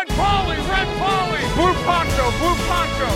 Red 0.00 0.16
Polly, 0.16 0.56
Red 0.56 0.88
Polly, 1.02 1.42
Blue 1.56 1.74
Poncho, 1.84 2.24
Blue 2.40 2.56
Poncho. 2.68 3.08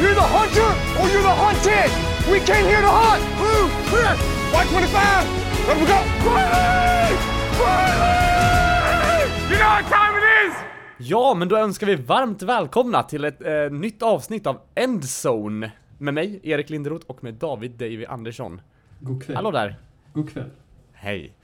You're 0.00 0.14
the 0.14 0.28
hunter 0.36 0.70
or 1.00 1.08
you're 1.12 1.22
the 1.22 1.36
hunted! 1.44 1.90
We 2.32 2.40
came 2.40 2.66
here 2.66 2.82
to 2.82 2.92
hunt! 3.00 3.22
Blue, 3.38 3.68
clear. 3.88 4.12
White 4.52 4.68
25. 4.68 5.26
Let 5.68 5.76
me 5.80 5.86
go. 5.86 5.98
Riley! 6.28 7.16
Riley! 7.60 9.22
You 9.50 9.56
know 9.58 9.70
what 9.76 9.86
time 9.88 10.14
it 10.18 10.24
is? 10.46 10.54
Ja, 10.98 11.34
men 11.34 11.48
då 11.48 11.56
önskar 11.56 11.86
vi 11.86 11.94
varmt 11.94 12.42
välkomna 12.42 13.02
till 13.02 13.24
ett 13.24 13.42
eh, 13.42 13.70
nytt 13.70 14.02
avsnitt 14.02 14.46
av 14.46 14.60
Endzone 14.74 15.72
med 15.98 16.14
mig, 16.14 16.40
Erik 16.42 16.70
Linderoth 16.70 17.06
och 17.06 17.24
med 17.24 17.34
David 17.34 17.70
Davy 17.70 18.04
Andersson. 18.04 18.60
God 19.00 19.24
kväll. 19.24 19.36
Hallå 19.36 19.50
där! 19.50 19.78
God 20.12 20.32
kväll. 20.32 20.50
Hej! 20.92 21.34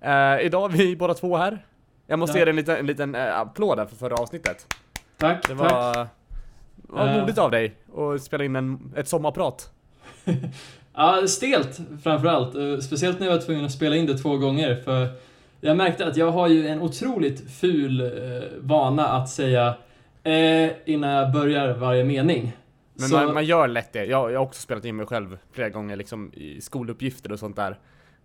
Eh, 0.00 0.40
idag 0.40 0.72
är 0.72 0.76
vi 0.76 0.96
båda 0.96 1.14
två 1.14 1.36
här. 1.36 1.64
Jag 2.10 2.18
måste 2.18 2.38
Ja. 2.38 2.40
ge 2.40 2.44
dig 2.44 2.50
en 2.50 2.56
liten, 2.56 2.76
en 2.76 2.86
liten 2.86 3.14
eh, 3.14 3.38
applåd 3.38 3.78
där 3.78 3.86
för 3.86 3.96
förra 3.96 4.14
avsnittet. 4.14 4.74
Tack, 5.16 5.48
Det 5.48 5.54
var, 5.54 5.94
tack. 5.94 6.08
var 6.76 7.08
Eh. 7.08 7.20
modigt 7.20 7.38
av 7.38 7.50
dig 7.50 7.74
att 7.96 8.22
spela 8.22 8.44
in 8.44 8.56
en, 8.56 8.92
ett 8.96 9.08
sommarprat. 9.08 9.70
Ja, 10.94 11.26
stelt 11.26 11.78
framförallt. 12.02 12.54
Eh, 12.54 12.78
Speciellt 12.78 13.20
när 13.20 13.26
jag 13.26 13.34
var 13.34 13.40
tvungen 13.42 13.64
att 13.64 13.72
spela 13.72 13.96
in 13.96 14.06
det 14.06 14.18
två 14.18 14.36
gånger 14.36 14.74
för 14.84 15.08
jag 15.60 15.76
märkte 15.76 16.06
att 16.06 16.16
jag 16.16 16.30
har 16.30 16.48
ju 16.48 16.68
en 16.68 16.80
otroligt 16.82 17.50
ful 17.50 18.00
eh, 18.00 18.08
vana 18.58 19.08
att 19.08 19.28
säga 19.28 19.74
eh, 20.22 20.70
innan 20.84 21.10
jag 21.10 21.32
börjar 21.32 21.74
varje 21.74 22.04
mening. 22.04 22.56
Men 22.94 23.08
Så- 23.08 23.16
man, 23.16 23.34
man 23.34 23.44
gör 23.44 23.68
lätt 23.68 23.92
det. 23.92 24.04
Jag, 24.04 24.32
jag 24.32 24.38
har 24.38 24.46
också 24.46 24.60
spelat 24.62 24.84
in 24.84 24.96
mig 24.96 25.06
själv 25.06 25.38
flera 25.52 25.68
gånger 25.68 25.96
liksom 25.96 26.32
i 26.34 26.60
skoluppgifter 26.60 27.32
och 27.32 27.38
sånt 27.38 27.56
där. 27.56 27.78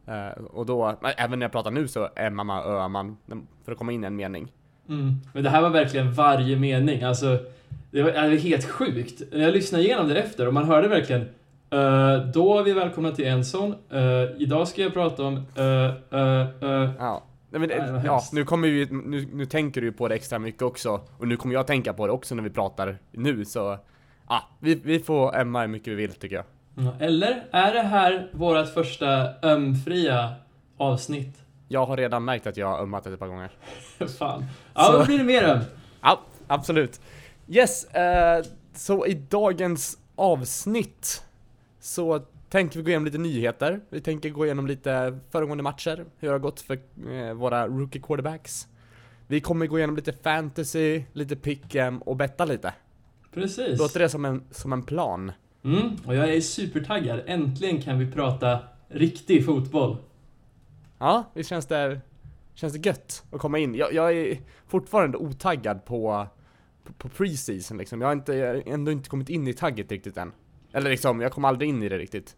Eh, 0.08 0.44
och 0.44 0.66
då, 0.66 0.98
även 1.18 1.40
när 1.40 1.44
jag 1.44 1.52
pratar 1.52 1.72
nu 1.72 1.88
så 1.88 2.10
ämmar 2.16 2.44
man 2.44 2.64
och 2.64 2.72
öar 2.72 2.90
man 2.90 3.18
för 3.66 3.72
att 3.72 3.78
komma 3.78 3.92
in 3.92 4.04
en 4.04 4.16
mening. 4.16 4.52
Mm. 4.90 5.16
Men 5.34 5.44
det 5.44 5.50
här 5.50 5.62
var 5.62 5.70
verkligen 5.70 6.14
varje 6.14 6.60
mening. 6.60 7.04
Alltså, 7.04 7.40
det 7.92 8.04
var, 8.04 8.12
det 8.12 8.30
var 8.30 8.36
helt 8.36 8.66
sjukt. 8.66 9.22
När 9.32 9.40
jag 9.40 9.54
lyssnade 9.54 9.84
igenom 9.84 10.08
det 10.08 10.22
efter 10.22 10.48
och 10.48 10.54
man 10.54 10.66
hörde 10.66 10.88
verkligen 10.88 11.22
eh, 11.70 12.26
då 12.34 12.60
är 12.60 12.64
vi 12.64 12.74
välkomna 12.74 13.12
till 13.12 13.26
Enson. 13.26 13.76
Uh, 13.94 14.02
idag 14.38 14.68
ska 14.68 14.82
jag 14.82 14.94
prata 14.94 15.24
om 15.24 15.36
uh, 15.36 15.64
uh, 16.20 16.64
uh. 16.64 16.90
Ja. 17.00 17.24
Nej, 17.50 17.60
men, 17.60 17.70
Nej, 17.70 18.02
ja, 18.06 18.24
nu 18.32 18.46
kommer 18.46 18.68
vi, 18.68 18.88
nu, 18.92 19.28
nu 19.34 19.46
tänker 19.46 19.82
du 19.82 19.88
ju 19.88 19.94
på 19.94 20.08
det 20.08 20.16
extra 20.16 20.40
mycket 20.40 20.62
också. 20.62 21.02
Och 21.18 21.28
nu 21.28 21.38
kommer 21.38 21.54
jag 21.54 21.68
tänka 21.68 21.94
på 21.94 22.08
det 22.08 22.14
också 22.14 22.36
när 22.36 22.44
vi 22.44 22.50
pratar 22.50 22.98
nu 23.12 23.46
så, 23.46 23.78
ja, 24.30 24.44
vi, 24.60 24.76
vi 24.76 25.00
får 25.00 25.36
ämma 25.36 25.62
hur 25.62 25.68
mycket 25.68 25.88
vi 25.88 25.96
vill 25.96 26.14
tycker 26.14 26.36
jag. 26.36 26.46
Eller 27.00 27.44
är 27.52 27.74
det 27.74 27.82
här 27.82 28.30
vårt 28.32 28.74
första 28.74 29.30
ömfria 29.44 30.34
avsnitt? 30.78 31.38
Jag 31.68 31.86
har 31.86 31.98
redan 31.98 32.26
märkt 32.26 32.48
att 32.48 32.58
jag 32.58 32.68
har 32.68 32.80
ömmat 32.80 33.06
ett 33.08 33.20
par 33.20 33.28
gånger. 33.28 33.52
Fan. 34.20 34.46
Ja, 34.74 34.84
Så- 34.84 34.98
då 35.00 35.06
blir 35.06 35.18
det 35.18 35.24
mer 35.24 35.44
öm. 35.44 35.60
Ja, 36.02 36.20
absolut. 36.48 37.02
Yes, 37.48 37.84
eh, 37.86 38.46
så 38.74 39.06
i 39.06 39.14
dagens 39.14 39.98
avsnitt 40.16 41.24
så 41.80 42.20
tänker 42.50 42.78
vi 42.78 42.84
gå 42.84 42.90
igenom 42.90 43.06
lite 43.06 43.18
nyheter. 43.18 43.80
Vi 43.90 44.02
tänker 44.02 44.30
gå 44.30 44.46
igenom 44.46 44.68
lite 44.68 45.20
föregående 45.32 45.64
matcher, 45.64 46.06
hur 46.20 46.28
det 46.28 46.34
har 46.34 46.40
gått 46.40 46.62
för 46.62 46.80
eh, 47.12 47.34
våra 47.34 47.68
rookie 47.68 48.02
quarterbacks. 48.02 48.68
Vi 49.28 49.42
kommer 49.42 49.68
gå 49.68 49.78
igenom 49.78 49.96
lite 49.96 50.14
fantasy, 50.14 51.04
lite 51.14 51.36
pick'em 51.36 52.00
och 52.00 52.16
betta 52.16 52.46
lite. 52.46 52.74
Precis. 53.34 53.80
Låter 53.80 54.00
det 54.00 54.10
som 54.10 54.26
en, 54.26 54.44
som 54.52 54.74
en 54.74 54.84
plan? 54.84 55.32
Mm, 55.64 55.98
och 56.06 56.16
jag 56.16 56.34
är 56.34 56.42
supertaggad. 56.42 57.22
Äntligen 57.26 57.82
kan 57.82 58.00
vi 58.00 58.12
prata 58.12 58.60
riktig 58.88 59.46
fotboll. 59.46 59.98
Ja, 61.00 61.32
visst 61.34 61.50
känns 61.50 61.66
det, 61.66 62.02
känns 62.54 62.74
det 62.74 62.86
gött 62.86 63.24
att 63.32 63.40
komma 63.40 63.60
in. 63.60 63.76
Jag, 63.76 63.94
jag 63.94 64.18
är 64.18 64.38
fortfarande 64.68 65.18
otaggad 65.18 65.86
på, 65.86 66.28
på, 66.84 66.94
på 66.94 67.10
preseason 67.10 67.78
liksom. 67.78 68.02
Jag 68.02 68.08
har 68.08 68.14
inte, 68.14 68.34
jag 68.34 68.68
ändå 68.68 68.92
inte 68.92 69.10
kommit 69.10 69.30
in 69.30 69.48
i 69.48 69.54
tagget 69.54 69.92
riktigt 69.92 70.18
än. 70.18 70.32
Eller 70.74 70.90
liksom, 70.90 71.22
jag 71.22 71.32
kom 71.32 71.46
aldrig 71.46 71.70
in 71.70 71.84
i 71.84 71.90
det 71.90 71.98
riktigt. 71.98 72.36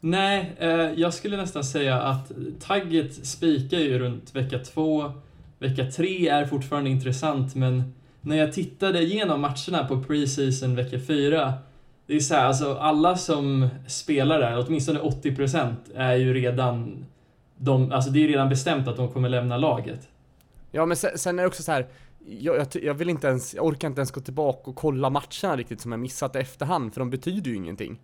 Nej, 0.00 0.54
eh, 0.58 0.70
jag 0.70 1.14
skulle 1.14 1.36
nästan 1.36 1.64
säga 1.64 2.02
att 2.02 2.32
tagget 2.60 3.26
spikar 3.26 3.78
ju 3.78 3.98
runt 3.98 4.34
vecka 4.34 4.58
två. 4.58 5.12
Vecka 5.58 5.90
tre 5.90 6.28
är 6.28 6.46
fortfarande 6.46 6.90
intressant, 6.90 7.54
men 7.54 7.94
när 8.20 8.36
jag 8.36 8.52
tittade 8.52 9.02
igenom 9.02 9.40
matcherna 9.40 9.88
på 9.88 10.02
preseason 10.02 10.76
vecka 10.76 10.98
fyra, 11.06 11.52
det 12.06 12.14
är 12.16 12.20
så 12.20 12.34
här, 12.34 12.44
alltså 12.46 12.74
alla 12.74 13.16
som 13.16 13.68
spelar 13.88 14.38
där, 14.40 14.64
åtminstone 14.66 15.00
80% 15.00 15.74
är 15.94 16.14
ju 16.14 16.34
redan 16.34 17.06
de, 17.56 17.92
alltså 17.92 18.10
det 18.10 18.24
är 18.24 18.28
redan 18.28 18.48
bestämt 18.48 18.88
att 18.88 18.96
de 18.96 19.12
kommer 19.12 19.28
lämna 19.28 19.56
laget. 19.56 20.08
Ja 20.72 20.86
men 20.86 20.96
sen, 20.96 21.18
sen 21.18 21.38
är 21.38 21.42
det 21.42 21.48
också 21.48 21.62
så 21.62 21.72
här. 21.72 21.86
Jag, 22.26 22.56
jag, 22.56 22.66
jag 22.82 22.94
vill 22.94 23.08
inte 23.10 23.26
ens, 23.26 23.54
jag 23.54 23.64
orkar 23.66 23.88
inte 23.88 23.98
ens 24.00 24.10
gå 24.10 24.20
tillbaka 24.20 24.70
och 24.70 24.76
kolla 24.76 25.10
matcherna 25.10 25.56
riktigt 25.56 25.80
som 25.80 25.92
jag 25.92 26.00
missat 26.00 26.36
i 26.36 26.38
efterhand, 26.38 26.92
för 26.94 27.00
de 27.00 27.10
betyder 27.10 27.50
ju 27.50 27.56
ingenting. 27.56 28.00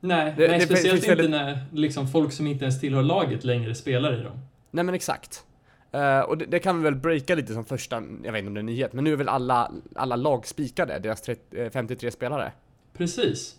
Nej, 0.00 0.34
Det- 0.36 0.48
nej 0.48 0.58
det 0.58 0.64
speciellt 0.66 1.08
inte 1.08 1.28
när 1.28 1.58
liksom 1.72 2.08
folk 2.08 2.32
som 2.32 2.46
inte 2.46 2.64
ens 2.64 2.80
tillhör 2.80 3.02
laget 3.02 3.44
längre 3.44 3.74
spelar 3.74 4.20
i 4.20 4.22
dem. 4.22 4.38
Nej 4.70 4.84
men 4.84 4.94
exakt. 4.94 5.44
Eh, 5.92 6.20
och 6.20 6.38
det, 6.38 6.46
det 6.46 6.58
kan 6.58 6.76
vi 6.78 6.84
väl 6.84 6.94
breaka 6.94 7.34
lite 7.34 7.54
som 7.54 7.64
första, 7.64 8.02
jag 8.24 8.32
vet 8.32 8.38
inte 8.38 8.48
om 8.48 8.54
det 8.54 8.60
är 8.60 8.62
nyhet, 8.62 8.92
men 8.92 9.04
nu 9.04 9.12
är 9.12 9.16
väl 9.16 9.28
alla, 9.28 9.72
alla 9.96 10.16
lag 10.16 10.46
spikade, 10.46 10.98
deras 10.98 11.22
30, 11.22 11.62
eh, 11.62 11.70
53 11.70 12.10
spelare. 12.10 12.52
Precis. 12.92 13.56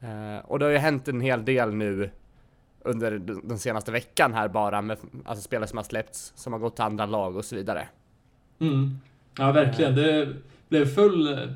Eh, 0.00 0.44
och 0.44 0.58
det 0.58 0.64
har 0.64 0.72
ju 0.72 0.78
hänt 0.78 1.08
en 1.08 1.20
hel 1.20 1.44
del 1.44 1.74
nu 1.74 2.10
under 2.82 3.18
den 3.42 3.58
senaste 3.58 3.92
veckan 3.92 4.34
här 4.34 4.48
bara 4.48 4.82
med 4.82 4.98
alltså 5.24 5.42
spelare 5.42 5.68
som 5.68 5.76
har 5.76 5.84
släppts, 5.84 6.32
som 6.36 6.52
har 6.52 6.60
gått 6.60 6.76
till 6.76 6.84
andra 6.84 7.06
lag 7.06 7.36
och 7.36 7.44
så 7.44 7.56
vidare. 7.56 7.88
Mm. 8.58 8.98
Ja, 9.38 9.52
verkligen. 9.52 9.94
Det 9.94 10.34
blev 10.68 10.86
full... 10.86 11.54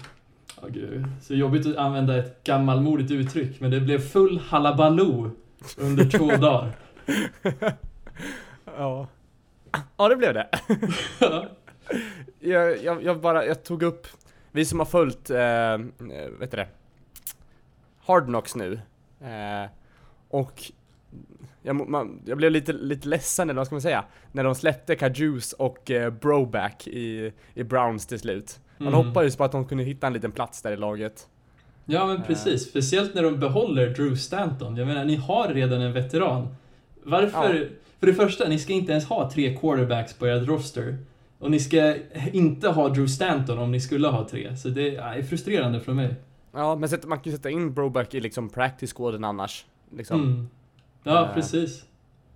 Ja, 0.62 0.68
gud. 0.68 1.04
Så 1.22 1.34
jobbigt 1.34 1.66
att 1.66 1.76
använda 1.76 2.18
ett 2.18 2.44
gammalmodigt 2.44 3.10
uttryck, 3.10 3.60
men 3.60 3.70
det 3.70 3.80
blev 3.80 3.98
full 3.98 4.38
halabaloo 4.38 5.30
under 5.78 6.04
två 6.04 6.26
dagar. 6.36 6.72
Ja. 8.64 9.08
Ja 9.96 10.08
det 10.08 10.16
blev 10.16 10.34
det. 10.34 10.48
jag, 12.40 12.84
jag, 12.84 13.02
jag 13.02 13.20
bara, 13.20 13.46
jag 13.46 13.64
tog 13.64 13.82
upp, 13.82 14.06
vi 14.52 14.64
som 14.64 14.78
har 14.78 14.86
följt, 14.86 15.30
eh, 15.30 15.72
eh, 15.72 15.78
vet 16.38 16.50
du 16.50 16.56
det, 16.56 16.68
Hard 18.04 18.24
Knocks 18.24 18.54
nu. 18.56 18.80
Eh, 19.20 19.70
och 20.28 20.62
jag, 21.62 21.88
man, 21.90 22.20
jag 22.24 22.36
blev 22.38 22.50
lite, 22.52 22.72
lite 22.72 23.08
ledsen, 23.08 23.50
eller 23.50 23.58
vad 23.58 23.66
ska 23.66 23.74
man 23.74 23.82
säga, 23.82 24.04
när 24.32 24.44
de 24.44 24.54
släppte 24.54 24.96
Kajus 24.96 25.52
och 25.52 25.90
eh, 25.90 26.10
Broback 26.10 26.86
i, 26.86 27.32
i 27.54 27.64
Browns 27.64 28.06
till 28.06 28.18
slut. 28.18 28.60
Man 28.78 28.88
Mm. 28.94 29.06
hoppades 29.06 29.36
på 29.36 29.44
att 29.44 29.52
de 29.52 29.64
kunde 29.64 29.84
hitta 29.84 30.06
en 30.06 30.12
liten 30.12 30.32
plats 30.32 30.62
där 30.62 30.72
i 30.72 30.76
laget. 30.76 31.28
Ja, 31.84 32.06
men 32.06 32.22
precis. 32.22 32.68
Speciellt 32.68 33.14
när 33.14 33.22
de 33.22 33.40
behåller 33.40 33.88
Drew 33.88 34.16
Stanton. 34.16 34.76
Jag 34.76 34.86
menar, 34.88 35.04
ni 35.04 35.16
har 35.16 35.48
redan 35.48 35.80
en 35.80 35.92
veteran. 35.92 36.48
Varför? 37.02 37.70
För 38.00 38.06
det 38.06 38.14
första, 38.14 38.48
ni 38.48 38.58
ska 38.58 38.72
inte 38.72 38.92
ens 38.92 39.04
ha 39.04 39.30
tre 39.30 39.56
quarterbacks 39.56 40.14
på 40.14 40.26
ert 40.26 40.48
roster. 40.48 40.96
Och 41.38 41.50
ni 41.50 41.60
ska 41.60 41.96
inte 42.32 42.68
ha 42.68 42.88
Drew 42.88 43.06
Stanton 43.08 43.58
om 43.58 43.72
ni 43.72 43.80
skulle 43.80 44.08
ha 44.08 44.28
tre. 44.28 44.56
Så 44.56 44.68
det 44.68 44.96
är 44.96 45.22
frustrerande 45.22 45.80
för 45.80 45.92
mig. 45.92 46.14
Ja, 46.52 46.76
men 46.76 46.90
man 47.06 47.18
kan 47.18 47.30
ju 47.32 47.36
sätta 47.36 47.50
in 47.50 47.74
Broback 47.74 48.14
i 48.14 48.20
liksom 48.20 48.48
practice 48.48 48.92
squaden 48.92 49.24
annars. 49.24 49.66
Liksom. 49.96 50.20
Mm. 50.22 50.48
Ja, 51.02 51.26
Eh. 51.28 51.34
precis. 51.34 51.84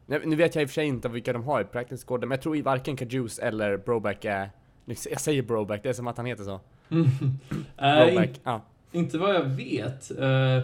Nu, 0.06 0.36
vet 0.36 0.54
jag 0.54 0.62
i 0.62 0.64
och 0.64 0.70
för 0.70 0.74
sig 0.74 0.86
inte 0.86 1.08
vilka 1.08 1.32
de 1.32 1.44
har 1.44 1.60
i 1.60 1.64
practice 1.64 2.04
squaden, 2.04 2.28
men 2.28 2.36
jag 2.36 2.42
tror 2.42 2.56
i 2.56 2.62
varken 2.62 2.96
Kajus 2.96 3.38
eller 3.38 3.76
Broback 3.76 4.24
är... 4.24 4.50
Jag 4.84 5.20
säger 5.20 5.42
Broback, 5.42 5.82
det 5.82 5.88
är 5.88 5.92
som 5.92 6.06
att 6.06 6.16
han 6.16 6.26
heter 6.26 6.44
så. 6.44 6.60
Mm. 6.90 7.06
Broback, 8.06 8.40
ja. 8.44 8.60
inte 8.92 9.18
vad 9.18 9.34
jag 9.34 9.44
vet. 9.44 10.10
Eh, 10.10 10.16
Men 10.18 10.62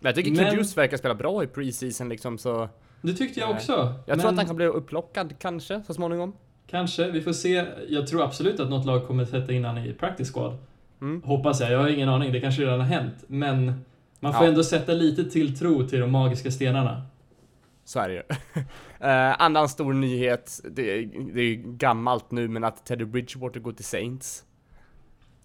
jag 0.00 0.14
tycker 0.14 0.30
Men- 0.30 0.44
Kajus 0.44 0.76
verkar 0.76 0.96
spela 0.96 1.14
bra 1.14 1.42
i 1.42 1.46
preseason 1.46 2.08
liksom, 2.08 2.38
så... 2.38 2.68
det 3.02 3.12
tyckte 3.14 3.40
jag 3.40 3.50
också. 3.50 3.72
Jag 3.72 4.02
men 4.06 4.18
tror 4.18 4.30
att 4.30 4.36
han 4.36 4.46
kan 4.46 4.56
bli 4.56 4.66
upplockad 4.66 5.34
kanske, 5.38 5.82
så 5.86 5.94
småningom. 5.94 6.32
Kanske, 6.66 7.10
vi 7.10 7.20
får 7.22 7.32
se. 7.32 7.66
Jag 7.88 8.06
tror 8.06 8.22
absolut 8.22 8.60
att 8.60 8.70
något 8.70 8.86
lag 8.86 9.06
kommer 9.06 9.24
sätta 9.24 9.52
in 9.52 9.64
han 9.64 9.78
i 9.78 9.92
practice 9.94 10.32
squad. 10.32 10.58
Mm. 11.00 11.22
Hoppas 11.22 11.60
jag, 11.60 11.70
jag 11.72 11.78
har 11.78 11.88
ingen 11.88 12.08
aning, 12.08 12.32
det 12.32 12.40
kanske 12.40 12.62
redan 12.62 12.80
har 12.80 12.86
hänt. 12.86 13.24
Men 13.26 13.66
man 14.20 14.32
får 14.32 14.42
Ja. 14.44 14.48
ändå 14.48 14.64
sätta 14.64 14.92
lite 14.92 15.24
tilltro 15.24 15.88
till 15.88 16.00
de 16.00 16.10
magiska 16.10 16.50
stenarna. 16.50 17.02
Så 17.84 18.00
är 18.00 18.08
det 18.08 18.14
ju. 18.14 18.20
uh, 18.20 18.62
annan 19.42 19.68
stor 19.68 19.92
nyhet, 19.92 20.60
det, 20.70 20.98
är- 20.98 21.32
det 21.34 21.40
är 21.42 21.54
gammalt 21.56 22.30
nu, 22.30 22.48
men 22.48 22.64
att 22.64 22.86
Teddy 22.86 23.04
Bridgewater 23.04 23.60
går 23.60 23.72
till 23.72 23.84
Saints. 23.84 24.44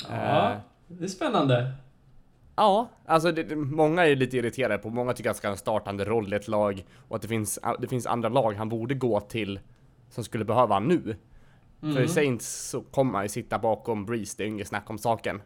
Ja, 0.10 0.52
Eh, 0.52 0.58
det 0.88 1.04
är 1.04 1.08
spännande. 1.08 1.72
Ja, 2.56 2.90
alltså 3.06 3.32
det, 3.32 3.56
många 3.56 4.06
är 4.06 4.16
lite 4.16 4.38
irriterade 4.38 4.78
på, 4.78 4.90
många 4.90 5.14
tycker 5.14 5.30
att 5.30 5.36
han 5.36 5.38
ska 5.38 5.48
ha 5.48 5.52
en 5.52 5.58
startande 5.58 6.06
roll 6.06 6.34
i 6.34 6.36
ett 6.36 6.48
lag 6.48 6.86
och 7.08 7.16
att 7.16 7.22
det 7.22 7.28
finns, 7.28 7.60
det 7.80 7.88
finns 7.88 8.06
andra 8.06 8.30
lag 8.30 8.54
han 8.54 8.70
borde 8.70 8.94
gå 8.96 9.20
till 9.20 9.60
som 10.10 10.24
skulle 10.24 10.46
behöva 10.46 10.74
han 10.76 10.88
nu. 11.84 11.92
För 11.94 12.00
Mm. 12.00 12.08
Saints 12.08 12.70
så 12.70 12.82
kommer 12.82 13.14
han 13.14 13.24
ju 13.26 13.30
sitta 13.30 13.60
bakom 13.60 14.06
Breeze, 14.06 14.36
det 14.38 14.44
är 14.44 14.48
inget 14.48 14.68
snack 14.68 14.90
om 14.90 14.98
saken. 14.98 15.42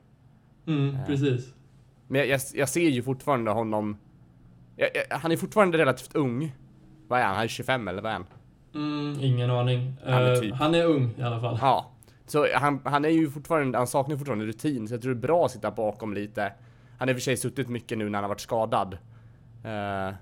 Mm, 0.68 0.98
precis. 1.08 1.54
Men 2.08 2.20
jag, 2.20 2.28
jag, 2.28 2.42
jag 2.54 2.70
ser 2.70 2.90
ju 2.90 3.04
fortfarande 3.04 3.52
honom, 3.52 3.98
jag, 4.76 4.90
jag, 5.10 5.18
han 5.18 5.32
är 5.32 5.38
fortfarande 5.38 5.78
relativt 5.78 6.16
ung. 6.16 6.56
Vad 7.08 7.20
är 7.20 7.24
han? 7.24 7.36
Han 7.36 7.44
är 7.44 7.48
25 7.48 7.88
eller 7.88 8.02
vad 8.02 8.12
är 8.12 8.16
han? 8.16 8.26
Mm, 8.76 9.20
ingen 9.22 9.50
aning. 9.52 9.94
Han 10.06 10.14
är 10.14 10.34
Eh, 10.34 10.40
typ- 10.40 10.54
han 10.56 10.76
är 10.76 10.86
ung 10.86 11.10
i 11.18 11.22
alla 11.22 11.42
fall. 11.42 11.58
Ja. 11.62 11.92
Så 12.26 12.48
han, 12.56 12.82
han 12.84 13.06
är 13.06 13.10
ju 13.10 13.30
fortfarande, 13.30 13.78
han 13.78 13.88
saknar 13.88 14.18
fortfarande 14.18 14.46
rutin, 14.46 14.88
så 14.88 14.94
jag 14.94 15.02
tror 15.02 15.14
det 15.14 15.18
är 15.20 15.22
bra 15.22 15.46
att 15.46 15.52
sitta 15.52 15.72
bakom 15.72 16.14
lite. 16.14 16.54
Han 16.98 17.08
har 17.08 17.10
i 17.10 17.12
och 17.12 17.16
för 17.16 17.22
sig 17.22 17.38
suttit 17.38 17.70
mycket 17.70 17.98
nu 17.98 18.10
när 18.10 18.18
han 18.18 18.24
har 18.24 18.30
varit 18.30 18.40
skadad. 18.40 18.98
Uh, 19.66 20.16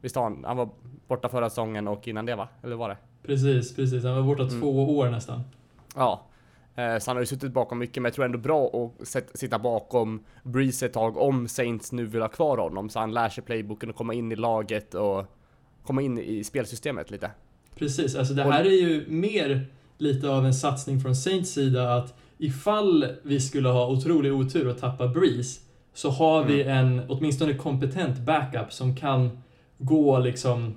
visst 0.00 0.16
har 0.16 0.22
han, 0.22 0.44
han 0.46 0.56
var 0.56 0.68
borta 1.08 1.28
förra 1.28 1.50
säsongen 1.50 1.88
och 1.88 2.08
innan 2.08 2.26
det 2.26 2.34
va? 2.34 2.48
Eller 2.62 2.76
var 2.76 2.88
det? 2.88 2.96
Precis, 3.26 3.76
precis. 3.76 4.04
Han 4.04 4.14
var 4.16 4.22
borta 4.22 4.42
mm. 4.42 4.60
två 4.60 4.98
år 4.98 5.10
nästan. 5.10 5.40
Ja. 5.94 6.28
Uh, 6.78 6.98
så 6.98 7.10
han 7.10 7.16
har 7.16 7.22
ju 7.22 7.26
suttit 7.26 7.52
bakom 7.52 7.78
mycket, 7.78 7.96
men 7.96 8.04
jag 8.04 8.14
tror 8.14 8.24
ändå 8.24 8.38
bra 8.38 8.90
att 9.00 9.38
sitta 9.38 9.58
bakom 9.58 10.24
Breeze 10.42 10.86
ett 10.86 10.92
tag 10.92 11.16
om 11.16 11.48
Saints 11.48 11.92
nu 11.92 12.06
vill 12.06 12.20
ha 12.20 12.28
kvar 12.28 12.58
honom, 12.58 12.88
så 12.88 12.98
han 12.98 13.14
lär 13.14 13.28
sig 13.28 13.44
playbooken 13.44 13.90
och 13.90 13.96
komma 13.96 14.14
in 14.14 14.32
i 14.32 14.36
laget 14.36 14.94
och 14.94 15.24
komma 15.86 16.02
in 16.02 16.18
i 16.18 16.44
spelsystemet 16.44 17.10
lite. 17.10 17.30
Precis, 17.74 18.16
alltså 18.16 18.34
det 18.34 18.42
här 18.42 18.64
är 18.64 18.70
ju 18.70 19.06
mer 19.08 19.66
lite 19.98 20.28
av 20.28 20.46
en 20.46 20.54
satsning 20.54 21.00
från 21.00 21.16
Saints 21.16 21.50
sida 21.50 21.94
att 21.94 22.14
ifall 22.38 23.06
vi 23.22 23.40
skulle 23.40 23.68
ha 23.68 23.86
otrolig 23.86 24.34
otur 24.34 24.68
och 24.68 24.78
tappa 24.78 25.08
Breeze 25.08 25.60
så 25.94 26.10
har 26.10 26.44
vi 26.44 26.62
mm. 26.62 26.76
en 26.76 27.02
åtminstone 27.08 27.54
kompetent 27.54 28.18
backup 28.18 28.72
som 28.72 28.96
kan 28.96 29.42
gå 29.78 30.18
liksom 30.18 30.74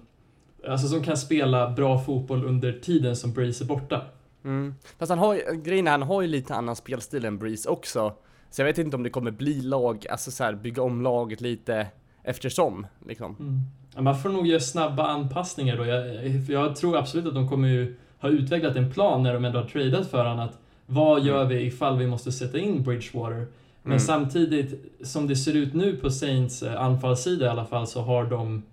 Alltså 0.67 0.87
som 0.87 1.03
kan 1.03 1.17
spela 1.17 1.69
bra 1.69 1.99
fotboll 1.99 2.45
under 2.45 2.71
tiden 2.71 3.15
som 3.15 3.33
Breeze 3.33 3.63
är 3.63 3.65
borta. 3.65 4.01
Mm. 4.45 4.75
Fast 4.97 5.09
han 5.09 5.19
har 5.19 5.55
grejen 5.63 5.87
är, 5.87 5.91
han 5.91 6.01
har 6.01 6.21
ju 6.21 6.27
lite 6.27 6.55
annan 6.55 6.75
spelstil 6.75 7.25
än 7.25 7.37
Breeze 7.37 7.69
också. 7.69 8.13
Så 8.49 8.61
jag 8.61 8.65
vet 8.65 8.77
inte 8.77 8.95
om 8.95 9.03
det 9.03 9.09
kommer 9.09 9.31
bli 9.31 9.61
lag, 9.61 10.05
alltså 10.09 10.31
så 10.31 10.43
här, 10.43 10.53
bygga 10.53 10.81
om 10.81 11.01
laget 11.01 11.41
lite 11.41 11.87
eftersom. 12.23 12.87
Liksom. 13.07 13.35
Mm. 13.39 13.61
Ja, 13.95 14.01
man 14.01 14.19
får 14.19 14.29
nog 14.29 14.47
göra 14.47 14.59
snabba 14.59 15.07
anpassningar 15.07 15.77
då. 15.77 15.85
Jag, 15.85 16.25
jag, 16.49 16.75
tror 16.75 16.97
absolut 16.97 17.25
att 17.25 17.33
de 17.33 17.49
kommer 17.49 17.67
ju 17.67 17.95
ha 18.19 18.29
utvecklat 18.29 18.75
en 18.75 18.91
plan 18.91 19.23
när 19.23 19.33
de 19.33 19.45
ändå 19.45 19.59
har 19.59 19.65
tradat 19.65 20.07
för 20.07 20.25
honom. 20.25 20.39
Att 20.39 20.57
vad 20.85 21.23
gör 21.23 21.41
mm. 21.41 21.47
vi 21.47 21.61
ifall 21.61 21.97
vi 21.97 22.07
måste 22.07 22.31
sätta 22.31 22.57
in 22.57 22.83
Bridgewater? 22.83 23.47
Men 23.81 23.91
mm. 23.91 23.99
samtidigt, 23.99 24.85
som 25.03 25.27
det 25.27 25.35
ser 25.35 25.53
ut 25.53 25.73
nu 25.73 25.97
på 25.97 26.09
Saints 26.09 26.63
eh, 26.63 26.81
anfallssida 26.81 27.45
i 27.45 27.49
alla 27.49 27.65
fall, 27.65 27.87
så 27.87 28.01
har 28.01 28.25
de 28.25 28.63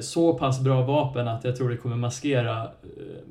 så 0.00 0.38
pass 0.38 0.60
bra 0.60 0.82
vapen 0.82 1.28
att 1.28 1.44
jag 1.44 1.56
tror 1.56 1.70
det 1.70 1.76
kommer 1.76 1.96
maskera 1.96 2.62
eh, 2.62 2.70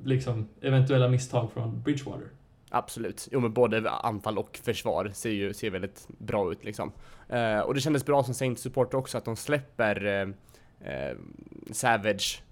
liksom, 0.04 0.48
eventuella 0.62 1.08
misstag 1.08 1.52
från 1.52 1.82
Bridgewater. 1.82 2.28
Absolut. 2.70 3.28
Jo 3.32 3.40
men 3.40 3.54
både 3.54 3.90
anfall 3.90 4.38
och 4.38 4.60
försvar 4.64 5.12
ser 5.14 5.30
ju 5.30 5.54
ser 5.54 5.70
väldigt 5.70 6.08
bra 6.18 6.52
ut 6.52 6.64
liksom. 6.64 6.92
Eh, 7.30 7.60
och 7.60 7.74
det 7.74 7.82
kändes 7.82 8.06
bra 8.06 8.24
som 8.24 8.34
Saints 8.34 8.62
supporter 8.62 8.98
också 8.98 9.18
att 9.18 9.26
de 9.26 9.36
släpper 9.36 10.06
eh, 10.06 10.92
eh 10.92 11.18
Savage. 11.72 12.44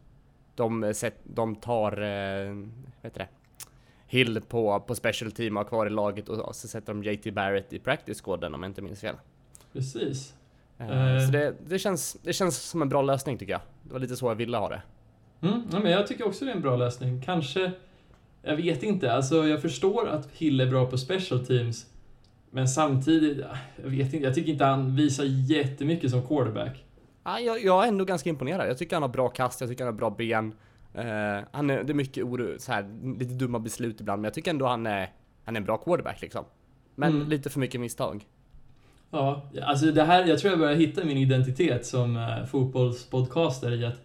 De, 0.56 0.94
de 1.24 1.56
tar, 1.56 1.92
eh, 1.92 2.54
vad 2.56 3.04
heter 3.04 3.20
det? 3.20 3.28
Hill 4.08 4.42
på, 4.42 4.80
på 4.80 4.96
special 4.96 5.32
team 5.32 5.58
och 5.58 5.64
har 5.64 5.70
kvar 5.70 5.86
i 5.86 5.90
laget 5.90 6.30
och 6.30 6.56
så 6.56 6.68
sätter 6.68 6.94
de 6.94 7.04
JT 7.04 7.34
Barrett 7.34 7.74
i 7.74 7.80
practice 7.80 8.22
squaden 8.22 8.56
om 8.56 8.64
jag 8.64 8.70
inte 8.70 8.82
minns 8.82 9.02
fel. 9.02 9.16
Precis. 9.74 10.37
Uh, 10.82 11.26
så 11.26 11.32
det, 11.32 11.56
det, 11.68 11.80
känns, 11.80 12.18
det 12.24 12.34
känns 12.34 12.58
som 12.58 12.82
en 12.82 12.90
bra 12.90 13.02
lösning 13.02 13.38
tycker 13.38 13.54
jag. 13.54 13.62
Det 13.84 13.94
var 13.94 14.00
lite 14.00 14.16
så 14.16 14.28
jag 14.28 14.36
ville 14.36 14.58
ha 14.58 14.70
det. 14.70 14.82
Mm, 15.42 15.62
ja, 15.72 15.80
men 15.80 15.92
jag 15.92 16.08
tycker 16.08 16.28
också 16.28 16.46
det 16.46 16.52
är 16.52 16.56
en 16.56 16.62
bra 16.62 16.76
lösning. 16.76 17.22
Kanske, 17.22 17.72
jag 18.42 18.56
vet 18.56 18.84
inte, 18.84 19.14
alltså 19.14 19.48
jag 19.48 19.62
förstår 19.62 20.08
att 20.08 20.32
Hill 20.32 20.62
är 20.62 20.68
bra 20.68 20.86
på 20.86 20.98
special 20.98 21.46
teams. 21.46 21.86
Men 22.52 22.68
samtidigt, 22.68 23.46
jag 23.84 23.90
vet 23.90 24.14
inte, 24.14 24.26
jag 24.26 24.36
tycker 24.36 24.52
inte 24.52 24.66
han 24.66 24.96
visar 24.96 25.24
jättemycket 25.24 26.12
som 26.12 26.28
quarterback. 26.28 26.84
Ja, 27.24 27.40
jag, 27.40 27.64
jag 27.64 27.84
är 27.84 27.88
ändå 27.88 28.06
ganska 28.06 28.30
imponerad. 28.30 28.70
Jag 28.70 28.78
tycker 28.78 28.96
han 28.96 29.04
har 29.04 29.10
bra 29.10 29.30
kast, 29.30 29.62
jag 29.62 29.70
tycker 29.70 29.84
han 29.84 29.94
har 29.94 29.98
bra 29.98 30.10
ben. 30.10 30.54
Uh, 30.96 31.04
han 31.52 31.70
är, 31.70 31.84
det 31.84 31.92
är 31.92 31.94
mycket 31.94 32.24
oro, 32.24 32.60
så 32.60 32.72
här, 32.72 33.18
lite 33.20 33.34
dumma 33.34 33.60
beslut 33.60 34.02
ibland, 34.02 34.22
men 34.22 34.24
jag 34.24 34.34
tycker 34.34 34.52
ändå 34.52 34.66
han 34.66 34.86
är, 34.86 35.12
han 35.44 35.56
är 35.56 35.60
en 35.60 35.66
bra 35.66 35.78
quarterback 35.78 36.22
liksom. 36.22 36.46
Men 36.96 37.16
mm. 37.16 37.30
lite 37.30 37.50
för 37.50 37.60
mycket 37.60 37.82
misstag. 37.82 38.26
Ja, 39.12 39.50
alltså 39.62 39.86
det 39.86 40.04
här, 40.04 40.26
jag 40.26 40.40
tror 40.40 40.52
jag 40.52 40.60
börjar 40.60 40.76
hitta 40.76 41.06
min 41.06 41.18
identitet 41.18 41.86
som 41.86 42.18
uh, 42.18 42.46
fotbollspodcaster 42.46 43.72
i 43.72 43.86
att 43.86 44.02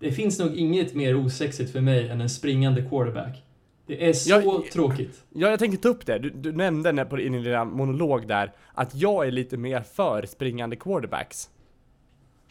det 0.00 0.12
finns 0.12 0.38
nog 0.38 0.54
inget 0.56 0.94
mer 0.94 1.16
osexigt 1.16 1.72
för 1.72 1.80
mig 1.80 2.08
än 2.08 2.20
en 2.20 2.28
springande 2.28 2.82
quarterback. 2.82 3.44
Det 3.86 4.08
är 4.08 4.12
så 4.12 4.30
jag, 4.30 4.70
tråkigt. 4.70 5.24
Ja, 5.34 5.50
jag 5.50 5.58
tänkte 5.58 5.82
ta 5.82 5.88
upp 5.88 6.06
det. 6.06 6.18
Du, 6.18 6.30
du 6.30 6.52
nämnde 6.52 6.92
när 6.92 7.04
på, 7.04 7.20
i 7.20 7.28
din 7.28 7.68
monolog 7.68 8.26
där 8.26 8.52
att 8.74 8.94
jag 8.94 9.26
är 9.26 9.30
lite 9.30 9.56
mer 9.56 9.80
för 9.80 10.26
springande 10.26 10.76
quarterbacks. 10.76 11.50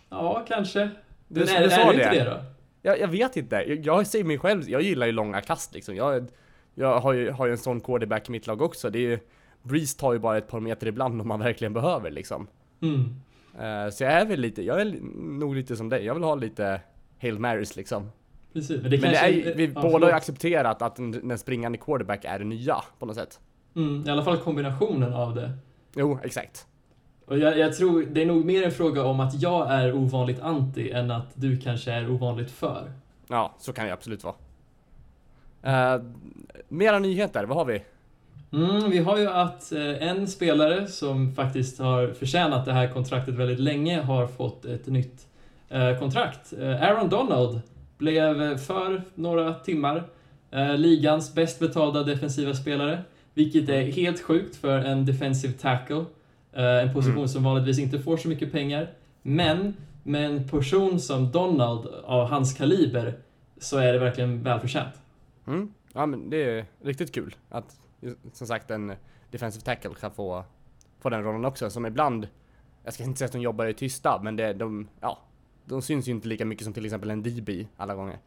Ja, 0.09 0.45
kanske. 0.47 0.89
Du, 1.27 1.39
Men 1.39 1.50
är, 1.50 1.59
du 1.59 1.73
är 1.73 1.85
det 1.85 1.93
inte 1.93 2.09
det 2.09 2.29
då? 2.29 2.43
Jag, 2.81 3.00
jag 3.00 3.07
vet 3.07 3.38
inte. 3.38 3.55
Jag, 3.55 3.85
jag 3.85 4.07
säger 4.07 4.25
mig 4.25 4.38
själv, 4.38 4.69
jag 4.69 4.81
gillar 4.81 5.05
ju 5.05 5.11
långa 5.11 5.41
kast 5.41 5.73
liksom. 5.73 5.95
Jag, 5.95 6.27
jag 6.75 7.00
har 7.00 7.13
ju, 7.13 7.31
har 7.31 7.45
ju 7.45 7.51
en 7.51 7.57
sån 7.57 7.81
quarterback 7.81 8.29
i 8.29 8.31
mitt 8.31 8.47
lag 8.47 8.61
också. 8.61 8.89
Det 8.89 9.00
är 9.00 9.09
ju, 9.09 9.19
Breeze 9.67 9.99
tar 9.99 10.13
ju 10.13 10.19
bara 10.19 10.37
ett 10.37 10.47
par 10.47 10.59
meter 10.59 10.87
ibland 10.87 11.21
om 11.21 11.27
man 11.27 11.39
verkligen 11.39 11.73
behöver 11.73 12.11
liksom. 12.11 12.47
Mm. 12.81 12.99
Uh, 13.55 13.89
så 13.89 14.03
jag 14.03 14.13
är 14.13 14.25
väl 14.25 14.39
lite, 14.39 14.61
jag 14.63 14.81
är 14.81 14.97
nog 15.39 15.55
lite 15.55 15.75
som 15.75 15.89
dig. 15.89 16.05
Jag 16.05 16.13
vill 16.13 16.23
ha 16.23 16.35
lite 16.35 16.81
Hail 17.21 17.39
Marys 17.39 17.75
liksom. 17.75 18.11
Precis, 18.53 18.81
men 18.81 18.91
det, 18.91 19.01
men 19.01 19.11
det 19.11 19.17
är, 19.17 19.55
vi 19.55 19.71
ja, 19.75 19.81
båda 19.81 20.05
har 20.05 20.11
ju 20.11 20.17
accepterat 20.17 20.81
att 20.81 20.99
en, 20.99 21.31
en 21.31 21.37
springande 21.37 21.77
quarterback 21.77 22.25
är 22.25 22.39
det 22.39 22.45
nya 22.45 22.77
på 22.99 23.05
något 23.05 23.15
sätt. 23.15 23.39
Mm, 23.75 24.03
I 24.07 24.09
alla 24.09 24.23
fall 24.23 24.37
kombinationen 24.37 25.13
av 25.13 25.35
det. 25.35 25.51
Jo, 25.95 26.19
exakt. 26.23 26.67
Och 27.25 27.37
jag, 27.37 27.57
jag, 27.57 27.75
tror 27.75 28.05
det 28.11 28.21
är 28.21 28.25
nog 28.25 28.45
mer 28.45 28.63
en 28.63 28.71
fråga 28.71 29.03
om 29.03 29.19
att 29.19 29.41
jag 29.41 29.73
är 29.73 29.93
ovanligt 29.95 30.39
anti 30.39 30.91
än 30.91 31.11
att 31.11 31.27
du 31.33 31.57
kanske 31.57 31.91
är 31.91 32.11
ovanligt 32.11 32.51
för. 32.51 32.91
Ja, 33.27 33.55
så 33.59 33.73
kan 33.73 33.85
det 33.85 33.93
absolut 33.93 34.23
vara. 34.23 34.35
Uh, 35.97 36.03
mera 36.67 36.99
nyheter, 36.99 37.45
vad 37.45 37.57
har 37.57 37.65
vi? 37.65 37.83
Mm, 38.53 38.89
vi 38.89 38.97
har 38.97 39.17
ju 39.17 39.27
att 39.27 39.71
eh, 39.71 40.07
en 40.07 40.27
spelare 40.27 40.88
som 40.88 41.35
faktiskt 41.35 41.79
har 41.79 42.07
förtjänat 42.07 42.65
det 42.65 42.73
här 42.73 42.88
kontraktet 42.88 43.35
väldigt 43.35 43.59
länge 43.59 44.01
har 44.01 44.27
fått 44.27 44.65
ett 44.65 44.88
nytt 44.88 45.27
eh, 45.69 45.99
kontrakt. 45.99 46.53
Eh, 46.59 46.83
Aaron 46.83 47.09
Donald 47.09 47.61
blev 47.97 48.57
för 48.57 49.01
några 49.15 49.53
timmar 49.53 50.03
ligans 50.77 51.33
bäst 51.33 51.59
betalda 51.59 52.03
defensiva 52.03 52.53
spelare, 52.53 53.01
vilket 53.33 53.69
är 53.69 53.81
helt 53.81 54.21
sjukt 54.21 54.55
för 54.55 54.77
en 54.79 55.05
defensive 55.05 55.53
tackle. 55.53 56.05
En 56.53 56.93
position 56.93 57.17
mm. 57.17 57.27
som 57.27 57.43
vanligtvis 57.43 57.79
inte 57.79 58.00
får 58.00 58.17
så 58.17 58.27
mycket 58.27 58.51
pengar. 58.51 58.89
Men 59.21 59.73
med 60.03 60.25
en 60.25 60.47
person 60.47 61.00
som 61.00 61.31
Donald 61.31 61.88
av 62.03 62.27
hans 62.27 62.53
kaliber 62.53 63.13
så 63.57 63.77
är 63.77 63.93
det 63.93 64.00
verkligen 64.00 64.43
välförtjänt. 64.43 64.93
Mm. 65.47 65.73
Ja 65.93 66.05
men 66.05 66.29
det 66.29 66.43
är 66.43 66.65
riktigt 66.83 67.13
kul 67.13 67.35
att 67.50 67.77
som 68.33 68.47
sagt 68.47 68.71
en 68.71 68.94
defensive 69.31 69.65
tackle 69.65 69.93
kan 70.00 70.12
få, 70.12 70.43
få 71.00 71.10
den 71.10 71.24
rollen 71.24 71.45
också 71.45 71.69
som 71.69 71.86
ibland 71.86 72.27
jag 72.88 72.93
ska 72.93 73.03
inte 73.03 73.17
säga 73.17 73.25
att 73.25 73.31
de 73.31 73.41
jobbar 73.41 73.65
i 73.65 73.74
tysta 73.74 74.22
men 74.24 74.36
det, 74.36 74.53
de, 74.53 74.88
ja, 75.01 75.19
de 75.65 75.81
syns 75.81 76.07
ju 76.07 76.12
inte 76.12 76.27
lika 76.27 76.45
mycket 76.45 76.63
som 76.63 76.74
till 76.74 76.86
exempel 76.86 77.10
en 77.10 77.24
DB 77.24 77.50
alla 77.77 77.95
gånger. 77.95 78.17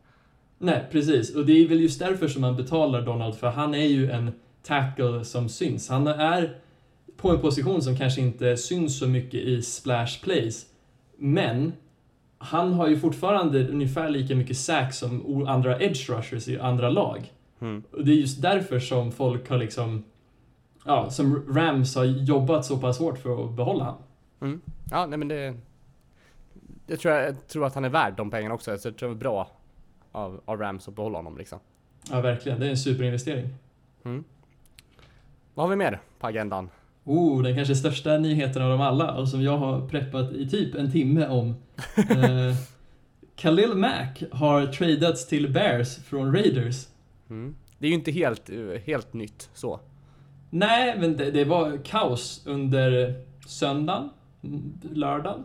Nej, 0.58 0.86
precis. 0.90 1.34
Och 1.34 1.46
det 1.46 1.52
är 1.52 1.68
väl 1.68 1.80
just 1.80 1.98
därför 1.98 2.28
som 2.28 2.40
man 2.40 2.56
betalar 2.56 3.02
Donald, 3.02 3.34
för 3.34 3.50
han 3.50 3.74
är 3.74 3.86
ju 3.86 4.10
en 4.10 4.32
tackle 4.62 5.24
som 5.24 5.48
syns. 5.48 5.88
Han 5.88 6.06
är 6.06 6.58
på 7.16 7.30
en 7.30 7.40
position 7.40 7.82
som 7.82 7.96
kanske 7.96 8.20
inte 8.20 8.56
syns 8.56 8.98
så 8.98 9.06
mycket 9.06 9.40
i 9.40 9.62
splash 9.62 10.22
plays. 10.22 10.66
Men 11.16 11.72
han 12.38 12.72
har 12.72 12.88
ju 12.88 12.98
fortfarande 12.98 13.68
ungefär 13.68 14.10
lika 14.10 14.34
mycket 14.34 14.56
sack 14.56 14.94
som 14.94 15.44
andra 15.48 15.80
edge 15.80 16.10
rushers 16.10 16.48
i 16.48 16.58
andra 16.58 16.90
lag. 16.90 17.32
Mm. 17.60 17.82
Och 17.92 18.04
det 18.04 18.12
är 18.12 18.16
just 18.16 18.42
därför 18.42 18.78
som 18.78 19.12
folk 19.12 19.48
har 19.48 19.58
liksom, 19.58 20.04
ja, 20.84 21.10
som 21.10 21.54
Rams 21.54 21.96
har 21.96 22.04
jobbat 22.04 22.64
så 22.64 22.78
pass 22.78 22.98
hårt 22.98 23.18
för 23.18 23.44
att 23.44 23.56
behålla 23.56 23.84
honom. 23.84 24.02
Mm. 24.40 24.60
Ja, 24.90 25.06
nej 25.06 25.18
men 25.18 25.28
det... 25.28 25.54
Jag 26.86 27.00
tror, 27.00 27.14
jag 27.14 27.48
tror 27.48 27.66
att 27.66 27.74
han 27.74 27.84
är 27.84 27.88
värd 27.88 28.14
de 28.16 28.30
pengarna 28.30 28.54
också, 28.54 28.78
så 28.78 28.88
jag 28.88 28.96
tror 28.96 29.08
det 29.08 29.14
är 29.14 29.18
bra 29.18 29.50
av, 30.12 30.40
av 30.44 30.58
Rams 30.58 30.88
att 30.88 30.94
behålla 30.94 31.18
honom 31.18 31.38
liksom. 31.38 31.58
Ja, 32.10 32.20
verkligen. 32.20 32.60
Det 32.60 32.66
är 32.66 32.70
en 32.70 32.76
superinvestering. 32.76 33.48
Mm. 34.04 34.24
Vad 35.54 35.66
har 35.66 35.70
vi 35.70 35.76
mer 35.76 36.00
på 36.18 36.26
agendan? 36.26 36.70
Oh, 37.04 37.42
den 37.42 37.56
kanske 37.56 37.74
största 37.74 38.18
nyheten 38.18 38.62
av 38.62 38.70
dem 38.70 38.80
alla 38.80 39.14
och 39.14 39.28
som 39.28 39.42
jag 39.42 39.58
har 39.58 39.88
preppat 39.88 40.32
i 40.32 40.48
typ 40.48 40.74
en 40.74 40.92
timme 40.92 41.28
om. 41.28 41.48
eh, 41.96 42.54
Khalil 43.36 43.74
Mack 43.74 44.22
har 44.32 44.66
tradats 44.66 45.26
till 45.26 45.52
Bears 45.52 45.96
från 45.96 46.32
Raiders. 46.32 46.86
Mm. 47.30 47.54
Det 47.78 47.86
är 47.86 47.88
ju 47.88 47.94
inte 47.94 48.10
helt, 48.10 48.50
eh, 48.50 48.82
helt 48.84 49.12
nytt 49.12 49.50
så. 49.54 49.80
Nej, 50.50 50.98
men 50.98 51.16
det, 51.16 51.30
det 51.30 51.44
var 51.44 51.84
kaos 51.84 52.42
under 52.46 53.22
söndagen, 53.46 54.10
lördagen. 54.92 55.44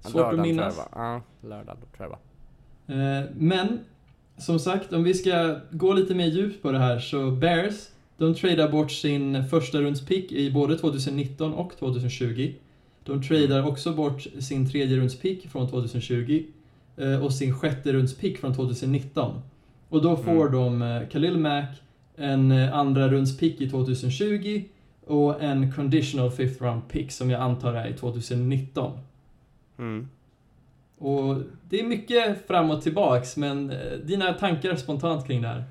Svårt 0.00 0.14
lördagen, 0.14 0.40
att 0.40 0.46
minnas. 0.46 0.74
Tror 0.74 0.88
jag 0.92 1.02
ja, 1.02 1.22
lördagen 1.48 1.82
tror 1.96 2.08
jag 2.08 2.08
va. 2.08 2.18
Eh, 2.86 3.24
men, 3.36 3.80
som 4.38 4.58
sagt, 4.58 4.92
om 4.92 5.04
vi 5.04 5.14
ska 5.14 5.60
gå 5.70 5.92
lite 5.92 6.14
mer 6.14 6.26
djupt 6.26 6.62
på 6.62 6.72
det 6.72 6.78
här 6.78 6.98
så 6.98 7.30
Bears, 7.30 7.88
de 8.16 8.34
tradar 8.34 8.68
bort 8.68 8.90
sin 8.90 9.44
första 9.44 9.80
rundspick 9.80 10.32
i 10.32 10.50
både 10.50 10.78
2019 10.78 11.54
och 11.54 11.76
2020. 11.78 12.54
De 13.04 13.22
tradar 13.22 13.58
mm. 13.58 13.70
också 13.70 13.92
bort 13.92 14.26
sin 14.38 14.70
tredje 14.70 14.96
rundspick 14.96 15.48
från 15.48 15.70
2020 15.70 16.44
eh, 16.96 17.24
och 17.24 17.32
sin 17.32 17.54
sjätte 17.54 17.92
rundspick 17.92 18.38
från 18.38 18.54
2019. 18.54 19.42
Och 19.96 20.02
då 20.02 20.16
får 20.16 20.46
mm. 20.46 20.52
de 20.52 20.82
eh, 20.82 21.08
Khalil 21.08 21.38
Mack 21.38 21.82
en 22.16 22.52
eh, 22.52 22.74
andra 22.74 23.08
runds 23.08 23.38
pick 23.38 23.60
i 23.60 23.70
2020 23.70 24.64
och 25.06 25.42
en 25.42 25.72
conditional 25.72 26.30
fifth 26.30 26.62
round 26.62 26.88
pick 26.88 27.12
som 27.12 27.30
jag 27.30 27.40
antar 27.40 27.74
är 27.74 27.88
i 27.88 27.92
2019. 27.92 28.98
Mm. 29.78 30.08
Och 30.98 31.42
det 31.68 31.80
är 31.80 31.84
mycket 31.84 32.46
fram 32.46 32.70
och 32.70 32.82
tillbaks, 32.82 33.36
men 33.36 33.70
eh, 33.70 33.92
dina 34.04 34.32
tankar 34.32 34.76
spontant 34.76 35.26
kring 35.26 35.42
det 35.42 35.48
här? 35.48 35.64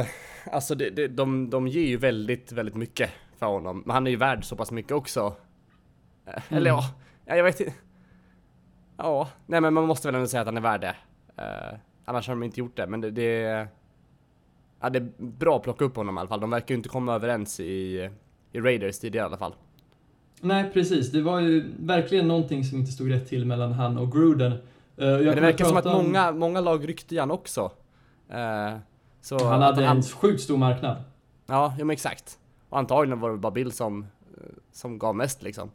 Uh, 0.00 0.06
alltså 0.52 0.74
det, 0.74 0.90
det, 0.90 1.08
de, 1.08 1.50
de 1.50 1.68
ger 1.68 1.86
ju 1.86 1.96
väldigt, 1.96 2.52
väldigt 2.52 2.76
mycket 2.76 3.10
för 3.38 3.46
honom. 3.46 3.82
Men 3.86 3.94
han 3.94 4.06
är 4.06 4.10
ju 4.10 4.16
värd 4.16 4.44
så 4.44 4.56
pass 4.56 4.70
mycket 4.70 4.92
också. 4.92 5.26
Uh, 6.28 6.52
Eller 6.56 6.70
Mm. 6.70 6.82
ja, 7.26 7.36
jag 7.36 7.44
vet 7.44 7.60
inte. 7.60 7.72
Ja, 8.96 9.28
nej 9.46 9.60
men 9.60 9.74
man 9.74 9.84
måste 9.84 10.08
väl 10.08 10.14
ändå 10.14 10.26
säga 10.26 10.40
att 10.40 10.46
han 10.46 10.56
är 10.56 10.60
värd 10.60 10.80
det. 10.80 10.96
Uh, 11.42 11.78
annars 12.04 12.28
har 12.28 12.34
de 12.34 12.42
inte 12.42 12.60
gjort 12.60 12.76
det, 12.76 12.86
men 12.86 13.00
det, 13.00 13.10
det 13.10 13.68
Ja, 14.80 14.90
det 14.90 14.98
är 14.98 15.08
bra 15.18 15.56
att 15.56 15.62
plocka 15.62 15.84
upp 15.84 15.96
honom 15.96 16.16
i 16.16 16.20
alla 16.20 16.28
fall. 16.28 16.40
De 16.40 16.50
verkar 16.50 16.68
ju 16.68 16.76
inte 16.76 16.88
komma 16.88 17.14
överens 17.14 17.60
i, 17.60 18.10
i 18.52 18.60
Raiders 18.60 18.98
tidigare 18.98 19.24
i 19.24 19.28
alla 19.28 19.36
fall. 19.36 19.54
Nej, 20.40 20.70
precis. 20.72 21.12
Det 21.12 21.22
var 21.22 21.40
ju 21.40 21.64
verkligen 21.78 22.28
någonting 22.28 22.64
som 22.64 22.78
inte 22.78 22.92
stod 22.92 23.10
rätt 23.10 23.28
till 23.28 23.46
mellan 23.46 23.72
han 23.72 23.98
och 23.98 24.12
Gruden. 24.12 24.52
Eh, 24.52 24.58
jag 25.08 25.24
Men 25.24 25.34
det 25.34 25.40
verkar 25.40 25.64
som 25.64 25.76
att 25.76 25.86
om- 25.86 25.92
många, 26.04 26.32
många 26.32 26.60
lag 26.60 26.88
ryckte 26.88 27.20
han 27.20 27.30
också. 27.30 27.70
Eh, 28.28 28.74
så 29.20 29.44
Han 29.44 29.62
hade 29.62 29.90
att 29.90 29.96
en 29.96 30.02
sjukt 30.02 30.42
stor 30.42 30.56
marknad. 30.56 30.96
Ja, 31.46 31.74
ja 31.78 31.84
men 31.84 31.90
exakt. 31.94 32.38
Och 32.68 32.78
antagligen 32.78 33.20
var 33.20 33.30
det 33.30 33.36
bara 33.38 33.52
Bill 33.52 33.72
som, 33.72 34.02
eh, 34.02 34.06
som 34.72 34.98
gav 34.98 35.16
mest 35.16 35.42
liksom. 35.42 35.70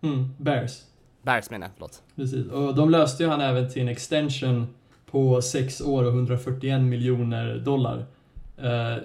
Mm, 0.00 0.28
Bears. 0.38 0.82
Bears 1.22 1.50
menar 1.50 1.66
jag, 1.66 1.72
förlåt. 1.74 2.02
Precis. 2.16 2.46
Och 2.46 2.74
de 2.74 2.90
löste 2.90 3.22
ju 3.22 3.28
han 3.28 3.40
även 3.40 3.70
till 3.70 3.82
en 3.82 3.88
extension 3.88 4.66
på 5.10 5.42
6 5.42 5.80
år 5.80 6.04
och 6.04 6.12
141 6.12 6.82
miljoner 6.82 7.58
dollar. 7.58 8.06
Eh, 8.58 8.96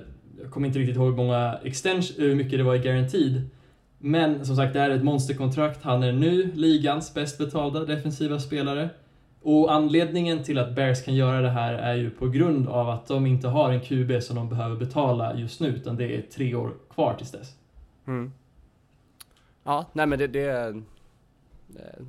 jag 0.41 0.51
kommer 0.51 0.67
inte 0.67 0.79
riktigt 0.79 0.95
ihåg 0.95 1.09
hur, 1.09 1.15
många 1.15 1.59
extension, 1.63 2.15
hur 2.17 2.35
mycket 2.35 2.59
det 2.59 2.63
var 2.63 2.75
i 2.75 2.79
guaranteed. 2.79 3.49
Men 3.97 4.45
som 4.45 4.55
sagt, 4.55 4.73
det 4.73 4.79
här 4.79 4.89
är 4.89 4.95
ett 4.95 5.03
monsterkontrakt. 5.03 5.83
Han 5.83 6.03
är 6.03 6.11
nu 6.11 6.51
ligans 6.53 7.13
bäst 7.13 7.37
betalda 7.37 7.85
defensiva 7.85 8.39
spelare. 8.39 8.89
Och 9.41 9.73
anledningen 9.73 10.43
till 10.43 10.59
att 10.59 10.75
Bears 10.75 11.03
kan 11.03 11.15
göra 11.15 11.41
det 11.41 11.49
här 11.49 11.73
är 11.73 11.95
ju 11.95 12.09
på 12.09 12.27
grund 12.27 12.67
av 12.67 12.89
att 12.89 13.07
de 13.07 13.25
inte 13.25 13.47
har 13.47 13.71
en 13.71 13.81
QB 13.81 14.23
som 14.23 14.35
de 14.35 14.49
behöver 14.49 14.75
betala 14.75 15.35
just 15.35 15.59
nu, 15.59 15.67
utan 15.67 15.97
det 15.97 16.17
är 16.17 16.21
tre 16.21 16.55
år 16.55 16.73
kvar 16.93 17.13
tills 17.17 17.31
dess. 17.31 17.55
Mm. 18.07 18.31
Ja, 19.63 19.85
nej 19.93 20.05
men 20.05 20.19
det, 20.19 20.27
det 20.27 20.49
eh, 20.49 20.75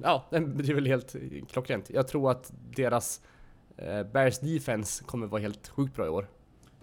Ja, 0.03 0.25
det 0.31 0.37
är 0.69 0.75
väl 0.75 0.87
helt 0.87 1.17
klockrent. 1.51 1.91
Jag 1.91 2.09
tror 2.09 2.31
att 2.31 2.53
deras 2.77 3.21
eh, 3.21 3.27
Bears 4.13 4.39
defense 4.39 5.05
kommer 5.05 5.27
vara 5.27 5.43
helt 5.43 5.69
sjukt 5.69 5.97
bra 5.97 6.07
i 6.07 6.09
år. 6.09 6.27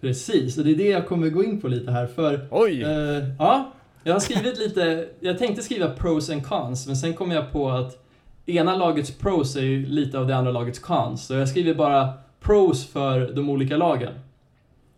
Precis, 0.00 0.58
och 0.58 0.64
det 0.64 0.70
är 0.70 0.74
det 0.76 0.88
jag 0.88 1.06
kommer 1.08 1.28
gå 1.28 1.44
in 1.44 1.60
på 1.60 1.68
lite 1.68 1.90
här, 1.90 2.06
för 2.06 2.48
Oj! 2.50 2.82
Eh, 2.82 3.24
ja, 3.38 3.72
jag 4.04 4.12
har 4.12 4.20
skrivit 4.20 4.58
lite, 4.58 5.08
jag 5.20 5.38
tänkte 5.38 5.62
skriva 5.62 5.90
pros 5.90 6.30
and 6.30 6.46
cons, 6.46 6.86
men 6.86 6.96
sen 6.96 7.14
kom 7.14 7.30
jag 7.30 7.52
på 7.52 7.70
att 7.70 8.04
ena 8.46 8.76
lagets 8.76 9.10
pros 9.10 9.56
är 9.56 9.60
ju 9.62 9.86
lite 9.86 10.18
av 10.18 10.26
det 10.26 10.36
andra 10.36 10.52
lagets 10.52 10.78
cons. 10.78 11.26
Så 11.26 11.34
jag 11.34 11.48
skriver 11.48 11.74
bara 11.74 12.12
pros 12.40 12.86
för 12.86 13.32
de 13.32 13.50
olika 13.50 13.76
lagen. 13.76 14.12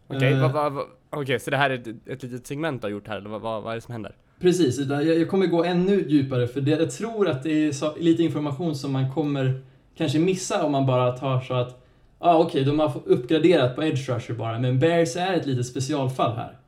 Okej, 0.09 0.33
eh, 0.33 0.41
vad- 0.43 0.53
vad- 0.53 0.73
vad- 0.73 0.87
okej, 1.11 1.41
så 1.41 1.51
det 1.51 1.57
här 1.57 1.71
är 1.71 1.75
ett, 1.75 1.87
ett 2.09 2.23
litet 2.23 2.47
segment 2.47 2.83
du 2.83 2.87
har 2.87 2.93
gjort 2.93 3.09
här, 3.09 3.17
eller 3.17 3.31
vad, 3.31 3.41
vad, 3.41 3.63
vad 3.63 3.73
är 3.73 3.75
det 3.75 3.81
som 3.81 3.93
händer? 3.93 4.15
Precis, 4.41 4.79
utan 4.79 5.07
jag, 5.07 5.19
jag 5.19 5.29
kommer 5.29 5.47
gå 5.47 5.65
ännu 5.65 6.05
djupare 6.09 6.47
för 6.49 6.61
det, 6.61 6.71
jag 6.71 6.91
tror 6.91 7.29
att 7.29 7.43
det 7.43 7.67
är 7.69 7.73
så, 7.73 7.97
lite 7.97 8.23
information 8.23 8.75
som 8.77 8.93
man 8.93 9.13
kommer 9.13 9.63
kanske 9.97 10.19
missa 10.19 10.65
om 10.65 10.73
man 10.73 10.87
bara 10.87 11.13
tar 11.13 11.41
så 11.41 11.55
att 11.55 11.83
ah, 12.27 12.39
okej, 12.39 12.65
de 12.65 12.79
har 12.79 12.93
uppgraderat 13.07 13.77
på 13.77 13.85
Edge 13.85 14.09
Rusher 14.09 14.35
bara, 14.35 14.59
men 14.59 14.79
Bears 14.79 15.17
är 15.17 15.35
ett 15.35 15.47
litet 15.47 15.67
specialfall 15.67 16.37
här. 16.37 16.59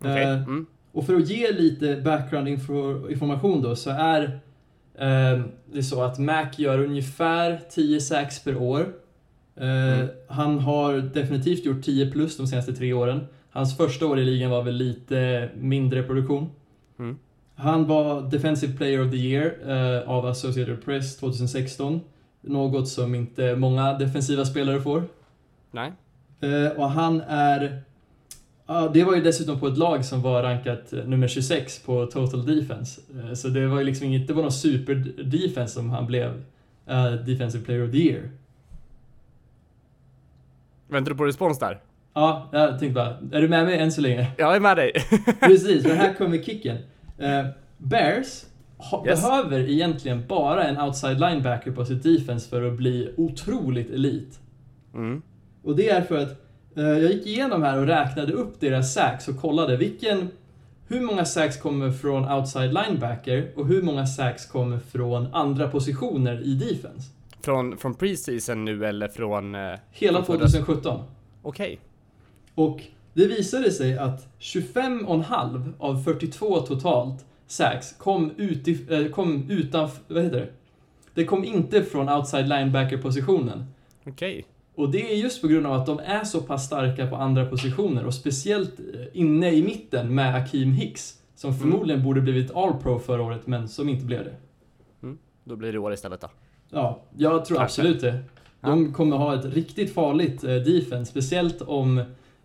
Okej, 0.00 0.22
Eh, 0.22 0.32
mm. 0.42 0.66
Och 0.92 1.06
för 1.06 1.16
att 1.16 1.28
ge 1.28 1.52
lite 1.52 1.96
background 1.96 2.48
info, 2.48 3.08
information 3.10 3.62
då 3.62 3.76
så 3.76 3.90
är 3.90 4.40
eh, 4.98 5.40
det 5.72 5.82
så 5.82 6.02
att 6.02 6.18
Mac 6.18 6.46
gör 6.56 6.78
ungefär 6.78 7.60
10 7.70 8.00
sacks 8.00 8.44
per 8.44 8.56
år. 8.56 8.80
Eh, 9.56 9.98
Mm. 9.98 10.08
Han 10.28 10.58
har 10.58 10.94
definitivt 10.94 11.64
gjort 11.64 11.84
10 11.84 12.10
plus 12.10 12.36
de 12.36 12.46
senaste 12.46 12.72
tre 12.72 12.92
åren. 12.92 13.26
Hans 13.50 13.76
första 13.76 14.06
år 14.06 14.18
i 14.18 14.24
ligan 14.24 14.50
var 14.50 14.62
väl 14.62 14.74
lite 14.74 15.48
mindre 15.56 16.02
produktion. 16.02 16.50
Mm. 16.98 17.18
Han 17.54 17.86
var 17.86 18.22
Defensive 18.30 18.76
Player 18.76 19.04
of 19.04 19.10
the 19.10 19.16
Year 19.16 19.54
eh, 19.66 20.10
av 20.10 20.26
Associated 20.26 20.84
Press 20.84 21.16
2016. 21.16 22.00
Något 22.40 22.88
som 22.88 23.14
inte 23.14 23.56
många 23.56 23.92
defensiva 23.98 24.44
spelare 24.44 24.80
får. 24.80 25.04
Nej. 25.70 25.92
Eh, 26.40 26.70
och 26.76 26.90
han 26.90 27.20
är... 27.20 27.82
Ja, 28.66 28.90
det 28.94 29.04
var 29.04 29.14
ju 29.14 29.22
dessutom 29.22 29.60
på 29.60 29.66
ett 29.66 29.78
lag 29.78 30.04
som 30.04 30.22
var 30.22 30.42
rankat 30.42 30.92
eh, 30.92 31.04
nummer 31.04 31.28
26 31.28 31.82
på 31.82 32.06
Total 32.06 32.46
Defense. 32.46 33.00
Eh, 33.18 33.34
så 33.34 33.48
det 33.48 33.66
var 33.66 33.78
ju 33.78 33.84
liksom 33.84 34.06
inget, 34.06 34.28
det 34.28 34.34
var 34.34 34.42
någon 34.42 34.52
super-defense 34.52 35.74
som 35.74 35.90
han 35.90 36.06
blev 36.06 36.42
Defensive 37.26 37.64
Player 37.64 37.84
of 37.84 37.90
the 37.90 37.98
Year. 37.98 38.30
Väntar 40.88 41.10
du 41.10 41.16
på 41.16 41.24
respons 41.24 41.58
där? 41.58 41.80
Ja, 42.14 42.48
jag 42.52 42.78
tänkte 42.78 42.94
bara, 42.94 43.16
är 43.32 43.42
du 43.42 43.48
med 43.48 43.64
mig 43.64 43.78
än 43.78 43.92
så 43.92 44.00
länge? 44.00 44.26
Jag 44.36 44.56
är 44.56 44.60
med 44.60 44.76
dig. 44.76 44.92
Precis, 45.40 45.82
för 45.82 45.94
här 45.94 46.14
kommer 46.14 46.38
kicken. 46.38 46.78
Bears 47.78 48.44
Yes. 49.06 49.22
behöver 49.22 49.58
egentligen 49.70 50.24
bara 50.28 50.64
en 50.64 50.80
outside 50.80 51.20
linebacker 51.20 51.70
på 51.72 51.84
sitt 51.84 52.02
defense 52.02 52.48
för 52.48 52.62
att 52.62 52.76
bli 52.76 53.14
otroligt 53.16 53.90
elit. 53.90 54.40
Mm. 54.94 55.22
Och 55.62 55.76
det 55.76 55.88
är 55.90 56.02
för 56.02 56.18
att 56.18 56.30
eh, 56.76 56.84
jag 56.84 57.12
gick 57.12 57.26
igenom 57.26 57.62
här 57.62 57.78
och 57.78 57.86
räknade 57.86 58.32
upp 58.32 58.60
deras 58.60 58.94
sacks 58.94 59.28
och 59.28 59.36
kollade 59.40 59.76
vilken, 59.76 60.28
hur 60.88 61.00
många 61.00 61.24
sacks 61.24 61.56
kommer 61.56 61.90
från 61.92 62.32
outside 62.32 62.74
linebacker 62.74 63.52
och 63.56 63.66
hur 63.66 63.82
många 63.82 64.06
sacks 64.06 64.46
kommer 64.46 64.78
från 64.78 65.34
andra 65.34 65.68
positioner 65.68 66.40
i 66.44 66.54
defense. 66.54 67.10
Från, 67.40 67.76
från 67.78 67.94
preseason 67.94 68.64
nu 68.64 68.86
eller 68.86 69.08
från... 69.08 69.54
Eh, 69.54 69.74
Hela 69.90 70.22
från 70.24 70.38
förra- 70.38 70.48
2017. 70.48 71.00
Okej. 71.42 71.80
Och 72.54 72.82
det 73.14 73.26
visade 73.26 73.70
sig 73.70 73.98
att 73.98 74.28
25,5 74.40 75.72
av 75.78 76.02
42 76.02 76.60
totalt 76.60 77.24
sacks 77.48 77.92
kom, 77.98 78.30
ut 78.36 78.68
i, 78.68 78.86
eh, 78.90 79.10
kom 79.10 79.50
utanför, 79.50 80.14
vad 80.14 80.22
heter 80.22 80.40
det? 80.40 80.48
Det 81.14 81.24
kom 81.24 81.44
inte 81.44 81.82
från 81.82 82.08
outside 82.08 82.48
linebacker-positionen. 82.48 83.64
Okej. 84.06 84.46
Och 84.74 84.90
det 84.90 85.12
är 85.12 85.16
just 85.16 85.42
på 85.42 85.48
grund 85.48 85.66
av 85.66 85.72
att 85.72 85.86
de 85.86 85.98
är 85.98 86.24
så 86.24 86.40
pass 86.40 86.66
starka 86.66 87.06
på 87.06 87.16
andra 87.16 87.46
positioner 87.46 88.06
och 88.06 88.14
speciellt 88.14 88.80
eh, 88.80 89.06
inne 89.12 89.50
i 89.50 89.62
mitten 89.62 90.14
med 90.14 90.34
Akeem 90.34 90.72
Hicks. 90.72 91.14
Som 91.34 91.54
förmodligen 91.54 92.02
borde 92.02 92.20
blivit 92.20 92.56
All-Pro 92.56 92.98
förra 92.98 93.22
året 93.22 93.46
men 93.46 93.68
som 93.68 93.88
inte 93.88 94.04
blev 94.04 94.24
det. 94.24 94.34
Då 95.44 95.56
blir 95.56 95.72
det 95.72 95.78
år 95.78 95.92
istället 95.92 96.20
då. 96.20 96.28
Ja, 96.70 97.00
jag 97.16 97.44
tror 97.44 97.58
Kanske. 97.58 97.82
absolut 97.82 98.00
det. 98.00 98.18
De 98.60 98.92
kommer 98.92 99.16
ha 99.16 99.34
ett 99.34 99.44
riktigt 99.44 99.94
farligt 99.94 100.44
eh, 100.44 100.54
defense, 100.54 101.10
speciellt 101.10 101.62
om 101.62 102.02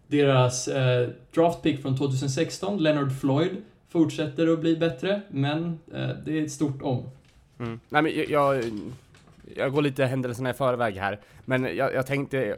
deras 0.08 0.68
eh, 0.68 1.10
draftpick 1.36 1.82
från 1.82 1.98
2016, 1.98 2.78
Leonard 2.78 3.20
Floyd, 3.20 3.52
fortsätter 3.94 4.54
att 4.54 4.60
bli 4.60 4.78
bättre, 4.78 5.22
men 5.30 5.80
eh, 5.94 6.10
det 6.26 6.40
är 6.40 6.44
ett 6.44 6.52
stort 6.52 6.82
om. 6.82 7.10
Mm. 7.60 7.80
Nej 7.90 8.02
men 8.02 8.12
jag, 8.16 8.30
jag, 8.30 8.64
jag 9.56 9.72
går 9.72 9.82
lite 9.82 10.06
händelserna 10.06 10.50
i 10.50 10.54
förväg 10.54 10.96
här. 10.96 11.20
Men 11.46 11.64
jag, 11.64 11.94
jag 11.94 12.08
tänkte, 12.08 12.58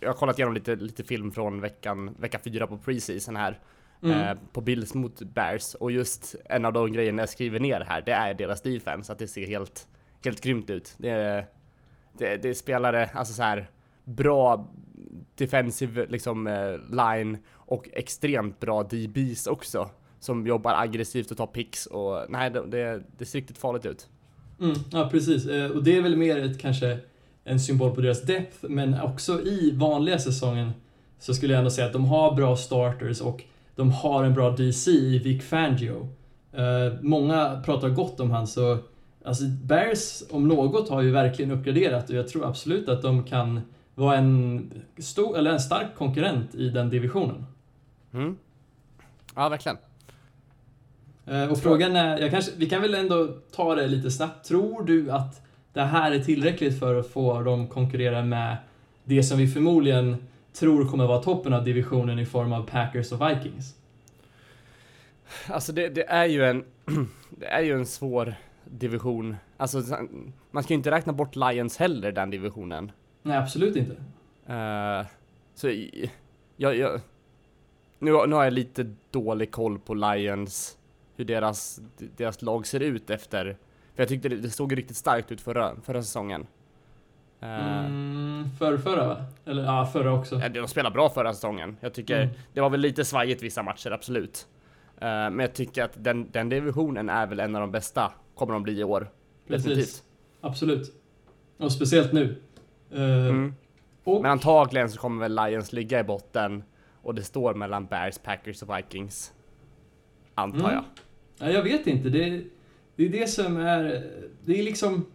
jag 0.00 0.08
har 0.08 0.14
kollat 0.14 0.38
igenom 0.38 0.54
lite, 0.54 0.76
lite 0.76 1.04
film 1.04 1.32
från 1.32 1.60
veckan, 1.60 2.14
vecka 2.18 2.38
fyra 2.44 2.66
på 2.66 2.78
preseason 2.78 3.36
här. 3.36 3.58
Mm. 4.02 4.20
Eh, 4.20 4.36
på 4.52 4.60
Bills 4.60 4.94
mot 4.94 5.22
Bears. 5.22 5.74
Och 5.74 5.92
just 5.92 6.34
en 6.44 6.64
av 6.64 6.72
de 6.72 6.92
grejerna 6.92 7.22
jag 7.22 7.28
skriver 7.28 7.60
ner 7.60 7.80
här, 7.80 8.02
det 8.06 8.12
är 8.12 8.34
deras 8.34 8.62
defense. 8.62 9.12
Att 9.12 9.18
det 9.18 9.28
ser 9.28 9.46
helt, 9.46 9.88
helt 10.24 10.40
grymt 10.40 10.70
ut. 10.70 10.94
Det, 10.96 11.44
det, 12.18 12.36
det 12.36 12.54
spelare, 12.54 13.10
alltså 13.14 13.34
så 13.34 13.42
här 13.42 13.70
bra 14.04 14.68
defensive 15.34 16.06
liksom 16.06 16.46
eh, 16.46 16.72
line 16.90 17.38
och 17.52 17.88
extremt 17.92 18.60
bra 18.60 18.82
DBs 18.82 19.46
också. 19.46 19.90
Som 20.20 20.46
jobbar 20.46 20.74
aggressivt 20.74 21.30
och 21.30 21.36
tar 21.36 21.46
picks 21.46 21.86
och 21.86 22.24
nej, 22.28 22.50
det, 22.50 22.66
det, 22.66 23.02
det 23.18 23.24
ser 23.24 23.38
riktigt 23.38 23.58
farligt 23.58 23.86
ut. 23.86 24.08
Mm, 24.60 24.74
ja, 24.92 25.08
precis. 25.10 25.46
Eh, 25.46 25.70
Och 25.70 25.84
det 25.84 25.96
är 25.96 26.02
väl 26.02 26.16
mer 26.16 26.38
ett, 26.38 26.58
kanske 26.58 26.98
en 27.44 27.60
symbol 27.60 27.94
på 27.94 28.00
deras 28.00 28.22
depth, 28.22 28.56
men 28.62 29.00
också 29.00 29.40
i 29.40 29.70
vanliga 29.76 30.18
säsongen 30.18 30.72
så 31.18 31.34
skulle 31.34 31.52
jag 31.52 31.58
ändå 31.58 31.70
säga 31.70 31.86
att 31.86 31.92
de 31.92 32.04
har 32.04 32.34
bra 32.34 32.56
starters 32.56 33.20
och 33.20 33.42
de 33.76 33.90
har 33.90 34.24
en 34.24 34.34
bra 34.34 34.50
DC 34.50 34.90
i 34.90 35.18
Vic 35.18 35.44
Fangio. 35.44 36.08
Eh, 36.52 36.92
många 37.02 37.62
pratar 37.64 37.88
gott 37.88 38.20
om 38.20 38.30
han, 38.30 38.46
så 38.46 38.78
alltså 39.24 39.44
Bears 39.44 40.22
om 40.30 40.48
något 40.48 40.88
har 40.88 41.02
ju 41.02 41.10
verkligen 41.10 41.50
uppgraderat 41.50 42.10
och 42.10 42.16
jag 42.16 42.28
tror 42.28 42.46
absolut 42.46 42.88
att 42.88 43.02
de 43.02 43.24
kan 43.24 43.60
vara 43.94 44.16
en, 44.16 44.70
stor, 44.98 45.38
eller 45.38 45.50
en 45.50 45.60
stark 45.60 45.94
konkurrent 45.96 46.54
i 46.54 46.68
den 46.68 46.90
divisionen. 46.90 47.46
Mm. 48.12 48.36
Ja, 49.34 49.48
verkligen. 49.48 49.76
Eh, 51.30 51.50
Och 51.50 51.58
frågan 51.58 51.96
är, 51.96 52.18
jag 52.18 52.30
kanske, 52.30 52.52
vi 52.56 52.68
kan 52.68 52.82
väl 52.82 52.94
ändå 52.94 53.28
ta 53.52 53.74
det 53.74 53.86
lite 53.86 54.10
snabbt. 54.10 54.48
Tror 54.48 54.84
du 54.84 55.10
att 55.10 55.42
det 55.72 55.80
här 55.82 56.12
är 56.12 56.18
tillräckligt 56.18 56.78
för 56.78 56.94
att 57.00 57.06
få 57.06 57.42
dem 57.42 57.66
konkurrera 57.68 58.22
med 58.22 58.56
det 59.04 59.22
som 59.22 59.38
vi 59.38 59.48
förmodligen 59.48 60.16
tror 60.52 60.88
kommer 60.88 61.06
vara 61.06 61.22
toppen 61.22 61.52
av 61.52 61.64
divisionen 61.64 62.18
i 62.18 62.26
form 62.26 62.52
av 62.52 62.62
Packers 62.62 63.12
och 63.12 63.20
Vikings. 63.30 63.74
Alltså 65.46 65.72
det, 65.72 65.88
det 65.88 66.08
är 66.08 66.26
ju 66.26 66.44
en, 66.44 66.64
det 67.30 67.46
är 67.46 67.60
ju 67.62 67.72
en 67.72 67.86
svår 67.86 68.34
division. 68.64 69.36
Alltså 69.56 69.82
man 70.50 70.62
ska 70.62 70.72
ju 70.72 70.76
inte 70.76 70.90
räkna 70.90 71.12
bort 71.12 71.36
Lions 71.36 71.76
heller 71.76 72.12
den 72.12 72.30
divisionen. 72.30 72.92
Nej, 73.22 73.36
absolut 73.38 73.76
inte. 73.76 73.92
Uh, 74.52 75.06
så 75.54 75.70
jag, 76.56 76.76
jag, 76.76 77.00
nu, 77.98 78.26
nu 78.26 78.34
har 78.34 78.44
jag 78.44 78.52
lite 78.52 78.94
dålig 79.10 79.50
koll 79.50 79.78
på 79.78 79.94
Lions, 79.94 80.76
hur 81.20 81.24
deras, 81.24 81.80
deras 82.16 82.42
lag 82.42 82.66
ser 82.66 82.80
ut 82.80 83.10
efter, 83.10 83.56
för 83.94 84.02
jag 84.02 84.08
tyckte 84.08 84.28
det, 84.28 84.36
det 84.36 84.50
såg 84.50 84.78
riktigt 84.78 84.96
starkt 84.96 85.32
ut 85.32 85.40
förra, 85.40 85.76
förra 85.84 86.02
säsongen. 86.02 86.46
Uh, 87.42 87.86
mm, 87.86 88.50
för 88.58 88.78
förra 88.78 89.08
va? 89.08 89.24
Eller 89.44 89.64
ja, 89.64 89.86
förra 89.86 90.12
också. 90.12 90.36
De 90.36 90.68
spelade 90.68 90.94
bra 90.94 91.10
förra 91.10 91.34
säsongen. 91.34 91.76
Jag 91.80 91.94
tycker 91.94 92.22
mm. 92.22 92.34
det 92.52 92.60
var 92.60 92.70
väl 92.70 92.80
lite 92.80 93.04
svajigt 93.04 93.42
vissa 93.42 93.62
matcher, 93.62 93.90
absolut. 93.90 94.46
Uh, 94.94 95.00
men 95.00 95.38
jag 95.38 95.54
tycker 95.54 95.84
att 95.84 95.92
den, 95.96 96.30
den 96.30 96.48
divisionen 96.48 97.08
är 97.08 97.26
väl 97.26 97.40
en 97.40 97.54
av 97.54 97.60
de 97.60 97.70
bästa, 97.70 98.12
kommer 98.34 98.52
de 98.52 98.62
bli 98.62 98.80
i 98.80 98.84
år. 98.84 99.10
Precis. 99.48 99.64
Definitivt. 99.64 100.02
Absolut. 100.40 100.94
Och 101.56 101.72
speciellt 101.72 102.12
nu. 102.12 102.36
Uh, 102.94 103.28
mm. 103.28 103.54
och... 104.04 104.22
Men 104.22 104.30
antagligen 104.30 104.90
så 104.90 104.98
kommer 104.98 105.28
väl 105.28 105.34
Lions 105.34 105.72
ligga 105.72 106.00
i 106.00 106.04
botten 106.04 106.62
och 107.02 107.14
det 107.14 107.22
står 107.22 107.54
mellan 107.54 107.86
Bears, 107.86 108.18
Packers 108.18 108.62
och 108.62 108.76
Vikings. 108.76 109.32
Antar 110.34 110.58
mm. 110.58 110.72
jag. 110.72 110.84
Ja, 111.40 111.50
jag 111.50 111.62
vet 111.62 111.86
inte. 111.86 112.08
Det, 112.08 112.42
det 112.96 113.04
är 113.04 113.08
det 113.08 113.26
som 113.26 113.56
är... 113.56 114.06
Det 114.44 114.58
är 114.58 114.62
liksom... 114.62 115.06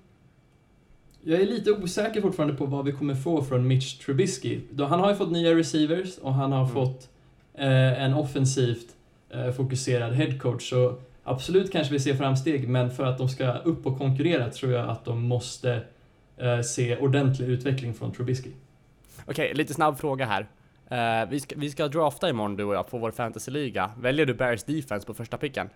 Jag 1.23 1.41
är 1.41 1.45
lite 1.45 1.71
osäker 1.71 2.21
fortfarande 2.21 2.55
på 2.55 2.65
vad 2.65 2.85
vi 2.85 2.91
kommer 2.91 3.15
få 3.15 3.43
från 3.43 3.67
Mitch 3.67 3.97
Trubisky. 3.97 4.59
Han 4.77 4.99
har 4.99 5.09
ju 5.09 5.15
fått 5.15 5.31
nya 5.31 5.55
receivers 5.55 6.17
och 6.17 6.33
han 6.33 6.51
har 6.51 6.61
mm. 6.61 6.73
fått 6.73 7.09
eh, 7.53 8.03
en 8.03 8.13
offensivt 8.13 8.87
eh, 9.29 9.51
fokuserad 9.51 10.13
headcoach. 10.13 10.69
Så 10.69 10.95
absolut 11.23 11.71
kanske 11.71 11.93
vi 11.93 11.99
ser 11.99 12.15
framsteg, 12.15 12.69
men 12.69 12.91
för 12.91 13.05
att 13.05 13.17
de 13.17 13.29
ska 13.29 13.53
upp 13.53 13.85
och 13.85 13.97
konkurrera 13.97 14.49
tror 14.49 14.71
jag 14.71 14.89
att 14.89 15.05
de 15.05 15.21
måste 15.27 15.81
eh, 16.37 16.61
se 16.61 16.97
ordentlig 16.97 17.47
utveckling 17.47 17.93
från 17.93 18.11
Trubisky. 18.11 18.49
Okej, 19.25 19.45
okay, 19.45 19.53
lite 19.53 19.73
snabb 19.73 19.97
fråga 19.97 20.25
här. 20.25 20.47
Uh, 20.91 21.29
vi, 21.29 21.39
ska, 21.39 21.55
vi 21.57 21.69
ska 21.69 21.87
drafta 21.87 22.29
imorgon 22.29 22.55
du 22.55 22.63
och 22.63 22.75
jag 22.75 22.87
på 22.89 22.97
vår 22.97 23.11
fantasyliga. 23.11 23.91
Väljer 23.99 24.25
du 24.25 24.33
Bears 24.33 24.63
defense 24.63 25.07
på 25.07 25.13
första 25.13 25.37
picken? 25.37 25.69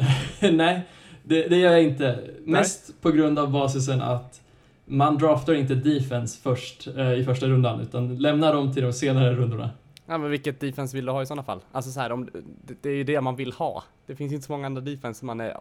Nej, 0.52 0.82
det, 1.22 1.48
det, 1.48 1.56
gör 1.56 1.72
jag 1.72 1.82
inte. 1.82 2.30
Mest 2.44 2.84
Nej. 2.88 2.96
på 3.00 3.10
grund 3.10 3.38
av 3.38 3.50
basisen 3.50 4.02
att 4.02 4.40
man 4.84 5.18
draftar 5.18 5.54
inte 5.54 5.74
defense 5.74 6.40
först 6.42 6.88
uh, 6.88 7.12
i 7.12 7.24
första 7.24 7.46
rundan, 7.46 7.80
utan 7.80 8.16
lämnar 8.16 8.54
dem 8.54 8.72
till 8.72 8.82
de 8.82 8.92
senare 8.92 9.34
rundorna. 9.34 9.70
Ja, 10.06 10.18
men 10.18 10.30
vilket 10.30 10.60
defense 10.60 10.96
vill 10.96 11.06
du 11.06 11.12
ha 11.12 11.22
i 11.22 11.26
sådana 11.26 11.42
fall? 11.42 11.60
Alltså 11.72 11.90
så 11.90 12.00
här, 12.00 12.12
om, 12.12 12.28
det, 12.66 12.74
det 12.82 12.90
är 12.90 12.94
ju 12.94 13.04
det 13.04 13.20
man 13.20 13.36
vill 13.36 13.52
ha. 13.52 13.84
Det 14.06 14.16
finns 14.16 14.32
inte 14.32 14.46
så 14.46 14.52
många 14.52 14.66
andra 14.66 14.80
defense 14.80 15.18
som 15.18 15.26
man 15.26 15.40
är 15.40 15.56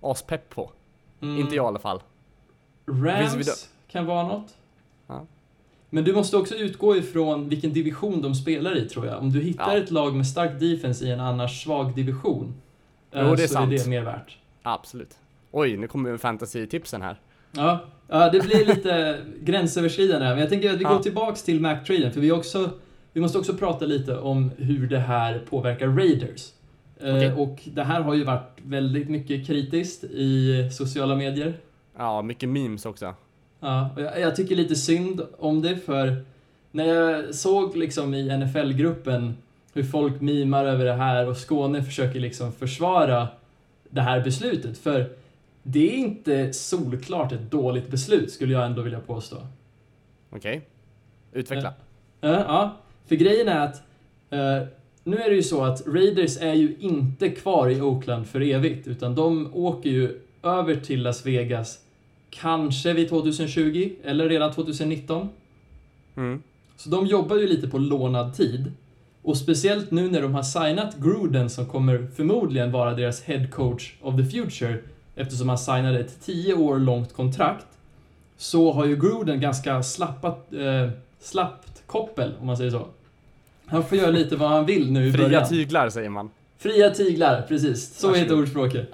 aspepp 0.00 0.50
på. 0.50 0.70
Mm. 1.20 1.40
Inte 1.40 1.56
jag 1.56 1.64
i 1.64 1.66
alla 1.66 1.78
fall. 1.78 2.02
Rams 2.86 3.68
kan 3.88 4.06
vara 4.06 4.28
något. 4.28 4.56
Ja. 5.06 5.26
Men 5.90 6.04
du 6.04 6.14
måste 6.14 6.36
också 6.36 6.54
utgå 6.54 6.96
ifrån 6.96 7.48
vilken 7.48 7.72
division 7.72 8.22
de 8.22 8.34
spelar 8.34 8.76
i 8.76 8.88
tror 8.88 9.06
jag. 9.06 9.18
Om 9.18 9.32
du 9.32 9.40
hittar 9.40 9.76
ja. 9.76 9.82
ett 9.82 9.90
lag 9.90 10.14
med 10.14 10.26
stark 10.26 10.60
defense 10.60 11.04
i 11.04 11.10
en 11.10 11.20
annars 11.20 11.62
svag 11.62 11.94
division, 11.94 12.54
jo, 13.14 13.34
det 13.34 13.42
är 13.42 13.46
så 13.46 13.52
sant. 13.52 13.72
är 13.72 13.78
det 13.78 13.90
mer 13.90 14.02
värt. 14.02 14.36
Absolut. 14.62 15.14
Oj, 15.50 15.76
nu 15.76 15.86
kommer 15.86 16.16
fantasy-tipsen 16.16 17.02
här. 17.02 17.20
Ja, 17.52 17.80
ja 18.08 18.30
det 18.30 18.40
blir 18.40 18.66
lite 18.66 19.20
gränsöverskridande 19.40 20.26
här, 20.26 20.32
men 20.32 20.40
jag 20.40 20.50
tänker 20.50 20.70
att 20.70 20.78
vi 20.78 20.84
ja. 20.84 20.92
går 20.92 21.02
tillbaks 21.02 21.42
till 21.42 21.60
Mac-traden, 21.60 22.12
för 22.12 22.20
vi, 22.20 22.32
också, 22.32 22.70
vi 23.12 23.20
måste 23.20 23.38
också 23.38 23.54
prata 23.54 23.84
lite 23.84 24.18
om 24.18 24.50
hur 24.56 24.86
det 24.86 24.98
här 24.98 25.42
påverkar 25.50 25.88
Raiders. 25.88 26.52
Okay. 26.96 27.24
Eh, 27.24 27.40
och 27.40 27.60
det 27.64 27.82
här 27.82 28.00
har 28.00 28.14
ju 28.14 28.24
varit 28.24 28.58
väldigt 28.62 29.08
mycket 29.08 29.46
kritiskt 29.46 30.04
i 30.04 30.68
sociala 30.72 31.16
medier. 31.16 31.54
Ja, 31.96 32.22
mycket 32.22 32.48
memes 32.48 32.86
också. 32.86 33.14
Ja, 33.60 33.90
och 33.96 34.02
jag, 34.02 34.20
jag 34.20 34.36
tycker 34.36 34.56
lite 34.56 34.76
synd 34.76 35.22
om 35.38 35.62
det 35.62 35.76
för 35.76 36.24
när 36.70 36.84
jag 36.84 37.34
såg 37.34 37.76
liksom 37.76 38.14
i 38.14 38.38
NFL-gruppen 38.38 39.34
hur 39.72 39.84
folk 39.84 40.20
mimar 40.20 40.64
över 40.64 40.84
det 40.84 40.92
här 40.92 41.28
och 41.28 41.36
Skåne 41.36 41.82
försöker 41.82 42.20
liksom 42.20 42.52
försvara 42.52 43.28
det 43.90 44.00
här 44.00 44.20
beslutet. 44.20 44.78
För 44.78 45.08
det 45.62 45.94
är 45.94 45.96
inte 45.96 46.52
solklart 46.52 47.32
ett 47.32 47.50
dåligt 47.50 47.88
beslut, 47.88 48.32
skulle 48.32 48.52
jag 48.52 48.66
ändå 48.66 48.82
vilja 48.82 49.00
påstå. 49.00 49.36
Okej. 50.30 50.56
Okay. 50.56 50.60
Utveckla. 51.40 51.74
Ja, 52.20 52.28
uh, 52.28 52.34
uh, 52.34 52.44
ja, 52.46 52.76
för 53.06 53.16
grejen 53.16 53.48
är 53.48 53.66
att 53.66 53.82
uh, 54.32 54.68
nu 55.04 55.16
är 55.16 55.30
det 55.30 55.36
ju 55.36 55.42
så 55.42 55.64
att 55.64 55.86
Raiders 55.86 56.40
är 56.40 56.54
ju 56.54 56.76
inte 56.78 57.28
kvar 57.28 57.70
i 57.70 57.80
Oakland 57.80 58.26
för 58.26 58.40
evigt, 58.40 58.86
utan 58.86 59.14
de 59.14 59.50
åker 59.54 59.90
ju 59.90 60.20
över 60.42 60.76
till 60.76 61.02
Las 61.02 61.26
Vegas 61.26 61.78
Kanske 62.30 62.92
vid 62.92 63.08
2020 63.08 63.90
eller 64.04 64.28
redan 64.28 64.52
2019. 64.52 65.28
Mm. 66.16 66.42
Så 66.76 66.90
de 66.90 67.06
jobbar 67.06 67.36
ju 67.36 67.48
lite 67.48 67.68
på 67.68 67.78
lånad 67.78 68.34
tid. 68.34 68.72
Och 69.22 69.36
speciellt 69.36 69.90
nu 69.90 70.10
när 70.10 70.22
de 70.22 70.34
har 70.34 70.42
signat 70.42 70.96
Gruden 70.96 71.50
som 71.50 71.66
kommer 71.66 72.06
förmodligen 72.16 72.72
vara 72.72 72.94
deras 72.94 73.22
head 73.22 73.46
coach 73.46 73.92
of 74.00 74.16
the 74.16 74.24
future 74.24 74.78
eftersom 75.14 75.48
han 75.48 75.58
signade 75.58 76.00
ett 76.00 76.24
10 76.24 76.54
år 76.54 76.78
långt 76.78 77.12
kontrakt 77.12 77.66
så 78.36 78.72
har 78.72 78.86
ju 78.86 78.96
Gruden 78.96 79.40
ganska 79.40 79.82
slappat, 79.82 80.52
eh, 80.52 80.90
slappt 81.20 81.82
koppel 81.86 82.34
om 82.40 82.46
man 82.46 82.56
säger 82.56 82.70
så. 82.70 82.86
Han 83.66 83.84
får 83.84 83.98
göra 83.98 84.10
lite 84.10 84.36
vad 84.36 84.50
han 84.50 84.66
vill 84.66 84.92
nu 84.92 85.06
i 85.06 85.12
Fria 85.12 85.24
början. 85.24 85.48
Tyglar 85.48 85.90
säger 85.90 86.08
man. 86.08 86.30
Fria 86.58 86.90
tyglar, 86.90 87.44
precis. 87.48 87.98
Så 87.98 88.14
heter 88.14 88.38
ordspråket. 88.38 88.88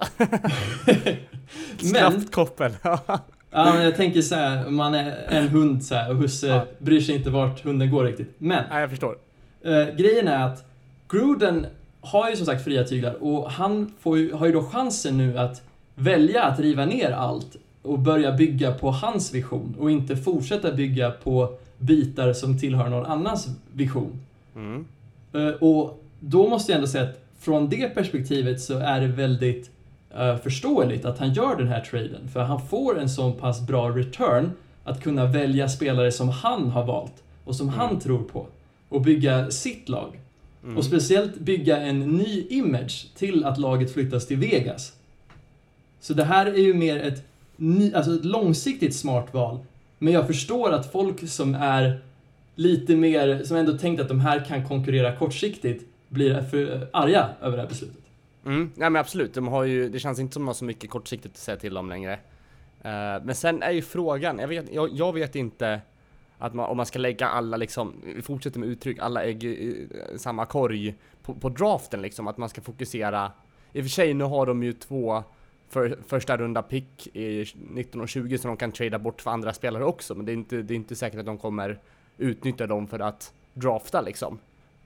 Slappt 1.77 2.31
koppel. 2.31 2.71
ja, 2.83 3.19
men 3.51 3.83
jag 3.83 3.95
tänker 3.95 4.21
så 4.21 4.35
här, 4.35 4.69
man 4.69 4.95
är 4.95 5.25
en 5.27 5.47
hund 5.47 5.83
så 5.83 5.95
här, 5.95 6.09
och 6.09 6.15
husse 6.15 6.47
ja. 6.47 6.65
bryr 6.79 7.01
sig 7.01 7.15
inte 7.15 7.29
vart 7.29 7.63
hunden 7.63 7.91
går 7.91 8.03
riktigt. 8.03 8.35
Men. 8.37 8.63
Ja, 8.69 8.79
jag 8.79 8.89
förstår. 8.89 9.17
Eh, 9.61 9.95
grejen 9.95 10.27
är 10.27 10.45
att 10.45 10.65
Gruden 11.09 11.65
har 12.01 12.29
ju 12.29 12.35
som 12.35 12.45
sagt 12.45 12.63
fria 12.63 12.83
tyglar 12.83 13.23
och 13.23 13.51
han 13.51 13.93
får 13.99 14.17
ju, 14.17 14.33
har 14.33 14.45
ju 14.45 14.51
då 14.51 14.63
chansen 14.63 15.17
nu 15.17 15.37
att 15.37 15.61
välja 15.95 16.43
att 16.43 16.59
riva 16.59 16.85
ner 16.85 17.11
allt 17.11 17.55
och 17.81 17.99
börja 17.99 18.31
bygga 18.31 18.73
på 18.73 18.91
hans 18.91 19.33
vision 19.33 19.75
och 19.79 19.91
inte 19.91 20.17
fortsätta 20.17 20.71
bygga 20.71 21.11
på 21.11 21.53
bitar 21.77 22.33
som 22.33 22.59
tillhör 22.59 22.89
någon 22.89 23.05
annans 23.05 23.47
vision. 23.73 24.19
Mm. 24.55 24.85
Eh, 25.33 25.49
och 25.49 26.03
då 26.19 26.49
måste 26.49 26.71
jag 26.71 26.77
ändå 26.77 26.87
säga 26.87 27.03
att 27.03 27.21
från 27.39 27.69
det 27.69 27.95
perspektivet 27.95 28.61
så 28.61 28.77
är 28.77 29.01
det 29.01 29.07
väldigt 29.07 29.71
uh, 30.19 30.37
förståeligt 30.37 31.05
att 31.05 31.19
han 31.19 31.33
gör 31.33 31.55
den 31.55 31.67
här 31.67 31.81
traden. 31.81 32.29
För 32.33 32.39
han 32.39 32.61
får 32.67 32.99
en 32.99 33.09
så 33.09 33.31
pass 33.31 33.67
bra 33.67 33.89
return 33.89 34.51
att 34.83 35.03
kunna 35.03 35.25
välja 35.25 35.69
spelare 35.69 36.11
som 36.11 36.29
han 36.29 36.69
har 36.69 36.85
valt 36.85 37.23
och 37.43 37.55
som 37.55 37.67
mm. 37.67 37.79
han 37.79 37.99
tror 37.99 38.23
på. 38.23 38.47
Och 38.89 39.01
bygga 39.01 39.51
sitt 39.51 39.89
lag. 39.89 40.19
Mm. 40.63 40.77
Och 40.77 40.85
speciellt 40.85 41.39
bygga 41.39 41.77
en 41.77 41.99
ny 41.99 42.47
image 42.49 43.07
till 43.15 43.45
att 43.45 43.57
laget 43.57 43.93
flyttas 43.93 44.27
till 44.27 44.37
Vegas. 44.37 44.93
Så 45.99 46.13
det 46.13 46.23
här 46.23 46.45
är 46.45 46.61
ju 46.61 46.73
mer 46.73 46.99
ett, 46.99 47.23
ny, 47.55 47.93
alltså 47.93 48.15
ett 48.15 48.25
långsiktigt 48.25 48.95
smart 48.95 49.33
val. 49.33 49.59
Men 49.97 50.13
jag 50.13 50.27
förstår 50.27 50.71
att 50.71 50.91
folk 50.91 51.29
som 51.29 51.55
är 51.55 52.01
lite 52.55 52.95
mer, 52.95 53.43
som 53.43 53.57
ändå 53.57 53.77
tänkt 53.77 53.99
att 54.01 54.07
de 54.07 54.19
här 54.19 54.45
kan 54.45 54.67
konkurrera 54.67 55.15
kortsiktigt, 55.15 55.85
blir 56.07 56.41
för 56.41 56.89
arga 56.93 57.29
över 57.41 57.57
det 57.57 57.63
här 57.63 57.69
beslutet. 57.69 58.03
Mm, 58.45 58.71
ja 58.75 58.89
men 58.89 58.99
absolut, 58.99 59.33
de 59.33 59.47
har 59.47 59.63
ju, 59.63 59.89
det 59.89 59.99
känns 59.99 60.19
inte 60.19 60.33
som 60.33 60.41
att 60.41 60.45
de 60.45 60.47
har 60.47 60.53
så 60.53 60.65
mycket 60.65 60.89
kortsiktigt 60.89 61.35
att 61.35 61.39
säga 61.39 61.57
till 61.57 61.77
om 61.77 61.89
längre. 61.89 62.13
Uh, 62.13 63.25
men 63.25 63.35
sen 63.35 63.63
är 63.63 63.71
ju 63.71 63.81
frågan, 63.81 64.39
jag 64.39 64.47
vet, 64.47 64.73
jag, 64.73 64.89
jag 64.93 65.13
vet 65.13 65.35
inte 65.35 65.81
att 66.39 66.53
man, 66.53 66.69
om 66.69 66.77
man 66.77 66.85
ska 66.85 66.99
lägga 66.99 67.27
alla 67.27 67.57
liksom, 67.57 67.93
vi 68.15 68.21
fortsätter 68.21 68.59
med 68.59 68.69
uttryck, 68.69 68.99
alla 68.99 69.23
ägg 69.23 69.43
i 69.43 69.87
samma 70.17 70.45
korg 70.45 70.95
på, 71.23 71.33
på, 71.33 71.49
draften 71.49 72.01
liksom, 72.01 72.27
att 72.27 72.37
man 72.37 72.49
ska 72.49 72.61
fokusera. 72.61 73.31
I 73.73 73.79
och 73.79 73.85
för 73.85 73.89
sig, 73.89 74.13
nu 74.13 74.23
har 74.23 74.45
de 74.45 74.63
ju 74.63 74.73
två 74.73 75.23
för, 75.69 75.97
första 76.07 76.37
runda 76.37 76.61
pick 76.61 77.07
i 77.15 77.45
19 77.73 78.01
och 78.01 78.09
20 78.09 78.37
som 78.37 78.49
de 78.49 78.57
kan 78.57 78.71
trada 78.71 78.99
bort 78.99 79.21
för 79.21 79.31
andra 79.31 79.53
spelare 79.53 79.83
också, 79.83 80.15
men 80.15 80.25
det 80.25 80.31
är 80.31 80.33
inte, 80.33 80.61
det 80.61 80.73
är 80.73 80.75
inte 80.75 80.95
säkert 80.95 81.19
att 81.19 81.25
de 81.25 81.37
kommer 81.37 81.79
utnyttja 82.17 82.67
dem 82.67 82.87
för 82.87 82.99
att 82.99 83.33
drafta 83.53 84.01
liksom. 84.01 84.39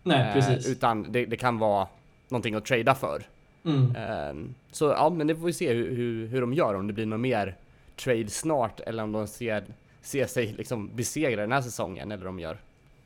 Nej, 0.04 0.28
uh, 0.28 0.34
precis. 0.34 0.70
Utan 0.70 1.12
det, 1.12 1.26
det 1.26 1.38
kan 1.38 1.60
vara 1.60 1.88
någonting 2.30 2.56
att 2.56 2.66
trada 2.66 2.96
för. 2.96 3.24
Mm. 3.66 3.96
Um, 4.30 4.56
så 4.72 4.86
ja, 4.86 5.10
men 5.10 5.28
det 5.28 5.36
får 5.36 5.46
vi 5.46 5.54
se 5.54 5.74
hur, 5.74 5.96
hur, 5.96 6.28
hur 6.28 6.42
de 6.42 6.54
gör, 6.54 6.74
om 6.74 6.88
det 6.88 6.94
blir 6.94 7.06
något 7.06 7.20
mer 7.20 7.56
trade 7.96 8.30
snart 8.30 8.80
eller 8.80 9.04
om 9.04 9.12
de 9.12 9.28
ser, 9.28 9.64
ser 10.04 10.28
sig 10.28 10.54
liksom 10.58 10.96
besegra 10.96 11.42
den 11.42 11.52
här 11.52 11.62
säsongen 11.62 12.12
eller 12.12 12.26
de 12.26 12.40
gör. 12.40 12.58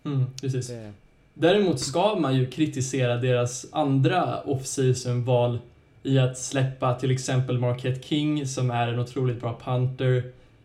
Mm, 0.05 0.25
precis. 0.41 0.67
Det. 0.67 0.93
Däremot 1.33 1.79
ska 1.79 2.15
man 2.15 2.35
ju 2.35 2.45
kritisera 2.45 3.17
deras 3.17 3.65
andra 3.71 4.41
off-season 4.41 5.23
val 5.23 5.59
i 6.03 6.19
att 6.19 6.37
släppa 6.37 6.95
till 6.95 7.11
exempel 7.11 7.59
Marquette 7.59 8.07
King 8.07 8.47
som 8.47 8.71
är 8.71 8.87
en 8.87 8.99
otroligt 8.99 9.41
bra 9.41 9.59
punter. 9.63 10.23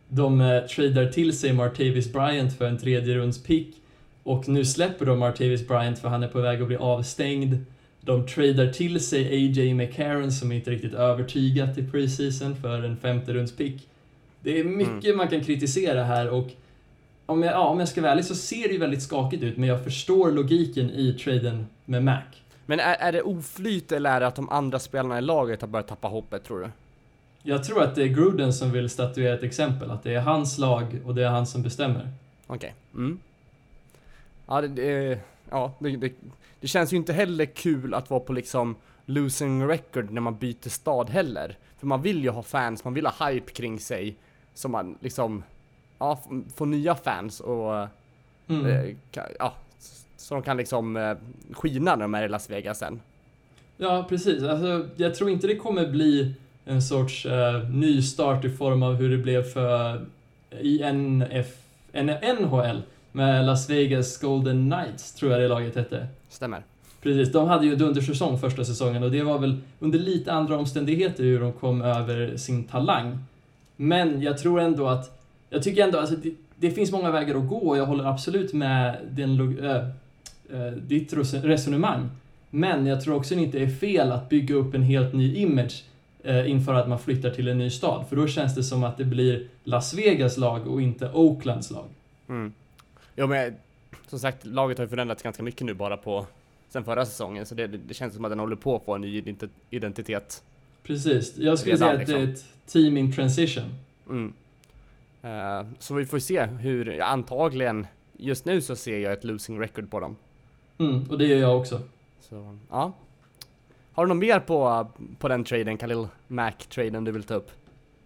De 0.08 0.40
eh, 0.40 0.62
tradar 0.62 1.06
till 1.06 1.38
sig 1.38 1.52
Martavis 1.52 2.12
Bryant 2.12 2.58
för 2.58 2.64
en 2.64 2.78
tredje 2.78 3.14
runds 3.14 3.42
pick 3.42 3.76
Och 4.22 4.48
nu 4.48 4.64
släpper 4.64 5.06
de 5.06 5.18
Martavis 5.18 5.68
Bryant 5.68 5.98
för 5.98 6.08
han 6.08 6.22
är 6.22 6.28
på 6.28 6.40
väg 6.40 6.60
att 6.62 6.66
bli 6.66 6.76
avstängd. 6.76 7.58
De 8.00 8.26
tradar 8.26 8.72
till 8.72 9.00
sig 9.00 9.26
AJ 9.26 9.74
McCarron 9.74 10.32
som 10.32 10.52
inte 10.52 10.70
riktigt 10.70 10.94
övertygat 10.94 11.78
i 11.78 11.86
preseason 11.86 12.56
för 12.56 12.82
en 12.82 12.96
femte 12.96 13.32
runds-pick. 13.32 13.88
Det 14.42 14.61
är 14.61 14.64
mycket 14.64 15.05
mm. 15.05 15.16
man 15.16 15.28
kan 15.28 15.40
kritisera 15.40 16.05
här 16.05 16.31
och 16.31 16.48
om 17.26 17.42
jag, 17.42 17.52
ja, 17.52 17.66
om 17.66 17.78
jag 17.78 17.88
ska 17.88 18.00
vara 18.00 18.12
ärlig 18.12 18.24
så 18.24 18.35
ser 18.35 18.68
det 18.68 18.72
ju 18.74 18.78
väldigt 18.78 19.02
skakigt 19.02 19.42
ut 19.42 19.57
men 19.57 19.68
jag 19.68 19.85
förstår 19.85 20.33
logiken 20.33 20.90
i 20.90 21.12
traden 21.12 21.66
med 21.85 22.05
Mac. 22.05 22.22
Men 22.66 22.81
är, 22.81 22.94
är 22.94 23.12
det 23.12 23.22
oflyt 23.22 23.92
eller 23.92 24.11
är 24.11 24.20
det 24.20 24.26
att 24.26 24.37
de 24.37 24.48
andra 24.48 24.78
spelarna 24.78 25.18
i 25.18 25.22
laget 25.22 25.61
har 25.61 25.68
börjat 25.68 25.88
tappa 25.88 26.09
hoppet 26.09 26.44
tror 26.44 26.61
du? 26.61 26.70
Jag 27.42 27.64
tror 27.64 27.83
att 27.83 27.94
det 27.94 28.02
är 28.02 28.09
Gruden 28.09 28.52
som 28.52 28.72
vill 28.72 28.90
statuera 28.90 29.35
ett 29.35 29.42
exempel, 29.42 29.90
att 29.90 30.02
det 30.02 30.14
är 30.14 30.20
hans 30.20 30.59
lag 30.59 31.00
och 31.05 31.14
det 31.14 31.24
är 31.24 31.28
han 31.28 31.46
som 31.46 31.62
bestämmer. 31.62 32.11
Okej. 32.46 32.57
Okay. 32.57 33.05
Mm. 33.05 33.20
Ja, 34.46 34.61
det, 34.61 34.68
det, 34.68 35.18
ja 35.50 35.74
det, 35.78 35.96
det, 35.96 36.12
det, 36.61 36.66
känns 36.68 36.92
ju 36.92 36.96
inte 36.96 37.12
heller 37.12 37.44
kul 37.44 37.94
att 37.94 38.11
vara 38.11 38.20
på 38.20 38.33
liksom 38.33 38.76
losing 39.07 39.68
record 39.68 40.11
när 40.11 40.20
man 40.20 40.38
byter 40.38 40.68
stad 40.68 41.11
heller. 41.11 41.57
För 41.78 41.87
man 41.87 42.02
vill 42.02 42.22
ju 42.22 42.31
ha 42.31 42.42
fans, 42.42 42.85
man 42.85 42.94
vill 42.94 43.07
ha 43.07 43.28
hype 43.28 43.52
kring 43.52 43.78
sig. 43.78 44.16
Så 44.54 44.68
man 44.68 44.98
liksom, 45.00 45.42
ja, 45.98 46.20
får 46.54 46.66
nya 46.66 46.94
fans 46.94 47.40
och 47.40 47.86
mm. 48.48 48.66
eh, 48.66 48.96
ja, 49.38 49.54
så 50.16 50.34
de 50.34 50.42
kan 50.42 50.56
liksom 50.56 50.96
eh, 50.96 51.16
skina 51.50 51.96
när 51.96 52.02
de 52.02 52.14
är 52.14 52.22
i 52.22 52.28
Las 52.28 52.50
Vegas 52.50 52.78
sen. 52.78 53.00
Ja, 53.76 54.06
precis. 54.08 54.42
Alltså, 54.42 54.88
jag 54.96 55.14
tror 55.14 55.30
inte 55.30 55.46
det 55.46 55.56
kommer 55.56 55.90
bli 55.90 56.34
en 56.64 56.82
sorts 56.82 57.26
uh, 57.26 57.70
nystart 57.70 58.44
i 58.44 58.50
form 58.50 58.82
av 58.82 58.94
hur 58.94 59.10
det 59.10 59.18
blev 59.18 59.42
för 59.42 60.04
i 60.60 60.82
NF, 60.92 61.56
NHL 61.92 62.82
med 63.12 63.44
Las 63.44 63.70
Vegas 63.70 64.20
Golden 64.20 64.70
Knights, 64.70 65.12
tror 65.12 65.32
jag 65.32 65.40
det 65.40 65.48
laget 65.48 65.76
hette. 65.76 66.06
Stämmer. 66.28 66.62
Precis, 67.02 67.32
de 67.32 67.48
hade 67.48 67.66
ju 67.66 67.72
en 67.72 67.82
undersäsong 67.82 68.38
första 68.38 68.64
säsongen 68.64 69.02
och 69.02 69.10
det 69.10 69.22
var 69.22 69.38
väl 69.38 69.60
under 69.78 69.98
lite 69.98 70.32
andra 70.32 70.58
omständigheter 70.58 71.24
hur 71.24 71.40
de 71.40 71.52
kom 71.52 71.82
över 71.82 72.36
sin 72.36 72.64
talang. 72.64 73.18
Men 73.82 74.22
jag 74.22 74.38
tror 74.38 74.60
ändå 74.60 74.86
att, 74.86 75.20
jag 75.50 75.62
tycker 75.62 75.84
ändå 75.84 75.98
alltså 75.98 76.16
det, 76.16 76.34
det 76.56 76.70
finns 76.70 76.92
många 76.92 77.10
vägar 77.10 77.34
att 77.34 77.48
gå 77.48 77.56
och 77.56 77.78
jag 77.78 77.86
håller 77.86 78.04
absolut 78.04 78.52
med 78.52 78.98
den, 79.10 79.58
äh, 79.64 79.76
äh, 80.60 80.72
ditt 80.72 81.12
resonemang. 81.32 82.08
Men 82.50 82.86
jag 82.86 83.00
tror 83.00 83.14
också 83.14 83.34
att 83.34 83.38
det 83.38 83.44
inte 83.44 83.58
är 83.58 83.66
fel 83.66 84.12
att 84.12 84.28
bygga 84.28 84.54
upp 84.54 84.74
en 84.74 84.82
helt 84.82 85.14
ny 85.14 85.36
image 85.36 85.84
eh, 86.22 86.50
inför 86.50 86.74
att 86.74 86.88
man 86.88 86.98
flyttar 86.98 87.30
till 87.30 87.48
en 87.48 87.58
ny 87.58 87.70
stad. 87.70 88.04
För 88.08 88.16
då 88.16 88.26
känns 88.26 88.54
det 88.54 88.62
som 88.62 88.84
att 88.84 88.98
det 88.98 89.04
blir 89.04 89.46
Las 89.64 89.94
Vegas 89.94 90.36
lag 90.36 90.66
och 90.66 90.82
inte 90.82 91.10
Oaklands 91.12 91.70
lag. 91.70 91.86
Mm. 92.28 92.52
Ja 93.14 93.26
men 93.26 93.54
som 94.06 94.18
sagt, 94.18 94.46
laget 94.46 94.78
har 94.78 94.84
ju 94.84 94.88
förändrats 94.88 95.22
ganska 95.22 95.42
mycket 95.42 95.66
nu 95.66 95.74
bara 95.74 95.96
på 95.96 96.26
sen 96.68 96.84
förra 96.84 97.06
säsongen. 97.06 97.46
Så 97.46 97.54
det, 97.54 97.66
det 97.66 97.94
känns 97.94 98.14
som 98.14 98.24
att 98.24 98.30
den 98.30 98.38
håller 98.38 98.56
på 98.56 98.76
att 98.76 98.84
få 98.84 98.94
en 98.94 99.00
ny 99.00 99.36
identitet. 99.70 100.42
Precis, 100.82 101.36
jag 101.36 101.58
skulle 101.58 101.74
Redan, 101.74 101.88
säga 101.88 101.92
att 101.92 101.98
liksom. 101.98 102.20
det 102.20 102.30
är 102.30 102.32
ett 102.32 102.44
team 102.72 102.96
in 102.96 103.12
transition. 103.12 103.64
Mm. 104.11 104.32
Uh, 105.24 105.66
så 105.78 105.94
vi 105.94 106.06
får 106.06 106.18
se 106.18 106.44
hur, 106.44 107.02
antagligen, 107.02 107.87
just 108.16 108.44
nu 108.44 108.61
så 108.61 108.76
ser 108.76 108.98
jag 108.98 109.12
ett 109.12 109.24
losing 109.24 109.61
record 109.61 109.90
på 109.90 110.00
dem. 110.00 110.16
Mm, 110.78 111.04
och 111.11 111.18
det 111.18 111.26
gör 111.26 111.38
jag 111.38 111.58
också. 111.58 111.80
Så, 112.20 112.58
ja. 112.70 112.92
Har 113.92 114.06
du 114.06 114.08
något 114.08 114.20
mer 114.20 114.40
på, 114.40 114.87
på 115.18 115.28
den 115.28 115.44
traden, 115.44 115.78
Khalil 115.78 116.06
Mac-traden 116.28 117.04
du 117.04 117.12
vill 117.12 117.22
ta 117.22 117.35
upp? 117.35 117.50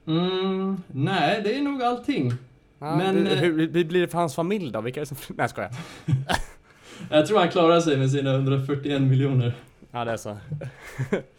Mm, 0.07 0.83
nej, 0.87 1.41
det 1.45 1.59
är 1.59 1.63
nog 1.63 1.83
allting. 1.83 2.33
Ja, 2.79 2.97
Men... 2.97 3.25
Det, 3.25 3.35
hur, 3.35 3.59
hur 3.59 3.85
blir 3.85 4.01
det 4.01 4.09
för 4.09 4.19
hans 4.19 4.35
familj 4.35 4.73
då? 4.73 4.81
Vilka 4.81 5.01
är 5.01 5.03
det 5.03 5.07
som... 5.07 5.17
Nej, 5.29 5.37
jag 5.39 5.51
skojar. 5.51 5.71
jag 7.11 7.27
tror 7.27 7.39
han 7.39 7.49
klarar 7.49 7.81
sig 7.81 7.97
med 7.97 8.11
sina 8.11 8.35
141 8.35 9.03
miljoner. 9.03 9.53
Ja, 9.91 10.05
det 10.05 10.13
är 10.13 10.17
så. 10.17 10.37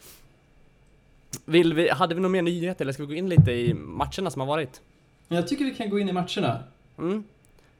Vill 1.49 1.73
vi, 1.73 1.89
hade 1.89 2.15
vi 2.15 2.21
några 2.21 2.31
mer 2.31 2.41
nyheter 2.41 2.85
eller 2.85 2.93
ska 2.93 3.03
vi 3.03 3.07
gå 3.07 3.13
in 3.13 3.29
lite 3.29 3.51
i 3.51 3.73
matcherna 3.73 4.29
som 4.29 4.39
har 4.39 4.45
varit? 4.45 4.81
Jag 5.27 5.47
tycker 5.47 5.65
vi 5.65 5.75
kan 5.75 5.89
gå 5.89 5.99
in 5.99 6.09
i 6.09 6.13
matcherna. 6.13 6.59
Mm. 6.97 7.23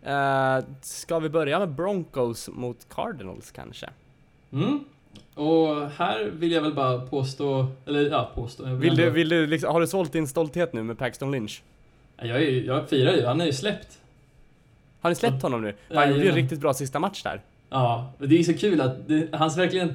Uh, 0.07 0.65
ska 0.81 1.19
vi 1.19 1.29
börja 1.29 1.59
med 1.59 1.69
Broncos 1.69 2.49
mot 2.53 2.89
Cardinals 2.89 3.51
kanske? 3.51 3.89
Mm. 4.51 4.79
Och 5.33 5.89
här 5.89 6.31
vill 6.33 6.51
jag 6.51 6.61
väl 6.61 6.73
bara 6.73 6.99
påstå, 6.99 7.67
eller 7.85 8.09
ja, 8.09 8.31
påstå. 8.35 8.63
Vill, 8.63 8.77
vill 8.77 8.95
du, 8.95 9.09
vill 9.09 9.29
du 9.29 9.47
liksom, 9.47 9.73
har 9.73 9.81
du 9.81 9.87
sålt 9.87 10.13
din 10.13 10.27
stolthet 10.27 10.73
nu 10.73 10.83
med 10.83 10.97
Paxton 10.97 11.31
Lynch? 11.31 11.63
Jag, 12.17 12.43
är, 12.43 12.61
jag 12.61 12.89
firar 12.89 13.13
ju, 13.13 13.25
han 13.25 13.41
är 13.41 13.45
ju 13.45 13.53
släppt. 13.53 13.99
Har 15.01 15.09
ni 15.09 15.15
släppt 15.15 15.43
honom 15.43 15.61
nu? 15.61 15.75
Han 15.93 16.09
gjorde 16.09 16.23
ju 16.23 16.29
en 16.29 16.35
riktigt 16.35 16.59
bra 16.59 16.73
sista 16.73 16.99
match 16.99 17.23
där. 17.23 17.41
Ja, 17.69 18.13
det 18.19 18.39
är 18.39 18.43
så 18.43 18.53
kul 18.53 18.81
att 18.81 19.07
det, 19.07 19.27
hans 19.33 19.57
verkligen, 19.57 19.93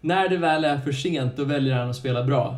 när 0.00 0.28
det 0.28 0.36
väl 0.36 0.64
är 0.64 0.78
för 0.78 0.92
sent, 0.92 1.36
då 1.36 1.44
väljer 1.44 1.74
han 1.74 1.90
att 1.90 1.96
spela 1.96 2.24
bra. 2.24 2.56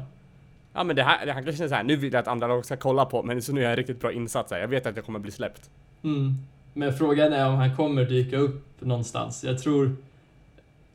Ja 0.73 0.85
men 0.85 0.97
det 0.97 1.03
här, 1.03 1.27
här 1.27 1.43
kanske 1.43 1.65
är 1.65 1.69
så 1.69 1.75
här, 1.75 1.83
nu 1.83 1.97
vill 1.97 2.13
jag 2.13 2.21
att 2.21 2.29
andra 2.29 2.47
lag 2.47 2.65
ska 2.65 2.77
kolla 2.77 3.05
på, 3.05 3.23
men 3.23 3.43
så 3.43 3.53
nu 3.53 3.61
är 3.61 3.65
jag 3.65 3.71
en 3.71 3.77
riktigt 3.77 4.01
bra 4.01 4.13
insats 4.13 4.53
här. 4.53 4.61
Jag 4.61 4.69
vet 4.69 4.87
att 4.87 4.97
jag 4.97 5.05
kommer 5.05 5.19
bli 5.19 5.31
släppt. 5.31 5.71
Mm. 6.05 6.35
Men 6.73 6.93
frågan 6.93 7.33
är 7.33 7.49
om 7.49 7.55
han 7.55 7.77
kommer 7.77 8.05
dyka 8.05 8.37
upp 8.37 8.81
någonstans. 8.81 9.45
Jag 9.45 9.59
tror 9.59 9.97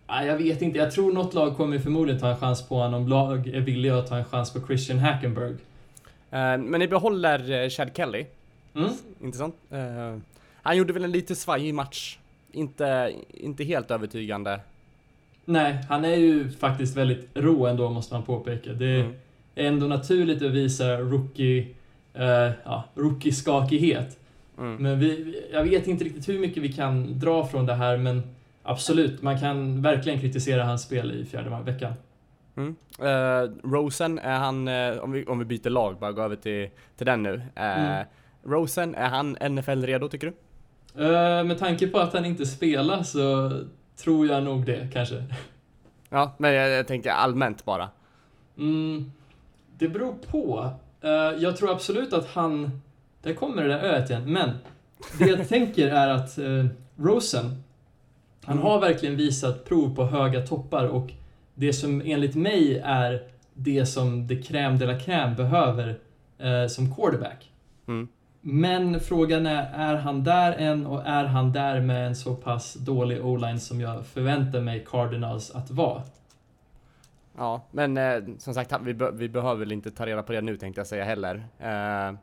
Nej, 0.09 0.27
jag 0.27 0.37
vet 0.37 0.61
inte. 0.61 0.77
Jag 0.77 0.91
tror 0.91 1.13
något 1.13 1.33
lag 1.33 1.57
kommer 1.57 1.79
förmodligen 1.79 2.21
ta 2.21 2.29
en 2.29 2.37
chans 2.37 2.67
på 2.67 2.75
honom 2.75 3.01
om 3.01 3.07
lag 3.07 3.47
är 3.47 3.59
villiga 3.59 3.97
att 3.97 4.07
ta 4.07 4.17
en 4.17 4.25
chans 4.25 4.53
på 4.53 4.67
Christian 4.67 4.99
Hackenberg. 4.99 5.51
Uh, 5.51 5.57
men 6.57 6.79
ni 6.79 6.87
behåller 6.87 7.63
uh, 7.63 7.69
Chad 7.69 7.89
Kelly. 7.93 8.25
Mm. 8.75 8.89
Intressant. 9.21 9.55
Uh, 9.73 10.19
han 10.61 10.77
gjorde 10.77 10.93
väl 10.93 11.03
en 11.03 11.11
lite 11.11 11.35
svajig 11.35 11.73
match. 11.73 12.19
Inte, 12.51 13.13
inte 13.29 13.63
helt 13.63 13.91
övertygande. 13.91 14.59
Nej, 15.45 15.77
han 15.89 16.05
är 16.05 16.15
ju 16.15 16.51
faktiskt 16.51 16.97
väldigt 16.97 17.29
rå 17.33 17.67
ändå 17.67 17.89
måste 17.89 18.13
man 18.13 18.23
påpeka. 18.23 18.73
Det 18.73 18.99
mm. 18.99 19.13
Är 19.57 19.67
ändå 19.67 19.87
naturligt 19.87 20.41
att 20.41 20.51
visa 20.51 20.97
rookie, 20.97 21.67
uh, 22.19 22.51
ja, 22.63 22.83
rookie-skakighet. 22.95 24.19
Mm. 24.57 24.75
Men 24.75 24.99
vi, 24.99 25.35
jag 25.53 25.63
vet 25.63 25.87
inte 25.87 26.03
riktigt 26.03 26.29
hur 26.29 26.39
mycket 26.39 26.63
vi 26.63 26.73
kan 26.73 27.19
dra 27.19 27.47
från 27.47 27.65
det 27.65 27.73
här 27.73 27.97
men 27.97 28.21
Absolut, 28.69 29.21
man 29.21 29.39
kan 29.39 29.81
verkligen 29.81 30.19
kritisera 30.19 30.63
hans 30.63 30.81
spel 30.81 31.11
i 31.11 31.25
fjärde 31.25 31.49
veckan. 31.71 31.93
Mm. 32.55 32.75
Uh, 33.01 33.51
Rosen, 33.63 34.19
är 34.19 34.37
han, 34.37 34.67
uh, 34.67 34.99
om, 34.99 35.11
vi, 35.11 35.25
om 35.25 35.39
vi 35.39 35.45
byter 35.45 35.69
lag, 35.69 35.97
bara 35.99 36.11
gå 36.11 36.21
över 36.21 36.35
till, 36.35 36.69
till 36.97 37.05
den 37.05 37.23
nu. 37.23 37.33
Uh, 37.33 37.41
mm. 37.55 38.05
Rosen, 38.43 38.95
är 38.95 39.09
han 39.09 39.37
NFL-redo 39.37 40.09
tycker 40.09 40.27
du? 40.27 40.33
med 41.43 41.59
tanke 41.59 41.87
på 41.87 41.99
att 41.99 42.13
han 42.13 42.25
inte 42.25 42.45
spelar 42.45 43.03
så 43.03 43.51
tror 43.97 44.27
jag 44.27 44.43
nog 44.43 44.65
det, 44.65 44.89
kanske. 44.93 45.23
Ja, 46.09 46.35
men 46.37 46.53
jag, 46.53 46.69
jag 46.69 46.87
tänker 46.87 47.11
allmänt 47.11 47.65
bara. 47.65 47.89
Mm, 48.57 49.11
det 49.77 49.87
beror 49.87 50.13
på. 50.13 50.69
jag 51.39 51.57
tror 51.57 51.71
absolut 51.71 52.13
att 52.13 52.27
han... 52.27 52.81
Där 53.21 53.33
kommer 53.33 53.63
det 53.63 53.69
där 53.69 53.79
öet 53.79 54.09
igen, 54.09 54.33
men 54.33 54.49
det 55.19 55.25
jag 55.27 55.47
tänker 55.49 55.87
är 55.87 56.07
att 56.07 56.39
Rosen, 56.97 57.63
han 58.43 58.57
har 58.57 58.79
verkligen 58.79 59.15
visat 59.15 59.65
prov 59.65 59.95
på 59.95 60.05
höga 60.05 60.47
toppar 60.47 60.87
och 60.87 61.11
det 61.55 61.73
som 61.73 62.01
enligt 62.05 62.35
mig 62.35 62.81
är 62.83 63.21
det 63.53 63.85
som 63.85 64.27
det 64.27 64.35
crème 64.35 64.77
de 64.77 64.85
la 64.85 64.99
crème 64.99 65.35
behöver 65.35 65.99
eh, 66.37 66.67
som 66.67 66.95
quarterback. 66.95 67.51
Mm. 67.87 68.07
Men 68.41 68.99
frågan 68.99 69.45
är, 69.45 69.71
är 69.73 69.95
han 69.95 70.23
där 70.23 70.53
än 70.53 70.85
och 70.85 71.05
är 71.05 71.25
han 71.25 71.51
där 71.51 71.81
med 71.81 72.07
en 72.07 72.15
så 72.15 72.35
pass 72.35 72.73
dålig 72.73 73.25
o-line 73.25 73.59
som 73.59 73.81
jag 73.81 74.05
förväntar 74.05 74.61
mig 74.61 74.85
Cardinals 74.89 75.51
att 75.51 75.71
vara? 75.71 76.01
Ja, 77.38 77.67
men 77.71 77.97
eh, 77.97 78.23
som 78.38 78.54
sagt, 78.54 78.73
vi, 78.82 78.93
be 78.93 79.12
vi 79.12 79.30
behöver 79.30 79.60
väl 79.60 79.71
inte 79.71 79.91
ta 79.91 80.06
reda 80.06 80.23
på 80.23 80.32
det 80.32 80.41
nu 80.41 80.58
tänkte 80.58 80.80
jag 80.80 80.88
säga 80.88 81.04
heller. 81.04 81.47
Eh, 81.60 82.17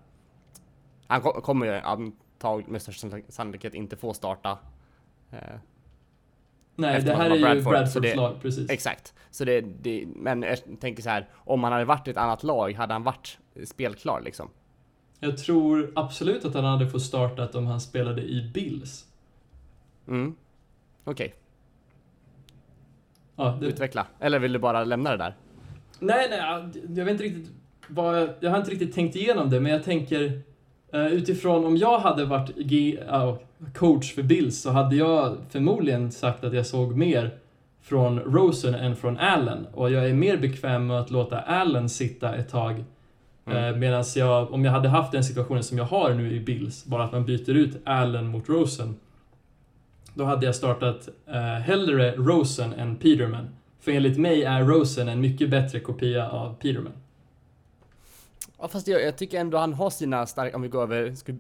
han 1.07 1.20
ko 1.20 1.40
kommer 1.40 1.66
ju 1.66 1.72
antagligen 1.72 2.72
med 2.72 2.83
största 2.83 3.09
sannolikhet 3.29 3.74
inte 3.74 3.96
få 3.96 4.14
starta. 4.14 4.59
Eh, 5.31 5.38
Nej, 6.77 7.03
det 7.03 7.14
här 7.14 7.31
är 7.31 7.40
Bradford, 7.40 7.57
ju 7.57 7.81
Bradfords 7.81 8.16
lag, 8.16 8.42
precis. 8.42 8.70
Exakt. 8.70 9.14
Så 9.31 9.44
det, 9.44 9.61
det, 9.61 10.07
men 10.07 10.42
jag 10.42 10.59
tänker 10.81 11.03
så 11.03 11.11
här, 11.11 11.29
om 11.35 11.64
han 11.64 11.72
hade 11.72 11.85
varit 11.85 12.09
i 12.09 12.11
ett 12.11 12.16
annat 12.16 12.42
lag, 12.42 12.72
hade 12.72 12.92
han 12.92 13.03
varit 13.03 13.38
spelklar 13.64 14.20
liksom? 14.20 14.48
Jag 15.20 15.38
tror 15.38 15.92
absolut 15.96 16.44
att 16.44 16.55
han 16.55 16.64
hade 16.64 16.88
fått 16.88 17.03
startat 17.03 17.55
om 17.55 17.66
han 17.66 17.81
spelade 17.81 18.22
i 18.22 18.50
Bills. 18.55 19.07
Mm. 20.09 20.35
Okej. 21.05 21.27
Okay. 21.27 21.43
Ja, 23.36 23.58
det... 23.60 23.66
Utveckla. 23.66 24.06
Eller 24.20 24.38
vill 24.38 24.52
du 24.52 24.58
bara 24.58 24.84
lämna 24.84 25.10
det 25.10 25.16
där? 25.16 25.34
Nej, 25.98 26.26
nej, 26.30 26.40
jag 26.96 27.04
vet 27.04 27.12
inte 27.12 27.24
riktigt 27.24 27.50
vad 27.88 28.20
jag, 28.20 28.28
jag 28.40 28.50
har 28.50 28.58
inte 28.58 28.70
riktigt 28.70 28.94
tänkt 28.94 29.16
igenom 29.16 29.50
det, 29.50 29.60
men 29.60 29.72
jag 29.72 29.84
tänker 29.84 30.40
uh, 30.94 31.06
utifrån 31.06 31.64
om 31.64 31.76
jag 31.76 31.98
hade 31.98 32.24
varit 32.24 32.56
G, 32.56 32.98
uh, 33.12 33.36
coach 33.74 34.14
för 34.14 34.22
Bills 34.22 34.62
så 34.62 34.70
hade 34.70 34.96
jag 34.96 35.36
förmodligen 35.50 36.12
sagt 36.12 36.44
att 36.44 36.54
jag 36.54 36.66
såg 36.66 36.96
mer 36.96 37.30
från 37.82 38.20
Rosen 38.20 38.74
än 38.74 38.96
från 38.96 39.18
Allen. 39.18 39.66
Och 39.72 39.90
jag 39.90 40.08
är 40.08 40.14
mer 40.14 40.36
bekväm 40.36 40.86
med 40.86 41.00
att 41.00 41.10
låta 41.10 41.40
Allen 41.40 41.88
sitta 41.88 42.34
ett 42.34 42.48
tag. 42.48 42.84
Mm. 43.46 43.64
Eh, 43.64 43.76
Medan 43.76 44.04
jag, 44.16 44.52
om 44.52 44.64
jag 44.64 44.72
hade 44.72 44.88
haft 44.88 45.12
den 45.12 45.24
situationen 45.24 45.62
som 45.62 45.78
jag 45.78 45.84
har 45.84 46.14
nu 46.14 46.32
i 46.32 46.40
Bills, 46.40 46.84
bara 46.84 47.04
att 47.04 47.12
man 47.12 47.24
byter 47.24 47.50
ut 47.50 47.82
Allen 47.84 48.26
mot 48.26 48.48
Rosen. 48.48 48.96
Då 50.14 50.24
hade 50.24 50.46
jag 50.46 50.55
startat 50.55 51.09
uh, 51.29 51.35
hellre 51.35 52.16
Rosen 52.16 52.72
än 52.72 52.96
Peterman. 52.96 53.48
För 53.81 53.92
enligt 53.92 54.18
mig 54.18 54.44
är 54.44 54.64
Rosen 54.64 55.09
en 55.09 55.20
mycket 55.20 55.50
bättre 55.50 55.81
kopia 55.81 56.31
av 56.31 56.55
Peterman. 56.55 56.92
Ja 58.59 58.68
fast 58.68 58.88
jag, 58.88 59.03
jag 59.03 59.16
tycker 59.16 59.40
ändå 59.40 59.59
han 59.59 59.74
har 59.74 59.90
sina 59.90 60.27
starka, 60.27 60.57
om 60.57 60.62
vi 60.62 60.68
går 60.68 60.83
över, 60.83 61.14
ska 61.14 61.33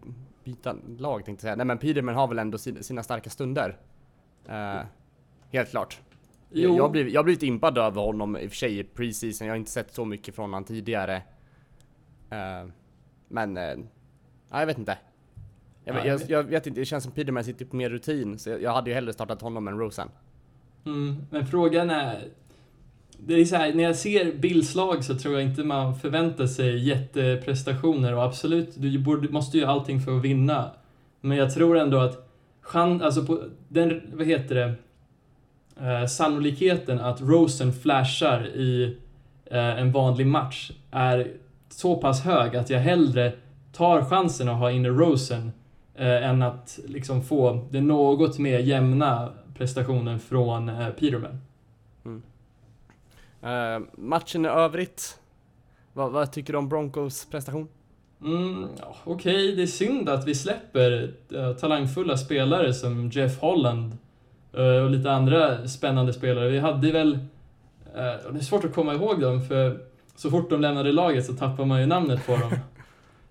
byta 0.44 0.76
lag 0.98 1.24
tänkte 1.24 1.46
jag 1.46 1.50
säga. 1.50 1.56
Nej 1.56 1.66
men 1.66 1.78
Peterman 1.78 2.14
har 2.14 2.28
väl 2.28 2.38
ändå 2.38 2.58
sina, 2.58 2.82
sina 2.82 3.02
starka 3.02 3.30
stunder. 3.30 3.76
Uh, 4.48 4.80
helt 5.52 5.70
klart. 5.70 6.00
Jo. 6.50 6.76
Jag 6.76 6.82
har 6.82 6.90
blivit, 6.90 7.12
jag 7.12 7.18
har 7.18 7.24
blivit 7.24 7.42
impad 7.42 7.78
över 7.78 8.02
honom 8.02 8.36
i 8.36 8.46
och 8.46 8.50
för 8.50 8.56
sig 8.56 8.78
i 8.78 8.84
preseason, 8.84 9.46
jag 9.46 9.54
har 9.54 9.58
inte 9.58 9.70
sett 9.70 9.94
så 9.94 10.04
mycket 10.04 10.34
från 10.34 10.50
honom 10.50 10.64
tidigare. 10.64 11.16
Uh, 12.32 12.70
men, 13.28 13.56
uh, 13.56 13.62
ja, 14.50 14.60
jag 14.60 14.66
vet 14.66 14.78
inte. 14.78 14.98
Jag, 15.84 15.96
Ja, 15.96 16.04
jag, 16.06 16.20
jag- 16.28 16.42
vet 16.42 16.66
inte, 16.66 16.80
det 16.80 16.84
känns 16.84 17.04
som 17.04 17.12
Peterman 17.12 17.44
sitter 17.44 17.64
på 17.64 17.76
mer 17.76 17.90
rutin, 17.90 18.38
så 18.38 18.50
jag, 18.50 18.62
jag 18.62 18.72
hade 18.72 18.90
ju 18.90 18.94
hellre 18.94 19.12
startat 19.12 19.42
honom 19.42 19.68
än 19.68 19.78
Rosen. 19.78 20.08
Mm, 20.86 21.16
men 21.30 21.46
frågan 21.46 21.90
är... 21.90 22.18
Det 23.18 23.34
är 23.34 23.44
så 23.44 23.56
här, 23.56 23.74
när 23.74 23.84
jag 23.84 23.96
ser 23.96 24.32
Bills 24.34 24.74
lag 24.74 25.04
så 25.04 25.18
tror 25.18 25.34
jag 25.34 25.42
inte 25.42 25.64
man 25.64 25.94
förväntar 25.98 26.46
sig 26.46 26.88
jätteprestationer 26.88 28.14
och 28.14 28.22
absolut, 28.22 28.68
du 28.76 28.98
borde, 28.98 29.28
måste 29.28 29.58
ju 29.58 29.64
allting 29.64 30.00
för 30.00 30.16
att 30.16 30.22
vinna. 30.24 30.70
Men 31.20 31.38
jag 31.38 31.54
tror 31.54 31.78
ändå 31.78 31.98
att 31.98 32.28
chans, 32.60 33.02
alltså 33.02 33.26
på 33.26 33.42
den, 33.68 34.00
vad 34.14 34.26
heter 34.26 34.54
det, 34.54 34.74
eh, 35.86 36.06
sannolikheten 36.06 37.00
att 37.00 37.20
Rosen 37.20 37.72
flashar 37.72 38.46
i 38.46 38.96
eh, 39.46 39.78
en 39.80 39.92
vanlig 39.92 40.26
match 40.26 40.70
är 40.90 41.32
så 41.68 41.96
pass 41.96 42.20
hög 42.22 42.56
att 42.56 42.70
jag 42.70 42.80
hellre 42.80 43.32
tar 43.72 44.04
chansen 44.04 44.48
att 44.48 44.58
ha 44.58 44.70
inne 44.70 44.88
Rosen 44.88 45.52
eh, 45.94 46.28
än 46.28 46.42
att 46.42 46.78
liksom 46.86 47.22
få 47.22 47.66
den 47.70 47.86
något 47.86 48.38
mer 48.38 48.58
jämna 48.58 49.32
prestationen 49.58 50.20
från 50.20 50.68
eh, 50.68 50.88
Peterman. 50.88 51.40
Uh, 53.44 53.86
matchen 53.92 54.44
i 54.44 54.48
övrigt, 54.48 55.18
vad, 55.92 56.12
vad 56.12 56.32
tycker 56.32 56.52
du 56.52 56.58
om 56.58 56.68
Broncos 56.68 57.26
prestation? 57.30 57.68
Mm, 58.24 58.68
ja, 58.80 58.96
Okej, 59.04 59.56
det 59.56 59.62
är 59.62 59.66
synd 59.66 60.08
att 60.08 60.26
vi 60.26 60.34
släpper 60.34 61.14
eh, 61.34 61.52
talangfulla 61.52 62.16
spelare 62.16 62.74
som 62.74 63.10
Jeff 63.10 63.38
Holland 63.40 63.98
eh, 64.52 64.84
och 64.84 64.90
lite 64.90 65.12
andra 65.12 65.68
spännande 65.68 66.12
spelare. 66.12 66.50
Vi 66.50 66.58
hade 66.58 66.92
väl... 66.92 67.12
eh, 67.94 68.32
det 68.32 68.38
är 68.38 68.44
svårt 68.44 68.64
att 68.64 68.74
komma 68.74 68.94
ihåg 68.94 69.20
dem 69.20 69.42
för 69.42 69.78
så 70.16 70.30
fort 70.30 70.50
de 70.50 70.60
lämnade 70.60 70.92
laget 70.92 71.26
så 71.26 71.32
tappar 71.32 71.64
man 71.64 71.80
ju 71.80 71.86
namnet 71.86 72.26
på 72.26 72.32
dem. 72.32 72.50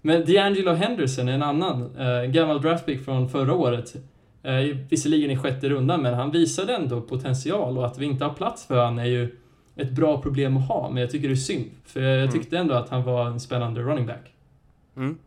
Men 0.06 0.24
D'Angelo 0.24 0.74
Henderson 0.74 1.30
är 1.30 1.34
en 1.34 1.44
annan, 1.44 1.96
eh, 1.98 2.24
gammal 2.24 2.62
draftpick 2.62 3.06
från 3.06 3.30
förra 3.30 3.54
året. 3.54 3.96
Eh, 4.44 4.54
visserligen 4.90 5.32
i 5.32 5.38
sjätte 5.38 5.70
rundan, 5.70 6.02
men 6.02 6.14
han 6.14 6.32
visade 6.32 6.76
ändå 6.76 7.02
potential 7.02 7.78
och 7.78 7.86
att 7.86 7.98
vi 7.98 8.06
inte 8.06 8.26
har 8.26 8.34
plats 8.34 8.66
för 8.66 8.84
han 8.86 9.00
är 9.00 9.06
ju 9.06 9.38
ett 9.76 9.92
bra 9.92 10.22
problem 10.22 10.58
att 10.58 10.68
ha, 10.68 10.90
men 10.90 11.02
jag 11.02 11.12
tycker 11.12 11.28
det 11.28 11.34
är 11.34 11.36
synd. 11.36 11.72
För 11.86 12.02
jag 12.02 12.18
Mm. 12.22 12.32
tyckte 12.32 12.58
ändå 12.58 12.74
att 12.76 12.90
han 12.90 13.04
var 13.04 13.28
en 13.28 13.40
spännande 13.40 13.82
running 13.82 14.06
back. 14.06 14.34
Mm. 14.98 15.18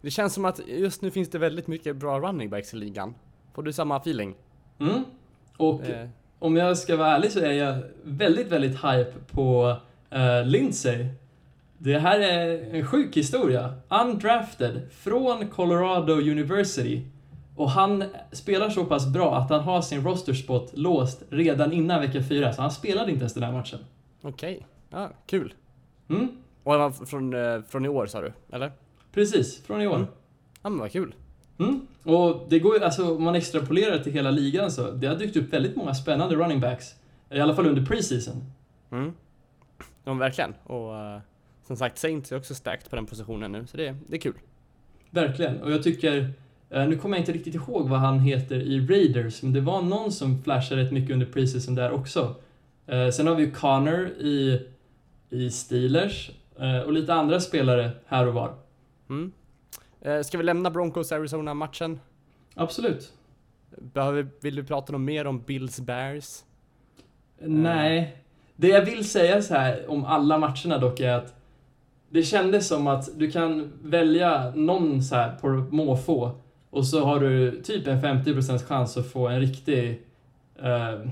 Det 0.00 0.10
känns 0.10 0.34
som 0.34 0.44
att 0.44 0.60
just 0.68 1.02
nu 1.02 1.10
finns 1.10 1.30
det 1.30 1.38
väldigt 1.38 1.66
mycket 1.66 1.96
bra 1.96 2.20
running 2.20 2.50
backs 2.50 2.74
i 2.74 2.76
ligan. 2.76 3.14
Får 3.54 3.62
du 3.62 3.72
samma 3.72 3.96
feeling? 3.96 4.34
Mm. 4.80 5.04
Och 5.56 5.82
Eh, 5.82 6.08
om 6.38 6.56
jag 6.56 6.78
ska 6.78 6.96
vara 6.96 7.08
ärlig 7.16 7.32
så 7.32 7.40
är 7.40 7.52
jag 7.52 7.78
väldigt, 8.02 8.48
väldigt 8.52 8.74
hype 8.84 9.12
på 9.32 9.76
uh, 10.14 10.46
Lindsay. 10.46 11.06
Det 11.78 11.98
här 11.98 12.20
är 12.20 12.74
en 12.74 12.86
sjuk 12.86 13.16
historia. 13.16 13.74
Undrafted 13.88 14.80
från 14.92 15.48
Colorado 15.48 16.12
University. 16.12 17.02
Och 17.56 17.70
han 17.70 18.04
spelar 18.32 18.70
så 18.70 18.84
pass 18.84 19.06
bra 19.12 19.36
att 19.36 19.50
han 19.50 19.60
har 19.60 19.82
sin 19.82 20.04
roster 20.04 20.32
spot 20.34 20.70
låst 20.74 21.22
redan 21.30 21.72
innan 21.72 22.00
vecka 22.00 22.22
fyra, 22.22 22.52
så 22.52 22.62
han 22.62 22.70
spelade 22.70 23.10
inte 23.10 23.20
ens 23.22 23.34
den 23.34 23.42
här 23.42 23.52
matchen. 23.52 23.78
Okej, 24.22 24.66
ja, 24.90 25.10
kul. 25.26 25.54
Mm, 26.08 26.28
Och 26.64 26.72
han 26.72 26.80
var 26.80 26.90
från, 26.90 27.34
eh, 27.34 27.62
från 27.68 27.84
i 27.84 27.88
år 27.88 28.06
sa 28.06 28.20
du, 28.20 28.32
eller? 28.52 28.72
precis, 29.12 29.62
från 29.66 29.80
i 29.82 29.86
år. 29.86 29.96
Mm. 29.96 30.06
Ja 30.62 30.68
men 30.68 30.78
vad 30.78 30.92
kul. 30.92 31.14
Mm. 31.58 31.86
Och 32.04 32.46
det 32.48 32.58
går 32.58 32.76
ju, 32.78 32.84
alltså 32.84 33.16
om 33.16 33.22
man 33.24 33.34
extrapolerar 33.34 33.98
till 33.98 34.12
hela 34.12 34.30
ligan 34.30 34.70
så, 34.70 34.90
det 34.90 35.06
har 35.06 35.14
dykt 35.14 35.36
upp 35.36 35.52
väldigt 35.52 35.76
många 35.76 35.94
spännande 35.94 36.34
running 36.36 36.60
backs. 36.60 36.94
I 37.30 37.40
alla 37.40 37.54
fall 37.54 37.66
under 37.66 37.82
preseason. 37.86 38.44
Mm. 38.90 39.12
Ja 40.04 40.14
verkligen. 40.14 40.54
Och 40.64 40.96
eh, 40.96 41.20
som 41.68 41.76
sagt 41.76 41.98
Saints 41.98 42.32
är 42.32 42.36
också 42.36 42.54
stärkt 42.54 42.90
på 42.90 42.96
den 42.96 43.06
positionen 43.06 43.52
nu, 43.52 43.66
så 43.66 43.76
det, 43.76 43.96
det 44.06 44.16
är 44.16 44.20
kul. 44.20 44.34
Verkligen, 45.10 45.62
och 45.62 45.72
jag 45.72 45.82
tycker... 45.82 46.32
eh, 46.70 46.86
Nu 46.88 46.96
kommer 46.98 47.16
jag 47.16 47.22
inte 47.22 47.32
riktigt 47.32 47.54
ihåg 47.54 47.88
vad 47.88 47.98
han 47.98 48.20
heter 48.20 48.56
i 48.56 48.86
Raiders, 48.86 49.42
men 49.42 49.52
det 49.52 49.60
var 49.60 49.82
någon 49.82 50.12
som 50.12 50.42
flashade 50.42 50.82
rätt 50.82 50.92
mycket 50.92 51.10
under 51.12 51.26
preseason 51.26 51.74
där 51.74 51.90
också. 51.92 52.34
Eh, 52.86 53.08
Sen 53.10 53.26
har 53.26 53.34
vi 53.34 53.44
ju 53.44 53.50
Connor 53.50 54.08
i, 54.08 54.66
i 55.30 55.50
Steelers 55.50 56.30
eh, 56.58 56.78
och 56.78 56.92
lite 56.92 57.14
andra 57.14 57.40
spelare 57.40 57.90
här 58.06 58.26
och 58.26 58.34
var. 58.34 58.54
Mm. 59.08 59.32
Ska 60.24 60.38
vi 60.38 60.44
lämna 60.44 60.70
Broncos 60.70 61.12
Arizona-matchen? 61.12 62.00
Absolut. 62.54 63.12
Behöver, 63.70 64.28
vill 64.40 64.54
du 64.56 64.64
prata 64.64 64.92
något 64.92 65.00
mer 65.00 65.26
om 65.26 65.42
Bills 65.42 65.80
Bears? 65.80 66.42
Nej. 67.40 68.16
Det 68.56 68.68
jag 68.68 68.84
vill 68.84 69.08
säga 69.10 69.42
så 69.42 69.54
här 69.54 69.90
om 69.90 70.04
alla 70.04 70.38
matcherna 70.38 70.78
dock 70.78 71.00
är 71.00 71.12
att 71.12 71.34
det 72.10 72.22
kändes 72.22 72.68
som 72.68 72.86
att 72.86 73.08
du 73.18 73.30
kan 73.30 73.72
välja 73.82 74.50
någon 74.54 75.02
så 75.02 75.14
här 75.14 75.36
på 75.40 75.48
måfå 75.70 76.30
och 76.70 76.86
så 76.86 77.04
har 77.04 77.20
du 77.20 77.62
typ 77.62 77.86
en 77.86 78.02
50% 78.02 78.58
chans 78.66 78.96
att 78.96 79.06
få 79.12 79.28
en 79.28 79.40
riktig 79.40 80.02
eh, 80.62 81.10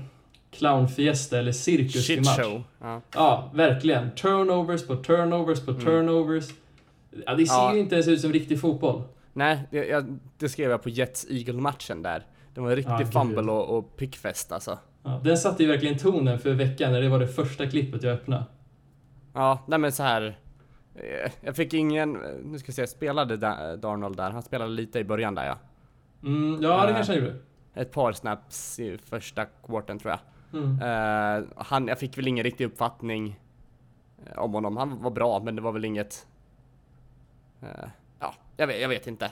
clownfiesta 0.51 1.37
eller 1.39 1.51
cirkus 1.51 1.95
i 1.95 1.99
Shit 2.01 2.19
match. 2.25 2.37
show. 2.39 2.63
Ja. 2.81 3.01
Ja, 3.15 3.51
verkligen. 3.53 4.11
Turnovers 4.15 4.87
på 4.87 4.95
turnovers 4.95 5.59
på 5.65 5.71
Mm. 5.71 5.83
turnovers. 5.83 6.49
Ja, 7.25 7.35
det 7.35 7.45
ser 7.45 7.55
Ja. 7.55 7.73
ju 7.73 7.79
inte 7.79 7.95
ens 7.95 8.07
ut 8.07 8.21
som 8.21 8.33
riktig 8.33 8.61
fotboll. 8.61 9.01
Nej, 9.33 9.59
det, 9.71 9.85
jag, 9.85 10.19
det 10.37 10.49
skrev 10.49 10.69
jag 10.71 10.83
på 10.83 10.89
Jets-Eagle-matchen 10.89 12.01
där. 12.03 12.25
Det 12.53 12.61
var 12.61 12.69
en 12.69 12.75
riktig 12.75 12.93
Ja, 12.93 13.05
fumble 13.05 13.51
och, 13.51 13.77
och 13.77 13.97
pickfest 13.97 14.51
alltså. 14.51 14.77
Ja, 15.03 15.21
den 15.23 15.37
satte 15.37 15.63
ju 15.63 15.69
verkligen 15.69 15.97
tonen 15.97 16.39
för 16.39 16.53
veckan 16.53 16.91
när 16.91 17.01
det 17.01 17.09
var 17.09 17.19
det 17.19 17.27
första 17.27 17.65
klippet 17.65 18.03
jag 18.03 18.13
öppnade. 18.13 18.43
Ja, 19.33 19.63
nej 19.67 19.79
men 19.79 19.91
så 19.91 20.03
här. 20.03 20.37
Eh, 20.97 21.31
Jag 21.41 21.55
fick 21.55 21.73
ingen, 21.73 22.15
eh, 22.15 22.31
nu 22.43 22.59
ska 22.59 22.65
vi 22.67 22.73
se, 22.73 22.87
spelade 22.87 23.37
Da- 23.37 23.75
Darnold 23.75 24.17
där? 24.17 24.31
Han 24.31 24.41
spelade 24.43 24.71
lite 24.71 24.99
i 24.99 25.03
början 25.03 25.35
där 25.35 25.45
ja. 25.45 25.57
Mm, 26.23 26.59
ja, 26.61 26.83
det 26.85 26.89
Äh. 26.89 26.95
kanske 26.95 27.13
han 27.13 27.21
gjorde. 27.23 27.35
Ett 27.73 27.91
par 27.91 28.11
snaps 28.13 28.79
i 28.79 28.97
första 28.97 29.45
quarten 29.45 29.99
tror 29.99 30.11
jag. 30.11 30.19
Mm. 30.61 30.81
Eh, 30.81 31.43
han, 31.57 31.87
jag 31.87 31.99
fick 31.99 32.17
väl 32.17 32.27
ingen 32.27 32.43
riktig 32.43 32.65
uppfattning 32.65 33.39
eh, 34.25 34.39
om 34.39 34.53
honom. 34.53 34.77
Han 34.77 35.01
var 35.03 35.11
bra, 35.11 35.39
men 35.43 35.55
det 35.55 35.61
var 35.61 35.71
väl 35.71 35.85
inget... 35.85 36.27
eh, 37.61 37.89
ja, 38.19 38.33
jag 38.57 38.67
vet, 38.67 38.81
jag 38.81 38.89
vet 38.89 39.07
inte. 39.07 39.31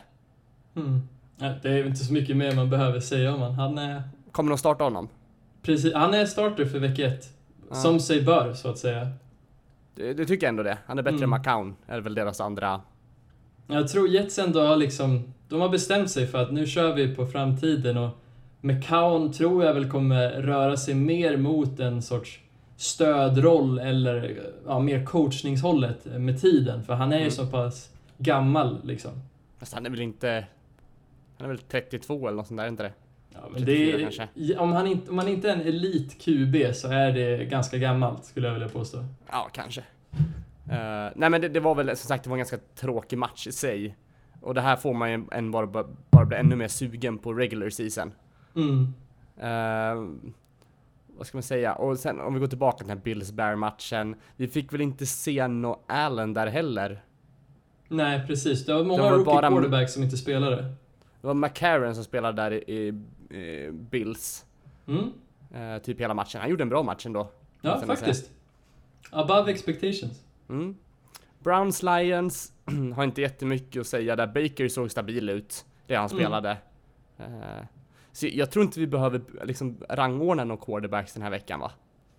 Mm. 0.76 1.02
Det 1.38 1.70
är 1.70 1.86
inte 1.88 2.04
så 2.06 2.14
mycket 2.14 2.38
mer 2.38 2.56
man 2.56 2.70
behöver 2.70 3.00
säga 3.00 3.34
om 3.36 3.42
han. 3.42 3.54
Han 3.54 3.78
är, 3.78 4.04
Kommer 4.32 4.50
de 4.50 4.58
starta 4.58 4.84
honom? 4.84 5.10
precis, 5.62 5.94
han 5.94 6.14
är 6.14 6.26
starter 6.26 6.66
för 6.66 6.80
vecka 6.80 7.06
ett. 7.08 7.26
Som 7.72 8.00
sig 8.00 8.22
bör, 8.22 8.54
så 8.54 8.70
att 8.70 8.78
säga. 8.78 9.08
Du, 9.96 10.14
du 10.14 10.26
tycker 10.26 10.48
ändå 10.48 10.64
det? 10.64 10.78
Han 10.86 11.00
är 11.00 11.04
bättre 11.04 11.18
Mm. 11.18 11.34
än 11.34 11.40
McCown, 11.40 11.76
är 11.88 12.00
väl 12.02 12.16
deras 12.16 12.42
andra... 12.42 12.82
Jag 13.68 13.88
tror 13.88 14.08
Jets 14.08 14.40
ändå 14.40 14.60
har 14.62 14.76
liksom, 14.76 15.34
de 15.50 15.62
har 15.62 15.70
bestämt 15.70 16.12
sig 16.12 16.28
för 16.28 16.38
att 16.44 16.52
nu 16.54 16.66
kör 16.68 16.94
vi 16.94 17.16
på 17.16 17.26
framtiden 17.28 17.98
och 17.98 18.10
McCown 18.62 19.32
tror 19.34 19.64
jag 19.64 19.74
väl 19.74 19.92
kommer 19.92 20.30
röra 20.30 20.78
sig 20.78 20.94
mer 20.96 21.38
mot 21.38 21.80
en 21.80 22.02
sorts 22.02 22.40
stödroll 22.78 23.80
eller 23.80 24.42
ja, 24.68 24.80
mer 24.80 25.06
coachningshållet 25.06 26.06
med 26.06 26.42
tiden. 26.42 26.84
För 26.84 26.94
han 26.94 27.12
är 27.12 27.16
ju 27.18 27.22
Mm. 27.22 27.32
så 27.32 27.48
pass 27.48 27.90
gammal 28.18 28.78
liksom. 28.84 29.12
Fast 29.60 29.74
han 29.74 29.86
är 29.86 29.90
väl 29.90 30.02
inte... 30.02 30.46
Han 31.38 31.46
är 31.46 31.50
väl 31.50 31.58
32 31.60 32.28
eller 32.28 32.38
något 32.38 32.48
sånt 32.48 32.58
där, 32.58 32.66
är 32.66 32.70
inte 32.70 32.84
det? 32.84 32.94
Ja, 33.42 33.50
men 33.52 33.66
34 33.66 33.66
det 33.66 33.94
är, 33.94 34.02
kanske. 34.02 34.58
Om, 34.58 34.72
han 34.72 34.88
inte, 34.88 35.12
om 35.12 35.18
han 35.18 35.28
inte 35.28 35.50
är 35.50 35.54
en 35.54 35.62
elit 35.62 36.22
QB 36.22 36.76
så 36.76 36.88
är 36.88 37.12
det 37.12 37.46
ganska 37.46 37.78
gammalt 37.78 38.26
skulle 38.26 38.48
jag 38.48 38.54
vilja 38.54 38.70
påstå. 38.70 39.06
Ja, 39.32 39.50
kanske. 39.54 39.82
Eh, 40.70 41.12
nej 41.16 41.30
men 41.30 41.42
det, 41.42 41.50
det 41.50 41.60
var 41.60 41.76
väl 41.76 41.88
som 41.88 42.08
sagt, 42.08 42.24
det 42.24 42.30
var 42.30 42.36
en 42.38 42.40
ganska 42.40 42.58
tråkig 42.76 43.18
match 43.18 43.48
i 43.48 43.52
sig. 43.52 43.96
Och 44.42 44.54
det 44.54 44.62
här 44.62 44.76
får 44.76 44.94
man 44.94 45.12
ju 45.12 45.24
en 45.32 45.52
bara, 45.52 45.68
bara, 45.68 45.86
bara 46.10 46.26
bli 46.26 46.38
ännu 46.38 46.56
mer 46.56 46.68
sugen 46.68 47.18
på 47.18 47.34
regular 47.34 47.70
season. 47.70 48.12
Mm. 48.56 48.94
Eh, 49.38 50.04
vad 51.18 51.28
ska 51.28 51.38
man 51.38 51.44
säga? 51.44 51.74
Och 51.76 52.00
sen 52.00 52.20
om 52.22 52.34
vi 52.34 52.40
går 52.40 52.48
tillbaka 52.48 52.78
till 52.78 52.88
den 52.88 52.98
här 52.98 53.04
Bills 53.04 53.32
Bear 53.32 53.56
matchen. 53.56 54.16
Vi 54.36 54.48
fick 54.48 54.74
väl 54.74 54.82
inte 54.82 55.06
se 55.06 55.48
no 55.48 55.80
Allen 55.88 56.34
där 56.34 56.48
heller. 56.48 57.04
Nej, 57.88 58.28
precis. 58.28 58.66
Det 58.66 58.74
var 58.74 58.84
många 58.84 59.04
Det 59.04 59.10
var 59.10 59.18
rookie 59.18 59.26
bara- 59.34 59.50
quarterbacks 59.50 59.94
som 59.94 60.04
inte 60.04 60.18
spelade. 60.18 60.56
Det 61.22 61.28
var 61.28 61.34
McCarron 61.34 61.96
som 61.96 62.04
spelade 62.04 62.42
där 62.42 62.52
i, 62.52 62.58
i, 62.88 62.94
i 63.30 63.70
Bills. 63.72 64.46
Mm. 64.88 65.04
eh, 65.54 65.82
typ 65.82 66.00
hela 66.00 66.14
matchen. 66.14 66.42
Han 66.42 66.50
gjorde 66.50 66.64
en 66.64 66.70
bra 66.70 66.84
match 66.84 67.06
ändå. 67.06 67.32
Ja, 67.62 67.82
faktiskt. 67.88 68.32
Above 69.12 69.52
expectations. 69.52 70.24
Mm. 70.50 70.76
Browns 71.40 71.84
Lions 71.84 72.52
har 72.96 73.04
inte 73.04 73.22
jättemycket 73.22 73.80
att 73.82 73.88
säga 73.88 74.16
där. 74.16 74.28
Baker 74.28 74.68
såg 74.68 74.92
stabil 74.92 75.30
ut, 75.30 75.66
det 75.88 75.96
han 75.96 76.06
Mm. 76.10 76.18
spelade. 76.20 76.58
Eh, 77.18 77.26
Så 78.12 78.28
jag 78.32 78.52
tror 78.52 78.66
inte 78.66 78.80
vi 78.80 78.88
behöver 78.88 79.22
liksom 79.44 79.78
rangordna 79.90 80.44
några 80.44 80.66
quarterbacks 80.66 81.14
den 81.14 81.24
här 81.24 81.30
veckan 81.30 81.60
va? 81.60 81.72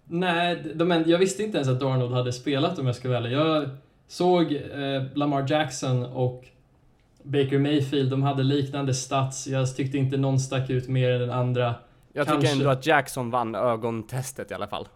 Nej, 0.04 0.72
de, 0.74 0.92
en- 0.92 1.10
jag 1.10 1.18
visste 1.18 1.42
inte 1.42 1.56
ens 1.58 1.68
att 1.68 1.80
Darnold 1.80 2.12
hade 2.14 2.32
spelat 2.32 2.78
om 2.78 2.86
jag 2.86 2.96
ska 2.96 3.08
välja. 3.08 3.30
Jag 3.30 3.68
såg 4.06 4.52
eh, 4.52 5.02
Lamar 5.14 5.46
Jackson 5.50 6.04
och 6.06 6.44
Baker 7.26 7.58
Mayfield, 7.58 8.10
de 8.10 8.22
hade 8.22 8.42
liknande 8.42 8.94
stats. 8.94 9.46
Jag 9.46 9.76
tyckte 9.76 9.98
inte 9.98 10.16
någon 10.16 10.40
stack 10.40 10.70
ut 10.70 10.88
mer 10.88 11.10
än 11.10 11.20
den 11.20 11.30
andra. 11.30 11.74
Jag 12.12 12.26
Kanske. 12.26 12.46
tycker 12.48 12.58
ändå 12.60 12.70
att 12.70 12.86
Jackson 12.86 13.30
vann 13.30 13.54
ögontestet 13.54 14.50
i 14.50 14.54
alla 14.54 14.66
fall. 14.68 14.88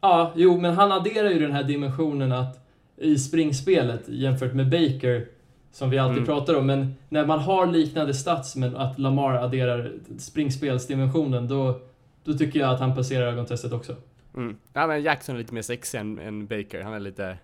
Ja, 0.00 0.32
jo, 0.36 0.60
men 0.60 0.74
han 0.74 0.92
adderar 0.92 1.30
ju 1.30 1.38
den 1.38 1.52
här 1.52 1.62
dimensionen 1.62 2.32
att 2.32 2.60
i 2.96 3.18
springspelet 3.18 4.02
jämfört 4.08 4.54
med 4.54 4.70
Baker, 4.70 5.26
som 5.72 5.90
vi 5.90 5.98
alltid 5.98 6.16
Mm. 6.16 6.26
pratar 6.26 6.54
om, 6.54 6.66
men 6.66 6.94
när 7.08 7.26
man 7.26 7.38
har 7.38 7.66
liknande 7.66 8.14
stats 8.14 8.56
men 8.56 8.76
att 8.76 8.98
Lamar 8.98 9.34
adderar 9.34 9.92
springspelsdimensionen, 10.18 11.48
då, 11.48 11.80
då 12.24 12.32
tycker 12.34 12.60
jag 12.60 12.70
att 12.70 12.80
han 12.80 12.94
passerar 12.94 13.26
ögontestet 13.26 13.72
också. 13.72 13.96
Mm. 14.36 14.56
Ja 14.72 14.86
men 14.86 15.02
Jackson 15.02 15.34
är 15.34 15.38
lite 15.38 15.54
mer 15.54 15.62
sexig 15.62 15.98
än, 15.98 16.18
än 16.18 16.46
Baker, 16.46 16.82
han 16.82 16.94
är 16.94 17.00
lite 17.00 17.36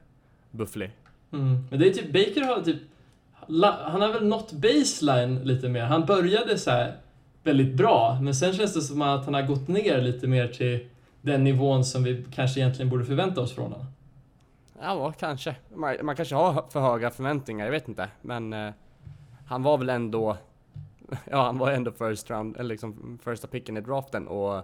bufflig. 0.51 0.91
Mm. 1.33 1.59
Men 1.71 1.81
det 1.81 1.89
är 1.89 1.93
typ, 1.93 2.13
Baker 2.13 2.45
har 2.47 2.61
typ, 2.63 2.77
han 3.85 4.01
har 4.01 4.13
väl 4.13 4.27
nått 4.27 4.53
baseline 4.53 5.39
lite 5.45 5.69
mer. 5.69 5.83
Han 5.83 6.07
började 6.07 6.59
så 6.59 6.71
här 6.71 6.97
väldigt 7.43 7.75
bra, 7.75 8.19
men 8.23 8.35
sen 8.35 8.53
känns 8.53 8.75
det 8.75 8.81
som 8.81 9.03
att 9.03 9.25
han 9.25 9.35
har 9.35 9.43
gått 9.43 9.69
ner 9.69 10.01
lite 10.03 10.27
mer 10.27 10.49
till 10.49 10.89
den 11.23 11.45
nivån 11.45 11.85
som 11.85 12.05
vi 12.05 12.27
kanske 12.35 12.61
egentligen 12.61 12.91
borde 12.91 13.05
förvänta 13.05 13.41
oss 13.41 13.55
från 13.55 13.73
honom. 13.73 13.87
Ja, 14.81 15.13
kanske. 15.13 15.57
Man, 15.75 15.97
man 16.03 16.17
kanske 16.17 16.35
har 16.35 16.71
för 16.71 16.81
höga 16.81 17.11
förväntningar, 17.11 17.65
jag 17.65 17.73
vet 17.73 17.89
inte. 17.89 18.09
Men 18.23 18.53
eh, 18.53 18.73
han 19.47 19.63
var 19.63 19.79
väl 19.79 19.89
ändå, 19.89 20.37
ja 21.31 21.45
han 21.45 21.59
var 21.59 21.71
ändå 21.71 21.93
first 21.93 22.31
round, 22.31 22.57
eller 22.57 22.69
liksom 22.69 23.19
första 23.23 23.49
picken 23.49 23.77
i 23.77 23.81
draften 23.81 24.29
och 24.29 24.63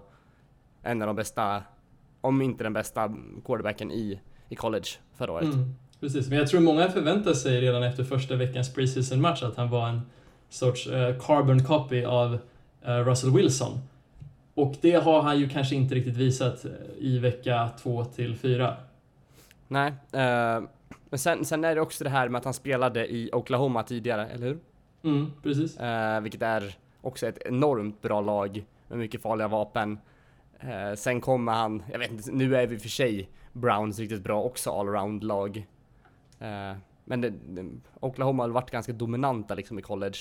en 0.83 1.03
av 1.03 1.07
de 1.07 1.17
bästa, 1.17 1.63
om 2.21 2.43
inte 2.43 2.65
den 2.65 2.73
bästa 2.73 3.15
quarterbacken 3.45 3.91
i, 3.91 4.21
i 4.49 4.57
college 4.57 4.89
förra 5.15 5.33
året. 5.33 5.55
Mm, 5.55 5.75
precis, 6.01 6.29
men 6.29 6.39
jag 6.39 6.49
tror 6.49 6.61
många 6.61 6.89
förväntar 6.91 7.33
sig 7.33 7.61
redan 7.61 7.83
efter 7.83 8.05
första 8.05 8.37
veckans 8.37 8.75
preseason 8.75 9.21
match 9.21 9.43
att 9.43 9.57
han 9.57 9.71
var 9.71 9.89
en 9.89 10.01
sorts 10.49 10.87
eh, 10.87 11.19
carbon 11.19 11.65
copy 11.65 12.05
av 12.05 12.39
eh, 12.83 12.99
Russell 12.99 13.31
Wilson. 13.31 13.79
Och 14.55 14.75
det 14.81 14.95
har 14.95 15.23
han 15.23 15.39
ju 15.39 15.49
kanske 15.49 15.75
inte 15.75 15.95
riktigt 15.95 16.17
visat 16.17 16.65
eh, 16.65 16.71
i 16.99 17.19
vecka 17.19 17.71
2 17.83 18.05
till 18.05 18.37
4. 18.37 18.77
Nej, 19.69 19.93
eh, 20.13 20.63
men 21.11 21.19
sen, 21.19 21.45
sen 21.45 21.65
är 21.65 21.75
det 21.75 21.81
också 21.81 22.05
det 22.05 22.11
här 22.11 22.29
med 22.29 22.39
att 22.39 22.45
han 22.45 22.55
spelade 22.55 23.13
i 23.13 23.31
Oklahoma 23.33 23.83
tidigare, 23.83 24.27
eller 24.27 24.47
hur? 24.47 24.59
Mm, 25.05 25.33
precis. 25.43 25.79
Vilket 26.23 26.43
är 26.43 26.75
också 27.01 27.27
ett 27.27 27.39
enormt 27.45 28.03
bra 28.03 28.21
lag 28.21 28.65
med 28.89 28.99
mycket 28.99 29.23
farliga 29.23 29.49
vapen. 29.49 29.99
Sen 30.97 31.21
kommer 31.21 31.53
han, 31.53 31.83
jag 31.93 31.99
vet 31.99 32.11
inte, 32.11 32.33
nu 32.33 32.57
är 32.57 32.67
vi 32.67 32.79
för 32.79 32.89
sig 32.89 33.29
Browns 33.53 33.99
riktigt 33.99 34.23
bra 34.23 34.43
också 34.43 34.71
allround 34.71 35.25
lag. 35.25 35.57
Eh, 35.57 35.63
men 37.05 37.21
det, 37.21 37.33
Oklahoma 38.01 38.43
har 38.43 38.51
varit 38.51 38.71
ganska 38.71 38.93
dominanta 38.93 39.55
liksom 39.55 39.79
i 39.79 39.83
college. 39.83 40.19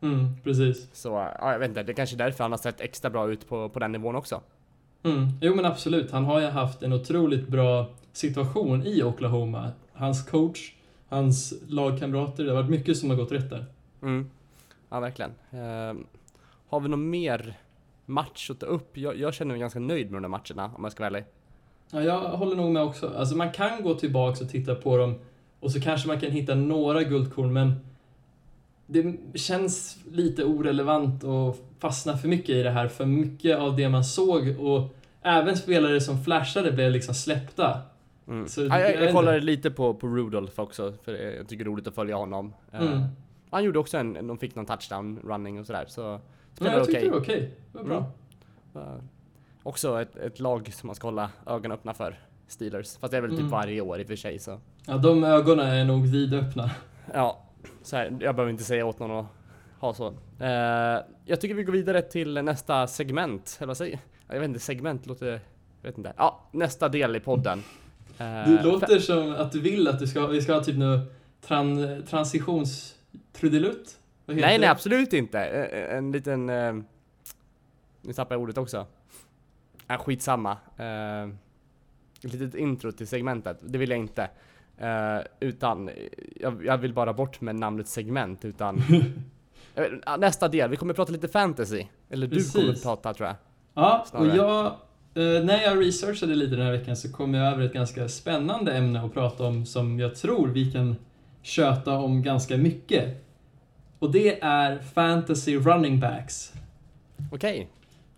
Mm, 0.00 0.36
precis. 0.44 0.88
Så 0.92 1.08
ja, 1.08 1.52
jag 1.52 1.58
vet 1.58 1.68
inte, 1.68 1.82
det 1.82 1.92
är 1.92 1.94
kanske 1.94 2.16
är 2.16 2.18
därför 2.18 2.44
han 2.44 2.52
har 2.52 2.58
sett 2.58 2.80
extra 2.80 3.10
bra 3.10 3.30
ut 3.30 3.48
på, 3.48 3.68
på 3.68 3.78
den 3.78 3.92
nivån 3.92 4.16
också. 4.16 4.40
Mm. 5.02 5.28
Jo 5.40 5.54
men 5.54 5.64
absolut, 5.64 6.10
han 6.10 6.24
har 6.24 6.40
ju 6.40 6.46
haft 6.46 6.82
en 6.82 6.92
otroligt 6.92 7.48
bra 7.48 7.86
situation 8.12 8.86
i 8.86 9.02
Oklahoma. 9.02 9.70
Hans 9.92 10.26
coach, 10.26 10.72
hans 11.08 11.54
lagkamrater, 11.68 12.44
det 12.44 12.50
har 12.50 12.56
varit 12.56 12.70
mycket 12.70 12.96
som 12.96 13.10
har 13.10 13.16
gått 13.16 13.32
rätt 13.32 13.50
där. 13.50 13.66
Mm. 14.02 14.30
Ja, 14.88 15.00
verkligen. 15.00 15.30
Eh, 15.50 15.94
har 16.68 16.80
vi 16.80 16.88
någon 16.88 17.10
mer 17.10 17.58
match 18.06 18.50
att 18.50 18.60
ta 18.60 18.66
upp? 18.66 18.96
Jag, 18.96 19.16
jag 19.16 19.34
känner 19.34 19.52
mig 19.52 19.60
ganska 19.60 19.78
nöjd 19.78 20.10
med 20.10 20.22
de 20.22 20.22
där 20.22 20.38
matcherna 20.38 20.76
om 20.76 20.84
jag 20.84 20.92
ska 20.92 21.02
vara 21.02 21.06
ärlig. 21.06 21.24
Ja, 21.90 22.02
jag 22.02 22.20
håller 22.20 22.56
nog 22.56 22.72
med 22.72 22.82
också. 22.82 23.12
Alltså 23.16 23.36
man 23.36 23.52
kan 23.52 23.82
gå 23.82 23.94
tillbaks 23.94 24.40
och 24.40 24.48
titta 24.48 24.74
på 24.74 24.96
dem 24.96 25.14
och 25.60 25.72
så 25.72 25.80
kanske 25.80 26.08
man 26.08 26.20
kan 26.20 26.30
hitta 26.30 26.54
några 26.54 27.02
guldkorn 27.02 27.52
men 27.52 27.80
det 28.86 29.16
känns 29.34 29.98
lite 30.12 30.44
orelevant 30.44 31.24
och 31.24 31.56
fastna 31.78 32.16
för 32.16 32.28
mycket 32.28 32.50
i 32.50 32.62
det 32.62 32.70
här. 32.70 32.88
För 32.88 33.06
mycket 33.06 33.58
av 33.58 33.76
det 33.76 33.88
man 33.88 34.04
såg 34.04 34.56
och 34.60 34.96
även 35.22 35.56
spelare 35.56 36.00
som 36.00 36.24
flashade 36.24 36.72
blev 36.72 36.92
liksom 36.92 37.14
släppta. 37.14 37.80
Mm. 38.28 38.48
Så 38.48 38.60
ja, 38.60 38.80
jag 38.80 38.94
jag, 38.94 39.02
jag 39.02 39.12
kollade 39.12 39.40
lite 39.40 39.70
på, 39.70 39.94
på 39.94 40.06
Rudolph 40.06 40.60
också, 40.60 40.92
för 41.04 41.12
jag 41.36 41.48
tycker 41.48 41.64
det 41.64 41.68
är 41.68 41.72
roligt 41.72 41.86
att 41.86 41.94
följa 41.94 42.16
honom. 42.16 42.54
Eh, 42.72 42.82
Mm. 42.82 43.02
Han 43.50 43.64
gjorde 43.64 43.78
också 43.78 43.98
en, 43.98 44.26
de 44.26 44.38
fick 44.38 44.54
någon 44.54 44.66
touchdown 44.66 45.20
running 45.24 45.60
och 45.60 45.66
sådär, 45.66 45.84
så 45.88 46.20
spelade 46.54 46.76
jag 46.76 46.86
tyckte 46.86 47.04
det 47.04 47.10
var 47.10 47.20
okej. 47.20 47.54
Det 47.72 47.78
var 47.78 47.84
bra. 47.84 48.12
Mm. 48.74 48.88
Eh, 48.88 48.94
också 49.62 50.02
ett, 50.02 50.16
ett 50.16 50.40
lag 50.40 50.72
som 50.74 50.86
man 50.86 50.96
ska 50.96 51.06
hålla 51.06 51.30
ögonen 51.46 51.72
öppna 51.72 51.94
för, 51.94 52.18
Steelers. 52.48 52.96
Fast 52.96 53.10
det 53.10 53.16
är 53.16 53.20
väl 53.20 53.30
typ 53.30 53.38
Mm. 53.38 53.50
varje 53.50 53.80
år 53.80 54.00
i 54.00 54.02
och 54.02 54.06
för 54.06 54.16
sig 54.16 54.38
så. 54.38 54.60
Ja, 54.86 54.96
de 54.96 55.24
ögonen 55.24 55.66
är 55.66 55.84
nog 55.84 56.06
vidöppna. 56.06 56.70
Ja, 57.14 57.42
så 57.82 57.96
här, 57.96 58.04
jag 58.20 58.34
behöver 58.34 58.50
inte 58.50 58.64
säga 58.64 58.86
åt 58.86 58.98
någon 58.98 59.10
att 59.10 59.26
ha 59.80 59.94
så. 59.94 60.06
Eh, 60.40 61.00
jag 61.24 61.40
tycker 61.40 61.54
vi 61.54 61.62
går 61.64 61.72
vidare 61.72 62.02
till 62.02 62.34
nästa 62.44 62.86
segment, 62.86 63.56
eller 63.58 63.66
vad 63.66 63.76
säger 63.76 63.92
jag? 64.26 64.34
Jag 64.36 64.40
vet 64.40 64.48
inte, 64.48 64.60
segment 64.60 65.06
låter... 65.06 65.26
Jag 65.82 65.88
vet 65.90 65.98
inte. 65.98 66.12
Ja, 66.16 66.48
nästa 66.52 66.88
del 66.88 67.16
i 67.16 67.20
podden. 67.20 67.62
Eh, 68.18 68.24
Det 68.26 68.60
låter 68.64 68.98
som 68.98 69.32
att 69.32 69.52
du 69.52 69.60
vill 69.60 69.88
att 69.88 69.98
du 69.98 70.06
ska, 70.06 70.26
vi 70.26 70.42
ska 70.42 70.54
ha 70.54 70.64
typ 70.64 70.76
nu 70.76 71.00
tran, 71.46 72.02
transitionstrudelutt? 72.10 73.98
Nej, 74.26 74.58
nej 74.58 74.66
absolut 74.66 75.12
inte. 75.12 75.40
Eh, 75.44 75.96
En 75.96 76.12
liten... 76.12 76.48
eh, 76.50 76.72
Nu 78.02 78.12
tappar 78.12 78.34
jag 78.34 78.42
ordet 78.42 78.58
också. 78.58 78.86
Äh, 79.88 79.98
skitsamma. 79.98 80.52
Eh, 80.76 81.28
Ett 82.24 82.32
litet 82.32 82.54
intro 82.54 82.92
till 82.92 83.06
segmentet. 83.06 83.58
Det 83.60 83.78
vill 83.78 83.90
jag 83.90 83.98
inte. 83.98 84.28
Eh, 84.78 85.18
utan, 85.40 85.90
jag, 86.40 86.64
jag 86.66 86.78
vill 86.78 86.94
bara 86.94 87.12
bort 87.12 87.40
med 87.40 87.56
namnet 87.56 87.88
segment 87.88 88.44
utan... 88.44 88.76
Vet- 89.74 90.18
Nästa 90.20 90.48
del, 90.48 90.70
vi 90.70 90.76
kommer 90.76 90.94
prata 90.94 91.12
lite 91.12 91.28
fantasy. 91.28 91.84
Eller 92.10 92.26
du 92.26 92.36
Precis. 92.36 92.52
kommer 92.52 92.74
prata 92.74 93.14
tror 93.14 93.26
jag. 93.26 93.36
Ja, 93.74 94.00
och 94.00 94.06
Snarare. 94.08 94.36
jag, 94.36 94.66
eh, 95.14 95.44
när 95.44 95.62
jag 95.62 95.80
researchade 95.86 96.34
lite 96.34 96.56
den 96.56 96.66
här 96.66 96.72
veckan 96.72 96.96
så 96.96 97.12
kom 97.12 97.34
jag 97.34 97.52
över 97.52 97.62
ett 97.64 97.72
ganska 97.72 98.08
spännande 98.08 98.72
ämne 98.76 99.00
att 99.04 99.14
prata 99.14 99.44
om 99.44 99.66
som 99.66 99.98
jag 100.00 100.14
tror 100.16 100.48
vi 100.48 100.72
kan 100.72 100.96
köta 101.42 101.92
om 101.98 102.22
ganska 102.22 102.56
mycket. 102.56 103.24
Och 103.98 104.10
det 104.12 104.40
är 104.42 104.78
fantasy 104.78 105.56
running 105.58 106.00
backs. 106.00 106.52
Okej, 107.32 107.68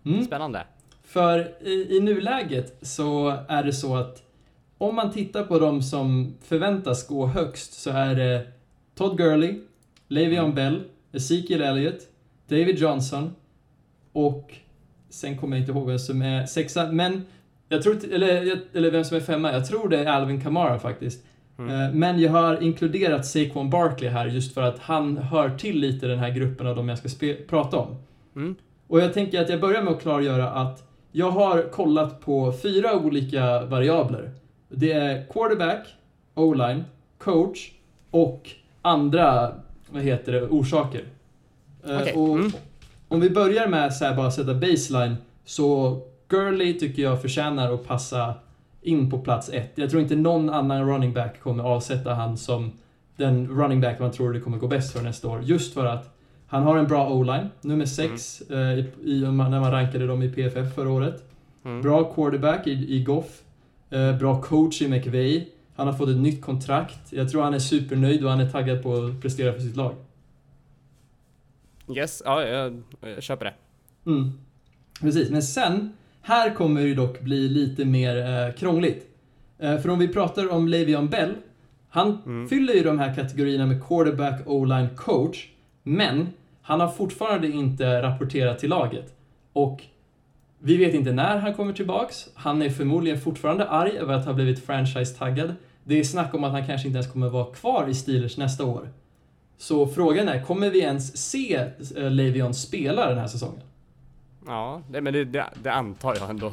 Mm. 0.05 0.25
spännande. 0.25 0.63
För 1.11 1.51
i, 1.61 1.97
i 1.97 1.99
nuläget 1.99 2.77
så 2.81 3.37
är 3.47 3.63
det 3.63 3.73
så 3.73 3.95
att 3.95 4.23
om 4.77 4.95
man 4.95 5.11
tittar 5.11 5.43
på 5.43 5.59
de 5.59 5.81
som 5.81 6.33
förväntas 6.41 7.07
gå 7.07 7.25
högst 7.25 7.73
så 7.73 7.89
är 7.89 8.15
det 8.15 8.47
Todd 8.95 9.17
Gurley, 9.17 9.59
Le'Veon 10.07 10.53
Bell, 10.53 10.83
Ezekiel 11.11 11.61
Elliott, 11.61 12.07
David 12.47 12.77
Johnson 12.77 13.35
och 14.11 14.53
sen 15.09 15.37
kommer 15.37 15.57
jag 15.57 15.61
inte 15.61 15.71
ihåg 15.71 15.87
vem 15.87 15.99
som 15.99 16.21
är 16.21 16.45
sexa, 16.45 16.91
men 16.91 17.25
jag 17.69 17.83
tror, 17.83 17.97
eller, 18.11 18.59
eller 18.73 18.91
vem 18.91 19.03
som 19.03 19.17
är 19.17 19.21
femma, 19.21 19.53
jag 19.53 19.67
tror 19.67 19.89
det 19.89 19.97
är 19.97 20.05
Alvin 20.05 20.41
Kamara 20.41 20.79
faktiskt. 20.79 21.25
Mm. 21.57 21.81
Eh, 21.81 21.93
Men 21.93 22.19
jag 22.19 22.31
har 22.31 22.63
inkluderat 22.63 23.25
Saquon 23.25 23.69
Barkley 23.69 24.09
här 24.09 24.27
just 24.27 24.53
för 24.53 24.61
att 24.61 24.79
han 24.79 25.17
hör 25.17 25.57
till 25.57 25.79
lite 25.79 26.07
den 26.07 26.19
här 26.19 26.29
gruppen 26.29 26.67
av 26.67 26.75
de 26.75 26.89
jag 26.89 26.97
ska 26.97 27.33
prata 27.47 27.77
om. 27.77 27.95
Mm. 28.35 28.55
Och 28.87 28.99
jag 28.99 29.13
tänker 29.13 29.41
att 29.41 29.49
jag 29.49 29.61
börjar 29.61 29.81
med 29.81 29.93
att 29.93 30.01
klargöra 30.01 30.49
att 30.49 30.90
jag 31.11 31.31
har 31.31 31.61
kollat 31.71 32.21
på 32.21 32.53
fyra 32.61 32.95
olika 32.95 33.65
variabler. 33.65 34.31
Det 34.69 34.91
är 34.91 35.25
quarterback, 35.25 35.87
o-line, 36.33 36.83
coach 37.17 37.71
och 38.11 38.49
andra, 38.81 39.51
vad 39.89 40.03
heter 40.03 40.31
det, 40.31 40.41
orsaker. 40.47 41.03
Eh, 41.85 42.01
Okej, 42.01 42.13
Och 42.13 42.35
mm. 42.37 42.51
Om 43.07 43.19
vi 43.19 43.29
börjar 43.29 43.67
med 43.67 43.93
så 43.93 44.05
här 44.05 44.15
bara 44.15 44.31
sätta 44.31 44.53
baseline, 44.53 45.15
så 45.45 45.99
Gurley 46.27 46.79
tycker 46.79 47.03
jag 47.03 47.21
förtjänar 47.21 47.73
att 47.73 47.87
passa 47.87 48.33
in 48.81 49.09
på 49.09 49.19
plats 49.19 49.49
ett. 49.49 49.71
Jag 49.75 49.89
tror 49.89 50.01
inte 50.01 50.15
någon 50.15 50.49
annan 50.49 50.89
running 50.89 51.13
back 51.13 51.39
kommer 51.39 51.63
avsätta 51.63 52.13
han 52.13 52.37
som 52.37 52.71
den 53.15 53.47
running 53.47 53.81
back 53.81 53.99
man 53.99 54.11
tror 54.11 54.33
det 54.33 54.39
kommer 54.39 54.57
gå 54.57 54.67
bäst 54.67 54.93
för 54.93 55.01
nästa 55.01 55.27
år. 55.27 55.41
Just 55.43 55.73
för 55.73 55.85
att 55.85 56.17
han 56.51 56.63
har 56.63 56.77
en 56.77 56.87
bra 56.87 57.09
o-line, 57.13 57.49
nummer 57.61 57.85
6 57.85 58.41
eh, 58.49 58.57
i, 58.57 58.85
i, 59.03 59.21
när 59.21 59.31
man 59.59 59.71
rankade 59.71 60.07
dem 60.07 60.23
i 60.23 60.29
PFF 60.29 60.75
förra 60.75 60.89
året. 60.89 61.23
Mm. 61.65 61.81
Bra 61.81 62.03
quarterback 62.13 62.67
i, 62.67 62.71
i 62.71 63.03
Goff. 63.03 63.41
Eh, 63.89 64.17
bra 64.17 64.41
coach 64.41 64.81
i 64.81 64.87
McVay. 64.87 65.47
Han 65.75 65.87
har 65.87 65.93
fått 65.93 66.09
ett 66.09 66.17
nytt 66.17 66.41
kontrakt. 66.41 66.99
Jag 67.13 67.29
tror 67.29 67.41
han 67.43 67.53
är 67.53 67.59
supernöjd 67.59 68.23
och 68.23 68.29
han 68.31 68.39
är 68.39 68.49
taggad 68.49 68.83
på 68.83 68.93
att 68.93 69.21
prestera 69.21 69.53
för 69.53 69.59
sitt 69.61 69.75
lag. 69.75 69.95
Yes, 71.95 72.21
ja, 72.25 72.43
jag, 72.43 72.81
jag 73.01 73.23
köper 73.23 73.45
det. 73.45 73.53
Mm. 74.11 74.31
Precis, 75.01 75.29
men 75.29 75.43
sen, 75.43 75.93
här 76.21 76.53
kommer 76.55 76.81
det 76.81 76.93
dock 76.93 77.21
bli 77.21 77.49
lite 77.49 77.85
mer 77.85 78.17
eh, 78.17 78.53
krångligt. 78.53 79.07
Eh, 79.59 79.77
för 79.77 79.89
om 79.89 79.99
vi 79.99 80.07
pratar 80.07 80.51
om 80.51 80.67
Le'Veon 80.69 81.09
Bell, 81.09 81.33
han 81.89 82.17
Mm. 82.25 82.47
fyller 82.47 82.73
ju 82.73 82.83
de 82.83 82.99
här 82.99 83.15
kategorierna 83.15 83.65
med 83.65 83.83
quarterback, 83.87 84.41
o-line, 84.45 84.89
coach, 84.95 85.47
men 85.83 86.27
han 86.71 86.79
har 86.79 86.87
fortfarande 86.87 87.47
inte 87.47 88.01
rapporterat 88.01 88.59
till 88.59 88.69
laget. 88.69 89.13
Och 89.53 89.83
vi 90.59 90.77
vet 90.77 90.93
inte 90.93 91.11
när 91.11 91.37
han 91.37 91.53
kommer 91.53 91.73
tillbaks. 91.73 92.29
Han 92.33 92.61
är 92.61 92.69
förmodligen 92.69 93.19
fortfarande 93.19 93.69
arg 93.69 93.97
över 93.97 94.13
att 94.13 94.25
ha 94.25 94.33
blivit 94.33 94.65
franchise-taggad. 94.65 95.55
Det 95.83 95.99
är 95.99 96.03
snack 96.03 96.33
om 96.33 96.43
att 96.43 96.51
han 96.51 96.67
kanske 96.67 96.87
inte 96.87 96.97
ens 96.97 97.11
kommer 97.11 97.29
vara 97.29 97.53
kvar 97.53 97.87
i 97.89 97.93
Steelers 97.93 98.37
nästa 98.37 98.65
år. 98.65 98.89
Så 99.57 99.87
frågan 99.87 100.27
är, 100.27 100.43
kommer 100.43 100.69
vi 100.69 100.79
ens 100.79 101.17
se 101.17 101.55
eh, 101.55 101.69
Le'Veon 101.95 102.51
spela 102.51 103.09
den 103.09 103.17
här 103.17 103.27
säsongen? 103.27 103.61
Ja, 104.47 104.81
det, 104.89 105.01
men 105.01 105.13
det, 105.13 105.25
det, 105.25 105.45
det 105.63 105.73
antar 105.73 106.15
jag 106.19 106.29
ändå. 106.29 106.47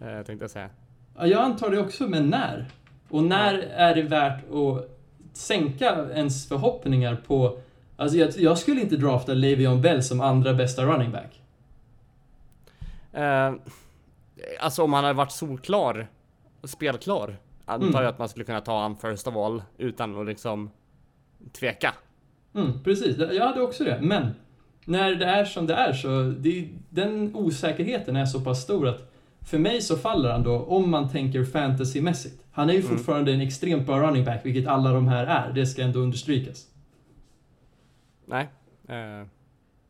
Eh, 0.00 0.22
tänkte 0.26 0.44
jag 0.44 0.50
säga. 0.50 0.70
Ja, 1.18 1.26
jag 1.26 1.42
antar 1.42 1.70
det 1.70 1.78
också, 1.78 2.08
men 2.08 2.30
när? 2.30 2.66
Och 3.08 3.22
när 3.22 3.54
är 3.58 3.94
det 3.94 4.02
värt 4.02 4.52
att 4.52 4.98
sänka 5.32 6.06
ens 6.14 6.48
förhoppningar 6.48 7.16
på... 7.26 7.58
Alltså 7.96 8.18
jag, 8.18 8.30
jag 8.38 8.58
skulle 8.58 8.80
inte 8.80 8.96
drafta 8.96 9.32
Le'Veon 9.34 9.80
Bell 9.80 10.02
som 10.02 10.20
andra 10.20 10.54
bästa 10.54 10.84
running 10.84 11.10
back. 11.10 11.40
Eh, 13.12 13.52
alltså 14.60 14.82
om 14.82 14.92
han 14.92 15.04
hade 15.04 15.16
varit 15.16 15.32
solklar, 15.32 16.06
spelklar, 16.64 17.36
antar 17.64 17.86
Mm. 17.88 18.02
jag 18.02 18.10
att 18.10 18.18
man 18.18 18.28
skulle 18.28 18.44
kunna 18.44 18.60
ta 18.60 18.80
han 18.82 18.96
first 18.96 19.26
of 19.26 19.36
all 19.36 19.62
utan 19.78 20.20
att 20.20 20.26
liksom 20.26 20.70
tveka. 21.52 21.94
Mm, 22.54 22.82
precis, 22.84 23.16
jag 23.18 23.46
hade 23.46 23.60
också 23.60 23.84
det. 23.84 23.98
Men 24.02 24.30
när 24.84 25.14
det 25.14 25.24
är 25.26 25.44
som 25.44 25.66
det 25.66 25.74
är 25.74 25.92
så, 25.92 26.34
det, 26.38 26.68
den 26.90 27.34
osäkerheten 27.36 28.16
är 28.16 28.26
så 28.26 28.40
pass 28.40 28.62
stor 28.62 28.88
att 28.88 29.10
för 29.40 29.58
mig 29.58 29.80
så 29.82 29.96
faller 29.96 30.30
han 30.30 30.42
då, 30.42 30.58
om 30.60 30.90
man 30.90 31.08
tänker 31.08 31.44
fantasymässigt. 31.44 32.44
Han 32.52 32.68
är 32.70 32.74
ju 32.74 32.80
Mm. 32.80 32.90
fortfarande 32.96 33.32
en 33.32 33.40
extremt 33.40 33.86
bra 33.86 34.00
running 34.00 34.24
back, 34.24 34.40
vilket 34.44 34.66
alla 34.66 34.92
de 34.92 35.08
här 35.08 35.26
är. 35.26 35.52
Det 35.52 35.66
ska 35.66 35.82
ändå 35.82 35.98
understrykas. 36.00 36.66
Nej. 38.26 38.48
Eh, 38.88 39.26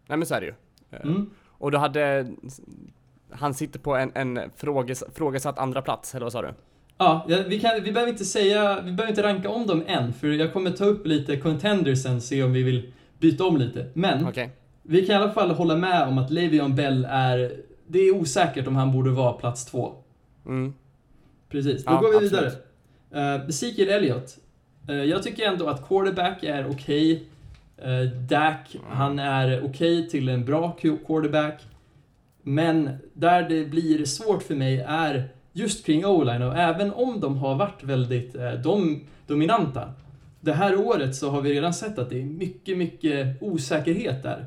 nej 0.06 0.18
men 0.18 0.26
så 0.26 0.34
är 0.34 0.40
det 0.40 0.46
ju. 0.46 0.54
Eh, 0.90 1.00
Mm. 1.06 1.30
Och 1.58 1.70
du 1.70 1.78
hade... 1.78 2.26
Han 3.30 3.54
sitter 3.54 3.78
på 3.78 3.96
en, 3.96 4.12
en 4.14 4.40
fråges, 4.56 5.04
frågesatt 5.14 5.58
andra 5.58 5.82
plats 5.82 6.14
eller 6.14 6.24
vad 6.24 6.32
sa 6.32 6.42
du? 6.42 6.48
Ja, 6.98 7.26
vi, 7.48 7.60
kan, 7.60 7.70
vi 7.82 7.92
behöver 7.92 8.12
inte 8.12 8.24
säga, 8.24 8.80
vi 8.80 8.92
behöver 8.92 9.08
inte 9.08 9.22
ranka 9.22 9.48
om 9.50 9.66
dem 9.66 9.82
än, 9.86 10.12
för 10.12 10.26
jag 10.28 10.52
kommer 10.52 10.70
ta 10.70 10.84
upp 10.84 11.06
lite 11.06 11.36
contenders 11.36 12.02
sen, 12.02 12.20
se 12.20 12.42
om 12.42 12.52
vi 12.52 12.62
vill 12.62 12.92
byta 13.18 13.44
om 13.44 13.56
lite. 13.56 13.90
Men 13.94 14.26
Okej. 14.26 14.50
vi 14.82 15.06
kan 15.06 15.14
i 15.20 15.22
alla 15.24 15.32
fall 15.32 15.50
hålla 15.50 15.76
med 15.76 16.08
om 16.08 16.18
att 16.18 16.30
Le'Veon 16.30 16.74
Bell 16.74 17.06
är, 17.10 17.52
det 17.86 17.98
är 17.98 18.14
osäkert 18.16 18.66
om 18.66 18.76
han 18.76 18.92
borde 18.92 19.10
vara 19.10 19.32
plats 19.32 19.64
två. 19.64 19.94
Mm. 20.46 20.74
Precis, 21.48 21.84
då 21.84 21.92
Ja, 21.92 22.00
går 22.00 22.08
vi 22.20 22.26
absolut. 22.26 22.54
vidare. 23.10 23.38
Uh, 23.40 23.48
Ezekiel 23.48 23.88
Elliott. 23.88 24.38
Eh, 24.88 24.94
jag 24.94 25.22
tycker 25.22 25.48
ändå 25.48 25.66
att 25.66 25.88
quarterback 25.88 26.42
är 26.42 26.70
okej. 26.70 27.12
Uh, 27.12 27.20
Eh, 27.76 28.10
Dak, 28.28 28.76
han 28.90 29.18
är 29.18 29.64
okej 29.64 30.08
till 30.08 30.28
en 30.28 30.44
bra 30.44 30.76
quarterback. 31.06 31.62
Men 32.42 32.90
där 33.14 33.48
det 33.48 33.64
blir 33.64 34.04
svårt 34.04 34.42
för 34.42 34.54
mig 34.54 34.84
är 34.88 35.28
just 35.52 35.86
kring 35.86 36.06
o-line 36.06 36.42
och 36.42 36.56
även 36.56 36.92
om 36.92 37.20
de 37.20 37.36
har 37.36 37.54
varit 37.54 37.82
väldigt 37.82 38.34
eh, 38.34 38.52
dom, 38.52 39.00
dominanta. 39.26 39.92
Det 40.40 40.52
här 40.52 40.80
året 40.80 41.16
så 41.16 41.30
har 41.30 41.40
vi 41.40 41.54
redan 41.54 41.74
sett 41.74 41.98
att 41.98 42.10
det 42.10 42.20
är 42.20 42.24
mycket, 42.24 42.78
mycket 42.78 43.42
osäkerhet 43.42 44.22
där. 44.22 44.46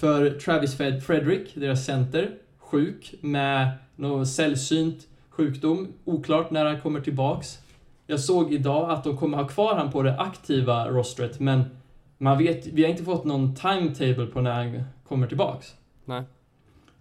För 0.00 0.30
Travis 0.30 0.76
Fed 0.76 1.02
Frederick, 1.02 1.54
deras 1.54 1.84
center, 1.84 2.30
sjuk 2.58 3.14
med 3.20 3.68
någon 3.96 4.26
sällsynt 4.26 5.06
sjukdom. 5.30 5.88
Oklart 6.04 6.50
när 6.50 6.64
han 6.64 6.80
kommer 6.80 7.00
tillbaks. 7.00 7.58
Jag 8.06 8.20
såg 8.20 8.52
idag 8.52 8.90
att 8.90 9.04
de 9.04 9.16
kommer 9.16 9.36
ha 9.36 9.48
kvar 9.48 9.74
han 9.74 9.92
på 9.92 10.02
det 10.02 10.18
aktiva 10.18 10.88
rostret, 10.88 11.40
men 11.40 11.64
man 12.22 12.38
vet, 12.38 12.66
vi 12.66 12.82
har 12.82 12.90
inte 12.90 13.04
fått 13.04 13.24
någon 13.24 13.54
timetable 13.54 14.26
på 14.26 14.40
när 14.40 14.52
han 14.52 14.82
kommer 15.08 15.26
tillbaks. 15.26 15.74
Nej. 16.04 16.22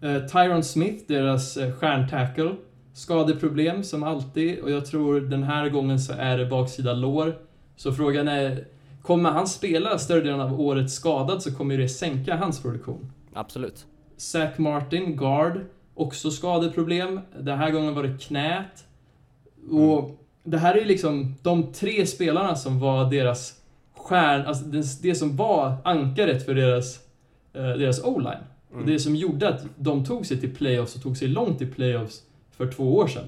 Eh, 0.01 0.25
Tyron 0.25 0.63
Smith, 0.63 1.03
deras 1.07 1.57
uh, 1.57 1.71
stjärntackle. 1.71 2.55
Skadeproblem 2.93 3.83
som 3.83 4.03
alltid 4.03 4.59
och 4.59 4.71
jag 4.71 4.85
tror 4.85 5.21
den 5.21 5.43
här 5.43 5.69
gången 5.69 5.99
så 5.99 6.13
är 6.13 6.37
det 6.37 6.45
baksida 6.45 6.93
lår. 6.93 7.35
Så 7.75 7.93
frågan 7.93 8.27
är, 8.27 8.65
kommer 9.01 9.31
han 9.31 9.47
spela 9.47 9.97
större 9.97 10.21
delen 10.21 10.41
av 10.41 10.61
året 10.61 10.91
skadad 10.91 11.43
så 11.43 11.55
kommer 11.55 11.77
det 11.77 11.89
sänka 11.89 12.35
hans 12.35 12.61
produktion. 12.61 13.11
Absolut. 13.33 13.85
Zach 14.17 14.57
Martin, 14.57 15.17
guard, 15.17 15.59
också 15.93 16.31
skadeproblem. 16.31 17.19
Den 17.39 17.57
här 17.57 17.71
gången 17.71 17.95
var 17.95 18.03
det 18.03 18.17
knät. 18.17 18.85
Och 19.71 20.21
det 20.43 20.57
här 20.57 20.75
är 20.75 20.79
ju 20.79 20.85
liksom 20.85 21.35
de 21.41 21.73
tre 21.73 22.05
spelarna 22.05 22.55
som 22.55 22.79
var 22.79 23.09
deras 23.09 23.60
stjärn, 24.03 24.45
alltså 24.45 24.65
det, 24.65 25.01
det 25.01 25.15
som 25.15 25.35
var 25.35 25.77
ankaret 25.83 26.45
för 26.45 26.55
deras, 26.55 26.99
eh, 27.53 27.61
deras 27.61 28.03
o-line. 28.03 28.43
Och 28.73 28.85
det 28.85 28.99
som 28.99 29.15
gjorde 29.15 29.49
att 29.49 29.65
de 29.75 30.05
tog 30.05 30.25
sig 30.25 30.39
till 30.39 30.55
playoffs 30.55 30.95
och 30.95 31.01
tog 31.01 31.17
sig 31.17 31.27
långt 31.27 31.61
i 31.61 31.65
playoffs 31.65 32.21
för 32.51 32.71
två 32.71 32.95
år 32.95 33.07
sedan. 33.07 33.27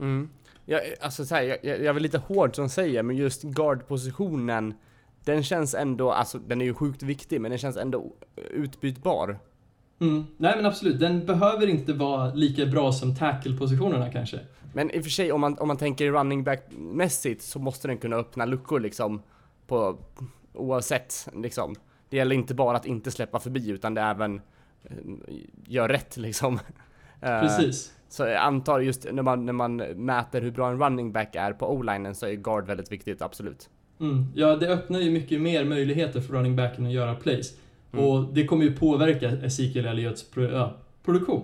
Mm. 0.00 0.28
Jag, 0.64 0.80
alltså 1.00 1.24
så 1.24 1.34
här, 1.34 1.42
jag, 1.42 1.58
jag 1.62 1.78
jag 1.78 1.86
är 1.86 1.92
väl 1.92 2.02
lite 2.02 2.18
hård 2.18 2.56
som 2.56 2.68
säger, 2.68 3.02
men 3.02 3.16
just 3.16 3.42
guardpositionen 3.42 4.74
Den 5.24 5.42
känns 5.42 5.74
ändå, 5.74 6.10
alltså 6.10 6.38
den 6.38 6.60
är 6.60 6.64
ju 6.64 6.74
sjukt 6.74 7.02
viktig, 7.02 7.40
men 7.40 7.50
den 7.50 7.58
känns 7.58 7.76
ändå 7.76 8.12
utbytbar. 8.50 9.38
Mm. 10.00 10.24
Nej 10.36 10.52
men 10.56 10.66
absolut, 10.66 11.00
den 11.00 11.26
behöver 11.26 11.66
inte 11.66 11.92
vara 11.92 12.34
lika 12.34 12.66
bra 12.66 12.92
som 12.92 13.16
tackle-positionerna 13.16 14.12
kanske. 14.12 14.38
Men 14.72 14.90
i 14.90 15.00
och 15.00 15.02
för 15.02 15.10
sig, 15.10 15.32
om 15.32 15.40
man, 15.40 15.58
om 15.58 15.68
man 15.68 15.76
tänker 15.76 16.10
running 16.12 16.44
back-mässigt 16.44 17.42
så 17.42 17.58
måste 17.58 17.88
den 17.88 17.98
kunna 17.98 18.16
öppna 18.16 18.44
luckor 18.44 18.80
liksom. 18.80 19.22
På, 19.74 19.98
oavsett 20.52 21.28
liksom. 21.34 21.74
Det 22.08 22.16
gäller 22.16 22.36
inte 22.36 22.54
bara 22.54 22.76
att 22.76 22.86
inte 22.86 23.10
släppa 23.10 23.40
förbi, 23.40 23.70
utan 23.70 23.94
det 23.94 24.00
även 24.00 24.40
eh, 24.84 24.96
gör 25.66 25.88
rätt 25.88 26.16
liksom. 26.16 26.58
Eh, 27.20 27.40
Precis. 27.40 27.92
Så 28.08 28.22
jag 28.22 28.36
antar 28.36 28.80
just 28.80 29.06
när 29.12 29.22
man, 29.22 29.46
när 29.46 29.52
man 29.52 29.76
mäter 29.76 30.40
hur 30.40 30.50
bra 30.50 30.70
en 30.70 30.78
running 30.78 31.12
back 31.12 31.36
är 31.36 31.52
på 31.52 31.72
o-linen 31.72 32.14
så 32.14 32.26
är 32.26 32.32
guard 32.32 32.66
väldigt 32.66 32.92
viktigt, 32.92 33.22
absolut. 33.22 33.68
Mm. 34.00 34.26
Ja, 34.34 34.56
det 34.56 34.68
öppnar 34.68 35.00
ju 35.00 35.10
mycket 35.10 35.40
mer 35.40 35.64
möjligheter 35.64 36.20
för 36.20 36.34
running 36.34 36.56
backen 36.56 36.86
att 36.86 36.92
göra 36.92 37.14
plays. 37.14 37.52
Mm. 37.92 38.04
Och 38.04 38.34
det 38.34 38.46
kommer 38.46 38.64
ju 38.64 38.76
påverka 38.76 39.28
Ezekiel 39.30 39.86
Elliots 39.86 40.24
produktion. 41.04 41.42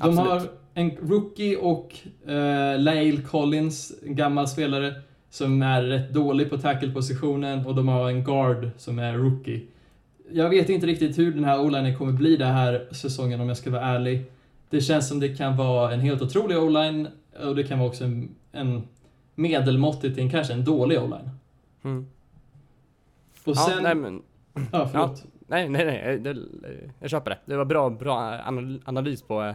De 0.00 0.08
Absolut. 0.08 0.30
har 0.30 0.42
en 0.74 0.90
rookie 0.90 1.56
och 1.56 1.96
uh, 2.28 2.78
Lael 2.78 3.22
Collins, 3.22 3.92
en 4.02 4.16
gammal 4.16 4.48
spelare, 4.48 4.94
som 5.36 5.62
är 5.62 5.82
rätt 5.82 6.12
dålig 6.12 6.50
på 6.50 6.58
tackle-positionen 6.58 7.66
och 7.66 7.74
de 7.74 7.88
har 7.88 8.08
en 8.10 8.24
guard 8.24 8.70
som 8.76 8.98
är 8.98 9.12
rookie. 9.14 9.62
Jag 10.32 10.48
vet 10.50 10.68
inte 10.68 10.86
riktigt 10.86 11.18
hur 11.18 11.32
den 11.34 11.44
här 11.44 11.60
o-linen 11.60 11.98
kommer 11.98 12.12
bli 12.12 12.36
den 12.36 12.54
här 12.54 12.88
säsongen 12.90 13.40
om 13.40 13.48
jag 13.48 13.56
ska 13.56 13.70
vara 13.70 13.82
ärlig. 13.82 14.24
Det 14.70 14.80
känns 14.80 15.08
som 15.08 15.20
det 15.20 15.36
kan 15.36 15.56
vara 15.56 15.92
en 15.94 16.00
helt 16.00 16.22
otrolig 16.22 16.58
o-line 16.58 17.08
och 17.46 17.56
det 17.56 17.64
kan 17.64 17.78
vara 17.78 17.88
också 17.88 18.04
en, 18.04 18.28
en 18.52 18.82
medelmåttig 19.34 20.14
till 20.14 20.30
kanske 20.30 20.52
en 20.52 20.64
dålig 20.64 20.98
o-line. 20.98 21.30
Mm. 21.84 22.06
Och 23.44 23.56
Ja, 23.56 23.66
sen... 23.70 23.82
nej 23.82 23.94
men, 23.94 24.22
Ja, 24.72 24.88
förlåt. 24.92 25.24
nej 25.46 25.68
nej 25.68 25.84
nej, 25.84 26.18
det, 26.18 26.36
jag 27.00 27.10
köper 27.10 27.30
det. 27.30 27.38
Det 27.44 27.56
var 27.56 27.64
bra, 27.64 27.90
bra 27.90 28.38
anal- 28.46 28.80
analys 28.84 29.22
på, 29.22 29.54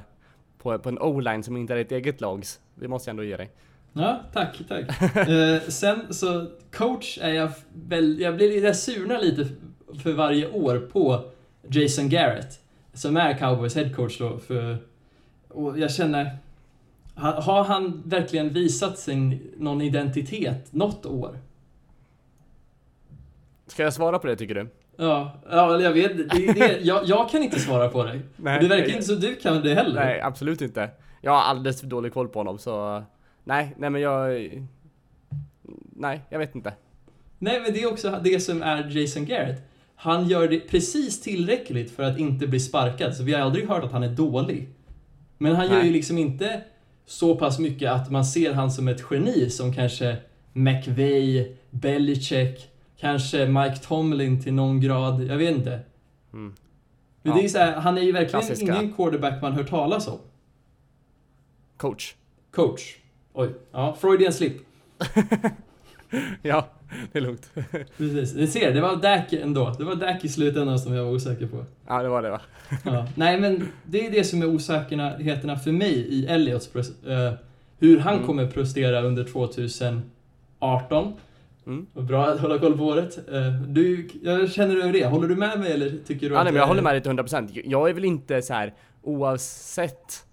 på, 0.57 0.79
på 0.79 0.89
en 0.89 0.99
o-line 0.99 1.43
som 1.43 1.57
inte 1.57 1.73
är 1.73 1.77
ett 1.77 1.91
eget 1.91 2.21
lags. 2.21 2.59
Det 2.75 2.88
måste 2.88 3.09
jag 3.09 3.13
ändå 3.13 3.23
ge 3.23 3.38
dig. 3.38 3.51
Ja, 3.94 4.22
tack, 4.34 4.62
tack. 4.70 5.02
eh, 5.30 5.62
sen 5.68 6.14
så, 6.14 6.48
coach 6.74 7.18
är 7.22 7.30
jag 7.34 7.52
väl, 7.74 8.20
jag 8.20 8.36
blir 8.36 8.50
lite 8.50 8.74
surna 8.74 9.18
lite 9.18 9.48
för 10.04 10.14
varje 10.14 10.52
år 10.52 10.80
på 10.92 11.24
Jason 11.70 12.10
Garrett, 12.10 12.60
som 12.94 13.18
är 13.18 13.38
Cowboys 13.38 13.76
headcoach 13.76 14.18
då, 14.20 14.38
för, 14.38 14.78
och 15.50 15.80
jag 15.80 15.92
känner, 15.92 16.38
ha- 17.16 17.42
har 17.42 17.64
han 17.64 18.02
verkligen 18.06 18.50
visat 18.50 19.00
sin, 19.00 19.52
någon 19.58 19.82
identitet 19.82 20.74
något 20.74 21.06
år? 21.06 21.38
Ska 23.68 23.84
jag 23.84 23.94
svara 23.94 24.20
på 24.20 24.28
det 24.28 24.36
tycker 24.36 24.56
du? 24.56 24.68
Ja, 24.98 25.32
ja 25.50 25.80
jag 25.82 25.92
vet, 25.92 26.18
det, 26.18 26.54
det, 26.54 26.80
jag, 26.82 27.06
jag 27.06 27.30
kan 27.30 27.44
inte 27.44 27.60
svara 27.60 27.89
på 27.89 28.04
det. 28.04 28.20
Nej, 28.36 28.60
det 28.62 28.68
verkar 28.68 28.86
nej. 28.88 28.92
inte 28.96 29.06
som 29.08 29.20
du 29.20 29.36
kan 29.36 29.62
det 29.62 29.74
heller. 29.74 30.06
Nej, 30.06 30.22
absolut 30.22 30.62
inte. 30.62 30.89
Jag 31.22 31.32
har 31.32 31.42
alldeles 31.42 31.80
för 31.80 31.88
dålig 31.88 32.14
koll 32.14 32.28
på 32.28 32.39
honom 32.39 32.58
så... 32.58 33.04
Nej, 33.44 33.74
nej 33.78 33.89
men 33.89 34.02
jag... 34.02 34.52
Nej, 35.96 36.22
jag 36.30 36.39
vet 36.39 36.56
inte. 36.56 36.74
Nej, 37.39 37.62
men 37.62 37.74
det 37.74 37.82
är 37.84 37.92
också 37.92 38.20
det 38.24 38.39
som 38.39 38.62
är 38.62 38.98
Jason 38.98 39.26
Garrett. 39.26 39.62
Han 39.96 40.28
gör 40.28 40.48
det 40.48 40.60
precis 40.60 41.22
tillräckligt 41.22 41.92
för 41.92 42.04
att 42.04 42.20
inte 42.20 42.48
bli 42.48 42.60
sparkad, 42.60 43.16
så 43.16 43.24
vi 43.24 43.34
har 43.34 43.42
aldrig 43.42 43.68
hört 43.68 43.84
att 43.84 43.92
han 43.92 44.04
är 44.04 44.10
dålig. 44.16 44.70
Men 45.38 45.56
han 45.56 45.66
gör 45.68 45.78
Nej. 45.78 45.86
ju 45.88 45.94
liksom 45.94 46.18
inte 46.18 46.62
så 47.06 47.36
pass 47.36 47.60
mycket 47.60 47.92
att 47.92 48.12
man 48.12 48.26
ser 48.26 48.54
han 48.54 48.72
som 48.72 48.88
ett 48.88 49.04
geni 49.12 49.50
som 49.50 49.74
kanske 49.74 50.18
McVeigh, 50.54 51.52
Belichick, 51.70 52.70
kanske 52.98 53.46
Mike 53.48 53.76
Tomlin 53.76 54.44
till 54.44 54.54
någon 54.54 54.82
grad, 54.82 55.24
jag 55.24 55.38
vet 55.38 55.58
inte. 55.58 55.80
Mm. 56.34 56.54
Men 57.24 57.34
Ja. 57.34 57.34
det 57.39 57.46
är 57.46 57.50
så 57.50 57.58
här, 57.58 57.76
han 57.76 57.98
är 57.98 58.02
ju 58.02 58.12
verkligen 58.12 58.30
Klassiska. 58.46 58.76
ingen 58.82 58.94
quarterback 58.94 59.42
man 59.42 59.52
hört 59.54 59.70
talas 59.70 60.08
om. 60.08 60.20
Coach. 61.78 62.14
Coach. 62.52 62.98
Oj, 63.34 63.49
ja, 63.71 63.97
Freudian 64.01 64.34
slip. 64.34 64.53
Ja, 66.41 66.67
det 67.11 67.19
är 67.19 67.21
lugnt. 67.21 67.51
Precis. 67.97 68.36
Ni 68.36 68.47
ser, 68.47 68.73
det 68.73 68.82
var 68.82 68.95
Dak 68.95 69.34
ändå. 69.34 69.75
Det 69.77 69.84
var 69.84 69.95
Dak 69.95 70.25
i 70.25 70.29
slutändan 70.29 70.79
som 70.79 70.93
jag 70.93 71.03
var 71.05 71.11
osäker 71.11 71.47
på. 71.47 71.65
Ja, 71.88 72.03
det 72.03 72.09
var 72.09 72.21
det 72.21 72.29
va? 72.29 72.41
Ja. 72.86 73.07
Nej, 73.15 73.39
men 73.39 73.67
det 73.86 74.07
är 74.07 74.11
det 74.11 74.23
som 74.23 74.41
är 74.41 74.45
osäkerheterna 74.45 75.59
för 75.59 75.71
mig 75.71 75.93
i 75.93 76.25
Elliots 76.27 76.75
eh, 76.75 77.34
Hur 77.79 77.99
han 77.99 78.13
Mm. 78.13 78.25
kommer 78.27 78.47
prestera 78.47 79.01
under 79.01 79.23
2018. 79.23 81.13
Mm. 81.65 81.88
Bra 81.93 82.25
att 82.25 82.39
hålla 82.39 82.59
koll 82.59 82.77
på 82.77 82.84
året. 82.84 83.17
Eh, 83.34 83.53
du, 83.67 84.09
jag 84.23 84.51
känner 84.51 84.77
över 84.77 84.93
det? 84.93 85.05
Håller 85.05 85.27
du 85.27 85.36
med 85.36 85.59
mig 85.59 85.71
eller 85.71 85.89
tycker 86.07 86.29
du 86.29 86.34
Ja, 86.36 86.39
att 86.39 86.45
nej, 86.45 86.53
men 86.53 86.59
jag 86.59 86.67
håller 86.67 86.82
med 86.82 86.93
dig 86.93 87.01
till 87.01 87.11
100%. 87.11 87.61
Jag 87.65 87.89
är 87.89 87.93
väl 87.93 88.05
inte 88.05 88.41
så 88.41 88.53
här 88.53 88.73
oavsett 89.01 90.25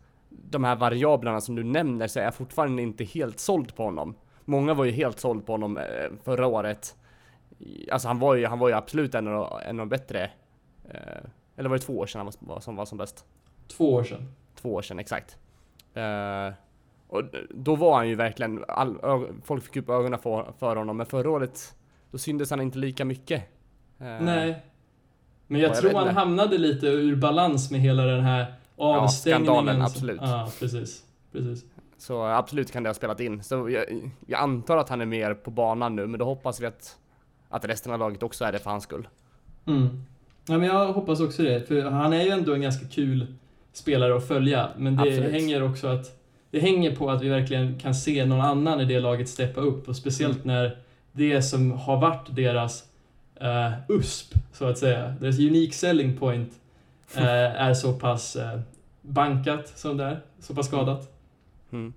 de 0.50 0.64
här 0.64 0.76
variablerna 0.76 1.40
som 1.40 1.54
du 1.54 1.64
nämner 1.64 2.06
så 2.06 2.20
är 2.20 2.24
jag 2.24 2.34
fortfarande 2.34 2.82
inte 2.82 3.04
helt 3.04 3.40
såld 3.40 3.76
på 3.76 3.84
honom. 3.84 4.14
Många 4.44 4.74
var 4.74 4.84
ju 4.84 4.90
helt 4.90 5.18
såld 5.18 5.46
på 5.46 5.52
honom 5.52 5.76
eh, 5.76 5.84
förra 6.24 6.46
året. 6.46 6.96
Alltså 7.92 8.08
han 8.08 8.18
var 8.18 8.34
ju, 8.34 8.46
han 8.46 8.58
var 8.58 8.68
ju 8.68 8.74
absolut 8.74 9.14
en 9.14 9.28
av, 9.28 9.60
en 9.62 9.80
av 9.80 9.86
de 9.86 9.88
bättre. 9.88 10.30
Eh, 10.90 11.22
eller 11.56 11.68
var 11.68 11.76
det 11.76 11.82
två 11.82 11.98
år 11.98 12.06
sedan 12.06 12.20
han 12.20 12.32
var, 12.40 12.60
som 12.60 12.76
var 12.76 12.84
som 12.84 12.98
bäst? 12.98 13.24
Två 13.68 13.94
år 13.94 14.04
sedan. 14.04 14.32
Två 14.54 14.74
år 14.74 14.82
sedan 14.82 14.98
exakt. 14.98 15.38
Eh, 15.94 16.52
och 17.08 17.22
då 17.50 17.76
var 17.76 17.96
han 17.96 18.08
ju 18.08 18.14
verkligen, 18.14 18.64
all, 18.68 18.98
folk 19.44 19.64
fick 19.64 19.76
upp 19.76 19.88
ögonen 19.88 20.18
för, 20.18 20.52
för 20.58 20.76
honom, 20.76 20.96
men 20.96 21.06
förra 21.06 21.30
året 21.30 21.74
då 22.10 22.18
syntes 22.18 22.50
han 22.50 22.60
inte 22.60 22.78
lika 22.78 23.04
mycket. 23.04 23.42
Nej. 23.98 24.62
Men 25.46 25.60
jag 25.60 25.70
Ja, 25.70 25.74
jag 25.74 25.76
tror 25.76 25.92
han 25.92 26.16
hamnade 26.16 26.58
lite 26.58 26.86
ur 26.86 27.16
balans 27.16 27.70
med 27.70 27.80
hela 27.80 28.02
den 28.02 28.20
här 28.20 28.54
avstängningen. 28.78 29.46
skandalen, 29.46 29.82
absolut. 29.82 30.20
Ja, 30.22 30.48
precis. 30.60 31.02
Precis. 31.32 31.64
Så 31.98 32.22
absolut 32.22 32.72
kan 32.72 32.82
det 32.82 32.88
ha 32.88 32.94
spelat 32.94 33.20
in. 33.20 33.42
Så 33.42 33.70
jag, 33.70 33.84
jag 34.26 34.40
antar 34.40 34.76
att 34.76 34.88
han 34.88 35.00
är 35.00 35.06
mer 35.06 35.34
på 35.34 35.50
banan 35.50 35.96
nu, 35.96 36.06
men 36.06 36.18
då 36.18 36.24
hoppas 36.24 36.60
vi 36.60 36.66
att, 36.66 36.96
att 37.48 37.64
resten 37.64 37.92
av 37.92 37.98
laget 37.98 38.22
också 38.22 38.44
är 38.44 38.52
det 38.52 38.58
för 38.58 38.70
hans 38.70 38.84
skull. 38.84 39.08
Mm. 39.66 40.04
Ja, 40.48 40.58
men 40.58 40.66
jag 40.68 40.92
hoppas 40.92 41.20
också 41.20 41.42
det, 41.42 41.68
för 41.68 41.82
han 41.82 42.12
är 42.12 42.22
ju 42.22 42.30
ändå 42.30 42.54
en 42.54 42.60
ganska 42.60 42.86
kul 42.88 43.26
spelare 43.72 44.16
att 44.16 44.28
följa. 44.28 44.68
Men 44.76 44.96
det 44.96 45.02
Absolut. 45.02 45.32
hänger 45.32 45.62
också 45.62 45.86
att 45.86 46.20
det 46.50 46.60
hänger 46.60 46.96
på 46.96 47.10
att 47.10 47.22
vi 47.22 47.28
verkligen 47.28 47.78
kan 47.78 47.94
se 47.94 48.24
någon 48.24 48.40
annan 48.40 48.80
i 48.80 48.84
det 48.84 49.00
laget 49.00 49.28
steppa 49.28 49.60
upp 49.60 49.88
och 49.88 49.96
speciellt 49.96 50.44
Mm. 50.44 50.56
när 50.56 50.78
det 51.12 51.42
som 51.42 51.70
har 51.72 52.00
varit 52.00 52.36
deras 52.36 52.84
eh, 53.40 53.72
USP, 53.88 54.34
så 54.52 54.64
att 54.64 54.78
säga, 54.78 55.14
deras 55.20 55.38
unique 55.38 55.72
selling 55.72 56.16
point, 56.16 56.52
är 57.14 57.74
så 57.74 57.92
pass 57.92 58.36
eh, 58.36 58.60
bankat 59.02 59.68
som 59.68 59.96
det 59.96 60.04
är, 60.04 60.20
så 60.40 60.54
pass 60.54 60.66
skadat. 60.66 61.12
Mm. 61.72 61.92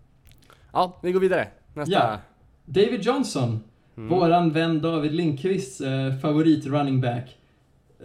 Ja, 0.73 0.99
vi 1.01 1.11
går 1.11 1.19
vidare. 1.19 1.47
Nästa. 1.73 1.93
Ja. 1.93 2.17
David 2.65 3.01
Johnson, 3.01 3.63
Mm. 3.97 4.09
våran 4.19 4.51
vän 4.51 4.81
David 4.81 5.11
Lindqvists 5.11 5.81
eh, 5.81 6.17
favorit 6.17 6.65
running 6.65 7.01
back. 7.01 7.37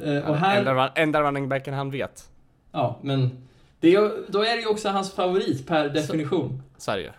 Eh, 0.02 0.30
och 0.30 0.36
här... 0.36 0.58
enda, 0.58 0.92
enda 0.94 1.22
running 1.22 1.48
backen 1.48 1.74
han 1.74 1.90
vet. 1.90 2.28
Ja, 2.72 2.98
men 3.02 3.30
det 3.80 3.94
är, 3.94 4.32
då 4.32 4.38
är 4.40 4.56
det 4.56 4.60
ju 4.60 4.66
också 4.66 4.88
hans 4.88 5.12
favorit 5.12 5.66
per 5.66 5.88
definition. 5.88 6.62
Sverige. 6.76 7.12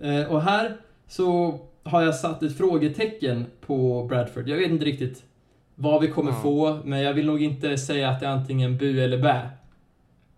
Eh, 0.00 0.24
och 0.32 0.42
här 0.42 0.76
så 1.06 1.58
har 1.82 2.02
jag 2.02 2.14
satt 2.14 2.42
ett 2.42 2.58
frågetecken 2.58 3.46
på 3.66 4.04
Bradford. 4.08 4.48
Jag 4.48 4.56
vet 4.56 4.70
inte 4.70 4.84
riktigt 4.84 5.24
vad 5.82 6.00
vi 6.02 6.08
kommer 6.08 6.30
Ja. 6.30 6.40
få, 6.42 6.78
men 6.84 7.00
jag 7.00 7.14
vill 7.14 7.26
nog 7.26 7.42
inte 7.42 7.78
säga 7.78 8.08
att 8.10 8.20
det 8.20 8.26
är 8.26 8.30
antingen 8.30 8.76
bu 8.76 9.00
eller 9.04 9.18
bä. 9.18 9.40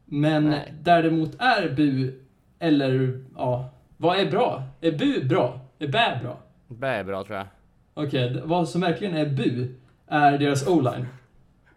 Men 0.05 0.45
Nej. 0.51 0.75
däremot 0.83 1.31
är 1.39 1.69
bu, 1.77 2.13
eller 2.59 3.21
ja, 3.37 3.71
vad 3.97 4.19
är 4.19 4.31
bra? 4.31 4.63
Är 4.81 4.93
bu 4.93 5.25
bra? 5.29 5.61
Är 5.79 5.89
bä 5.89 6.19
bra? 6.23 6.39
Bä 6.69 6.87
är 6.89 7.05
bra 7.05 7.25
tror 7.25 7.37
jag. 7.39 7.47
Okej, 7.95 8.31
d- 8.31 8.41
vad 8.45 8.69
som 8.69 8.81
verkligen 8.81 9.17
är 9.17 9.27
bu 9.27 9.75
är 10.07 10.39
deras 10.39 10.67
o-line. 10.69 11.07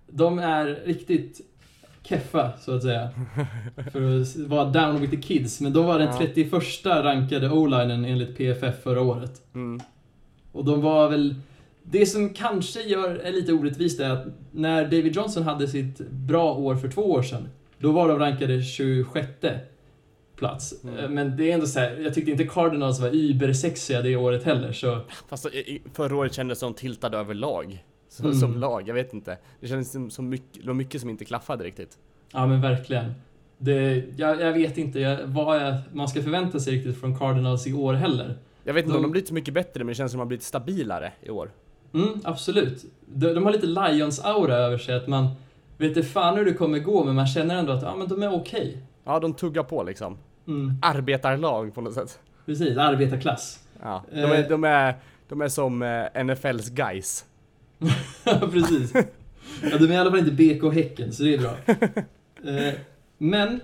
De 0.08 0.40
är 0.40 0.66
riktigt 0.86 1.42
keffa, 2.04 2.52
så 2.60 2.76
att 2.76 2.82
säga. 2.84 3.10
För 3.92 4.22
att 4.22 4.36
vara 4.36 4.66
down 4.66 5.02
with 5.02 5.12
the 5.16 5.22
kids. 5.22 5.62
Men 5.62 5.74
de 5.74 5.86
var 5.86 6.00
den 6.00 6.08
Ja. 6.08 6.18
31 6.18 6.54
rankade 6.86 7.50
o-linen 7.50 8.06
enligt 8.06 8.38
PFF 8.38 8.84
förra 8.84 9.02
året. 9.02 9.42
Mm. 9.56 9.80
Och 10.52 10.66
de 10.66 10.82
var 10.82 11.10
väl... 11.10 11.36
Det 11.92 12.06
som 12.06 12.30
kanske 12.34 12.82
gör, 12.82 13.16
är 13.16 13.32
lite 13.32 13.54
orättvist 13.54 14.00
är 14.00 14.10
att 14.10 14.26
när 14.52 14.84
David 14.84 15.16
Johnson 15.16 15.44
hade 15.44 15.68
sitt 15.68 15.98
bra 16.10 16.54
år 16.54 16.76
för 16.76 16.88
två 16.90 17.02
år 17.12 17.22
sedan, 17.24 17.50
då 17.80 17.92
var 17.92 18.08
de 18.08 18.20
rankade 18.20 18.62
26 18.64 19.28
plats. 20.36 20.84
Mm. 20.84 20.98
Eh, 20.98 21.10
Men 21.10 21.38
det 21.38 21.50
är 21.50 21.54
ändå 21.54 21.66
så 21.68 21.80
här, 21.80 21.98
jag 22.04 22.14
tyckte 22.14 22.32
inte 22.32 22.44
Cardinals 22.48 23.00
var 23.00 23.10
übersexiga 23.16 24.02
det 24.02 24.16
året 24.16 24.44
heller, 24.44 24.72
så... 24.72 25.00
Fast 25.28 25.48
förra 25.94 26.16
året 26.16 26.34
kändes 26.34 26.60
som 26.60 26.74
tiltade 26.74 27.18
överlag. 27.18 27.84
Så, 28.10 28.24
Mm. 28.24 28.36
Som 28.36 28.58
lag, 28.58 28.88
jag 28.90 28.94
vet 28.94 29.14
inte. 29.14 29.38
Det 29.60 29.68
kändes 29.68 29.92
som, 29.92 30.10
som 30.10 30.30
mycket, 30.30 30.62
det 30.62 30.68
var 30.68 30.74
mycket 30.74 31.02
som 31.02 31.10
inte 31.10 31.26
klaffade 31.26 31.64
riktigt. 31.64 31.98
Ja 32.34 32.48
men 32.48 32.62
verkligen. 32.62 33.14
Det, 33.58 34.04
jag, 34.18 34.42
jag 34.42 34.54
vet 34.54 34.78
inte 34.78 35.00
jag, 35.00 35.20
vad 35.26 35.62
jag, 35.62 35.76
man 35.94 36.08
ska 36.08 36.22
förvänta 36.24 36.60
sig 36.60 36.74
riktigt 36.74 37.00
från 37.00 37.20
Cardinals 37.20 37.68
i 37.68 37.74
år 37.74 37.94
heller. 37.94 38.38
Jag 38.64 38.74
vet 38.74 38.86
inte 38.86 38.96
om 38.98 39.02
De- 39.02 39.08
de 39.08 39.12
blivit 39.12 39.28
så 39.28 39.34
mycket 39.34 39.54
bättre, 39.54 39.80
men 39.80 39.88
det 39.88 39.94
känns 39.96 40.12
som 40.12 40.20
att 40.20 40.22
de 40.22 40.26
har 40.26 40.28
blivit 40.28 40.44
stabilare 40.44 41.12
i 41.22 41.30
år. 41.30 41.52
Mm, 42.02 42.20
absolut. 42.24 42.86
De, 43.06 43.34
de 43.34 43.46
har 43.46 43.52
lite 43.52 43.68
Lions-aura 43.68 44.54
över 44.56 44.78
sig, 44.78 44.96
att 44.96 45.08
man 45.08 45.28
vet 45.78 45.98
inte 45.98 46.04
fan 46.10 46.38
hur 46.38 46.46
det 46.46 46.54
kommer 46.54 46.80
gå, 46.80 47.04
men 47.04 47.16
man 47.16 47.28
känner 47.28 47.56
ändå 47.56 47.72
att 47.74 47.82
ja, 47.82 47.96
men 47.96 48.08
de 48.08 48.24
är 48.24 48.34
okej. 48.34 48.78
Ja, 49.06 49.20
de 49.20 49.34
tuggar 49.34 49.64
på 49.64 49.84
liksom. 49.84 50.18
Mm, 50.48 50.74
Arbetarlag 50.82 51.74
på 51.76 51.82
något 51.82 51.94
sätt. 51.94 52.20
precis, 52.46 52.78
arbetarklass. 52.78 53.60
Ja, 53.82 54.04
de, 54.12 54.20
Eh. 54.24 54.32
är, 54.32 54.50
de, 54.50 54.64
är, 54.64 54.96
de 55.30 55.42
är 55.42 55.48
som 55.48 55.82
eh, 55.82 56.24
NFLs 56.24 56.70
guys. 56.70 57.26
Precis. 58.52 58.94
Ja, 59.72 59.78
de 59.78 59.86
är 59.86 59.92
i 59.94 59.98
alla 59.98 60.10
fall 60.10 60.20
inte 60.20 60.32
BK 60.32 60.74
Häcken, 60.74 61.14
så 61.14 61.24
det 61.24 61.34
är 61.34 61.38
bra. 61.38 61.54
Eh, 62.44 62.74
men, 63.18 63.60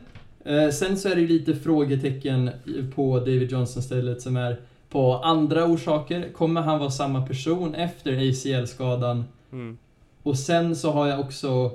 eh, 0.46 0.70
sen 0.70 0.98
så 0.98 1.10
är 1.10 1.16
det 1.16 1.22
ju 1.22 1.28
lite 1.28 1.56
frågetecken 1.56 2.50
på 2.96 3.20
David 3.20 3.52
Johnson 3.52 3.84
stället 3.84 4.22
som 4.22 4.38
är 4.38 4.58
på 4.94 5.14
andra 5.14 5.66
orsaker. 5.66 6.30
Kommer 6.34 6.62
han 6.62 6.80
vara 6.80 6.92
samma 6.92 7.26
person 7.26 7.76
efter 7.76 8.30
ACL-skadan? 8.30 9.26
Mm. 9.52 9.78
Och 10.24 10.38
sen 10.38 10.76
så 10.76 10.92
har 10.92 11.08
jag 11.08 11.20
också... 11.20 11.72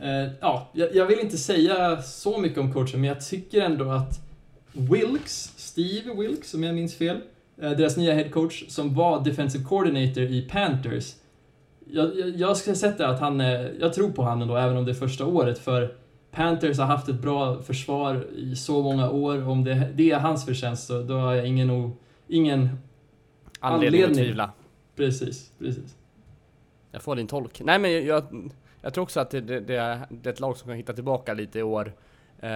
Eh, 0.00 0.32
ja, 0.40 0.68
jag, 0.72 1.06
vill 1.06 1.20
inte 1.20 1.38
säga 1.38 2.02
så 2.02 2.38
mycket 2.38 2.58
om 2.58 2.72
coachen, 2.72 3.00
men 3.00 3.08
jag 3.08 3.20
tycker 3.20 3.60
ändå 3.60 3.90
att 3.90 4.20
Wilkes, 4.72 5.52
Steve 5.56 6.14
Wilkes 6.14 6.54
om 6.54 6.62
jag 6.62 6.74
minns 6.74 6.94
fel, 6.94 7.20
eh, 7.62 7.70
deras 7.70 7.96
nya 7.96 8.14
head 8.14 8.28
coach 8.28 8.64
som 8.68 8.94
var 8.94 9.24
defensive 9.24 9.64
coordinator 9.64 10.22
i 10.22 10.42
Panthers. 10.42 11.14
Jag, 11.90 12.18
jag, 12.18 12.28
jag 12.28 12.56
ska 12.56 12.74
sätta 12.74 13.08
att 13.08 13.20
han 13.20 13.40
är, 13.40 13.74
jag 13.80 13.92
tror 13.92 14.10
på 14.10 14.22
han 14.22 14.42
ändå, 14.42 14.56
även 14.56 14.76
om 14.76 14.84
det 14.84 14.90
är 14.90 14.94
första 14.94 15.26
året, 15.26 15.58
för 15.58 15.94
Panthers 16.30 16.78
har 16.78 16.86
haft 16.86 17.08
ett 17.08 17.22
bra 17.22 17.62
försvar 17.62 18.26
i 18.36 18.56
så 18.56 18.82
många 18.82 19.10
år. 19.10 19.48
Om 19.48 19.64
det, 19.64 19.88
det 19.94 20.10
är 20.10 20.18
hans 20.18 20.44
förtjänst 20.44 20.86
så 20.86 21.02
då 21.02 21.14
har 21.14 21.34
jag 21.34 21.46
ingen, 21.46 21.70
o, 21.70 21.96
ingen 22.30 22.68
Anledning, 23.60 24.02
att 24.02 24.08
Anledning. 24.08 24.14
tvivla. 24.14 24.52
precis, 24.96 25.50
precis. 25.58 25.96
Jag 26.92 27.02
får 27.02 27.16
din 27.16 27.26
tolk. 27.26 27.60
Nej 27.64 27.78
men 27.78 28.06
jag, 28.06 28.50
jag 28.80 28.94
tror 28.94 29.02
också 29.02 29.20
att 29.20 29.30
det, 29.30 29.40
det, 29.40 29.60
det, 29.60 29.76
är, 29.76 30.06
ett 30.24 30.40
lag 30.40 30.56
som 30.56 30.68
kan 30.68 30.76
hitta 30.76 30.92
tillbaka 30.92 31.34
lite 31.34 31.58
i 31.58 31.62
år. 31.62 31.92
Eh, 32.40 32.50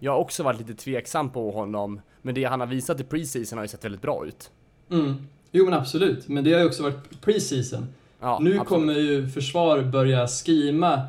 jag 0.00 0.12
har 0.12 0.18
också 0.18 0.42
varit 0.42 0.58
lite 0.58 0.74
tveksam 0.74 1.30
på 1.30 1.50
honom, 1.50 2.00
men 2.22 2.34
det 2.34 2.44
han 2.44 2.60
har 2.60 2.66
visat 2.66 3.00
i 3.00 3.04
preseason 3.04 3.58
har 3.58 3.64
ju 3.64 3.68
sett 3.68 3.84
väldigt 3.84 4.02
bra 4.02 4.26
ut. 4.26 4.50
Mm. 4.90 5.14
Jo 5.50 5.64
men 5.64 5.74
absolut, 5.74 6.28
men 6.28 6.44
det 6.44 6.52
har 6.52 6.60
ju 6.60 6.66
också 6.66 6.82
varit 6.82 7.20
preseason. 7.20 7.86
Ja, 8.20 8.38
nu 8.40 8.50
absolut. 8.50 8.68
kommer 8.68 8.94
ju 8.94 9.28
försvar 9.28 9.82
börja 9.82 10.28
skrima, 10.28 11.02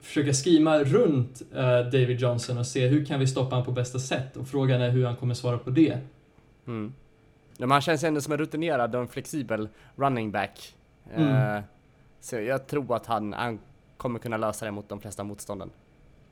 försöka 0.00 0.32
skrima 0.32 0.78
runt 0.78 1.42
eh, 1.54 1.78
David 1.78 2.20
Johnson 2.20 2.58
och 2.58 2.66
se 2.66 2.86
hur 2.86 3.04
kan 3.04 3.20
vi 3.20 3.26
stoppa 3.26 3.50
honom 3.50 3.64
på 3.64 3.72
bästa 3.72 3.98
sätt. 3.98 4.36
Och 4.36 4.48
frågan 4.48 4.80
är 4.80 4.90
hur 4.90 5.06
han 5.06 5.16
kommer 5.16 5.34
svara 5.34 5.58
på 5.58 5.70
det. 5.70 5.98
Mm. 6.66 6.92
Men 7.58 7.70
han 7.70 7.80
känns 7.80 8.04
ändå 8.04 8.20
som 8.20 8.32
en 8.32 8.38
rutinerad 8.38 8.94
och 8.94 9.00
en 9.00 9.08
flexibel 9.08 9.68
running 9.96 10.30
back. 10.30 10.74
Mm. 11.14 11.56
Eh, 11.56 11.62
så 12.20 12.36
jag 12.36 12.66
tror 12.66 12.96
att 12.96 13.06
han, 13.06 13.32
han 13.32 13.58
kommer 13.96 14.18
kunna 14.18 14.36
lösa 14.36 14.64
det 14.64 14.70
mot 14.70 14.88
de 14.88 15.00
flesta 15.00 15.24
motstånden. 15.24 15.70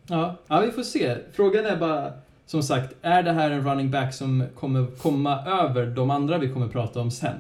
Ja, 0.07 0.35
ja, 0.47 0.61
vi 0.61 0.71
får 0.71 0.83
se. 0.83 1.17
Frågan 1.33 1.67
är 1.67 1.77
bara, 1.77 2.13
som 2.47 2.63
sagt, 2.63 2.95
är 3.03 3.23
det 3.23 3.33
här 3.33 3.51
en 3.51 3.69
running 3.71 3.91
back 3.91 4.15
som 4.15 4.45
kommer 4.59 4.87
komma 4.87 5.45
över 5.47 5.87
de 5.87 6.11
andra 6.11 6.39
vi 6.39 6.53
kommer 6.53 6.69
prata 6.69 7.01
om 7.01 7.11
sen? 7.11 7.37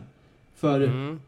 För 0.57 0.80
Mm. 0.80 1.20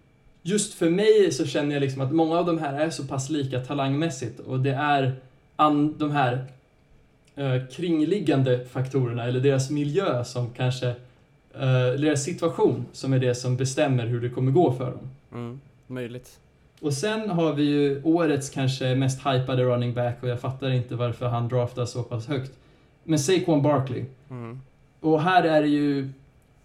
just 0.43 0.75
för 0.75 0.91
mig 0.91 1.33
så 1.33 1.47
känner 1.47 1.75
jag 1.75 1.81
liksom 1.81 2.03
att 2.03 2.13
många 2.13 2.39
av 2.39 2.47
de 2.47 2.59
här 2.59 2.81
är 2.81 2.91
så 2.91 3.05
pass 3.05 3.31
lika 3.31 3.61
talangmässigt 3.61 4.41
och 4.41 4.61
det 4.61 4.75
är 4.75 5.15
an, 5.57 5.99
de 5.99 6.11
här 6.11 6.45
eh, 7.37 7.67
kringliggande 7.73 8.65
faktorerna 8.65 9.25
eller 9.25 9.41
deras 9.41 9.71
miljö 9.71 10.25
som 10.25 10.51
kanske, 10.51 10.95
eh, 11.61 12.01
deras 12.01 12.25
situation 12.25 12.87
som 12.93 13.13
är 13.13 13.19
det 13.19 13.35
som 13.35 13.57
bestämmer 13.57 14.07
hur 14.07 14.21
det 14.21 14.29
kommer 14.29 14.53
gå 14.53 14.73
för 14.73 14.91
dem. 14.91 15.11
Mm. 15.33 15.61
Möjligt. 15.87 16.39
Och 16.81 16.93
sen 16.93 17.31
har 17.31 17.53
vi 17.53 17.63
ju 17.63 18.03
årets 18.03 18.51
kanske 18.51 18.95
mest 18.95 19.27
hypade 19.27 19.65
running 19.65 19.95
back 19.95 20.17
och 20.23 20.29
jag 20.29 20.41
fattar 20.41 20.71
inte 20.71 20.95
varför 20.95 21.27
han 21.27 21.49
draftas 21.49 21.91
så 21.91 22.03
pass 22.03 22.27
högt. 22.27 22.53
Men 23.05 23.19
Saquon 23.19 23.63
Barkley. 23.63 24.05
Mm. 24.31 24.61
Och 25.01 25.23
här 25.23 25.45
är 25.45 25.63
det 25.63 25.69
ju 25.69 26.09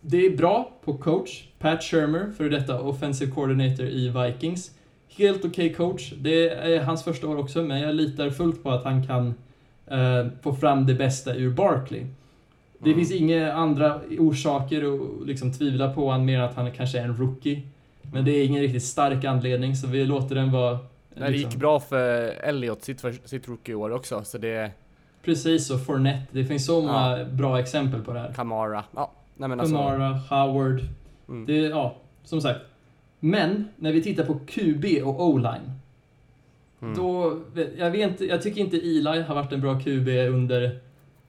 det 0.02 0.26
är 0.26 0.38
bra 0.38 0.72
på 0.86 0.94
coach. 0.94 1.44
Pat 1.60 1.84
Shermer, 1.84 2.32
för 2.38 2.50
detta 2.50 2.82
offensive 2.82 3.32
coordinator 3.32 3.86
i 3.86 4.10
Vikings. 4.10 4.72
Helt 5.18 5.46
okej 5.46 5.50
okay 5.50 5.74
coach. 5.74 6.14
Det 6.18 6.50
är 6.50 6.84
hans 6.84 7.04
första 7.04 7.28
år 7.28 7.38
också, 7.38 7.64
men 7.64 7.82
jag 7.82 7.96
litar 7.96 8.30
fullt 8.30 8.64
på 8.64 8.72
att 8.72 8.84
han 8.84 9.08
kan 9.08 9.34
eh, 9.88 10.28
få 10.42 10.54
fram 10.54 10.86
det 10.86 10.94
bästa 10.94 11.36
ur 11.36 11.50
Barkley. 11.50 12.06
Det 12.84 12.90
Mm. 12.90 13.00
finns 13.00 13.12
inga 13.22 13.54
andra 13.54 14.00
orsaker 14.20 14.94
att 14.96 15.28
liksom 15.28 15.54
tvivla 15.54 15.94
på 15.94 16.12
han 16.12 16.26
mer 16.26 16.38
än 16.40 16.44
att 16.46 16.56
han 16.56 16.72
kanske 16.72 17.00
är 17.00 17.04
en 17.04 17.18
rookie. 17.18 17.62
Men 18.14 18.26
det 18.26 18.32
är 18.32 18.46
ingen 18.46 18.62
riktigt 18.62 18.84
stark 18.84 19.26
anledning, 19.26 19.76
så 19.76 19.88
vi 19.88 20.06
låter 20.06 20.36
den 20.36 20.52
vara... 20.52 20.80
Det 21.16 21.28
gick 21.32 21.42
liksom- 21.44 21.60
bra 21.60 21.80
för 21.80 22.24
Elliot 22.44 22.84
sitt, 22.84 23.02
för, 23.02 23.16
sitt 23.26 23.48
rookie-år 23.48 23.92
också, 23.92 24.24
så 24.24 24.38
det... 24.38 24.72
Precis, 25.24 25.72
och 25.72 25.86
Fournette. 25.86 26.26
Det 26.32 26.46
finns 26.46 26.66
så 26.66 26.82
många 26.82 27.26
bra 27.32 27.60
exempel 27.60 28.02
på 28.02 28.14
det 28.14 28.20
här. 28.20 28.34
Kamara. 28.34 28.84
Ja, 28.96 29.12
nej 29.38 29.50
men 29.50 29.60
alltså... 29.60 29.76
Kamara, 29.76 30.10
Howard. 30.30 30.82
Mm. 31.30 31.46
Det, 31.46 31.54
ja, 31.58 31.96
som 32.24 32.42
sagt. 32.42 32.60
Men, 33.20 33.68
när 33.76 33.92
vi 33.92 34.02
tittar 34.04 34.24
på 34.26 34.40
QB 34.48 34.86
och 35.04 35.22
O-line. 35.28 35.72
Mm. 36.82 36.96
Då, 36.98 37.40
jag, 37.78 37.92
vet, 37.92 38.10
inte- 38.12 38.26
jag 38.26 38.42
tycker 38.42 38.62
inte 38.62 38.78
Eli 38.78 39.22
har 39.22 39.36
varit 39.36 39.52
en 39.52 39.62
bra 39.62 39.80
QB 39.80 40.08
under 40.30 40.80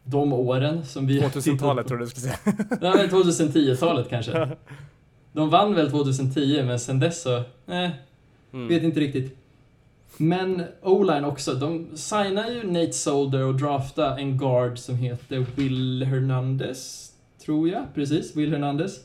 de 0.04 0.32
åren 0.32 0.86
som 0.86 1.06
vi... 1.06 1.20
2000-talet 1.20 1.86
tror 1.88 1.98
du 1.98 2.06
skulle 2.06 2.22
säga. 2.22 2.38
Ja, 2.80 2.94
men 2.96 3.08
2010-talet 3.08 4.08
kanske. 4.08 4.48
De 5.32 5.50
vann 5.50 5.74
väl 5.74 5.90
2010, 5.90 6.62
men 6.66 6.80
sen 6.80 7.00
dess 7.00 7.22
så... 7.22 7.36
Eh, 7.66 7.90
Mm. 8.54 8.68
vet 8.68 8.82
inte 8.82 9.00
riktigt. 9.00 9.36
Men 10.16 10.62
O-line 10.82 11.24
också. 11.24 11.54
De 11.54 11.96
signar 11.96 12.50
ju 12.50 12.62
Nate 12.66 12.92
Solder 12.92 13.44
och 13.44 13.54
draftar 13.54 14.18
en 14.18 14.38
guard 14.38 14.78
som 14.78 14.96
heter 14.96 15.46
Will 15.54 16.02
Hernandez. 16.04 17.12
Tror 17.44 17.68
jag. 17.68 17.82
Precis, 17.94 18.36
Will 18.36 18.50
Hernandez. 18.52 19.00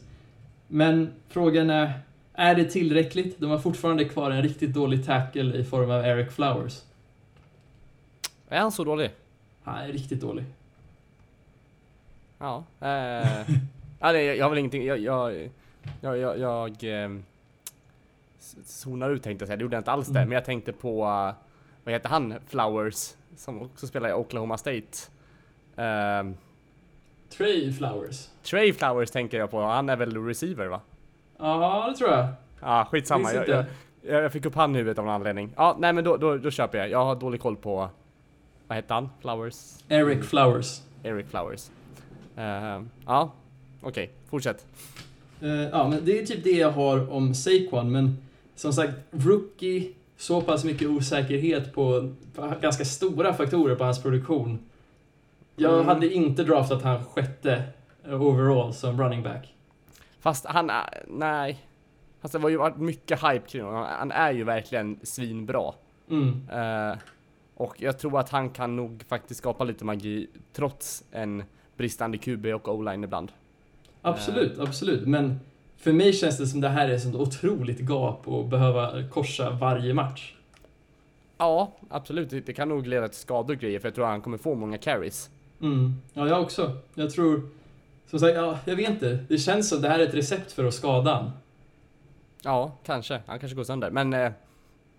Men 0.68 1.10
frågan 1.30 1.70
är, 1.70 1.94
är 2.34 2.56
det 2.56 2.64
tillräckligt? 2.66 3.40
De 3.40 3.50
har 3.50 3.58
fortfarande 3.60 4.06
kvar 4.06 4.32
en 4.32 4.42
riktigt 4.44 4.74
dålig 4.74 5.06
tackle 5.06 5.56
i 5.58 5.64
form 5.64 5.92
av 5.92 6.06
Eric 6.06 6.32
Flowers. 6.32 6.82
Är 8.50 8.60
han 8.60 8.72
så 8.72 8.84
dålig? 8.84 9.10
Han 9.64 9.78
är 9.78 9.88
riktigt 9.92 10.22
dålig. 10.22 10.46
Ja. 12.40 12.64
Eh, 12.80 14.12
det, 14.14 14.24
jag 14.36 14.46
har 14.46 14.50
väl 14.50 14.60
ingenting, 14.60 14.86
jag, 14.86 14.98
jag, 15.00 15.50
jag, 16.02 16.18
jag, 16.18 16.38
jag 16.40 16.84
s- 18.40 18.56
zonar 18.66 19.10
ut 19.10 19.24
tänkte 19.24 19.44
jag 19.44 19.48
säga, 19.48 19.58
det 19.58 19.62
gjorde 19.62 19.76
jag 19.76 19.80
inte 19.82 19.92
alls 19.92 20.08
där, 20.08 20.20
Mm. 20.20 20.30
men 20.30 20.36
jag 20.36 20.46
tänkte 20.46 20.74
på, 20.74 21.04
eh, 21.04 21.34
vad 21.84 21.94
heter 21.94 22.10
han, 22.10 22.34
Flowers, 22.48 23.14
som 23.38 23.62
också 23.62 23.88
spelar 23.88 24.10
i 24.10 24.14
Oklahoma 24.14 24.58
State. 24.58 24.98
Ehm, 25.76 26.36
Trey 27.38 27.74
Flowers. 27.74 28.30
Trey 28.44 28.74
Flowers 28.74 29.12
tänker 29.12 29.38
jag 29.40 29.52
på, 29.52 29.62
han 29.62 29.90
är 29.90 29.96
väl 29.96 30.26
receiver 30.26 30.66
va? 30.68 30.82
Ja, 31.38 31.88
det 31.92 31.98
tror 31.98 32.10
jag. 32.10 32.28
Ja, 32.62 32.88
skitsamma. 32.92 33.30
Minns 33.34 33.48
Jag, 33.48 33.66
jag, 34.02 34.24
jag 34.24 34.32
fick 34.32 34.46
upp 34.46 34.56
han 34.56 34.76
i 34.76 34.78
huvudet 34.78 35.00
av 35.00 35.06
någon 35.06 35.14
anledning. 35.14 35.54
Ja, 35.56 35.76
nej 35.80 35.94
men 35.94 36.04
då, 36.04 36.18
då, 36.18 36.38
då 36.38 36.52
köper 36.52 36.78
jag. 36.78 36.90
Jag 36.90 37.06
har 37.06 37.16
dålig 37.16 37.42
koll 37.42 37.56
på, 37.56 37.90
vad 38.68 38.76
heter 38.76 38.96
han? 38.96 39.10
Flowers? 39.22 39.76
Eric 39.90 40.24
Flowers. 40.26 40.82
Eric 41.04 41.28
Flowers. 41.30 41.70
Ehm, 42.38 42.90
ja, 43.06 43.32
okej, 43.82 44.10
fortsätt. 44.30 44.66
Eh, 45.42 45.50
ja, 45.50 45.88
men 45.88 46.06
det 46.06 46.20
är 46.20 46.26
typ 46.26 46.44
det 46.44 46.52
jag 46.52 46.72
har 46.72 47.12
om 47.12 47.34
Saquon, 47.36 47.92
men 47.92 48.18
som 48.56 48.74
sagt, 48.74 48.94
rookie, 49.12 49.94
så 50.18 50.42
pass 50.42 50.64
mycket 50.64 50.88
osäkerhet 50.88 51.74
på, 51.74 52.14
på 52.36 52.54
ganska 52.62 52.86
stora 52.86 53.34
faktorer 53.34 53.76
på 53.76 53.84
hans 53.84 54.02
produktion. 54.02 54.60
Jag 55.56 55.74
Mm. 55.74 55.86
hade 55.88 56.14
inte 56.14 56.44
draftat 56.44 56.82
han 56.84 57.06
sjätte 57.06 57.64
eh, 58.08 58.22
overall 58.22 58.74
som 58.74 59.02
running 59.02 59.24
back. 59.24 59.54
Fast 60.20 60.46
han 60.46 60.72
nej. 61.08 61.64
Fast 62.22 62.32
det 62.32 62.40
var 62.40 62.50
ju 62.50 62.58
varit 62.58 62.78
mycket 62.78 63.20
hype 63.24 63.48
kring 63.48 63.64
honom. 63.64 63.86
Han 64.00 64.12
är 64.12 64.32
ju 64.32 64.44
verkligen 64.44 65.00
svinbra. 65.04 65.74
Mm. 66.10 66.50
Eh, 66.52 66.98
och 67.56 67.76
jag 67.82 68.00
tror 68.00 68.20
att 68.20 68.30
han 68.30 68.50
kan 68.50 68.76
nog 68.76 69.04
faktiskt 69.08 69.38
skapa 69.38 69.64
lite 69.64 69.86
magi 69.86 70.28
trots 70.54 71.04
en 71.12 71.44
bristande 71.78 72.18
QB 72.18 72.46
och 72.46 72.68
O-line 72.68 73.04
ibland. 73.04 73.32
Absolut, 74.02 74.60
absolut. 74.60 75.08
Men 75.08 75.40
för 75.78 75.94
mig 75.94 76.14
känns 76.14 76.38
det 76.38 76.48
som 76.48 76.62
det 76.62 76.70
här 76.70 76.90
är 76.90 76.94
ett 76.94 77.02
sånt 77.02 77.16
otroligt 77.16 77.80
gap 77.80 78.28
att 78.28 78.46
behöva 78.46 79.04
korsa 79.10 79.50
varje 79.50 79.94
match. 79.94 80.34
Ja, 81.38 81.72
absolut. 81.90 82.30
Det 82.30 82.54
kan 82.54 82.70
nog 82.70 82.88
leda 82.88 83.08
till 83.08 83.18
skador 83.18 83.54
och 83.54 83.62
grejer 83.62 83.80
för 83.80 83.88
jag 83.88 83.96
tror 83.96 84.06
att 84.06 84.12
han 84.12 84.22
kommer 84.22 84.38
få 84.38 84.56
många 84.56 84.78
carries. 84.78 85.30
Mm. 85.62 85.96
Ja, 86.14 86.28
jag 86.28 86.42
också. 86.42 86.78
Jag 86.94 87.12
tror... 87.12 87.50
Som 88.10 88.20
sagt, 88.20 88.36
ja, 88.36 88.60
jag 88.66 88.76
vet 88.76 88.90
inte. 88.90 89.20
Det 89.28 89.38
känns 89.38 89.70
som 89.70 89.82
det 89.82 89.90
här 89.90 90.00
är 90.00 90.08
ett 90.08 90.14
recept 90.14 90.52
för 90.52 90.66
att 90.66 90.74
skada 90.74 91.14
han. 91.14 91.32
Ja, 92.44 92.72
kanske. 92.86 93.22
Han 93.26 93.40
kanske 93.40 93.56
går 93.56 93.64
sönder. 93.64 93.92
Men, 93.92 94.14
eh, 94.14 94.20
ja, 94.20 94.32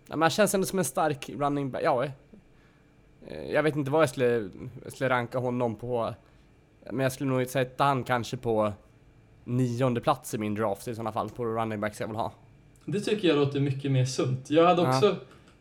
men 0.08 0.22
han 0.22 0.30
känns 0.30 0.54
ändå 0.54 0.66
som 0.66 0.78
en 0.78 0.84
stark 0.84 1.30
running 1.30 1.70
back. 1.70 1.82
Ja, 1.84 2.04
eh, 3.26 3.50
jag 3.50 3.62
vet 3.62 3.76
inte 3.76 3.90
vad 3.90 4.02
jag 4.02 4.08
skulle, 4.08 4.50
jag 4.84 4.92
skulle 4.92 5.10
ranka 5.10 5.38
honom 5.38 5.76
på. 5.76 6.14
Men 6.92 7.00
jag 7.02 7.12
skulle 7.12 7.30
nog 7.30 7.46
sätta 7.46 7.84
han 7.84 8.04
kanske 8.04 8.36
på 8.36 8.72
nionde 9.44 10.00
plats 10.00 10.34
i 10.34 10.38
min 10.38 10.54
draft 10.54 10.88
i 10.88 10.94
sådana 10.94 11.12
fall 11.12 11.28
på 11.30 11.44
running 11.44 11.80
backs 11.80 12.00
jag 12.00 12.06
vill 12.08 12.16
ha. 12.16 12.32
Det 12.84 13.00
tycker 13.00 13.28
jag 13.28 13.36
låter 13.36 13.60
mycket 13.60 13.92
mer 13.92 14.04
sunt. 14.04 14.50
Jag 14.50 14.66
hade 14.66 14.82
Ja. 14.82 14.88
också 14.96 15.16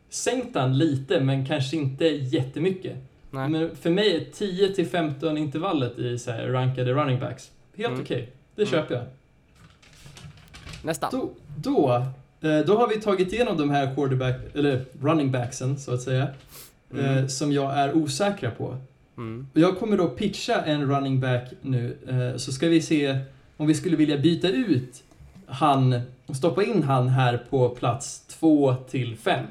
sänkt 0.09 0.55
han 0.55 0.78
lite, 0.78 1.19
men 1.19 1.45
kanske 1.45 1.78
inte 1.78 2.05
jättemycket. 2.07 2.95
Nej. 3.32 3.49
Men 3.49 3.75
för 3.75 3.89
mig 3.89 4.15
är 4.15 4.32
10 4.34 4.73
till 4.73 4.88
15 4.88 5.38
intervallet 5.38 5.99
i 5.99 6.17
så 6.19 6.32
här 6.32 6.47
rankade 6.47 6.93
running 6.93 7.19
backs 7.19 7.51
helt 7.78 7.89
Mm. 7.89 8.01
okej. 8.01 8.30
Det 8.55 8.61
Mm. 8.61 8.71
köper 8.71 8.95
jag. 8.95 9.03
Nästa. 10.84 11.09
Då, 11.11 11.30
då, 11.57 11.91
eh, 12.41 12.59
då 12.59 12.78
har 12.78 12.88
vi 12.88 13.01
tagit 13.01 13.34
igenom 13.34 13.57
de 13.57 13.69
här 13.69 13.95
quarterback, 13.95 14.36
eller 14.55 14.86
running 15.01 15.32
backsen, 15.32 15.78
så 15.80 15.93
att 15.93 16.01
säga, 16.01 16.28
Mm. 16.91 17.05
eh, 17.17 17.28
som 17.28 17.51
jag 17.51 17.78
är 17.78 17.93
osäkra 17.97 18.51
på. 18.51 18.78
Mm. 19.18 19.47
Jag 19.53 19.78
kommer 19.80 19.97
då 19.97 20.07
pitcha 20.07 20.61
en 20.61 20.89
running 20.95 21.20
back 21.20 21.43
nu, 21.61 21.97
eh, 22.07 22.38
så 22.38 22.51
ska 22.51 22.68
vi 22.68 22.82
se 22.82 23.20
om 23.57 23.68
vi 23.68 23.74
skulle 23.74 23.95
vilja 23.97 24.18
byta 24.18 24.47
ut 24.49 25.03
han, 25.47 26.01
stoppa 26.36 26.63
in 26.63 26.84
han 26.84 27.07
här 27.07 27.45
på 27.49 27.70
plats 27.70 28.20
2 28.28 28.76
till 28.76 29.18
5 29.18 29.45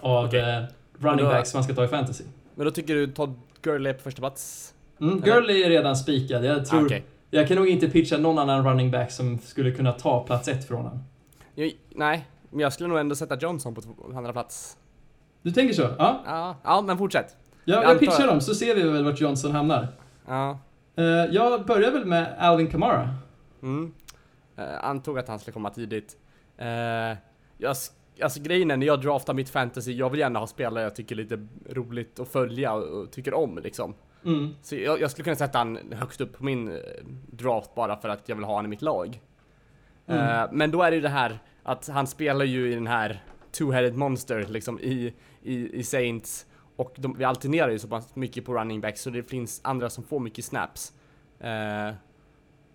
av 0.00 0.24
Okej. 0.26 0.40
eh, 0.40 0.62
running 0.98 1.24
då- 1.24 1.30
backs 1.30 1.54
man 1.54 1.64
ska 1.64 1.74
ta 1.74 1.84
i 1.84 1.88
fantasy. 1.88 2.24
Men 2.54 2.64
då 2.64 2.70
tycker 2.70 2.94
du 2.94 3.06
Todd 3.06 3.34
Gurley 3.62 3.92
på 3.92 4.00
första 4.02 4.20
plats? 4.20 4.74
Mm? 5.00 5.20
Gurley 5.20 5.62
är 5.62 5.68
redan 5.70 5.96
spikad. 5.96 6.44
Jag 6.44 6.66
tror... 6.66 6.80
Ah, 6.80 6.84
okej. 6.84 7.04
Jag 7.30 7.48
kan 7.48 7.56
nog 7.56 7.68
inte 7.68 7.88
pitcha 7.90 8.16
någon 8.18 8.38
annan 8.38 8.64
running 8.68 8.90
back 8.90 9.10
som 9.12 9.38
skulle 9.38 9.70
kunna 9.72 9.92
ta 9.92 10.24
plats 10.24 10.48
ett 10.48 10.68
från 10.68 10.82
honom. 10.82 10.98
Nej, 11.94 12.26
men 12.50 12.60
jag 12.60 12.72
skulle 12.72 12.88
nog 12.88 12.98
ändå 12.98 13.14
sätta 13.14 13.38
Johnson 13.38 13.74
på 13.74 13.82
andra 14.14 14.32
plats. 14.32 14.76
Du 15.42 15.50
tänker 15.50 15.74
så? 15.74 15.82
Ja. 15.82 16.22
Ja, 16.26 16.56
ja 16.64 16.80
men 16.82 16.98
fortsätt. 16.98 17.36
Jag, 17.70 17.84
Jag 17.84 18.00
pitchar 18.00 18.26
dem 18.26 18.40
så 18.40 18.54
ser 18.54 18.74
vi 18.74 18.82
väl 18.82 19.04
vart 19.04 19.20
Johnson 19.20 19.52
hamnar. 19.52 19.88
Ja. 20.26 20.58
Eh, 20.96 21.04
jag 21.04 21.66
börjar 21.66 21.90
väl 21.90 22.04
med 22.04 22.34
Alvin 22.38 22.66
Kamara. 22.66 23.14
Mm. 23.62 23.92
Eh, 24.56 24.84
antog 24.84 25.18
att 25.18 25.28
han 25.28 25.38
skulle 25.38 25.52
komma 25.52 25.70
tidigt. 25.70 26.16
Eh, 26.56 26.66
jag, 27.58 27.76
alltså 28.22 28.40
grejen 28.42 28.70
är 28.70 28.76
när 28.76 28.86
jag 28.86 29.00
draftar 29.00 29.34
mitt 29.34 29.50
fantasy, 29.50 29.92
jag 29.92 30.10
vill 30.10 30.20
gärna 30.20 30.38
ha 30.38 30.46
spelare 30.46 30.84
jag 30.84 30.96
tycker 30.96 31.14
är 31.14 31.16
lite 31.16 31.46
roligt 31.70 32.20
att 32.20 32.28
följa 32.28 32.72
och, 32.72 33.10
tycker 33.10 33.34
om 33.34 33.58
liksom. 33.62 33.94
Mm. 34.24 34.54
Så 34.62 34.76
jag, 34.76 35.00
jag 35.00 35.10
skulle 35.10 35.24
kunna 35.24 35.36
sätta 35.36 35.58
han 35.58 35.78
högst 35.92 36.20
upp 36.20 36.38
på 36.38 36.44
min 36.44 36.78
draft 37.30 37.74
bara 37.74 37.96
för 37.96 38.08
att 38.08 38.28
jag 38.28 38.36
vill 38.36 38.44
ha 38.44 38.56
han 38.56 38.64
i 38.64 38.68
mitt 38.68 38.82
lag. 38.82 39.20
Mm. 40.06 40.40
Eh, 40.40 40.48
men 40.52 40.70
då 40.70 40.82
är 40.82 40.90
det 40.90 40.96
ju 40.96 41.02
det 41.02 41.08
här 41.08 41.38
att 41.62 41.88
han 41.88 42.06
spelar 42.06 42.44
ju 42.44 42.72
i 42.72 42.74
den 42.74 42.86
här 42.86 43.22
two-headed 43.52 43.96
monster 43.96 44.46
liksom 44.48 44.80
i, 44.80 45.14
i, 45.42 45.78
i 45.78 45.82
Saints 45.82 46.46
och 46.80 46.92
de, 46.96 47.18
vi 47.18 47.24
alternerar 47.24 47.70
ju 47.70 47.78
så 47.78 47.88
pass 47.88 48.16
mycket 48.16 48.44
på 48.44 48.54
running 48.54 48.80
back 48.80 48.98
så 48.98 49.10
det 49.10 49.22
finns 49.22 49.60
andra 49.64 49.90
som 49.90 50.04
får 50.04 50.20
mycket 50.20 50.44
snaps. 50.44 50.92
Eh, 51.40 51.92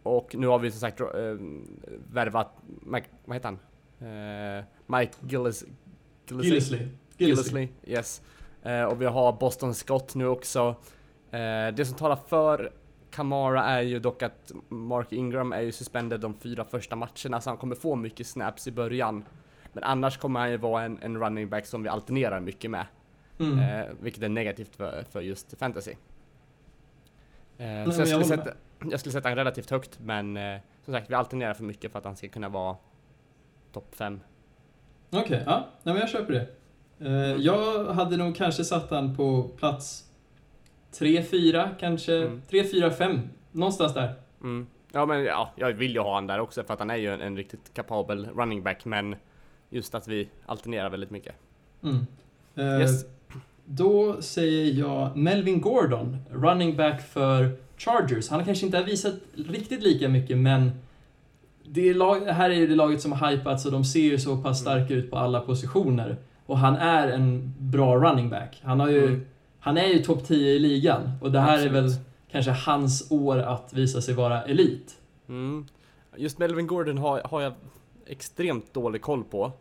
och 0.03 0.36
nu 0.36 0.47
har 0.47 0.60
vi 0.60 0.72
som 0.72 0.80
sagt 0.80 1.01
eh, 1.01 1.08
värvat, 2.12 2.51
Mike, 2.82 3.08
vad 3.26 3.36
heter 3.36 3.49
han? 3.49 3.60
Eh, 4.60 4.64
Mike 4.86 5.14
Gillis, 5.22 5.66
Gillisley. 6.28 6.49
Gillisley. 6.49 6.89
Gillisley, 7.18 7.68
yes. 7.84 8.22
Eh, 8.64 8.84
och 8.84 9.01
vi 9.01 9.06
har 9.06 9.34
Boston 9.34 9.74
Scott 9.74 10.16
nu 10.16 10.28
också. 10.28 10.76
Eh, 11.32 11.68
det 11.76 11.86
som 11.88 11.97
talar 11.97 12.20
för 12.28 12.72
Kamara 13.12 13.64
är 13.64 13.82
ju 13.82 13.99
dock 13.99 14.24
att 14.24 14.51
Mark 14.70 15.14
Ingram 15.14 15.53
är 15.53 15.62
ju 15.62 15.72
suspended 15.72 16.20
de 16.20 16.34
fyra 16.34 16.66
första 16.66 16.95
matcherna 16.95 17.41
så 17.41 17.49
han 17.49 17.58
kommer 17.58 17.76
få 17.76 17.95
mycket 17.95 18.28
snaps 18.28 18.68
i 18.68 18.72
början. 18.72 19.26
Men 19.74 19.84
annars 19.84 20.18
kommer 20.18 20.39
han 20.39 20.51
ju 20.51 20.58
vara 20.58 20.84
en, 20.84 20.99
en 21.01 21.18
running 21.18 21.49
back 21.49 21.66
som 21.66 21.84
vi 21.84 21.89
alternerar 21.89 22.39
mycket 22.39 22.72
med. 22.72 22.86
Mm. 23.40 23.60
Eh, 23.60 23.86
vilket 24.00 24.24
är 24.24 24.30
negativt 24.30 24.76
för, 24.76 25.04
för 25.12 25.22
just 25.22 25.58
fantasy. 25.60 25.92
Eh, 25.92 25.98
men 27.58 27.94
så 27.94 28.02
jag 28.02 28.08
jag 28.08 28.08
skulle, 28.08 28.16
håller 28.16 28.44
sätta, 28.44 28.58
jag 28.92 29.00
skulle 29.00 29.14
sätta 29.14 29.30
han 29.30 29.36
relativt 29.36 29.70
högt 29.70 30.00
men 30.00 30.38
eh, 30.38 30.60
som 30.86 30.94
sagt 30.94 31.10
vi 31.10 31.14
alternerar 31.14 31.54
för 31.54 31.64
mycket 31.64 31.92
för 31.92 32.00
att 32.00 32.06
han 32.06 32.16
ska 32.16 32.28
kunna 32.28 32.50
vara 32.50 32.76
topp 33.72 33.96
5. 33.96 34.20
Okej, 35.10 35.44
ja. 35.46 35.68
Nej, 35.84 35.94
men 35.94 35.98
jag 36.02 36.10
köper 36.10 36.34
det. 36.34 36.48
Eh, 37.08 37.36
jag 37.42 37.86
hade 37.86 38.18
nog 38.18 38.36
kanske 38.36 38.64
satt 38.64 38.90
han 38.90 39.16
på 39.16 39.44
plats 39.58 40.06
3, 40.92 41.24
4, 41.24 41.70
kanske 41.80 42.18
Mm. 42.18 42.42
3, 42.50 42.64
4, 42.64 42.92
5. 42.92 43.20
Någonstans 43.52 43.94
där. 43.94 44.14
Mm. 44.42 44.68
Ja 44.92 45.06
men 45.06 45.24
ja, 45.24 45.52
jag 45.56 45.74
vill 45.74 45.94
ju 45.94 46.00
ha 46.00 46.14
han 46.16 46.28
där 46.28 46.40
också 46.40 46.64
för 46.64 46.74
att 46.74 46.80
han 46.80 46.90
är 46.90 46.96
ju 46.96 47.14
en, 47.14 47.22
en 47.22 47.38
riktigt 47.38 47.74
kapabel 47.74 48.26
running 48.36 48.64
back 48.64 48.86
men 48.86 49.16
just 49.70 49.96
att 49.96 50.08
vi 50.08 50.30
alternerar 50.46 50.90
väldigt 50.90 51.12
mycket. 51.12 51.36
Mm. 51.84 52.06
Eh, 52.56 52.82
Yes. 52.82 53.06
Då 53.66 54.22
säger 54.22 54.74
jag 54.80 55.18
Melvin 55.18 55.61
Gordon, 55.61 56.18
running 56.32 56.76
back 56.78 57.01
för 57.01 57.51
Chargers. 57.78 58.30
Han 58.30 58.45
kanske 58.45 58.66
inte 58.66 58.78
har 58.78 58.86
visat 58.86 59.13
riktigt 59.49 59.84
lika 59.84 60.09
mycket, 60.09 60.38
men 60.38 60.72
det 61.66 61.93
lag, 61.93 62.20
här 62.26 62.49
är 62.49 62.53
ju 62.55 62.68
det 62.68 62.76
laget 62.76 63.01
som 63.01 63.11
har 63.11 63.32
hypats 63.32 63.66
och 63.66 63.72
de 63.72 63.84
ser 63.86 63.99
ju 63.99 64.20
så 64.20 64.38
pass 64.38 64.59
starka 64.61 64.93
ut 64.93 65.11
på 65.11 65.18
alla 65.18 65.39
positioner. 65.39 66.18
Och 66.45 66.57
han 66.57 66.76
är 66.76 67.07
en 67.07 67.53
bra 67.59 67.95
running 67.95 68.30
back. 68.30 68.61
Han, 68.63 68.80
har 68.80 68.89
ju, 68.89 69.05
Mm. 69.07 69.26
han 69.59 69.78
är 69.78 69.88
ju 69.88 69.99
topp 69.99 70.28
10 70.28 70.51
i 70.53 70.59
ligan 70.59 71.11
och 71.22 71.32
det 71.32 71.39
här 71.39 71.66
är 71.66 71.70
väl 71.70 71.86
Absolut. 71.86 72.07
kanske 72.32 72.51
hans 72.51 73.11
år 73.11 73.38
att 73.39 73.74
visa 73.74 74.01
sig 74.01 74.13
vara 74.13 74.43
elit. 74.43 74.95
Mm. 75.30 75.66
Just 76.18 76.39
Melvin 76.39 76.68
Gordon 76.68 76.97
har, 76.97 77.22
har 77.26 77.41
jag 77.41 77.53
extremt 78.07 78.74
dålig 78.74 79.01
koll 79.01 79.24
på. 79.24 79.51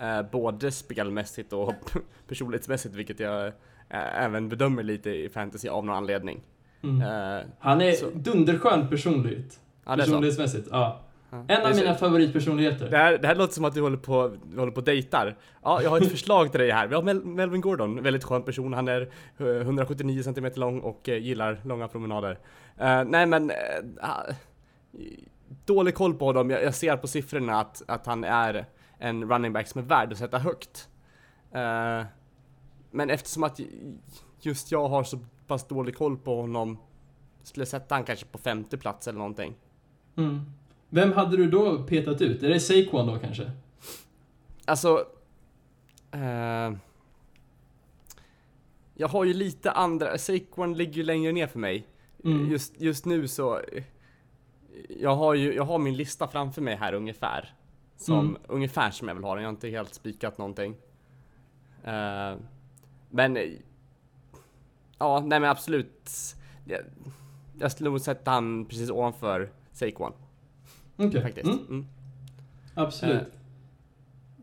Eh, 0.00 0.22
både 0.30 0.70
spelmässigt 0.72 1.52
och 1.52 1.74
personlighetsmässigt 2.28 2.94
vilket 2.94 3.20
jag 3.20 3.46
eh, 3.46 4.22
även 4.24 4.48
bedömer 4.48 4.82
lite 4.82 5.10
i 5.10 5.28
fantasy 5.28 5.68
av 5.68 5.84
någon 5.84 5.96
anledning. 5.96 6.40
Mm. 6.82 7.02
Eh, 7.02 7.44
Han 7.58 7.80
är 7.80 7.92
så- 7.92 8.10
dunderskön 8.14 8.88
personlighet. 8.88 9.60
ja. 9.86 9.96
Personlighetsmässigt, 9.96 10.68
ja. 10.70 11.00
Ja, 11.32 11.44
En 11.48 11.66
av 11.66 11.72
så. 11.72 11.80
mina 11.80 11.94
favoritpersonligheter. 11.94 12.90
Det 12.90 12.96
här, 12.96 13.18
det 13.18 13.26
här 13.26 13.34
låter 13.34 13.54
som 13.54 13.64
att 13.64 13.74
du 13.74 13.80
håller 13.80 13.96
på, 13.96 14.36
du 14.52 14.58
håller 14.58 14.72
på 14.72 14.78
och 14.78 14.84
dejtar. 14.84 15.36
Ja, 15.62 15.82
jag 15.82 15.90
har 15.90 15.98
ett 16.00 16.10
förslag 16.18 16.50
till 16.50 16.60
dig 16.60 16.70
här. 16.70 16.86
Vi 16.86 16.94
har 16.94 17.02
Mel 17.02 17.24
Melvin 17.24 17.60
Gordon, 17.60 18.02
väldigt 18.02 18.24
skön 18.24 18.42
person. 18.42 18.72
Han 18.72 18.88
är 18.88 19.00
eh, 19.38 19.46
179 19.46 20.22
cm 20.22 20.46
lång 20.54 20.80
och 20.80 21.08
gillar 21.08 21.60
långa 21.64 21.88
promenader. 21.88 22.38
Nej 23.06 23.26
men, 23.26 23.52
ah, 24.00 24.22
dålig 25.64 25.94
koll 25.94 26.14
på 26.14 26.24
honom. 26.24 26.50
Jag, 26.50 26.62
jag 26.64 26.74
ser 26.74 26.96
på 26.96 27.06
siffrorna 27.08 27.60
att, 27.60 27.82
att 27.88 28.06
han 28.06 28.24
är 28.24 28.64
en 29.00 29.30
running 29.30 29.52
back 29.52 29.68
som 29.68 29.78
är 29.78 29.84
värd 29.84 30.12
att 30.12 30.18
sätta 30.18 30.38
högt. 30.38 30.88
Eh, 31.52 32.04
men 32.90 33.10
eftersom 33.10 33.44
att 33.44 33.60
just 34.40 34.72
jag 34.72 34.88
har 34.88 35.04
så 35.04 35.18
pass 35.46 35.68
dålig 35.68 35.96
koll 35.96 36.16
på 36.16 36.40
honom 36.40 36.78
skulle 37.42 37.62
jag 37.62 37.68
sätta 37.68 37.94
han 37.94 38.04
kanske 38.04 38.26
på 38.26 38.38
femte 38.38 38.78
plats 38.78 39.08
eller 39.08 39.18
någonting. 39.18 39.54
Mm. 40.16 40.40
Vem 40.88 41.12
hade 41.12 41.36
du 41.36 41.50
då 41.50 41.82
petat 41.82 42.20
ut? 42.20 42.42
Är 42.42 42.48
det 42.48 42.60
Saquon 42.60 43.06
då 43.06 43.18
kanske? 43.18 43.50
Alltså... 44.64 45.06
Eh, 46.12 46.72
jag 48.94 49.08
har 49.08 49.24
ju 49.24 49.34
lite 49.34 49.70
andra, 49.70 50.18
Saquon 50.18 50.74
ligger 50.74 50.92
ju 50.92 51.02
längre 51.02 51.32
ner 51.32 51.46
för 51.46 51.58
mig. 51.58 51.86
Mm. 52.24 52.50
Just, 52.50 52.80
just 52.80 53.04
nu 53.04 53.28
så... 53.28 53.60
Jag 54.88 55.16
har 55.16 55.34
ju, 55.34 55.54
jag 55.54 55.64
har 55.64 55.78
min 55.78 55.96
lista 55.96 56.28
framför 56.28 56.62
mig 56.62 56.76
här 56.76 56.92
ungefär. 56.92 57.54
Som, 58.00 58.18
Mm. 58.28 58.36
Ungefär 58.48 58.90
som 58.90 59.08
jag 59.08 59.14
vill 59.14 59.24
ha 59.24 59.34
den, 59.34 59.42
jag 59.42 59.48
har 59.48 59.54
inte 59.54 59.68
helt 59.68 59.94
spikat 59.94 60.38
någonting. 60.38 60.74
Eh, 61.84 62.34
men... 63.10 63.38
Ja, 64.98 65.20
nej 65.26 65.40
men 65.40 65.50
absolut. 65.50 66.10
Jag, 66.64 66.80
jag 67.58 67.72
skulle 67.72 67.90
nog 67.90 68.00
sätta 68.00 68.30
han 68.30 68.64
precis 68.64 68.90
ovanför 68.90 69.50
Saquon 69.72 70.12
Okej. 70.96 71.22
faktiskt. 71.22 71.46
Mm. 71.46 71.58
Mm. 71.68 71.86
Absolut. 72.74 73.22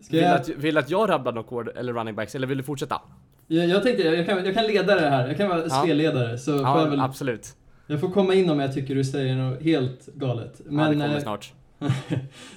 Ska 0.01 0.11
Vill, 0.11 0.21
jag, 0.23 0.35
att, 0.41 0.49
vill 0.49 0.77
att 0.77 0.89
jag 0.89 1.09
rabblar 1.09 1.33
något 1.33 1.51
ord 1.51 1.69
eller 1.75 1.93
running 1.93 2.15
backs 2.15 2.35
eller 2.35 2.47
vill 2.47 2.57
du 2.57 2.63
fortsätta? 2.63 3.01
jag, 3.47 3.67
jag 3.67 3.83
tänkte, 3.83 4.03
jag 4.03 4.25
kan, 4.25 4.45
jag 4.45 4.53
kan 4.53 4.63
leda 4.67 4.95
det 4.95 5.09
här. 5.09 5.27
Jag 5.27 5.37
kan 5.37 5.49
vara 5.49 5.63
Ja. 5.63 5.69
spelledare. 5.69 6.37
Så 6.37 6.51
får 6.57 6.61
jag, 6.67 6.77
Ja, 6.85 6.89
väl, 6.89 6.99
absolut. 6.99 7.55
jag 7.87 7.99
får 7.99 8.09
komma 8.09 8.33
in 8.33 8.49
om 8.49 8.59
jag 8.59 8.73
tycker 8.73 8.95
du 8.95 9.03
säger 9.03 9.35
något 9.35 9.61
helt 9.61 10.05
galet. 10.05 10.61
Men, 10.65 10.77
ja, 10.85 10.89
det 10.89 10.95
kommer 10.95 11.15
eh, 11.15 11.21
snart. 11.21 11.53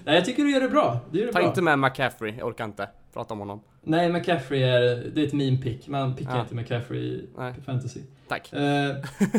nej, 0.04 0.14
jag 0.14 0.24
tycker 0.24 0.42
du 0.44 0.50
gör 0.50 0.60
det 0.60 0.68
bra. 0.68 1.00
Du 1.10 1.18
gör 1.18 1.26
det 1.26 1.32
Ta 1.32 1.38
bra. 1.38 1.48
inte 1.48 1.62
med 1.62 1.78
McCaffrey, 1.78 2.34
jag 2.38 2.48
orkar 2.48 2.64
inte 2.64 2.88
prata 3.12 3.34
om 3.34 3.40
honom. 3.40 3.60
Nej, 3.82 4.12
McCaffrey 4.12 4.62
är, 4.62 4.80
det 5.14 5.22
är 5.22 5.26
ett 5.26 5.32
meme 5.32 5.56
pick. 5.56 5.88
Man 5.88 6.16
pickar 6.16 6.34
Ja. 6.36 6.40
inte 6.40 6.54
McCaffrey 6.54 7.00
i 7.00 7.28
Nej. 7.38 7.54
fantasy. 7.66 8.00
Tack. 8.28 8.52
Eh, 8.52 8.96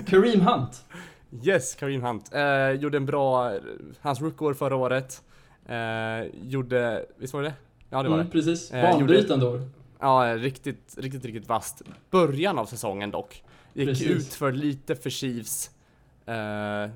Kareem 0.08 0.42
Hunt. 0.42 0.84
Yes, 1.44 1.76
Kareem 1.76 2.02
Hunt. 2.02 2.34
Eh, 2.34 2.70
gjorde 2.72 2.98
en 2.98 3.06
bra, 3.06 3.54
hans 4.02 4.22
rookår 4.22 4.54
förra 4.54 4.76
året. 4.76 5.22
Eh, 5.66 6.28
gjorde, 6.44 7.06
visst 7.18 7.34
var 7.34 7.44
det? 7.44 7.54
Ja 7.90 8.04
det 8.04 8.10
var 8.10 8.16
Mm, 8.16 8.26
det. 8.28 8.32
precis. 8.32 8.72
Eh, 8.72 8.92
Banbrytande 8.92 9.46
år. 9.46 9.62
Ja, 10.00 10.36
riktigt, 10.38 10.96
riktigt, 10.98 11.26
riktigt 11.26 11.48
vasst. 11.50 11.82
Början 12.10 12.60
av 12.60 12.66
säsongen 12.66 13.12
dock. 13.12 13.44
Gick 13.74 13.88
Precis. 13.88 14.08
ut 14.08 14.34
för 14.34 14.52
lite 14.52 14.96
för 14.96 15.10
Chiefs. 15.10 15.70
Eh, 16.26 16.90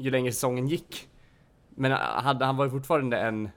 ju 0.00 0.10
längre 0.10 0.32
säsongen 0.32 0.68
gick. 0.68 1.08
Men 1.74 1.92
hade, 1.92 2.44
han 2.44 2.56
var 2.56 2.64
ju 2.64 2.70
fortfarande 2.70 3.18
en 3.18 3.50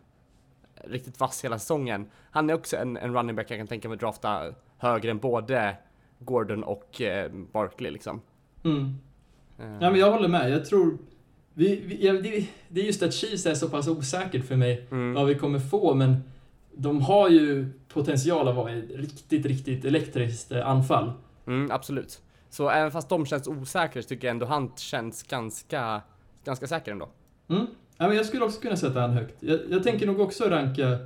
riktigt 0.83 1.19
vass 1.19 1.45
hela 1.45 1.59
säsongen. 1.59 2.09
Han 2.31 2.49
är 2.49 2.53
också 2.53 2.77
en, 2.77 2.97
en 2.97 3.13
running 3.13 3.35
back 3.35 3.51
jag 3.51 3.59
kan 3.59 3.67
tänka 3.67 3.89
mig 3.89 3.97
drafta 3.97 4.53
högre 4.77 5.11
än 5.11 5.17
både 5.17 5.75
Gordon 6.19 6.63
och 6.63 7.01
eh, 7.01 7.31
Barkley 7.31 7.91
liksom. 7.91 8.21
Mm. 8.63 8.95
Eh, 9.59 9.65
Ja, 9.65 9.91
men 9.91 9.95
jag 9.95 10.11
håller 10.11 10.27
med. 10.27 10.51
Jag 10.51 10.65
tror... 10.65 10.97
Vi, 11.57 11.75
vi, 11.85 12.05
ja, 12.05 12.13
det, 12.13 12.47
det 12.69 12.81
är 12.81 12.85
just 12.85 13.03
att 13.03 13.13
Chiefs 13.13 13.45
är 13.45 13.53
så 13.53 13.69
pass 13.69 13.87
osäkert 13.87 14.45
för 14.45 14.55
mig 14.55 14.87
mm, 14.91 15.13
vad 15.13 15.27
vi 15.27 15.35
kommer 15.35 15.59
få, 15.59 15.93
men 15.93 16.23
de 16.73 17.01
har 17.01 17.29
ju 17.29 17.69
potential 17.87 18.47
att 18.47 18.55
vara 18.55 18.71
ett 18.71 18.85
riktigt, 18.89 19.45
riktigt 19.45 19.85
elektriskt 19.85 20.51
eh, 20.51 20.67
anfall. 20.67 21.11
mm, 21.47 21.71
absolut. 21.71 22.21
Så 22.49 22.69
även 22.69 22.91
fast 22.91 23.09
de 23.09 23.25
känns 23.25 23.47
osäkra 23.47 24.01
så 24.01 24.07
tycker 24.07 24.27
jag 24.27 24.31
ändå 24.31 24.45
Hunt 24.45 24.79
känns 24.79 25.23
ganska, 25.23 26.01
ganska 26.43 26.67
säker 26.67 26.91
ändå. 26.91 27.09
Mm. 27.47 27.67
Ja, 27.97 28.07
men 28.07 28.17
jag 28.17 28.25
skulle 28.25 28.45
också 28.45 28.61
kunna 28.61 28.75
sätta 28.75 29.01
han 29.01 29.11
högt. 29.11 29.35
Jag, 29.39 29.59
jag 29.69 29.83
tänker 29.83 30.07
nog 30.07 30.19
också 30.19 30.43
ranka 30.49 30.97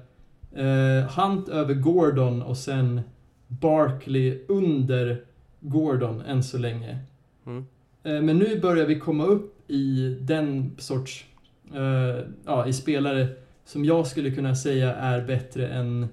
eh, 0.56 1.20
Hunt 1.20 1.50
över 1.50 1.74
Gordon 1.74 2.42
och 2.42 2.58
sen 2.58 3.02
Barkley 3.48 4.46
under 4.48 5.24
Gordon 5.60 6.22
än 6.22 6.44
så 6.44 6.58
länge. 6.58 7.00
Mm. 7.46 7.66
Eh, 8.04 8.22
men 8.22 8.38
nu 8.38 8.60
börjar 8.60 8.86
vi 8.86 9.00
komma 9.00 9.26
upp 9.26 9.72
i 9.72 10.18
den 10.22 10.76
sorts, 10.78 11.26
eh, 11.74 12.26
ja, 12.46 12.68
i 12.68 12.74
spelare 12.74 13.28
som 13.66 13.86
jag 13.86 14.08
skulle 14.08 14.32
kunna 14.32 14.56
säga 14.56 14.96
är 14.96 15.22
bättre 15.22 15.68
än 15.68 16.10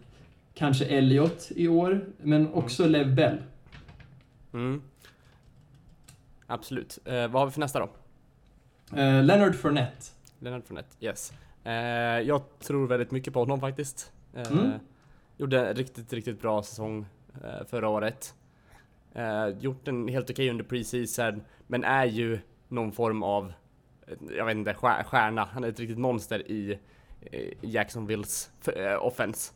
kanske 0.55 0.85
Elliot 0.85 1.51
i 1.57 1.69
år, 1.69 2.05
men 2.23 2.53
också 2.53 2.87
Lev 2.87 3.15
Bell. 3.15 3.39
Mm. 4.53 4.83
Absolut. 6.47 6.99
Eh, 7.05 7.15
vad 7.15 7.33
har 7.33 7.47
vi 7.47 7.53
för 7.53 7.61
nästa 7.61 7.79
då? 7.79 7.89
Eh, 8.97 9.25
Leonard 9.25 9.55
Fournette. 9.55 10.16
Leonard 10.39 10.65
Fournette, 10.67 10.97
yes. 11.01 11.33
Eh, 11.65 11.73
jag 12.21 12.43
tror 12.59 12.87
väldigt 12.87 13.11
mycket 13.11 13.33
på 13.33 13.39
honom 13.41 13.61
faktiskt. 13.61 14.13
Eh, 14.35 14.53
Mm. 14.53 14.71
Gjorde 15.39 15.69
en 15.69 15.75
riktigt, 15.77 16.13
riktigt 16.13 16.41
bra 16.41 16.63
säsong 16.63 17.07
eh, 17.45 17.67
förra 17.67 17.89
året. 17.89 18.35
Eh, 19.15 19.49
gjort 19.49 19.89
en 19.89 20.09
helt 20.09 20.31
okej 20.31 20.51
under 20.51 20.65
preseason, 20.65 21.43
men 21.67 21.85
är 21.85 22.05
ju 22.05 22.39
någon 22.69 22.93
form 22.93 23.23
av, 23.23 23.53
eh, 24.07 24.15
jag 24.37 24.45
vet 24.47 24.57
inte, 24.57 24.75
stjär- 24.75 25.05
stjärna. 25.05 25.45
Han 25.53 25.65
är 25.65 25.69
ett 25.69 25.81
riktigt 25.81 25.99
monster 25.99 26.51
i 26.51 26.79
eh, 27.21 27.53
Jacksonvilles 27.61 28.51
offense. 29.01 29.53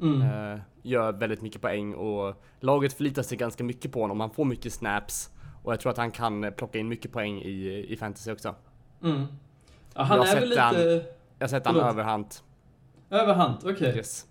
Mm. 0.00 0.60
Gör 0.82 1.12
väldigt 1.12 1.42
mycket 1.42 1.60
poäng 1.62 1.94
och 1.94 2.42
laget 2.60 2.92
förlitar 2.92 3.22
sig 3.22 3.38
ganska 3.38 3.64
mycket 3.64 3.92
på 3.92 4.00
honom. 4.00 4.20
Han 4.20 4.30
får 4.30 4.44
mycket 4.44 4.72
snaps 4.72 5.30
och 5.62 5.72
jag 5.72 5.80
tror 5.80 5.90
att 5.92 5.98
han 5.98 6.10
kan 6.10 6.52
plocka 6.56 6.78
in 6.78 6.88
mycket 6.88 7.12
poäng 7.12 7.38
i, 7.42 7.86
i 7.92 7.96
fantasy 7.96 8.32
också. 8.32 8.54
Mm. 9.02 9.24
Ja, 9.94 10.02
han 10.02 10.18
Jag 10.18 10.28
är 10.28 10.40
väl 10.40 10.48
lite 10.48 11.04
Jag 11.38 11.50
sätter 11.50 11.66
han 11.66 11.74
Förlåt. 11.74 11.90
över 11.92 12.04
Hunt. 12.12 12.42
överhand, 13.10 13.56
okej. 13.64 13.96
Yes. 13.96 14.26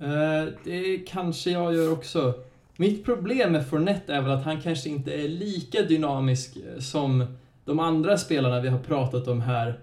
Eh, 0.00 0.52
det 0.64 0.98
kanske 0.98 1.50
jag 1.50 1.74
gör 1.74 1.92
också. 1.92 2.34
Mitt 2.76 3.04
problem 3.04 3.52
med 3.52 3.68
Fournette 3.68 4.14
är 4.14 4.20
väl 4.20 4.30
att 4.30 4.44
han 4.44 4.60
kanske 4.60 4.88
inte 4.88 5.12
är 5.12 5.28
lika 5.28 5.82
dynamisk 5.82 6.56
eh, 6.56 6.80
som 6.80 7.36
de 7.64 7.80
andra 7.80 8.18
spelarna 8.18 8.60
vi 8.60 8.68
har 8.68 8.78
pratat 8.78 9.28
om 9.28 9.40
här. 9.40 9.80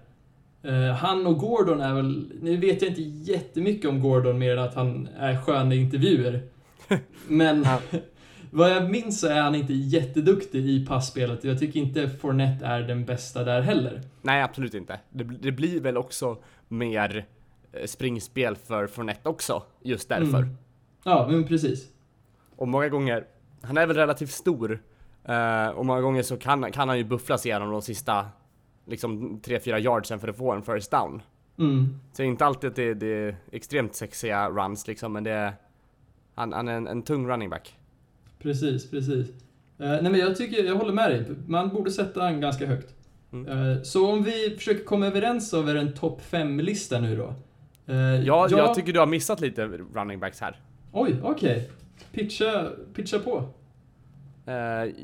Eh, 0.62 0.94
han 0.94 1.26
och 1.26 1.38
Gordon 1.38 1.80
är 1.80 1.94
väl, 1.94 2.24
nu 2.42 2.56
vet 2.56 2.82
jag 2.82 2.90
inte 2.90 3.02
jättemycket 3.02 3.90
om 3.90 4.00
Gordon 4.00 4.38
mer 4.38 4.56
än 4.56 4.64
att 4.64 4.74
han 4.74 5.08
är 5.18 5.36
skön 5.36 5.72
i 5.72 5.76
intervjuer. 5.76 6.42
Men. 7.28 7.66
Vad 8.50 8.70
jag 8.70 8.90
minns 8.90 9.20
så 9.20 9.26
är 9.26 9.40
han 9.40 9.54
inte 9.54 9.72
jätteduktig 9.72 10.68
i 10.68 10.86
passspelet 10.86 11.44
jag 11.44 11.58
tycker 11.58 11.80
inte 11.80 12.08
Fournette 12.08 12.66
är 12.66 12.80
den 12.80 13.04
bästa 13.04 13.44
där 13.44 13.60
heller. 13.60 14.02
Nej, 14.22 14.42
absolut 14.42 14.74
inte. 14.74 15.00
Det, 15.10 15.24
det 15.24 15.52
blir 15.52 15.80
väl 15.80 15.96
också 15.96 16.36
mer 16.68 17.26
eh, 17.72 17.86
springspel 17.86 18.56
för 18.56 18.86
Fournette 18.86 19.28
också, 19.28 19.62
just 19.82 20.08
därför. 20.08 20.38
Mm. 20.38 20.56
Ja, 21.04 21.28
men 21.30 21.46
precis. 21.46 21.88
Och 22.56 22.68
många 22.68 22.88
gånger, 22.88 23.24
han 23.62 23.76
är 23.76 23.86
väl 23.86 23.96
relativt 23.96 24.30
stor, 24.30 24.82
eh, 25.24 25.68
och 25.68 25.86
många 25.86 26.00
gånger 26.00 26.22
så 26.22 26.36
kan, 26.36 26.72
kan 26.72 26.88
han 26.88 26.98
ju 26.98 27.04
buffla 27.04 27.38
sig 27.38 27.50
igenom 27.50 27.70
de 27.70 27.82
sista 27.82 28.26
liksom 28.86 29.40
3-4 29.40 29.78
yardsen 29.78 30.20
för 30.20 30.28
att 30.28 30.36
få 30.36 30.52
en 30.52 30.62
first 30.62 30.90
down. 30.90 31.22
Mm. 31.58 32.00
Så 32.12 32.22
det 32.22 32.26
är 32.26 32.26
inte 32.26 32.46
alltid 32.46 32.70
att 32.70 32.76
det, 32.76 32.94
det 32.94 33.06
är 33.06 33.36
extremt 33.52 33.94
sexiga 33.94 34.50
runs 34.50 34.86
liksom, 34.86 35.12
men 35.12 35.24
det 35.24 35.30
är, 35.30 35.52
han, 36.34 36.52
han 36.52 36.68
är 36.68 36.76
en, 36.76 36.86
en 36.86 37.02
tung 37.02 37.28
running 37.28 37.50
back. 37.50 37.76
Precis, 38.42 38.90
precis. 38.90 39.28
Eh, 39.78 39.88
nej 39.88 40.02
men 40.02 40.14
jag 40.14 40.36
tycker, 40.36 40.64
jag 40.64 40.74
håller 40.76 40.92
med 40.92 41.10
dig. 41.10 41.24
Man 41.46 41.68
borde 41.68 41.90
sätta 41.90 42.22
han 42.22 42.40
ganska 42.40 42.66
högt. 42.66 42.94
Mm. 43.32 43.48
Eh, 43.72 43.82
Så 43.82 44.10
om 44.12 44.22
vi 44.22 44.54
försöker 44.56 44.84
komma 44.84 45.06
överens 45.06 45.54
över 45.54 45.74
en 45.74 45.92
topp 45.92 46.22
5-lista 46.30 47.00
nu 47.00 47.16
då. 47.16 47.34
Eh, 47.92 47.96
Ja, 47.98 48.48
jag 48.50 48.74
tycker 48.74 48.92
du 48.92 48.98
har 48.98 49.06
missat 49.06 49.40
lite 49.40 49.66
running 49.66 50.20
backs 50.20 50.40
här. 50.40 50.60
Oj, 50.92 51.16
okej. 51.22 51.70
Pitcha, 52.12 52.70
pitcha 52.94 53.18
på. 53.18 53.44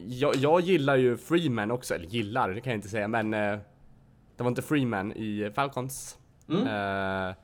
Jag, 0.07 0.37
jag 0.37 0.61
gillar 0.61 0.97
ju 0.97 1.17
Freeman 1.17 1.71
också, 1.71 1.95
eller 1.95 2.07
gillar, 2.07 2.49
det 2.55 2.61
kan 2.61 2.71
jag 2.71 2.79
inte 2.79 2.89
säga, 2.89 3.09
men 3.09 3.31
det 3.31 3.61
var 4.39 4.49
inte 4.49 4.63
Freeman 4.63 5.13
i 5.13 5.51
Falcons. 5.55 6.19
Mm. 6.49 7.35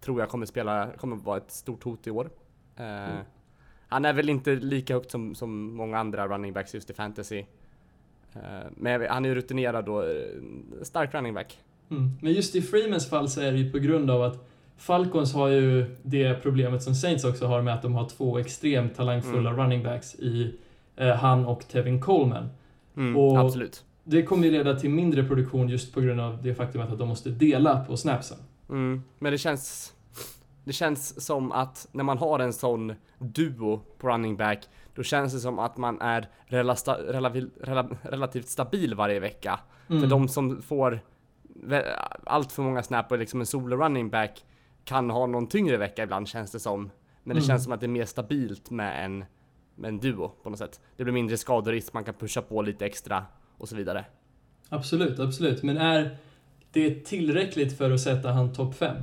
Tror 0.00 0.20
jag 0.20 0.28
kommer 0.28 0.46
spela, 0.46 0.88
kommer 0.96 1.16
vara 1.16 1.36
ett 1.36 1.50
stort 1.50 1.84
hot 1.84 2.06
i 2.06 2.10
år. 2.10 2.30
Mm. 2.76 3.16
Han 3.90 4.04
är 4.04 4.12
väl 4.12 4.28
inte 4.28 4.54
lika 4.54 4.94
högt 4.94 5.10
som, 5.10 5.34
som 5.34 5.74
många 5.74 5.98
andra 5.98 6.28
running 6.28 6.52
backs 6.52 6.74
just 6.74 6.90
i 6.90 6.92
fantasy. 6.94 7.38
Eh, 8.34 8.40
men 8.76 9.06
han 9.10 9.24
är 9.24 9.28
ju 9.28 9.34
rutinerad 9.34 9.88
och 9.88 10.04
eh, 10.04 10.12
stark 10.82 11.14
running 11.14 11.34
back. 11.34 11.58
Mm. 11.90 12.10
Men 12.20 12.32
just 12.32 12.56
i 12.56 12.62
Freemans 12.62 13.10
fall 13.10 13.28
så 13.28 13.40
är 13.40 13.52
det 13.52 13.58
ju 13.58 13.70
på 13.72 13.78
grund 13.78 14.10
av 14.10 14.22
att 14.22 14.46
Falcons 14.76 15.34
har 15.34 15.48
ju 15.48 15.96
det 16.02 16.34
problemet 16.42 16.82
som 16.82 16.94
Saints 16.94 17.24
också 17.24 17.46
har 17.46 17.62
med 17.62 17.74
att 17.74 17.82
de 17.82 17.94
har 17.94 18.08
två 18.08 18.38
extremt 18.38 18.94
talangfulla 18.94 19.50
Mm. 19.50 19.62
running 19.62 19.82
backs 19.82 20.14
i 20.14 20.54
eh, 20.96 21.08
han 21.14 21.46
och 21.46 21.68
Tevin 21.68 22.00
Coleman. 22.00 22.48
Mm, 22.96 23.16
Och- 23.16 23.38
Absolut. 23.38 23.84
Det 24.04 24.22
kommer 24.22 24.44
ju 24.46 24.50
leda 24.50 24.74
till 24.78 24.90
mindre 24.90 25.24
produktion 25.24 25.68
just 25.68 25.94
på 25.94 26.00
grund 26.00 26.20
av 26.20 26.42
det 26.42 26.54
faktumet 26.54 26.90
att 26.92 26.98
de 26.98 27.08
måste 27.08 27.30
dela 27.30 27.84
på 27.84 27.96
snapsen. 27.96 28.38
Mm, 28.68 29.02
men 29.18 29.32
det 29.32 29.38
känns... 29.38 29.92
Det 30.64 30.72
känns 30.72 31.24
som 31.24 31.52
att 31.52 31.88
när 31.92 32.04
man 32.04 32.18
har 32.18 32.38
en 32.38 32.52
sån 32.52 32.94
duo 33.18 33.80
på 33.98 34.08
running 34.08 34.36
back, 34.36 34.68
då 34.94 35.02
känns 35.02 35.32
det 35.32 35.38
som 35.40 35.58
att 35.58 35.76
man 35.76 36.00
är 36.00 36.28
relasta, 36.46 36.94
relativt, 36.94 37.52
rela, 37.62 37.88
relativt 38.02 38.48
stabil 38.48 38.94
varje 38.94 39.20
vecka. 39.20 39.60
Mm. 39.88 40.02
För 40.02 40.08
de 40.08 40.28
som 40.28 40.62
får 40.62 41.00
allt 42.24 42.52
för 42.52 42.62
många 42.62 42.82
snap 42.82 43.12
och 43.12 43.18
liksom 43.18 43.40
en 43.40 43.46
solo 43.46 43.76
running 43.76 44.10
back 44.10 44.44
kan 44.84 45.10
ha 45.10 45.26
någon 45.26 45.46
tyngre 45.46 45.76
vecka 45.76 46.02
ibland 46.02 46.28
känns 46.28 46.50
det 46.52 46.60
som. 46.60 46.90
Men 47.22 47.36
det 47.36 47.40
Mm. 47.42 47.46
känns 47.48 47.64
som 47.64 47.72
att 47.72 47.80
det 47.80 47.86
är 47.86 47.88
mer 47.88 48.04
stabilt 48.04 48.70
med 48.70 49.04
en, 49.04 49.24
med 49.74 49.88
en 49.88 49.98
duo 49.98 50.28
på 50.42 50.50
något 50.50 50.58
sätt. 50.58 50.80
Det 50.96 51.04
blir 51.04 51.14
mindre 51.14 51.36
skaderisk, 51.36 51.92
man 51.92 52.04
kan 52.04 52.14
pusha 52.14 52.42
på 52.42 52.62
lite 52.62 52.86
extra 52.86 53.24
och 53.58 53.68
så 53.68 53.76
vidare. 53.76 54.04
Absolut, 54.68 55.18
absolut. 55.20 55.62
Men 55.62 55.76
är 55.78 56.16
det 56.72 57.04
tillräckligt 57.04 57.78
för 57.78 57.90
att 57.90 58.00
sätta 58.00 58.32
han 58.32 58.52
topp 58.52 58.74
5? 58.74 58.96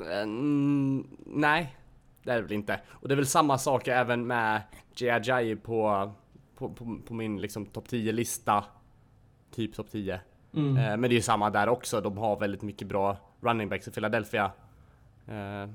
Mm, 0.00 1.06
nej, 1.26 1.76
det 2.22 2.30
är 2.30 2.36
det 2.36 2.42
väl 2.42 2.52
inte. 2.52 2.80
Och 2.88 3.08
det 3.08 3.14
är 3.14 3.16
väl 3.16 3.26
samma 3.26 3.58
sak 3.58 3.88
även 3.88 4.26
med 4.26 4.62
Jai 4.96 5.56
på, 5.56 6.12
på, 6.56 6.68
på, 6.68 6.98
på 7.06 7.14
min 7.14 7.40
liksom 7.40 7.66
topp 7.66 7.88
10-lista. 7.88 8.64
Typ 9.54 9.74
topp 9.74 9.90
10. 9.90 10.20
Mm. 10.54 10.76
Eh, 10.76 10.82
men 10.96 11.00
det 11.02 11.08
är 11.08 11.16
ju 11.16 11.22
samma 11.22 11.50
där 11.50 11.68
också, 11.68 12.00
de 12.00 12.18
har 12.18 12.40
väldigt 12.40 12.62
mycket 12.62 12.88
bra 12.88 13.16
running 13.40 13.68
backs 13.68 13.88
i 13.88 13.90
Philadelphia. 13.90 14.50
Eh, 15.26 15.70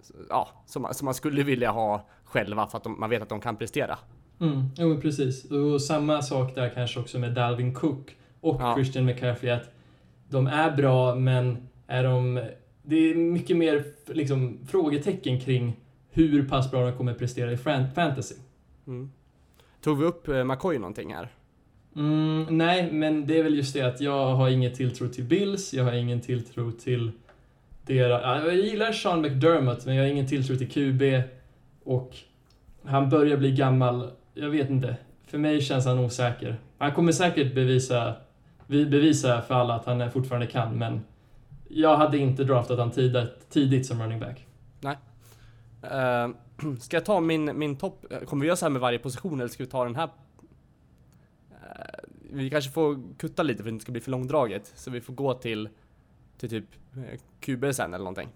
så- 0.00 0.14
ja, 0.28 0.48
som, 0.66 0.82
man- 0.82 0.94
som 0.94 1.04
man 1.04 1.14
skulle 1.14 1.42
vilja 1.42 1.70
ha 1.70 2.06
själva 2.24 2.66
för 2.66 2.76
att 2.78 2.84
de, 2.84 3.00
man 3.00 3.10
vet 3.10 3.22
att 3.22 3.28
de 3.28 3.40
kan 3.40 3.56
prestera. 3.56 3.98
Mm, 4.40 4.62
jo 4.76 5.00
precis. 5.00 5.50
Och 5.50 5.82
samma 5.82 6.22
sak 6.22 6.54
där 6.54 6.68
kanske 6.74 7.00
också 7.00 7.18
med 7.18 7.32
Dalvin 7.34 7.74
Cook 7.74 8.16
och 8.40 8.60
Ja. 8.60 8.74
Christian 8.74 9.04
McCaffrey 9.04 9.50
att 9.50 9.70
de 10.28 10.46
är 10.46 10.76
bra 10.76 11.14
men 11.14 11.68
är 11.86 12.04
de... 12.04 12.48
Det 12.88 12.96
är 12.96 13.14
mycket 13.14 13.56
mer 13.56 13.84
liksom, 14.06 14.58
frågetecken 14.68 15.40
kring 15.40 15.76
hur 16.10 16.48
pass 16.48 16.70
bra 16.70 16.86
de 16.86 16.96
kommer 16.96 17.14
prestera 17.14 17.52
i 17.52 17.56
fan- 17.56 17.90
fantasy. 17.94 18.34
Mm. 18.86 19.10
Tog 19.80 19.98
vi 19.98 20.04
upp 20.04 20.28
eh, 20.28 20.44
McCoy 20.44 20.78
någonting 20.78 21.14
här? 21.14 21.28
Mm, 21.96 22.46
nej, 22.50 22.92
men 22.92 23.26
det 23.26 23.38
är 23.38 23.42
väl 23.42 23.54
just 23.56 23.74
det 23.74 23.80
att 23.82 24.00
jag 24.00 24.34
har 24.34 24.48
ingen 24.48 24.74
tilltro 24.74 25.08
till 25.08 25.24
Bills, 25.24 25.74
jag 25.74 25.84
har 25.84 25.92
ingen 25.92 26.20
tilltro 26.20 26.72
till 26.72 27.10
deras... 27.86 28.22
ja, 28.22 28.44
Jag 28.44 28.56
gillar 28.56 28.92
Sean 28.92 29.20
McDermott, 29.22 29.86
men 29.86 29.94
jag 29.94 30.04
har 30.04 30.10
ingen 30.10 30.26
tilltro 30.26 30.56
till 30.56 30.68
QB 30.70 31.02
och 31.84 32.16
han 32.84 33.10
börjar 33.10 33.36
bli 33.36 33.52
gammal. 33.52 34.10
Jag 34.34 34.50
vet 34.50 34.70
inte. 34.70 34.96
För 35.26 35.38
mig 35.38 35.60
känns 35.60 35.86
han 35.86 35.98
osäker. 35.98 36.56
Han 36.78 36.92
kommer 36.92 37.12
säkert 37.12 37.54
bevisa, 37.54 38.14
vi- 38.66 38.86
bevisa 38.86 39.42
för 39.42 39.54
alla 39.54 39.74
att 39.74 39.86
han 39.86 40.10
fortfarande 40.10 40.46
kan, 40.46 40.78
men 40.78 41.00
jag 41.68 41.96
hade 41.96 42.18
inte 42.18 42.44
draftat 42.44 42.78
han 42.78 42.90
tidigt, 42.90 43.50
tidigt 43.50 43.86
som 43.86 44.02
running 44.02 44.20
back. 44.20 44.46
Eh, 45.82 46.28
ska 46.80 46.96
jag 46.96 47.04
ta 47.04 47.20
min, 47.20 47.58
min 47.58 47.76
topp? 47.76 48.04
eh, 48.10 48.18
Kommer 48.20 48.40
vi 48.42 48.46
göra 48.46 48.56
så 48.56 48.64
här 48.64 48.70
med 48.70 48.80
varje 48.80 48.98
position 48.98 49.40
eller 49.40 49.48
ska 49.48 49.62
vi 49.64 49.70
ta 49.70 49.84
den 49.84 49.96
här? 49.96 50.08
Eh, 51.50 51.98
vi 52.32 52.50
kanske 52.50 52.70
får 52.70 52.98
kutta 53.18 53.42
lite 53.42 53.56
för 53.62 53.62
att 53.62 53.66
det 53.66 53.74
inte 53.74 53.82
ska 53.82 53.92
bli 53.92 54.00
för 54.00 54.10
långdraget. 54.10 54.72
Så 54.76 54.90
vi 54.90 55.00
får 55.00 55.12
gå 55.14 55.34
till, 55.34 55.68
till 56.38 56.50
typ 56.50 56.64
QB 57.40 57.64
sen 57.74 57.94
eller 57.94 58.04
någonting. 58.04 58.28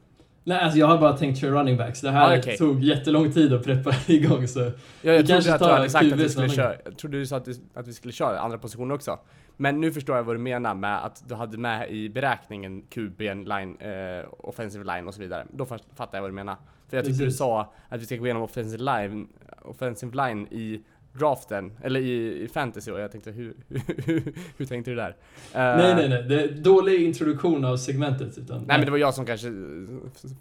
Nej, 0.45 0.59
alltså 0.61 0.78
jag 0.78 0.87
har 0.87 0.99
bara 0.99 1.16
tänkt 1.16 1.39
köra 1.41 1.61
running 1.61 1.76
backs. 1.76 2.01
Det 2.01 2.11
här 2.11 2.35
Ah, 2.37 2.39
okej. 2.39 2.57
tog 2.57 2.83
jättelång 2.85 3.33
tid 3.33 3.53
att 3.53 3.64
preppa 3.64 3.95
igång, 4.12 4.49
så... 4.49 4.61
Ja, 4.61 4.70
Vi 5.03 5.16
jag 5.16 5.26
trodde 5.26 5.55
att 5.55 5.61
du 5.61 5.64
tar 5.66 5.72
hade 5.76 5.91
sagt 5.91 6.05
att 6.07 6.11
QB 6.12 6.18
vi 6.20 6.28
skulle 6.28 6.49
sen. 6.49 6.57
köra, 6.57 6.74
jag 6.85 6.99
trodde 6.99 7.18
du 7.18 7.26
sa 7.26 7.37
att 7.74 7.89
vi 7.89 7.93
skulle 7.93 8.12
köra 8.12 8.39
andra 8.41 8.59
positioner 8.59 8.95
också. 8.95 9.18
Men 9.61 9.81
nu 9.81 9.93
förstår 9.93 10.17
jag 10.17 10.23
vad 10.25 10.35
du 10.35 10.41
menar 10.41 10.75
med 10.75 11.05
att 11.05 11.29
du 11.29 11.35
hade 11.35 11.59
med 11.59 11.91
i 11.91 12.09
beräkningen 12.09 12.83
QB, 12.83 13.21
line, 13.21 13.77
eh, 13.77 14.25
offensive 14.39 14.85
line 14.85 15.09
och 15.09 15.15
så 15.15 15.21
vidare. 15.21 15.47
Då 15.53 15.65
fatt- 15.67 15.87
fattar 15.95 16.19
jag 16.19 16.23
vad 16.23 16.31
du 16.31 16.35
menar. 16.35 16.57
För 16.89 16.97
jag 16.97 17.07
tyckte 17.07 17.25
du 17.25 17.31
sa 17.33 17.73
att 17.89 18.01
vi 18.01 18.05
ska 18.07 18.17
gå 18.17 18.25
igenom 18.27 18.43
offensive 18.43 18.83
line, 18.85 19.29
offensive 19.63 20.17
line 20.27 20.47
i 20.51 20.83
draften, 21.13 21.73
eller 21.83 22.01
i, 22.01 22.43
i 22.43 22.49
fantasy 22.49 22.91
och 22.91 23.01
jag 23.01 23.13
tänkte 23.13 23.31
hur, 23.31 23.55
hur, 24.07 24.33
hur 24.57 24.67
tänkte 24.67 24.91
du 24.91 24.95
där? 24.97 25.09
Eh, 25.11 25.15
Nej, 25.55 25.95
nej, 25.95 26.09
nej. 26.09 26.23
Det 26.23 26.43
är 26.43 26.49
dålig 26.49 27.03
introduktion 27.03 27.65
av 27.65 27.77
segmentet. 27.77 28.39
Utan, 28.39 28.57
Nej 28.59 28.67
men 28.79 28.85
det 28.85 28.91
var 28.91 28.99
jag 28.99 29.15
som 29.15 29.27
kanske 29.27 29.49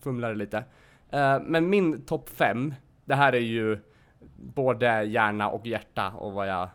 fumlade 0.04 0.36
lite. 0.36 0.58
Eh, 1.10 1.40
men 1.46 1.70
min 1.70 2.02
topp 2.02 2.30
5, 2.30 2.74
det 3.06 3.16
här 3.16 3.34
är 3.34 3.40
ju 3.40 3.78
både 4.36 5.04
hjärna 5.04 5.50
och 5.50 5.68
hjärta 5.68 6.10
och 6.10 6.32
vad 6.34 6.48
jag... 6.50 6.70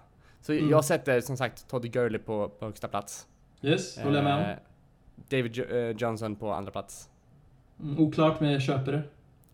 Så 0.47 0.53
Mm. 0.53 0.71
jag 0.71 0.85
sätter 0.85 1.21
som 1.21 1.37
sagt 1.37 1.69
Todd 1.69 1.93
Gurley 1.93 2.19
på, 2.19 2.49
på 2.49 2.65
högsta 2.65 2.89
plats. 2.89 3.27
Yes, 3.63 3.99
håller 3.99 4.17
jag 4.17 4.25
med 4.25 4.35
om. 4.35 4.41
Eh, 4.51 4.57
David 5.29 5.53
Jo- 5.57 5.65
eh, 5.65 5.91
Johnson 5.97 6.37
på 6.37 6.53
andra 6.53 6.71
plats. 6.73 7.11
Mm, 7.83 7.99
oklart, 7.99 8.41
men 8.41 8.53
jag 8.53 8.63
köper 8.63 8.93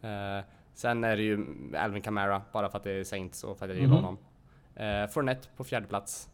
det. 0.00 0.08
Eh, 0.08 0.44
sen 0.74 1.04
är 1.04 1.16
det 1.16 1.22
ju 1.22 1.46
Alvin 1.76 2.02
Kamara, 2.02 2.42
bara 2.52 2.70
för 2.70 2.78
att 2.78 2.84
det 2.84 2.90
är 2.92 3.04
Saints 3.04 3.44
och 3.44 3.58
för 3.58 3.64
att 3.64 3.70
jag 3.70 3.80
gillar 3.80 3.94
Mhm. 3.94 4.04
honom. 4.04 4.18
Uh, 4.80 5.06
Fournette 5.10 5.48
på 5.56 5.64
fjärde 5.64 5.86
plats. 5.86 6.28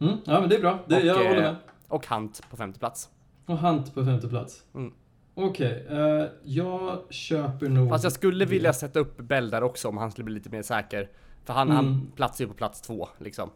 Mm, 0.00 0.16
ja, 0.24 0.40
men 0.40 0.48
det 0.48 0.56
är 0.56 0.60
bra. 0.60 0.78
Det, 0.86 0.96
Och, 0.96 1.02
jag 1.04 1.22
eh, 1.22 1.28
håller 1.28 1.42
med. 1.42 1.56
Och 1.88 2.06
Hunt 2.06 2.50
på 2.50 2.56
femte 2.56 2.78
plats. 2.78 3.10
Och 3.46 3.58
Hunt 3.58 3.94
på 3.94 4.04
femte 4.04 4.28
plats. 4.28 4.64
Mm. 4.74 4.92
Okej, 5.34 5.86
eh, 5.90 6.26
jag 6.44 6.98
köper 7.10 7.68
nog... 7.68 7.88
Fast 7.88 8.04
jag 8.04 8.12
skulle 8.12 8.44
vilja 8.44 8.72
sätta 8.72 8.98
upp 9.00 9.16
Bell 9.16 9.50
där 9.50 9.62
också 9.62 9.88
om 9.88 9.96
han 9.98 10.10
skulle 10.10 10.24
bli 10.24 10.34
lite 10.34 10.50
mer 10.50 10.62
säker. 10.62 11.08
För 11.44 11.52
han, 11.54 11.70
Mm. 11.70 11.76
han 11.76 12.12
platsar 12.16 12.44
ju 12.44 12.48
på 12.48 12.54
plats 12.54 12.80
två 12.80 13.08
liksom. 13.18 13.50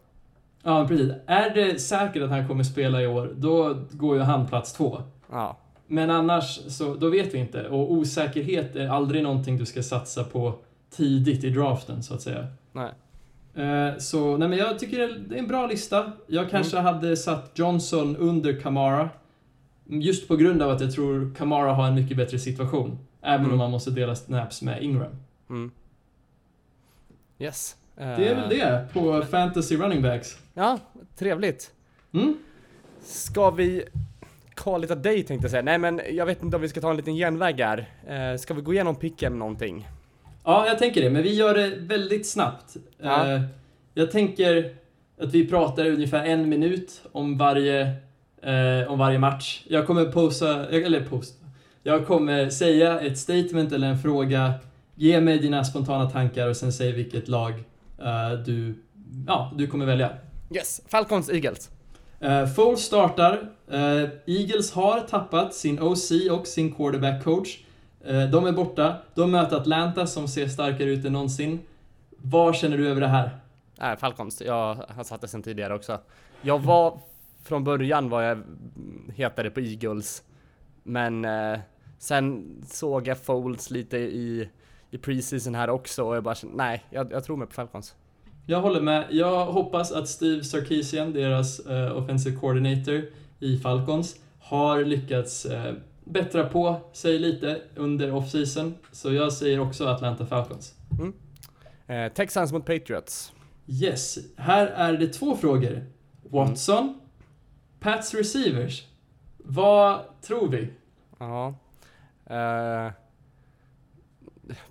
Ja, 0.63 0.85
precis. 0.87 1.11
Är 1.25 1.49
det 1.55 1.79
säkert 1.79 2.23
att 2.23 2.29
han 2.29 2.47
kommer 2.47 2.63
spela 2.63 3.01
i 3.01 3.07
år, 3.07 3.33
då 3.37 3.75
går 3.91 4.15
ju 4.17 4.21
han 4.21 4.47
plats 4.47 4.73
två. 4.73 5.01
Ja. 5.31 5.57
Men 5.87 6.09
annars, 6.11 6.59
så 6.67 6.93
då 6.95 7.09
vet 7.09 7.33
vi 7.33 7.37
inte. 7.37 7.67
Och 7.69 7.91
osäkerhet 7.91 8.75
är 8.75 8.87
aldrig 8.89 9.23
någonting 9.23 9.57
du 9.57 9.65
ska 9.65 9.83
satsa 9.83 10.23
på 10.23 10.53
tidigt 10.89 11.43
i 11.43 11.49
draften, 11.49 12.03
så 12.03 12.13
att 12.13 12.21
säga. 12.21 12.47
Nej. 12.71 12.91
Eh, 13.65 13.97
Så, 13.97 14.37
nej 14.37 14.49
men 14.49 14.57
jag 14.57 14.79
tycker 14.79 14.97
det 15.27 15.35
är 15.35 15.39
en 15.39 15.47
bra 15.47 15.67
lista. 15.67 16.11
Jag 16.27 16.49
kanske 16.49 16.77
Mm. 16.79 16.93
hade 16.93 17.17
satt 17.17 17.51
Johnson 17.55 18.15
under 18.15 18.59
Kamara. 18.61 19.09
Just 19.87 20.27
på 20.27 20.35
grund 20.35 20.61
av 20.61 20.69
att 20.71 20.81
jag 20.81 20.91
tror 20.93 21.35
Kamara 21.37 21.73
har 21.73 21.87
en 21.87 21.95
mycket 21.95 22.17
bättre 22.17 22.39
situation. 22.39 22.97
Även 23.21 23.39
Mm. 23.39 23.51
om 23.51 23.57
man 23.57 23.71
måste 23.71 23.91
dela 23.91 24.15
snaps 24.15 24.61
med 24.61 24.83
Ingram. 24.83 25.11
Mm. 25.49 25.71
Yes. 27.39 27.75
Det 27.95 28.03
är 28.27 28.35
väl 28.35 28.49
det 28.49 28.85
på 28.93 29.21
fantasy 29.31 29.77
running 29.77 30.01
backs. 30.01 30.37
Ja, 30.53 30.79
trevligt. 31.17 31.71
Mm? 32.13 32.37
Ska 33.03 33.49
vi 33.49 33.83
call 34.53 34.83
it 34.83 34.91
a 34.91 34.95
day 34.95 35.23
tänkte 35.23 35.45
jag 35.45 35.51
säga. 35.51 35.61
Nej 35.61 35.77
men 35.77 36.01
jag 36.11 36.25
vet 36.25 36.43
inte 36.43 36.55
om 36.55 36.61
vi 36.61 36.69
ska 36.69 36.81
ta 36.81 36.89
en 36.89 36.97
liten 36.97 37.15
genväg 37.15 37.59
här. 37.59 37.85
Eh, 38.07 38.37
ska 38.37 38.53
vi 38.53 38.61
gå 38.61 38.73
igenom 38.73 38.95
picken 38.95 39.39
någonting? 39.39 39.87
Ja, 40.43 40.67
jag 40.67 40.79
tänker 40.79 41.01
det. 41.01 41.09
Men 41.09 41.23
vi 41.23 41.33
gör 41.35 41.53
det 41.53 41.69
väldigt 41.75 42.27
snabbt. 42.27 42.75
Ja. 43.01 43.31
Eh, 43.33 43.41
Jag 43.93 44.11
tänker 44.11 44.75
att 45.21 45.31
vi 45.33 45.47
pratar 45.47 45.85
ungefär 45.85 46.25
en 46.25 46.49
minut 46.49 47.01
om 47.11 47.37
varje, 47.37 47.81
eh, 48.41 48.87
om 48.91 48.99
varje 48.99 49.19
match. 49.19 49.63
Jag 49.67 49.87
kommer 49.87 50.05
posta, 50.05 50.67
eller 50.69 51.01
posta. 51.01 51.45
Jag 51.83 52.07
kommer 52.07 52.49
säga 52.49 52.99
ett 52.99 53.17
statement 53.17 53.71
eller 53.71 53.87
en 53.87 53.99
fråga. 53.99 54.53
Ge 54.95 55.21
mig 55.21 55.39
dina 55.39 55.63
spontana 55.63 56.09
tankar 56.09 56.47
och 56.47 56.57
sen 56.57 56.73
säg 56.73 56.91
vilket 56.91 57.27
lag 57.27 57.51
eh, 57.99 58.31
du, 58.45 58.75
ja, 59.27 59.51
du 59.55 59.67
kommer 59.67 59.85
välja. 59.85 60.09
Yes, 60.51 60.81
Falcons 60.87 61.29
Eagles. 61.29 61.69
Uh, 62.23 62.45
Foles 62.45 62.79
startar. 62.79 63.49
Eh, 63.67 64.09
Eagles 64.25 64.71
har 64.71 64.99
tappat 64.99 65.53
sin 65.53 65.81
OC 65.81 66.11
och 66.31 66.47
sin 66.47 66.75
quarterback 66.75 67.23
coach. 67.23 67.57
Eh, 68.05 68.23
de 68.23 68.45
är 68.45 68.51
borta. 68.51 68.95
De 69.15 69.31
möter 69.31 69.55
Atlanta 69.57 70.07
som 70.07 70.27
ser 70.27 70.47
starkare 70.47 70.89
ut 70.89 71.05
än 71.05 71.13
någonsin. 71.13 71.59
Vad 72.17 72.55
känner 72.55 72.77
du 72.77 72.89
över 72.89 73.01
det 73.01 73.07
här? 73.07 73.37
Nej, 73.79 73.97
Falcons. 73.97 74.41
Jag 74.41 74.75
har 74.75 75.03
satt 75.03 75.21
det 75.21 75.27
sen 75.27 75.43
tidigare 75.43 75.75
också. 75.75 75.99
Jag 76.41 76.59
var, 76.59 76.99
från 77.43 77.63
början 77.63 78.09
var 78.09 78.21
jag 78.21 78.43
hetare 79.15 79.49
på 79.49 79.59
Eagles, 79.59 80.23
men 80.83 81.25
eh, 81.25 81.59
sen 81.97 82.55
såg 82.67 83.07
jag 83.07 83.17
Folds 83.17 83.71
lite 83.71 83.97
i, 83.97 84.49
i 84.95 84.97
preseason 84.97 85.55
här 85.55 85.69
också 85.69 86.03
och 86.03 86.15
jag 86.15 86.23
bara 86.23 86.35
nej, 86.53 86.83
jag, 86.89 87.11
jag 87.11 87.23
tror 87.23 87.37
mig 87.37 87.47
på 87.47 87.53
Falcons. 87.53 87.95
Jag 88.45 88.61
håller 88.61 88.81
med. 88.81 89.07
Jag 89.09 89.45
hoppas 89.45 89.91
att 89.91 90.07
Steve 90.07 90.43
Sarkisian, 90.43 91.13
deras 91.13 91.59
uh, 91.69 91.97
offensive 91.97 92.39
coordinator 92.39 93.01
i 93.39 93.57
Falcons, 93.57 94.15
har 94.39 94.83
lyckats 94.83 95.45
uh, 95.45 95.73
bättra 96.03 96.49
på 96.49 96.81
sig 96.93 97.19
lite 97.19 97.61
under 97.75 98.11
off-season. 98.11 98.73
Så 98.91 99.13
jag 99.13 99.33
säger 99.33 99.59
också 99.59 99.87
Atlanta 99.87 100.25
Falcons. 100.25 100.73
Mm. 100.99 101.13
Eh, 101.87 102.13
Texans 102.13 102.51
mot 102.51 102.65
Patriots. 102.65 103.31
Yes, 103.67 104.17
här 104.37 104.67
är 104.67 104.93
det 104.93 105.07
två 105.07 105.37
frågor. 105.37 105.85
Watson, 106.23 106.83
mm. 106.83 106.99
Pats 107.79 108.13
receivers. 108.13 108.83
Vad 109.37 109.99
tror 110.21 110.49
vi? 110.49 110.67
Ja. 111.19 111.53
Uh, 112.29 112.91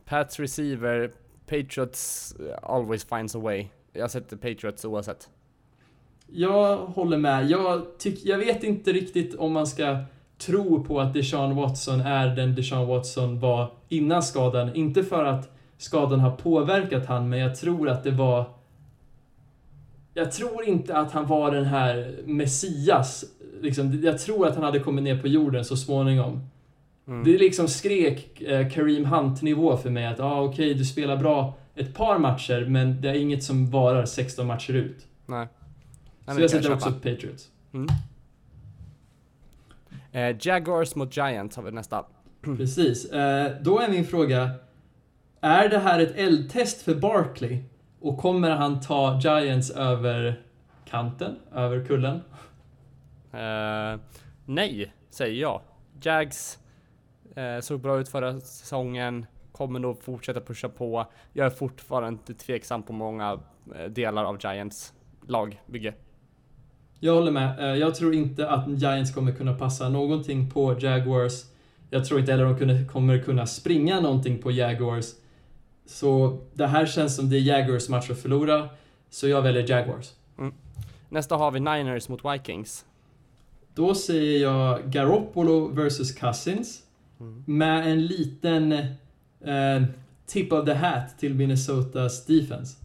Pats 0.04 0.40
receiver, 0.40 1.10
Patriots 1.46 2.34
eh, 2.40 2.58
always 2.62 3.04
finds 3.04 3.34
a 3.34 3.38
way. 3.38 3.66
Jag 3.92 4.10
sätter 4.10 4.36
Patriots 4.36 4.84
oavsett. 4.84 5.28
Jag 6.26 6.76
håller 6.76 7.18
med. 7.18 7.50
Jag, 7.50 7.98
tyck, 7.98 8.24
jag 8.24 8.38
vet 8.38 8.64
inte 8.64 8.92
riktigt 8.92 9.34
om 9.34 9.52
man 9.52 9.66
ska 9.66 9.98
tro 10.38 10.84
på 10.84 11.00
att 11.00 11.14
Deshaun 11.14 11.56
Watson 11.56 12.00
är 12.00 12.36
den 12.36 12.54
Deshaun 12.54 12.88
Watson 12.88 13.40
var 13.40 13.70
innan 13.88 14.22
skadan. 14.22 14.74
Inte 14.74 15.02
för 15.02 15.24
att 15.24 15.50
skadan 15.78 16.20
har 16.20 16.30
påverkat 16.30 17.06
han, 17.06 17.28
men 17.28 17.38
jag 17.38 17.56
tror 17.56 17.88
att 17.88 18.04
det 18.04 18.10
var... 18.10 18.44
Jag 20.14 20.32
tror 20.32 20.64
inte 20.64 20.96
att 20.96 21.12
han 21.12 21.26
var 21.26 21.50
den 21.50 21.64
här 21.64 22.18
Messias. 22.24 23.24
Liksom, 23.60 24.02
jag 24.02 24.18
tror 24.18 24.46
att 24.46 24.54
han 24.54 24.64
hade 24.64 24.78
kommit 24.78 25.04
ner 25.04 25.20
på 25.20 25.28
jorden 25.28 25.64
så 25.64 25.76
småningom. 25.76 26.40
Mm. 27.06 27.24
Det 27.24 27.38
liksom 27.38 27.68
skrek 27.68 28.40
eh, 28.40 28.68
Kareem 28.68 29.04
Hunt-nivå 29.04 29.76
för 29.76 29.90
mig 29.90 30.06
att 30.06 30.20
ah, 30.20 30.40
okej, 30.40 30.66
okay, 30.66 30.74
du 30.74 30.84
spelar 30.84 31.16
bra 31.16 31.54
ett 31.74 31.94
par 31.94 32.18
matcher, 32.18 32.66
men 32.68 33.00
det 33.00 33.10
är 33.10 33.14
inget 33.14 33.44
som 33.44 33.70
varar 33.70 34.04
16 34.04 34.46
matcher 34.46 34.72
ut. 34.72 35.06
Nej. 35.26 35.48
Nej 36.24 36.36
så 36.36 36.42
jag 36.42 36.50
sätter 36.50 36.72
också 36.72 36.92
Patriots. 36.92 37.48
Mm. 37.72 37.88
Eh, 40.12 40.36
Jaguars 40.40 40.94
mot 40.94 41.16
Giants 41.16 41.56
har 41.56 41.62
vi 41.62 41.70
nästa. 41.70 42.04
Precis. 42.42 43.04
Eh, 43.04 43.52
då 43.60 43.80
är 43.80 43.88
min 43.88 44.06
fråga, 44.06 44.50
är 45.40 45.68
det 45.68 45.78
här 45.78 46.00
ett 46.00 46.16
eldtest 46.16 46.82
för 46.82 46.94
Barkley? 46.94 47.58
Och 48.00 48.18
kommer 48.18 48.50
han 48.50 48.80
ta 48.80 49.20
Giants 49.20 49.70
över 49.70 50.42
kanten, 50.84 51.36
över 51.54 51.84
kullen? 51.84 52.14
Uh, 53.34 54.00
nej, 54.44 54.92
säger 55.10 55.40
jag. 55.40 55.60
Jags 56.02 56.58
uh, 57.38 57.60
såg 57.60 57.80
bra 57.80 58.00
ut 58.00 58.08
förra 58.08 58.40
säsongen, 58.40 59.26
kommer 59.52 59.78
nog 59.78 60.02
fortsätta 60.02 60.40
pusha 60.40 60.68
på. 60.68 61.06
Jag 61.32 61.46
är 61.46 61.50
fortfarande 61.50 62.34
tveksam 62.34 62.82
på 62.82 62.92
många 62.92 63.32
uh, 63.34 63.40
delar 63.90 64.24
av 64.24 64.38
Giants 64.42 64.92
lagbygge. 65.26 65.94
Jag 67.00 67.14
håller 67.14 67.32
med. 67.32 67.78
Jag 67.78 67.94
tror 67.94 68.14
inte 68.14 68.48
att 68.48 68.68
Giants 68.68 69.14
kommer 69.14 69.32
kunna 69.32 69.54
passa 69.54 69.88
någonting 69.88 70.50
på 70.50 70.78
Jaguars. 70.80 71.44
Jag 71.90 72.04
tror 72.04 72.20
inte 72.20 72.32
heller 72.32 72.66
de 72.66 72.88
kommer 72.88 73.18
kunna 73.18 73.46
springa 73.46 74.00
någonting 74.00 74.42
på 74.42 74.50
Jaguars. 74.50 75.06
Så 75.86 76.38
det 76.54 76.66
här 76.66 76.86
känns 76.86 77.16
som 77.16 77.30
det 77.30 77.36
är 77.36 77.40
Jaguars 77.40 77.88
match 77.88 78.10
att 78.10 78.18
förlora, 78.18 78.68
så 79.10 79.28
jag 79.28 79.42
väljer 79.42 79.70
Jaguars. 79.70 80.12
Mm. 80.38 80.54
Nästa 81.08 81.36
har 81.36 81.50
vi 81.50 81.60
Niners 81.60 82.08
mot 82.08 82.24
Vikings. 82.24 82.84
Då 83.74 83.94
säger 83.94 84.42
jag 84.42 84.82
Garoppolo 84.84 85.68
vs 85.68 86.12
Cousins. 86.12 86.82
Mm. 87.24 87.42
Med 87.46 87.92
en 87.92 88.06
liten 88.06 88.72
eh, 88.72 89.82
tip 90.26 90.52
of 90.52 90.64
the 90.64 90.74
hat 90.74 91.18
till 91.18 91.34
Minnesotas 91.34 92.26
defense. 92.26 92.76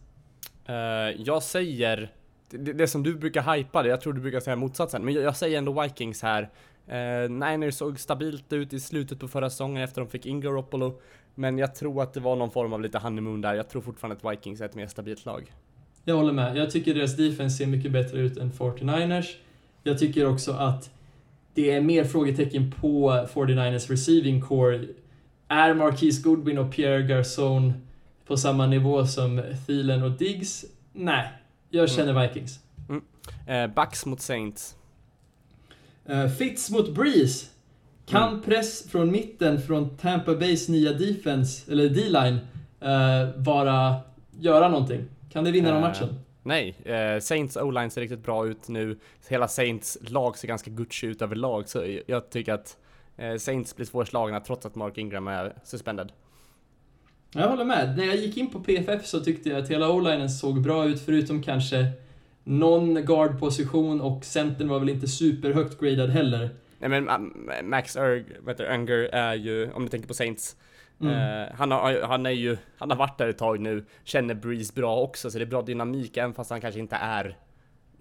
Uh, 0.69 1.21
jag 1.21 1.43
säger, 1.43 2.11
det, 2.49 2.73
det, 2.73 2.87
som 2.87 3.03
du 3.03 3.15
brukar 3.15 3.55
hypa 3.55 3.83
det, 3.83 3.89
jag 3.89 4.01
tror 4.01 4.13
du 4.13 4.21
brukar 4.21 4.39
säga 4.39 4.55
motsatsen, 4.55 5.05
men 5.05 5.13
jag, 5.13 5.23
jag 5.23 5.35
säger 5.35 5.57
ändå 5.57 5.81
Vikings 5.81 6.21
här. 6.21 6.41
Uh, 6.41 7.29
Niners 7.29 7.75
såg 7.75 7.99
stabilt 7.99 8.53
ut 8.53 8.73
i 8.73 8.79
slutet 8.79 9.19
på 9.19 9.27
förra 9.27 9.49
säsongen 9.49 9.83
efter 9.83 10.01
de 10.01 10.09
fick 10.09 10.25
in 10.25 10.41
Garoppolo. 10.41 10.99
Men 11.35 11.57
jag 11.57 11.75
tror 11.75 12.03
att 12.03 12.13
det 12.13 12.19
var 12.19 12.35
någon 12.35 12.51
form 12.51 12.73
av 12.73 12.81
lite 12.81 12.97
honeymoon 12.97 13.41
där. 13.41 13.53
Jag 13.53 13.69
tror 13.69 13.81
fortfarande 13.81 14.15
att 14.15 14.33
Vikings 14.33 14.61
är 14.61 14.65
ett 14.65 14.75
mer 14.75 14.87
stabilt 14.87 15.25
lag. 15.25 15.53
Jag 16.05 16.15
håller 16.15 16.33
med. 16.33 16.57
Jag 16.57 16.71
tycker 16.71 16.93
deras 16.93 17.17
defense 17.17 17.57
ser 17.57 17.65
mycket 17.65 17.91
bättre 17.91 18.19
ut 18.19 18.37
än 18.37 18.51
49ers. 18.51 19.25
Jag 19.83 19.99
tycker 19.99 20.25
också 20.25 20.51
att 20.51 20.89
det 21.59 21.71
är 21.71 21.81
mer 21.81 22.03
frågetecken 22.03 22.71
på 22.71 23.11
49ers 23.33 23.91
receiving 23.91 24.41
core. 24.41 24.85
Är 25.47 25.73
Marquise 25.73 26.21
Goodwin 26.21 26.57
och 26.57 26.73
Pierre 26.73 27.01
Garçon 27.01 27.73
på 28.27 28.37
samma 28.37 28.67
nivå 28.67 29.05
som 29.05 29.41
Thielen 29.65 30.03
och 30.03 30.11
Diggs? 30.11 30.65
Nej, 30.93 31.27
jag 31.69 31.79
mm. 31.79 31.95
känner 31.95 32.11
mm. 32.11 32.27
Vikings. 32.27 32.59
Mm. 32.89 33.03
Eh, 33.47 33.75
Bucks 33.75 34.05
mot 34.05 34.21
Saints. 34.21 34.75
Uh, 36.09 36.27
Fitz 36.27 36.69
mot 36.69 36.95
Breeze. 36.95 37.45
Kan 38.05 38.29
mm. 38.29 38.41
press 38.41 38.89
från 38.89 39.11
mitten 39.11 39.61
från 39.61 39.97
Tampa 39.97 40.35
Bays 40.35 40.69
nya 40.69 40.93
defense, 40.93 41.71
eller 41.71 41.89
D-line, 41.89 42.39
uh, 42.81 43.43
vara, 43.43 43.95
göra 44.39 44.69
någonting? 44.69 45.05
Kan 45.31 45.43
det 45.43 45.51
vinna 45.51 45.75
uh, 45.75 45.81
matchen? 45.81 46.19
Nej, 46.49 46.75
uh, 46.85 47.19
Saints 47.19 47.57
O-line 47.57 47.89
ser 47.89 48.01
riktigt 48.01 48.23
bra 48.23 48.47
ut 48.47 48.67
nu. 48.67 48.97
Hela 49.27 49.47
Saints 49.47 49.97
lag 50.01 50.37
ser 50.37 50.47
ganska 50.47 50.71
Gucci 50.71 51.07
ut 51.07 51.21
överlag, 51.21 51.69
så 51.69 51.99
jag 52.07 52.29
tycker 52.29 52.53
att 52.53 52.77
uh, 53.21 53.37
Saints 53.37 53.75
blir 53.75 53.85
svårslagna 53.85 54.39
trots 54.39 54.65
att 54.65 54.75
Mark 54.75 54.97
Ingram 54.97 55.27
är 55.27 55.53
suspended. 55.63 56.11
Jag 57.33 57.49
håller 57.49 57.65
med. 57.65 57.97
När 57.97 58.05
jag 58.05 58.15
gick 58.15 58.37
in 58.37 58.49
på 58.49 58.59
PFF 58.59 59.05
så 59.05 59.19
tyckte 59.19 59.49
jag 59.49 59.59
att 59.59 59.69
hela 59.69 59.89
O-linen 59.89 60.29
såg 60.29 60.61
bra 60.61 60.85
ut, 60.85 61.01
förutom 61.01 61.43
kanske 61.43 61.85
någon 62.43 63.05
guard-position 63.05 64.01
och 64.01 64.25
centern 64.25 64.67
var 64.67 64.79
väl 64.79 64.89
inte 64.89 65.07
superhögt 65.07 65.79
gradad 65.79 66.09
heller. 66.09 66.49
Nej 66.79 66.89
men 66.89 67.33
Max 67.63 67.95
Erg, 67.95 68.25
vet 68.45 68.57
du, 68.57 68.65
Unger 68.65 68.97
är 68.97 69.35
ju, 69.35 69.71
om 69.71 69.83
du 69.83 69.89
tänker 69.89 70.07
på 70.07 70.13
Saints, 70.13 70.55
mm. 71.01 71.13
uh, 71.13 71.55
han, 71.55 71.71
har, 71.71 72.01
han 72.01 72.25
är 72.25 72.29
ju, 72.29 72.57
han 72.77 72.89
har 72.89 72.97
varit 72.97 73.17
där 73.17 73.27
ett 73.27 73.37
tag 73.37 73.59
nu, 73.59 73.85
känner 74.03 74.33
Breeze 74.33 74.73
bra 74.73 75.01
också, 75.01 75.31
så 75.31 75.37
det 75.37 75.43
är 75.43 75.45
bra 75.45 75.61
dynamik 75.61 76.17
även 76.17 76.33
fast 76.33 76.49
han 76.49 76.61
kanske 76.61 76.79
inte 76.79 76.95
är 76.95 77.37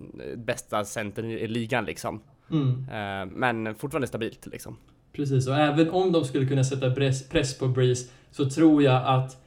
eh, 0.00 0.38
bästa 0.38 0.84
centern 0.84 1.30
i, 1.30 1.48
ligan 1.48 1.84
liksom. 1.84 2.20
Mm. 2.50 2.68
Uh, 2.68 3.32
men 3.32 3.74
fortfarande 3.74 4.06
stabilt 4.06 4.46
liksom. 4.46 4.76
Precis, 5.12 5.48
och 5.48 5.56
även 5.56 5.90
om 5.90 6.12
de 6.12 6.24
skulle 6.24 6.46
kunna 6.46 6.64
sätta 6.64 6.90
press, 6.90 7.28
press 7.28 7.58
på 7.58 7.68
Breeze 7.68 8.10
så 8.30 8.50
tror 8.50 8.82
jag 8.82 9.02
att 9.06 9.44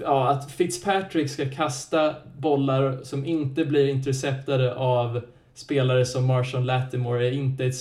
ja, 0.00 0.28
att 0.28 0.50
Fitzpatrick 0.50 1.30
ska 1.30 1.50
kasta 1.50 2.14
bollar 2.38 2.98
som 3.02 3.24
inte 3.24 3.64
blir 3.64 3.88
interceptade 3.88 4.74
av 4.74 5.20
spelare 5.54 6.06
som 6.06 6.26
Marshawn 6.26 6.66
Lattimore 6.66 7.26
är 7.26 7.32
inte 7.32 7.64
ett 7.64 7.76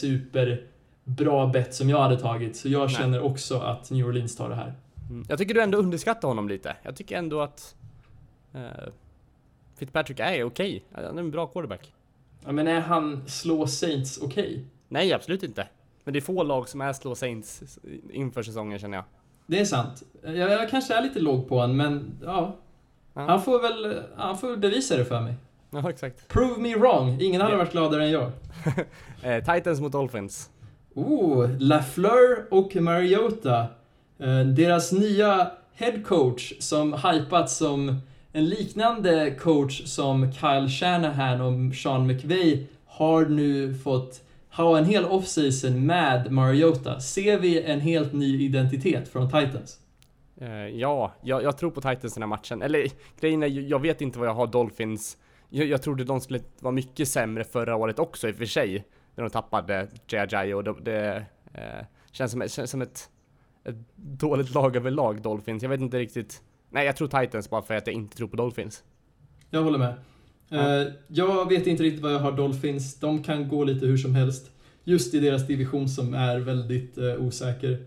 superbra 1.06 1.48
bett 1.48 1.74
som 1.74 1.90
jag 1.90 2.02
hade 2.02 2.20
tagit. 2.20 2.56
Så 2.56 2.70
jag 2.70 2.92
känner 2.92 3.20
Nej. 3.20 3.20
också 3.20 3.60
att 3.60 3.92
New 3.92 4.06
Orleans 4.06 4.36
tar 4.36 4.50
det 4.50 4.56
här. 4.56 4.74
Mm. 5.10 5.26
Jag 5.30 5.38
tycker 5.38 5.54
du 5.54 5.62
ändå 5.62 5.78
underskattar 5.78 6.28
honom 6.28 6.50
lite. 6.50 6.76
Jag 6.84 6.96
tycker 6.96 7.18
ändå 7.18 7.42
att 7.42 7.76
uh, 8.56 8.62
Fitzpatrick 9.78 10.20
är 10.20 10.44
okej. 10.44 10.84
Okay. 10.92 11.06
Han 11.06 11.18
är 11.18 11.22
en 11.22 11.32
bra 11.32 11.48
quarterback. 11.48 11.94
Ja, 12.46 12.52
men 12.52 12.68
är 12.68 12.80
han 12.80 13.28
slå 13.28 13.68
Saints 13.68 14.18
okej? 14.22 14.44
Okay? 14.44 14.64
Nej, 14.88 15.14
absolut 15.14 15.44
inte. 15.44 15.68
Men 16.04 16.14
det 16.14 16.20
är 16.20 16.22
få 16.22 16.44
lag 16.44 16.70
som 16.70 16.82
är 16.82 16.94
slå 16.94 17.16
Saints 17.16 17.80
inför 18.12 18.44
säsongen 18.44 18.80
känner 18.80 18.98
jag. 18.98 19.06
Det 19.48 19.60
är 19.60 19.66
sant. 19.66 20.04
Jag, 20.24 20.38
jag 20.38 20.70
kanske 20.70 20.94
är 20.94 21.02
lite 21.02 21.20
låg 21.20 21.50
på 21.50 21.60
honom, 21.60 21.78
men 21.78 22.20
ja. 22.26 22.56
ja. 23.14 23.22
Han 23.22 23.42
får 23.42 23.62
väl 23.62 24.04
han 24.18 24.38
får 24.38 24.58
bevisa 24.58 24.98
det 24.98 25.06
för 25.06 25.22
mig. 25.22 25.36
Ja, 25.70 25.90
exakt. 25.90 26.28
Prove 26.28 26.62
me 26.62 26.76
wrong. 26.76 27.18
Ingen 27.22 27.42
hade 27.42 27.56
varit 27.56 27.72
gladare 27.72 28.04
än 28.06 28.12
jag. 28.12 28.32
Eh, 29.24 29.54
Titans 29.54 29.82
mot 29.82 29.92
Dolphins. 29.92 30.50
Oh, 30.96 31.50
LaFleur 31.60 32.46
och 32.50 32.76
Mariota. 32.76 33.66
Eh, 34.20 34.40
deras 34.40 34.92
nya 34.92 35.52
head 35.74 36.02
coach 36.06 36.54
som 36.60 36.94
hypats 36.94 37.58
som 37.58 38.00
en 38.34 38.46
liknande 38.46 39.36
coach 39.40 39.86
som 39.86 40.32
Kyle 40.32 40.70
Shanahan 40.70 41.42
och 41.42 41.76
Sean 41.76 42.08
McVay 42.08 42.68
har 42.86 43.26
nu 43.26 43.74
fått 43.74 44.22
ha 44.52 44.78
en 44.78 44.86
hel 44.86 45.06
offseason 45.06 45.86
med 45.86 46.32
Mariota. 46.32 47.00
Ser 47.00 47.40
vi 47.40 47.64
en 47.64 47.80
helt 47.80 48.14
ny 48.14 48.46
identitet 48.46 49.08
från 49.08 49.26
Titans? 49.26 49.78
Uh, 50.42 50.68
ja, 50.68 51.14
jag, 51.22 51.44
jag, 51.44 51.58
tror 51.58 51.72
på 51.72 51.82
Titans 51.82 52.14
den 52.14 52.24
här 52.24 52.28
matchen. 52.28 52.62
Eller 52.62 52.88
grejen 53.20 53.44
är, 53.44 53.48
jag 53.48 53.80
vet 53.80 54.02
inte 54.02 54.20
vad 54.20 54.28
jag 54.28 54.34
har 54.34 54.48
Dolphins 54.48 55.18
jag, 55.54 55.68
jag 55.68 55.82
trodde 55.82 56.04
de 56.04 56.22
skulle 56.22 56.40
vara 56.60 56.72
mycket 56.72 57.08
sämre 57.08 57.44
förra 57.44 57.76
året 57.76 58.00
också 58.00 58.30
i 58.30 58.32
och 58.32 58.36
för 58.36 58.46
sig. 58.46 58.86
När 59.16 59.24
de 59.24 59.30
tappade 59.30 59.88
Jai 60.08 60.54
och 60.54 60.64
det, 60.64 60.76
det 60.82 61.26
eh, 61.54 61.86
känns 62.12 62.32
som, 62.32 62.48
känns 62.48 62.72
som 62.72 62.82
ett, 62.82 63.10
ett 63.64 63.76
dåligt 63.96 64.54
lag 64.54 64.76
överlag, 64.76 65.22
Dolphins. 65.22 65.64
Jag 65.64 65.70
vet 65.70 65.82
inte 65.82 66.00
riktigt. 66.00 66.42
Nej, 66.70 66.86
jag 66.86 66.96
tror 66.96 67.08
Titans 67.08 67.50
bara 67.50 67.62
för 67.62 67.74
att 67.74 67.88
jag 67.88 67.94
inte 67.94 68.18
tror 68.18 68.28
på 68.28 68.36
Dolphins. 68.36 68.84
Jag 69.50 69.64
håller 69.64 69.80
med. 69.80 69.94
Eh, 70.52 70.94
jag 71.08 71.50
vet 71.50 71.68
inte 71.68 71.84
riktigt 71.84 72.04
vad 72.04 72.14
jag 72.14 72.20
har 72.20 72.32
Dolphins. 72.32 73.00
De 73.00 73.24
kan 73.24 73.48
gå 73.48 73.64
lite 73.64 73.86
hur 73.86 73.98
som 73.98 74.16
helst. 74.16 74.52
Just 74.84 75.14
i 75.14 75.20
deras 75.20 75.48
division 75.48 75.90
som 75.90 76.14
är 76.14 76.40
väldigt 76.40 76.98
eh, 76.98 77.16
osäker. 77.20 77.78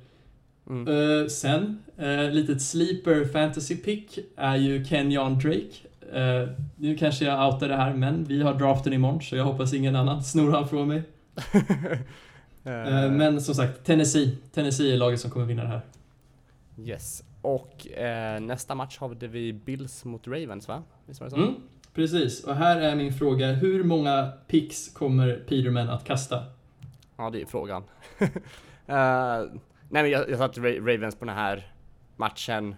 Mm. 0.70 0.88
Eh, 0.88 1.26
sen, 1.26 1.82
uh, 2.02 2.30
litet 2.32 2.62
sleeper 2.62 3.24
fantasy 3.24 3.76
pick 3.76 4.18
är 4.36 4.56
ju 4.56 4.84
Kenyon 4.84 5.38
Drake. 5.38 5.72
Eh, 6.12 6.48
nu 6.76 6.96
kanske 6.96 7.24
jag 7.24 7.54
outar 7.54 7.68
det 7.68 7.76
här, 7.76 7.94
men 7.94 8.24
vi 8.24 8.42
har 8.42 8.54
draften 8.54 8.92
imorgon 8.92 9.22
så 9.22 9.36
jag 9.36 9.44
hoppas 9.44 9.74
ingen 9.74 9.96
annan 9.96 10.22
snor 10.22 10.50
han 10.50 10.68
från 10.68 10.88
mig. 10.88 11.02
Eh, 12.66 13.10
men 13.10 13.40
som 13.40 13.54
sagt, 13.54 13.84
Tennessee. 13.84 14.36
Tennessee 14.52 14.92
är 14.92 14.96
laget 14.96 15.20
som 15.20 15.30
kommer 15.30 15.46
vinna 15.46 15.62
det 15.62 15.68
här. 15.68 15.80
Yes. 16.78 17.24
Och 17.42 17.88
eh, 17.88 18.40
nästa 18.40 18.74
match 18.74 18.98
har 18.98 19.08
vi 19.08 19.52
Bills 19.52 20.04
mot 20.04 20.26
Ravens 20.26 20.68
va? 20.68 20.82
Visst 21.06 21.20
var 21.20 21.26
det 21.26 21.30
så? 21.30 21.36
Mm, 21.36 21.54
precis, 21.94 22.44
och 22.44 22.54
här 22.54 22.80
är 22.80 22.94
min 22.94 23.12
fråga. 23.12 23.52
Hur 23.52 23.84
många 23.84 24.32
picks 24.46 24.88
kommer 24.88 25.44
Peterman 25.48 25.88
att 25.88 26.04
kasta? 26.04 26.44
Ja, 27.16 27.30
det 27.30 27.42
är 27.42 27.46
frågan. 27.46 27.82
uh, 28.20 28.28
nej 28.86 30.02
men 30.02 30.10
jag, 30.10 30.30
jag 30.30 30.38
satte 30.38 30.60
Ra- 30.60 30.92
Ravens 30.94 31.16
på 31.16 31.24
den 31.24 31.34
här 31.34 31.72
matchen. 32.16 32.74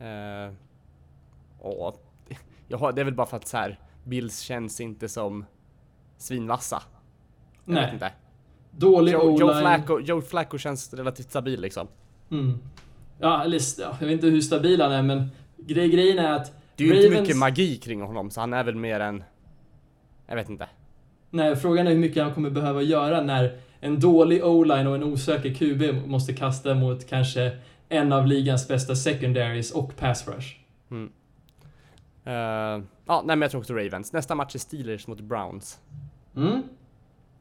Uh, 0.00 0.54
och 1.58 2.04
jag 2.68 2.78
har, 2.78 2.92
det 2.92 3.00
är 3.00 3.04
väl 3.04 3.14
bara 3.14 3.26
för 3.26 3.36
att 3.36 3.46
så 3.48 3.56
här, 3.56 3.80
Bills 4.04 4.40
känns 4.40 4.80
inte 4.80 5.08
som 5.08 5.44
svinvassa. 6.16 6.82
Jag 7.64 7.74
vet 7.74 7.82
Nej, 7.84 7.92
inte. 7.94 8.12
dålig 8.70 9.12
Joe, 9.12 9.38
Joe. 9.40 9.54
Flacco, 9.60 10.00
Joe 10.00 10.20
Flacco 10.22 10.58
känns 10.58 10.94
relativt 10.94 11.30
stabil 11.30 11.60
liksom. 11.60 11.86
Mm. 12.30 12.58
Ja, 13.18 13.44
eller 13.44 13.60
ja, 13.78 13.96
jag 14.00 14.06
vet 14.06 14.12
inte 14.12 14.26
hur 14.26 14.40
stabil 14.40 14.80
han 14.80 14.92
är, 14.92 15.02
men 15.02 15.30
grej, 15.56 15.88
grejen 15.88 16.18
är 16.18 16.32
att 16.32 16.52
Det 16.76 16.84
är 16.84 16.88
ju 16.88 16.94
inte 16.96 17.08
Ravens- 17.08 17.20
mycket 17.20 17.36
magi 17.36 17.76
kring 17.76 18.02
honom 18.02 18.30
så 18.30 18.40
han 18.40 18.52
är 18.52 18.64
väl 18.64 18.74
mer 18.74 19.00
en... 19.00 19.24
Jag 20.26 20.36
vet 20.36 20.48
inte. 20.48 20.68
Nej, 21.30 21.56
frågan 21.56 21.86
är 21.86 21.90
hur 21.90 21.98
mycket 21.98 22.22
han 22.22 22.34
kommer 22.34 22.50
behöva 22.50 22.82
göra 22.82 23.20
när 23.20 23.58
en 23.80 24.00
dålig 24.00 24.44
o-line 24.44 24.86
och 24.86 24.94
en 24.94 25.04
osäker 25.04 25.54
QB 25.54 26.06
måste 26.08 26.32
kasta 26.32 26.74
mot 26.74 27.06
kanske 27.08 27.56
en 27.88 28.12
av 28.12 28.26
ligans 28.26 28.68
bästa 28.68 28.94
secondaries 28.96 29.70
och 29.70 29.96
pass 29.96 30.28
rush. 30.28 30.56
Uh, 32.26 32.32
ja, 33.06 33.22
nej 33.24 33.36
men 33.36 33.40
jag 33.42 33.50
tror 33.50 33.60
också 33.60 33.74
Ravens. 33.74 34.12
Nästa 34.12 34.34
match 34.34 34.54
är 34.54 34.58
Steelers 34.58 35.06
mot 35.06 35.20
Browns. 35.20 35.78
Mm. 36.36 36.62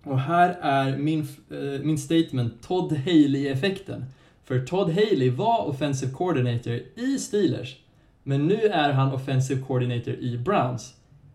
Och 0.03 0.19
här 0.19 0.57
är 0.61 0.97
min, 0.97 1.27
eh, 1.51 1.81
min 1.83 1.97
statement 1.97 2.63
Todd 2.63 2.93
Haley-effekten. 2.93 4.05
För 4.43 4.65
Todd 4.65 4.89
Haley 4.89 5.29
var 5.29 5.65
offensive 5.65 6.11
coordinator 6.11 6.79
i 6.95 7.19
Steelers, 7.19 7.79
men 8.23 8.47
nu 8.47 8.55
är 8.55 8.91
han 8.91 9.13
offensive 9.13 9.61
coordinator 9.61 10.13
i 10.13 10.37
Browns. 10.37 10.93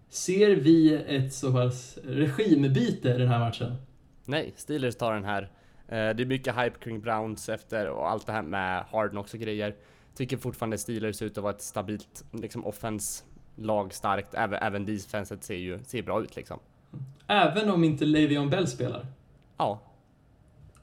Ser 0.08 0.56
vi 0.56 0.94
ett 0.94 1.34
så 1.34 1.52
pass 1.52 1.98
regimbyte 2.04 3.08
i 3.08 3.18
den 3.18 3.28
här 3.28 3.38
matchen? 3.38 3.74
Nej, 4.24 4.52
Steelers 4.56 4.96
tar 4.96 5.14
den 5.14 5.24
här. 5.24 5.42
Eh, 5.88 6.16
det 6.16 6.22
är 6.22 6.26
mycket 6.26 6.56
hype 6.56 6.78
kring 6.78 7.00
Browns 7.00 7.48
efter 7.48 7.88
och 7.88 8.10
allt 8.10 8.26
det 8.26 8.32
här 8.32 8.42
med 8.42 8.84
Harden 8.90 9.18
också 9.18 9.36
grejer. 9.38 9.74
Tycker 10.14 10.36
fortfarande 10.36 10.78
Steelers 10.78 11.16
ser 11.16 11.26
ut 11.26 11.38
att 11.38 11.44
vara 11.44 11.54
ett 11.54 11.62
stabilt 11.62 12.24
liksom 12.32 12.66
offense 12.66 13.24
lag 13.56 13.94
starkt. 13.94 14.34
Även, 14.34 14.62
även 14.62 14.84
defenset 14.86 15.44
ser 15.44 15.54
ju 15.54 15.78
ser 15.86 16.02
bra 16.02 16.22
ut 16.22 16.36
liksom. 16.36 16.58
Även 17.26 17.70
om 17.70 17.84
inte 17.84 18.04
Le'Veon 18.04 18.50
Bell 18.50 18.66
spelar. 18.66 19.06
Ja, 19.56 19.80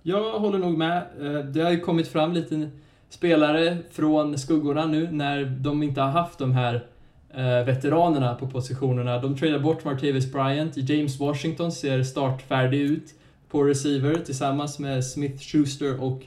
Jag 0.03 0.39
håller 0.39 0.59
nog 0.59 0.77
med. 0.77 0.97
Eh, 1.21 1.45
Det 1.45 1.61
har 1.61 1.71
ju 1.71 1.79
kommit 1.79 2.07
fram 2.07 2.33
lite 2.33 2.69
spelare 3.09 3.77
från 3.91 4.37
skuggorna 4.37 4.85
nu 4.85 5.11
när 5.11 5.45
de 5.45 5.83
inte 5.83 6.01
har 6.01 6.09
haft 6.11 6.39
de 6.39 6.51
här 6.51 6.87
eh, 7.33 7.65
veteranerna 7.65 8.35
på 8.35 8.47
positionerna. 8.47 9.19
De 9.19 9.37
tradar 9.37 9.59
bort 9.59 9.83
Martavis 9.85 10.31
Bryant. 10.33 10.77
James 10.77 11.19
Washington 11.19 11.71
ser 11.71 12.03
startfärdig 12.03 12.79
ut 12.81 13.13
på 13.49 13.63
receiver 13.63 14.15
tillsammans 14.15 14.79
med 14.79 15.05
Smith 15.05 15.43
Schuster 15.43 16.01
och 16.03 16.21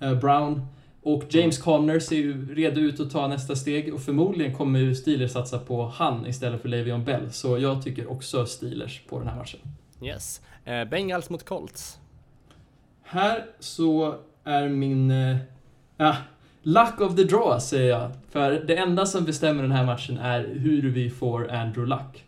eh, 0.00 0.14
Brown. 0.14 0.66
Och 1.02 1.24
James 1.28 1.58
Conner 1.58 2.00
ser 2.00 2.16
ju 2.16 2.54
redo 2.54 2.80
ut 2.80 3.00
att 3.00 3.10
ta 3.10 3.28
nästa 3.28 3.56
steg 3.56 3.94
och 3.94 4.02
förmodligen 4.02 4.54
kommer 4.54 4.78
ju 4.78 4.94
Steelers 4.94 5.32
satsa 5.32 5.58
på 5.58 5.86
han 5.86 6.26
istället 6.26 6.62
för 6.62 6.68
Le'Veon 6.68 7.04
Bell. 7.04 7.32
Så 7.32 7.58
jag 7.58 7.82
tycker 7.82 8.10
också 8.10 8.46
Steelers 8.46 9.02
på 9.08 9.18
den 9.18 9.28
här 9.28 9.36
matchen. 9.36 9.60
yes. 10.02 10.40
Eh, 10.64 10.84
Bengals 10.84 11.30
mot 11.30 11.44
Colts. 11.44 11.98
Här 13.02 13.46
så 13.58 14.16
är 14.44 14.68
min... 14.68 15.10
eh, 15.10 15.36
Ja, 15.96 16.16
luck 16.62 17.00
of 17.00 17.16
the 17.16 17.24
draw 17.24 17.60
säger 17.60 17.90
jag. 17.90 18.10
För 18.30 18.50
det 18.52 18.76
enda 18.76 19.06
som 19.06 19.24
bestämmer 19.24 19.62
den 19.62 19.72
här 19.72 19.84
matchen 19.86 20.18
är 20.18 20.40
hur 20.54 20.90
vi 20.90 21.10
får 21.10 21.50
Andrew 21.52 21.86
Luck. 21.86 22.24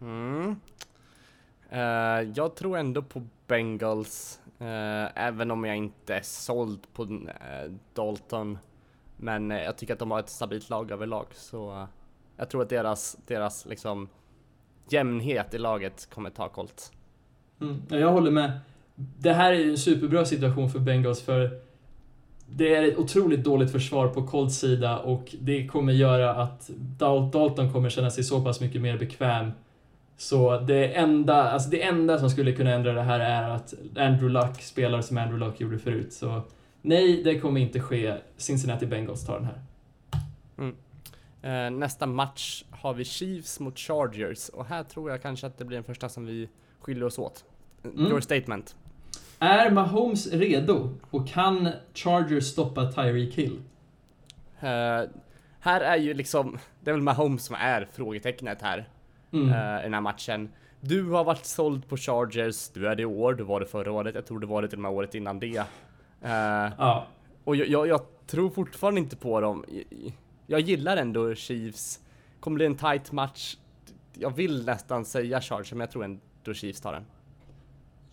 Mm. 0.00 0.56
Eh, 1.70 1.80
jag 2.34 2.54
tror 2.54 2.78
ändå 2.78 3.02
på 3.02 3.26
Bengals. 3.46 4.40
Eh, 4.58 5.26
även 5.26 5.50
om 5.50 5.64
jag 5.64 5.76
inte 5.76 6.14
är 6.14 6.22
såld 6.22 6.86
på 6.92 7.04
uh, 7.04 7.20
Dalton. 7.94 8.58
Men 9.16 9.52
uh, 9.52 9.62
jag 9.62 9.76
tycker 9.76 9.92
att 9.92 9.98
de 9.98 10.10
har 10.10 10.18
ett 10.18 10.28
stabilt 10.28 10.70
lag 10.70 10.90
överlag. 10.90 11.26
Så 11.32 11.86
jag 12.36 12.50
tror 12.50 12.62
att 12.62 12.68
deras, 12.68 13.16
deras 13.26 13.66
liksom 13.66 14.08
jämnhet 14.88 15.54
i 15.54 15.58
laget 15.58 16.10
kommer 16.10 16.30
ta 16.30 16.48
Colts. 16.48 16.92
Mm, 17.60 17.82
ja, 17.88 17.96
jag 17.96 18.12
håller 18.12 18.30
med. 18.30 18.60
Det 18.94 19.32
här 19.32 19.52
är 19.52 19.58
ju 19.58 19.70
en 19.70 19.78
superbra 19.78 20.24
situation 20.24 20.70
för 20.70 20.78
Bengals 20.78 21.22
för 21.22 21.66
det 22.48 22.74
är 22.74 22.82
ett 22.82 22.98
otroligt 22.98 23.44
dåligt 23.44 23.72
försvar 23.72 24.08
på 24.08 24.26
Colts 24.26 24.56
sida 24.56 24.98
och 24.98 25.34
det 25.40 25.66
kommer 25.66 25.92
göra 25.92 26.34
att 26.34 26.70
Dalton 27.32 27.72
kommer 27.72 27.90
känna 27.90 28.10
sig 28.10 28.24
så 28.24 28.44
pass 28.44 28.60
mycket 28.60 28.82
mer 28.82 28.98
bekväm. 28.98 29.50
Så 30.16 30.60
det 30.60 30.94
enda, 30.94 31.50
alltså 31.50 31.70
det 31.70 31.82
enda 31.82 32.18
som 32.18 32.30
skulle 32.30 32.52
kunna 32.52 32.70
ändra 32.70 32.92
det 32.92 33.02
här 33.02 33.20
är 33.20 33.48
att 33.50 33.74
Andrew 33.96 34.28
Luck 34.28 34.62
spelar 34.62 35.02
som 35.02 35.18
Andrew 35.18 35.46
Luck 35.46 35.60
gjorde 35.60 35.78
förut. 35.78 36.12
Så 36.12 36.42
nej, 36.82 37.22
det 37.22 37.40
kommer 37.40 37.60
inte 37.60 37.80
ske. 37.80 38.14
Cincinnati 38.36 38.86
Bengals 38.86 39.26
tar 39.26 39.34
den 39.34 39.44
här. 39.44 39.60
Eh, 41.46 41.70
nästa 41.70 42.06
match 42.06 42.64
har 42.70 42.94
vi 42.94 43.04
Chiefs 43.04 43.60
mot 43.60 43.78
Chargers 43.78 44.48
och 44.48 44.66
här 44.66 44.84
tror 44.84 45.10
jag 45.10 45.22
kanske 45.22 45.46
att 45.46 45.58
det 45.58 45.64
blir 45.64 45.76
den 45.76 45.84
första 45.84 46.08
som 46.08 46.26
vi 46.26 46.48
skiljer 46.80 47.04
oss 47.04 47.18
åt. 47.18 47.44
Mm. 47.84 48.06
Your 48.06 48.20
statement. 48.20 48.76
Är 49.38 49.70
Mahomes 49.70 50.32
redo 50.32 50.94
och 51.10 51.28
kan 51.28 51.68
Chargers 51.94 52.44
stoppa 52.44 52.92
Tyreek 52.92 53.34
Hill? 53.34 53.60
Eh, 54.60 55.02
här 55.60 55.80
är 55.80 55.96
ju 55.96 56.14
liksom, 56.14 56.58
det 56.80 56.90
är 56.90 56.94
väl 56.94 57.02
Mahomes 57.02 57.44
som 57.44 57.56
är 57.58 57.88
frågetecknet 57.92 58.62
här. 58.62 58.88
Mm. 59.32 59.48
eh, 59.48 59.80
i 59.80 59.82
den 59.82 59.94
här 59.94 60.00
matchen. 60.00 60.48
Du 60.80 61.10
har 61.10 61.24
varit 61.24 61.44
såld 61.46 61.88
på 61.88 61.96
Chargers, 61.96 62.68
du 62.68 62.88
är 62.88 62.94
det 62.96 63.02
i 63.02 63.06
år, 63.06 63.34
du 63.34 63.44
var 63.44 63.60
det 63.60 63.66
förra 63.66 63.92
året, 63.92 64.14
jag 64.14 64.26
tror 64.26 64.38
du 64.38 64.46
var 64.46 64.62
det 64.62 64.68
till 64.68 64.78
och 64.78 64.82
med 64.82 64.90
året 64.90 65.14
innan 65.14 65.38
det. 65.40 65.56
Eh, 65.56 66.72
Ja, 66.78 67.06
och 67.44 67.56
jag, 67.56 67.68
jag, 67.68 67.86
jag 67.88 68.00
tror 68.26 68.50
fortfarande 68.50 69.00
inte 69.00 69.16
på 69.16 69.40
dem. 69.40 69.64
Jag, 69.68 70.12
jag 70.46 70.60
gillar 70.60 70.96
ändå 70.96 71.34
Chiefs. 71.34 72.00
Kommer 72.40 72.54
bli 72.54 72.66
en 72.66 72.76
tight 72.76 73.12
match. 73.12 73.56
Jag 74.14 74.36
vill 74.36 74.64
nästan 74.66 75.04
säga 75.04 75.40
Chargers, 75.40 75.72
men 75.72 75.80
jag 75.80 75.90
tror 75.90 76.04
ändå 76.04 76.54
Chiefs 76.54 76.80
tar 76.80 76.92
den. 76.92 77.04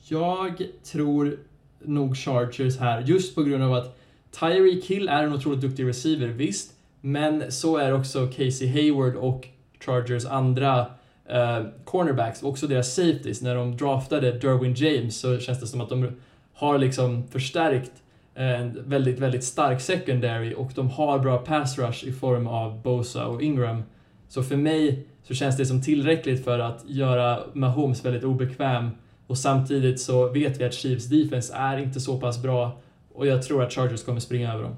Jag 0.08 0.64
tror 0.84 1.40
nog 1.80 2.18
Chargers 2.18 2.80
här, 2.80 3.02
just 3.02 3.36
på 3.36 3.44
grund 3.44 3.64
av 3.64 3.74
att 3.74 4.00
Tyreek 4.40 4.86
Hill 4.86 5.08
är 5.08 5.24
en 5.24 5.34
otroligt 5.34 5.62
duktig 5.62 5.88
receiver, 5.88 6.28
visst. 6.28 6.74
Men 7.02 7.52
så 7.52 7.78
är 7.78 7.94
också 7.94 8.28
Casey 8.28 8.68
Hayward 8.68 9.16
och 9.16 9.48
Chargers 9.86 10.26
andra 10.26 10.86
eh, 11.30 11.66
cornerbacks, 11.86 12.44
och 12.44 12.50
också 12.50 12.68
deras 12.68 12.94
safeties. 12.94 13.42
När 13.42 13.56
de 13.56 13.78
draftade 13.78 14.32
Derwin 14.32 14.74
James 14.74 15.20
så 15.20 15.40
känns 15.40 15.60
det 15.60 15.68
som 15.68 15.82
att 15.82 15.90
de 15.90 16.12
har 16.54 16.78
liksom 16.78 17.28
förstärkt 17.28 17.92
eh, 18.36 18.62
en 18.62 18.90
väldigt, 18.90 19.20
väldigt 19.20 19.44
stark 19.44 19.82
secondary 19.82 20.54
och 20.54 20.72
de 20.76 20.90
har 20.90 21.20
bra 21.20 21.38
pass 21.38 21.78
rush 21.78 22.06
i 22.06 22.12
form 22.12 22.48
av 22.48 22.82
Bosa 22.82 23.28
och 23.28 23.42
Ingram. 23.42 23.84
Så 24.28 24.44
för 24.44 24.56
mig 24.56 25.08
så 25.24 25.34
känns 25.34 25.58
det 25.58 25.66
som 25.66 25.82
tillräckligt 25.82 26.44
för 26.44 26.60
att 26.60 26.84
göra 26.88 27.40
Mahomes 27.54 28.06
väldigt 28.06 28.24
obekväm 28.24 28.90
och 29.28 29.38
samtidigt 29.38 30.02
så 30.02 30.30
vet 30.30 30.60
vi 30.60 30.64
att 30.64 30.74
Chiefs 30.74 31.06
defense 31.06 31.54
är 31.56 31.78
inte 31.78 32.00
så 32.00 32.20
pass 32.20 32.42
bra 32.42 32.82
och 33.14 33.28
jag 33.28 33.44
tror 33.44 33.64
att 33.64 33.74
Chargers 33.74 34.04
kommer 34.04 34.20
springa 34.20 34.54
över 34.54 34.64
dem. 34.64 34.76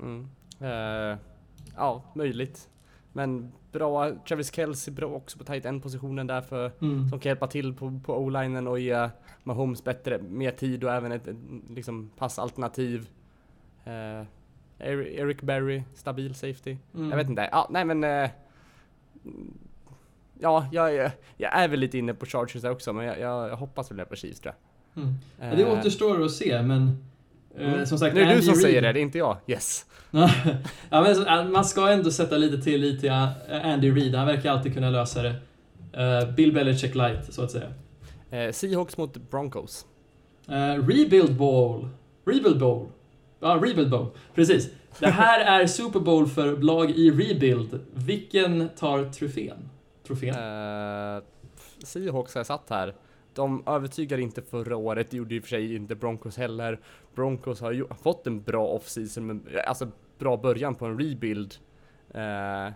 Mm. 0.00 0.28
Uh, 0.62 1.18
ja, 1.76 2.02
möjligt. 2.14 2.68
Men 3.12 3.52
bra, 3.72 4.10
Travis 4.28 4.52
Kelce 4.54 4.90
bra 4.90 5.06
också 5.08 5.38
på 5.38 5.44
tight 5.44 5.64
end 5.64 5.82
positionen 5.82 6.26
där 6.26 6.40
för 6.40 6.72
Mm. 6.80 7.08
som 7.08 7.20
kan 7.20 7.30
hjälpa 7.30 7.46
till 7.46 7.74
på, 7.74 8.00
på 8.04 8.16
o-linen 8.18 8.66
och 8.68 8.78
ge 8.80 9.08
Mahomes 9.42 9.84
bättre, 9.84 10.18
mer 10.18 10.50
tid 10.50 10.84
och 10.84 10.92
även 10.92 11.12
ett, 11.12 11.28
ett 11.28 11.36
liksom 11.70 12.10
passalternativ. 12.18 13.08
Eh, 13.84 14.26
Eric 14.78 15.40
Berry, 15.42 15.82
stabil 15.94 16.34
safety. 16.34 16.76
Mm. 16.94 17.10
Jag 17.10 17.16
vet 17.16 17.28
inte, 17.28 17.48
ja 17.52 17.66
nej 17.70 17.84
men 17.84 18.04
mm, 18.04 18.30
Ja, 20.40 20.66
jag, 20.72 20.94
jag, 20.94 21.10
jag 21.36 21.56
är 21.58 21.68
väl 21.68 21.80
lite 21.80 21.98
inne 21.98 22.14
på 22.14 22.26
Chargers 22.26 22.62
där 22.62 22.70
också 22.70 22.92
men 22.92 23.06
jag, 23.06 23.18
jag, 23.20 23.48
jag 23.50 23.56
hoppas 23.56 23.92
väl 23.92 24.06
på 24.06 24.16
Chiefs 24.16 24.40
tror 24.40 24.54
jag. 24.94 25.02
Mm. 25.02 25.14
Ja, 25.40 25.56
det 25.56 25.62
Eh, 25.62 25.78
återstår 25.78 26.24
att 26.24 26.30
se, 26.30 26.62
men 26.62 27.04
Mm. 27.58 27.86
Som 27.86 27.98
sagt, 27.98 28.14
Nu 28.14 28.20
är 28.20 28.24
det 28.24 28.30
du 28.30 28.34
Andy 28.34 28.46
som 28.46 28.54
Reid- 28.54 28.62
säger 28.62 28.82
det, 28.82 28.92
det 28.92 29.00
är 29.00 29.02
inte 29.02 29.18
jag. 29.18 29.36
Yes. 29.46 29.86
ja, 30.90 31.02
men 31.02 31.26
äh, 31.26 31.44
man 31.52 31.64
ska 31.64 31.88
ändå 31.90 32.10
sätta 32.10 32.36
lite 32.36 32.62
till 32.62 32.80
lite 32.80 33.00
till 33.00 33.10
äh, 33.10 33.72
Andy 33.72 33.90
Reid. 33.92 34.14
Han 34.14 34.26
verkar 34.26 34.50
alltid 34.52 34.74
kunna 34.74 34.90
lösa 34.90 35.22
det. 35.22 35.34
Eh, 35.92 36.30
Bill 36.34 36.52
Belichick 36.52 36.94
light, 36.94 37.34
så 37.34 37.42
att 37.44 37.50
säga. 37.50 37.72
Eh, 38.30 38.52
Seahawks 38.52 38.96
mot 38.96 39.30
Broncos. 39.30 39.86
Eh, 40.48 40.86
rebuild 40.88 41.36
Bowl. 41.36 41.88
Rebuild 42.26 42.58
Bowl. 42.58 42.86
Ja, 43.40 43.48
Rebuild 43.62 43.90
Bowl. 43.90 44.06
Precis. 44.34 44.68
Det 44.98 45.06
här 45.08 45.40
är 45.60 45.66
Super 45.66 46.00
Bowl 46.00 46.26
för 46.26 46.56
lag 46.56 46.90
i 46.90 47.10
Rebuild. 47.10 47.80
Vilken 47.94 48.68
tar 48.68 49.04
trofén? 49.12 49.68
Trofén? 50.06 50.28
Eh, 50.34 51.22
Seahawks 51.84 52.34
har 52.34 52.38
jag 52.38 52.46
satt 52.46 52.70
här. 52.70 52.94
De 53.34 53.62
övertygade 53.66 54.22
inte 54.22 54.42
förra 54.42 54.76
året, 54.76 55.10
det 55.10 55.16
gjorde 55.16 55.34
i 55.34 55.38
och 55.38 55.42
för 55.42 55.48
sig 55.48 55.74
inte 55.74 55.94
Broncos 55.94 56.36
heller. 56.36 56.80
Broncos 57.14 57.60
har 57.60 57.72
ju 57.72 57.86
fått 58.02 58.26
en 58.26 58.42
bra 58.42 58.66
offseason, 58.66 59.46
alltså 59.66 59.88
bra 60.18 60.36
början 60.36 60.74
på 60.74 60.86
en 60.86 61.00
rebuild. 61.00 61.54
Eh, 62.14 62.72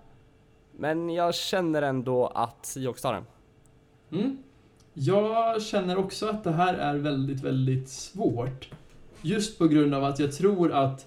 men 0.72 1.10
jag 1.10 1.34
känner 1.34 1.82
ändå 1.82 2.26
att 2.26 2.66
Seahawks 2.66 3.02
tar 3.02 3.12
den. 3.12 3.24
Mm. 4.12 4.38
Jag 4.94 5.62
känner 5.62 5.98
också 5.98 6.28
att 6.28 6.44
det 6.44 6.52
här 6.52 6.74
är 6.74 6.94
väldigt, 6.94 7.44
väldigt 7.44 7.88
svårt. 7.88 8.68
Just 9.22 9.58
på 9.58 9.68
grund 9.68 9.94
av 9.94 10.04
att 10.04 10.18
jag 10.18 10.32
tror 10.32 10.72
att 10.72 11.06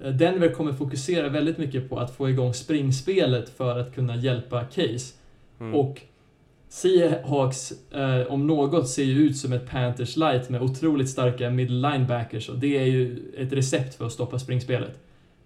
eh, 0.00 0.12
Denver 0.12 0.54
kommer 0.54 0.72
fokusera 0.72 1.28
väldigt 1.28 1.58
mycket 1.58 1.88
på 1.90 1.98
att 1.98 2.16
få 2.16 2.28
igång 2.28 2.54
springspelet 2.54 3.48
för 3.48 3.78
att 3.78 3.94
kunna 3.94 4.16
hjälpa 4.16 4.64
Case. 4.64 5.14
Mm. 5.60 5.74
Och 5.74 6.02
Seahawks, 6.68 7.72
eh, 7.90 8.22
om 8.32 8.46
något, 8.46 8.88
ser 8.88 9.04
ju 9.04 9.22
ut 9.22 9.36
som 9.36 9.52
ett 9.52 9.70
Panthers 9.70 10.16
light 10.16 10.48
med 10.48 10.62
otroligt 10.62 11.10
starka 11.10 11.50
middle 11.50 11.90
linebackers 11.90 12.48
och 12.48 12.58
det 12.58 12.78
är 12.78 12.84
ju 12.84 13.32
ett 13.36 13.52
recept 13.52 13.94
för 13.94 14.06
att 14.06 14.12
stoppa 14.12 14.38
springspelet. 14.38 14.98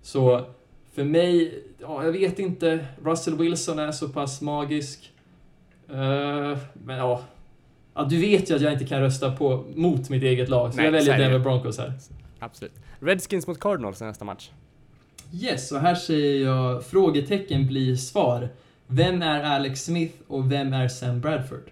Så 0.02 0.46
för 0.94 1.04
mig, 1.04 1.62
ja, 1.80 2.04
jag 2.04 2.12
vet 2.12 2.38
inte. 2.38 2.86
Russell 3.04 3.36
Wilson 3.36 3.78
är 3.78 3.92
så 3.92 4.08
pass 4.08 4.40
magisk. 4.40 5.12
Eh, 5.88 6.58
men 6.72 6.96
ja. 6.96 7.22
ja, 7.94 8.04
du 8.10 8.20
vet 8.20 8.50
ju 8.50 8.54
att 8.54 8.62
jag 8.62 8.72
inte 8.72 8.84
kan 8.84 9.00
rösta 9.00 9.32
på 9.32 9.64
mot 9.74 10.10
mitt 10.10 10.22
eget 10.22 10.48
lag, 10.48 10.70
så 10.70 10.76
Nej, 10.76 10.84
jag 10.84 10.92
väljer. 10.92 11.18
Denver 11.18 11.38
Broncos 11.38 11.78
här. 11.78 11.92
Absolut. 12.38 12.72
Redskins 13.00 13.46
mot 13.46 13.60
Cardinals 13.60 14.02
i 14.02 14.04
nästa 14.04 14.24
match. 14.24 14.50
Yes, 15.32 15.72
och 15.72 15.78
här 15.78 15.94
säger 15.94 16.46
jag 16.46 16.84
frågetecken 16.84 17.66
blir 17.66 17.96
svar. 17.96 18.48
Vem 18.94 19.22
är 19.22 19.42
Alex 19.42 19.84
Smith 19.84 20.14
och 20.28 20.52
vem 20.52 20.72
är 20.72 20.88
Sam 20.88 21.20
Bradford? 21.20 21.70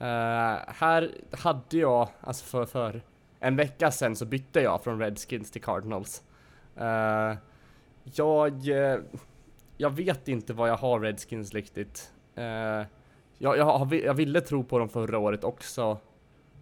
Uh, 0.00 0.06
här 0.66 1.10
hade 1.30 1.76
jag, 1.76 2.08
alltså 2.20 2.44
för, 2.44 2.66
för 2.66 3.02
en 3.40 3.56
vecka 3.56 3.90
sedan 3.90 4.16
så 4.16 4.26
bytte 4.26 4.60
jag 4.60 4.84
från 4.84 4.98
Redskins 4.98 5.50
till 5.50 5.62
Cardinals. 5.62 6.22
Uh, 6.80 7.36
jag, 8.04 8.68
eh, 8.68 8.98
jag 9.76 9.90
vet 9.90 10.28
inte 10.28 10.52
vad 10.52 10.68
jag 10.68 10.76
har 10.76 11.00
Redskins 11.00 11.54
riktigt. 11.54 12.12
Uh, 12.38 12.44
jag, 13.38 13.58
jag, 13.58 13.94
jag 13.94 14.14
ville 14.14 14.40
tro 14.40 14.64
på 14.64 14.78
dem 14.78 14.88
förra 14.88 15.18
året 15.18 15.44
också. 15.44 15.98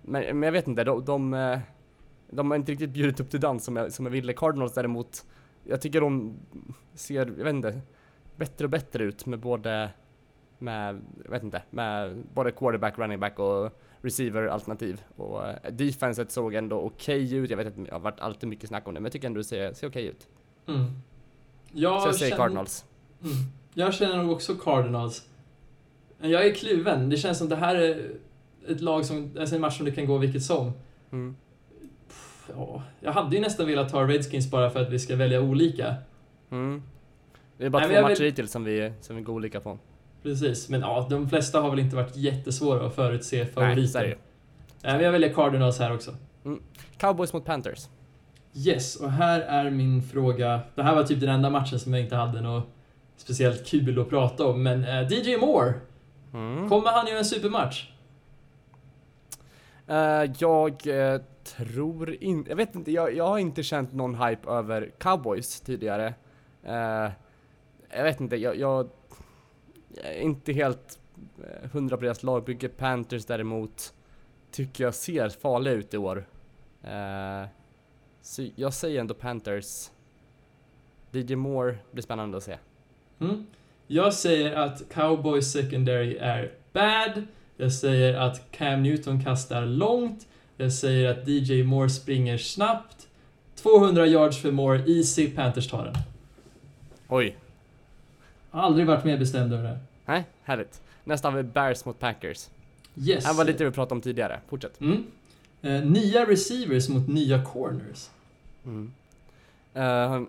Men, 0.03 0.39
men 0.39 0.43
jag 0.43 0.53
vet 0.53 0.69
inte, 0.69 0.85
de, 0.85 1.05
de, 1.05 1.59
de 2.31 2.51
har 2.51 2.57
inte 2.57 2.73
riktigt 2.73 2.91
bjudit 2.91 3.20
upp 3.20 3.31
till 3.31 3.41
dans 3.41 3.65
som 3.65 3.77
jag, 3.77 3.93
som 3.93 4.07
jag 4.07 4.12
ville. 4.12 4.33
Cardinals 4.33 4.74
däremot, 4.74 5.24
jag 5.65 5.81
tycker 5.81 6.01
de 6.01 6.37
ser, 6.95 7.15
jag 7.15 7.45
vet 7.45 7.55
inte, 7.55 7.81
bättre 8.36 8.64
och 8.64 8.70
bättre 8.70 9.04
ut 9.04 9.26
med 9.26 9.38
både 9.38 9.90
med, 10.59 11.00
jag 11.24 11.30
vet 11.30 11.42
inte, 11.42 11.62
med 11.70 12.22
både 12.34 12.50
quarterback, 12.52 12.98
running 12.98 13.20
back 13.20 13.38
och 13.38 13.70
receiver 14.00 14.46
alternativ. 14.46 15.02
Och 15.16 15.46
eh, 15.48 15.72
defenset 15.72 16.30
såg 16.32 16.54
ändå 16.54 16.76
okej 16.80 17.34
ut. 17.34 17.50
Jag 17.50 17.56
vet 17.56 17.66
att 17.66 17.84
det 17.84 17.90
har 17.92 17.98
varit 18.00 18.20
alltid 18.20 18.48
mycket 18.48 18.68
snack 18.68 18.88
om 18.88 18.94
det, 18.94 19.00
men 19.00 19.04
jag 19.04 19.12
tycker 19.12 19.26
ändå 19.26 19.38
det 19.38 19.44
ser, 19.44 19.72
ser 19.72 19.88
okej 19.88 20.06
ut. 20.06 20.28
Mm. 20.68 20.84
Jag 21.72 22.02
Så 22.02 22.09
jag 22.09 22.14
säger 22.14 22.30
känner- 22.30 22.44
Cardinals. 22.44 22.84
Mm. 23.22 23.34
Jag 23.74 23.94
känner 23.94 24.16
nog 24.16 24.32
också 24.32 24.54
Cardinals. 24.54 25.28
Jag 26.20 26.46
är 26.46 26.54
kluven. 26.54 27.09
Det 27.09 27.16
känns 27.16 27.38
som 27.38 27.48
det 27.48 27.56
här 27.56 27.74
är 27.74 28.10
ett 28.68 28.80
lag 28.80 29.04
som, 29.04 29.36
alltså 29.40 29.54
en 29.54 29.60
match 29.60 29.76
som 29.76 29.86
det 29.86 29.92
kan 29.92 30.06
gå 30.06 30.18
vilket 30.18 30.42
som. 30.42 30.72
Mm. 31.12 31.36
Ja, 32.56 32.82
jag 33.00 33.12
hade 33.12 33.36
ju 33.36 33.42
nästan 33.42 33.66
velat 33.66 33.88
ta 33.92 34.06
Redskins 34.06 34.50
bara 34.50 34.70
för 34.70 34.80
att 34.80 34.90
vi 34.90 34.98
ska 34.98 35.16
välja 35.16 35.40
olika. 35.40 35.94
Mm. 36.50 36.82
Det 37.62 37.66
är 37.66 37.70
bara 37.70 37.86
Nej, 37.86 37.97
två 37.97 38.02
matcher 38.02 38.14
vill- 38.18 38.24
hittills 38.26 38.52
som 38.52 38.64
vi, 38.64 38.93
som 39.01 39.16
vi 39.16 39.22
går 39.22 39.32
olika 39.32 39.60
på. 39.60 39.78
Precis, 40.22 40.68
men 40.68 40.80
ja, 40.80 41.06
de 41.10 41.28
flesta 41.28 41.60
har 41.60 41.70
väl 41.70 41.78
inte 41.78 41.97
varit 41.97 42.16
jättesvåra 42.16 42.86
att 42.86 42.94
förutse 42.94 43.36
Nej, 43.36 43.47
favoriter. 43.52 44.05
ju. 44.05 44.09
Nej, 44.82 44.93
men 44.94 45.01
jag 45.01 45.12
väljer 45.12 45.32
Cardinals 45.32 45.78
här 45.78 45.94
också. 45.94 46.14
Cowboys 46.97 47.32
mot 47.32 47.44
Panthers. 47.44 47.89
Yes, 48.55 48.97
och 48.97 49.10
här 49.10 49.40
är 49.40 49.70
min 49.70 50.02
fråga. 50.02 50.60
Det 50.74 50.82
här 50.82 50.94
var 50.94 51.02
typ 51.05 51.20
den 51.20 51.28
enda 51.28 51.51
matchen 51.51 51.80
som 51.80 51.94
jag 51.94 52.02
inte 52.02 52.16
hade 52.16 52.40
något 52.40 52.66
speciellt 53.16 53.66
kul 53.66 54.01
att 54.01 54.09
prata 54.09 54.47
om, 54.47 54.62
men 54.62 54.84
eh, 54.84 55.12
DJ 55.12 55.36
Moore, 55.36 55.74
Mm. 56.34 56.68
kommer 56.68 56.89
han 56.90 57.06
göra 57.06 57.18
en 57.18 57.24
supermatch? 57.24 57.89
Eh, 59.86 60.30
jag 60.39 60.86
eh, 60.86 61.20
tror 61.44 62.16
inte, 62.22 62.51
jag 62.51 62.56
vet 62.56 62.74
inte, 62.74 62.93
jag, 62.93 63.16
jag 63.16 63.28
har 63.28 63.39
inte 63.39 63.62
känt 63.62 63.93
någon 63.93 64.14
hype 64.14 64.51
över 64.51 64.90
Cowboys 64.98 65.60
tidigare. 65.60 66.14
Eh, 66.64 67.10
jag 67.93 68.05
vet 68.05 68.20
inte, 68.20 68.36
jag, 68.36 68.56
jag, 68.56 68.89
jag 69.89 70.05
är 70.05 70.20
inte 70.20 70.52
helt 70.52 70.98
hundra 71.73 71.97
på 71.97 72.02
deras 72.05 72.23
lagbygge. 72.23 72.69
Panthers 72.69 73.24
däremot 73.24 73.94
tycker 74.51 74.85
jag 74.85 74.94
ser 74.94 75.28
farliga 75.28 75.74
ut 75.74 75.94
i 75.94 75.97
år. 75.97 76.27
Eh, 76.82 77.44
så 78.23 78.48
jag 78.56 78.74
säger 78.74 79.01
ändå 79.01 79.14
Panthers. 79.14 79.90
DJ 81.10 81.35
Moore 81.35 81.78
blir 81.90 82.02
spännande 82.02 82.36
att 82.36 82.43
se. 82.43 82.59
Mm. 83.20 83.47
Jag 83.86 84.14
säger 84.14 84.56
att 84.56 84.82
Cowboys 84.93 85.52
secondary 85.52 86.16
är 86.16 86.52
bad. 86.73 87.27
Jag 87.56 87.73
säger 87.73 88.14
att 88.14 88.51
Cam 88.51 88.82
Newton 88.82 89.24
kastar 89.24 89.66
långt. 89.66 90.27
Jag 90.56 90.73
säger 90.73 91.10
att 91.10 91.28
DJ 91.28 91.62
Moore 91.62 91.90
springer 91.90 92.39
snabbt. 92.39 93.09
200 93.55 94.06
yards 94.06 94.43
för 94.43 94.51
Moore, 94.51 94.85
easy, 94.86 95.31
Panthers 95.31 95.69
tar 95.69 95.85
den. 95.85 95.94
Oj, 97.09 97.36
aldrig 98.53 98.87
varit 98.87 99.05
mer 99.05 99.19
bestämd 99.19 99.53
över 99.53 99.65
det 99.65 99.79
nej, 100.05 100.24
härligt. 100.43 100.83
Nästa 101.05 101.31
har 101.31 101.37
vi 101.37 101.43
Bears 101.43 101.85
mot 101.85 101.99
Packers. 101.99 102.49
Yes. 102.97 103.24
Det 103.24 103.33
var 103.33 103.45
lite 103.45 103.65
vi 103.65 103.70
pratade 103.70 103.95
om 103.95 104.01
tidigare, 104.01 104.41
fortsätt. 104.49 104.81
Mm. 104.81 105.05
Eh, 105.62 105.85
nya 105.85 106.27
receivers 106.27 106.89
mot 106.89 107.09
nya 107.09 107.45
corners. 107.45 108.11
Mm. 108.65 108.93
Eh, 109.74 110.23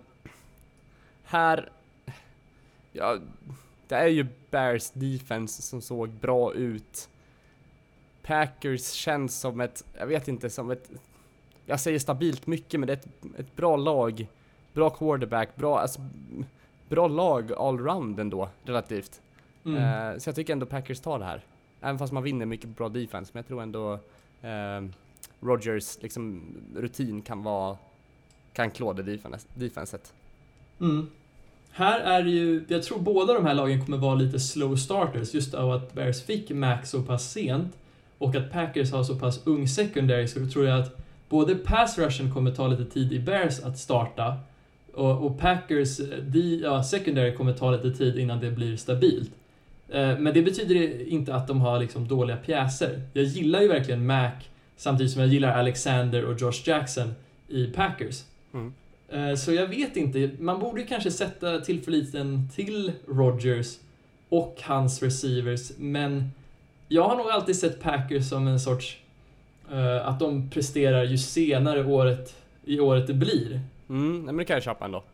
här, 1.24 1.70
ja, 2.92 3.18
det 3.88 3.94
är 3.94 4.06
ju 4.06 4.26
Bears 4.50 4.90
defense 4.90 5.62
som 5.62 5.80
såg 5.80 6.08
bra 6.08 6.54
ut. 6.54 7.08
Packers 8.22 8.90
känns 8.92 9.40
som 9.40 9.60
ett, 9.60 9.84
jag 9.98 10.06
vet 10.06 10.28
inte, 10.28 10.50
som 10.50 10.70
ett, 10.70 10.90
jag 11.66 11.80
säger 11.80 11.98
stabilt 11.98 12.46
mycket, 12.46 12.80
men 12.80 12.86
det 12.86 12.92
är 12.92 12.96
ett, 12.96 13.38
ett 13.38 13.56
bra 13.56 13.76
lag, 13.76 14.26
bra 14.72 14.90
quarterback, 14.90 15.56
bra, 15.56 15.78
alltså, 15.78 16.00
bra 16.94 17.08
lag 17.08 17.52
allround 17.52 18.20
ändå, 18.20 18.48
relativt. 18.64 19.20
Mm. 19.64 19.76
Eh, 19.76 20.18
så 20.18 20.28
jag 20.28 20.36
tycker 20.36 20.52
ändå 20.52 20.66
Packers 20.66 21.00
tar 21.00 21.18
det 21.18 21.24
här. 21.24 21.44
Även 21.80 21.98
fast 21.98 22.12
man 22.12 22.22
vinner 22.22 22.46
mycket 22.46 22.68
bra 22.68 22.88
defense, 22.88 23.30
men 23.34 23.38
jag 23.38 23.46
tror 23.46 23.62
ändå 23.62 23.92
eh, 24.42 24.82
Rogers 25.40 26.02
liksom 26.02 26.42
rutin 26.76 27.22
kan 27.22 27.42
vara, 27.42 27.76
kan 28.52 28.70
klå 28.70 28.92
det 28.92 29.02
defense, 29.02 29.46
defenset. 29.54 30.12
Mm. 30.80 31.06
Här 31.70 32.00
är 32.00 32.22
det 32.22 32.30
ju, 32.30 32.64
jag 32.68 32.82
tror 32.82 32.98
båda 32.98 33.34
de 33.34 33.46
här 33.46 33.54
lagen 33.54 33.84
kommer 33.84 33.98
vara 33.98 34.14
lite 34.14 34.40
slow 34.40 34.76
starters 34.76 35.34
just 35.34 35.54
av 35.54 35.70
att 35.70 35.94
Bears 35.94 36.22
fick 36.22 36.50
Mac 36.50 36.78
så 36.84 37.02
pass 37.02 37.32
sent 37.32 37.78
och 38.18 38.34
att 38.34 38.52
Packers 38.52 38.92
har 38.92 39.04
så 39.04 39.18
pass 39.18 39.46
ung 39.46 39.68
secondary 39.68 40.28
så 40.28 40.46
tror 40.46 40.66
jag 40.66 40.80
att 40.80 40.96
både 41.28 41.54
pass 41.54 41.98
rushen 41.98 42.34
kommer 42.34 42.50
ta 42.50 42.66
lite 42.66 42.84
tid 42.84 43.12
i 43.12 43.18
Bears 43.18 43.60
att 43.60 43.78
starta 43.78 44.36
och, 44.94 45.26
och 45.26 45.38
Packers 45.38 45.98
de, 46.22 46.60
ja, 46.62 46.82
secondary 46.82 47.34
kommer 47.34 47.52
ta 47.52 47.70
lite 47.70 47.98
tid 47.98 48.18
innan 48.18 48.40
det 48.40 48.50
blir 48.50 48.76
stabilt. 48.76 49.30
Eh, 49.88 50.18
Men 50.18 50.34
det 50.34 50.42
betyder 50.42 51.08
inte 51.08 51.34
att 51.34 51.46
de 51.48 51.60
har 51.60 51.78
liksom 51.78 52.08
dåliga 52.08 52.36
pjäser. 52.36 53.02
Jag 53.12 53.24
gillar 53.24 53.60
ju 53.60 53.68
verkligen 53.68 54.06
Mac 54.06 54.30
samtidigt 54.76 55.12
som 55.12 55.20
jag 55.20 55.30
gillar 55.30 55.58
Alexander 55.58 56.24
och 56.24 56.40
Josh 56.40 56.62
Jackson 56.68 57.14
i 57.48 57.66
Packers. 57.66 58.22
Mm. 58.54 58.72
Eh, 59.08 59.36
Så 59.36 59.52
jag 59.52 59.66
vet 59.66 59.96
inte, 59.96 60.30
man 60.38 60.60
borde 60.60 60.82
kanske 60.82 61.10
sätta 61.10 61.60
tillförliten 61.60 62.48
till 62.54 62.92
Rodgers 63.08 63.66
och 64.28 64.60
hans 64.62 65.02
receivers, 65.02 65.72
men 65.78 66.30
jag 66.88 67.08
har 67.08 67.16
nog 67.16 67.26
alltid 67.30 67.56
sett 67.56 67.82
Packers 67.82 68.28
som 68.28 68.48
en 68.48 68.60
sorts... 68.60 68.98
eh, 69.72 70.08
att 70.08 70.20
de 70.20 70.50
presterar 70.50 71.04
ju 71.04 71.18
senare 71.18 71.84
året, 71.84 72.34
i 72.64 72.80
året 72.80 73.06
det 73.06 73.14
blir. 73.14 73.60
Mm, 73.88 74.16
nej, 74.16 74.24
men 74.24 74.36
det 74.36 74.44
kan 74.44 74.54
jag 74.54 74.62
köpa 74.62 74.84
ändå. 74.84 75.04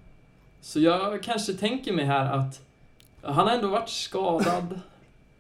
Så 0.60 0.80
jag 0.80 1.22
kanske 1.22 1.52
tänker 1.52 1.92
mig 1.92 2.05
här 2.05 2.32
att 2.32 2.60
han 3.22 3.48
har 3.48 3.55
ändå 3.55 3.68
varit 3.68 3.88
skadad. 3.88 4.80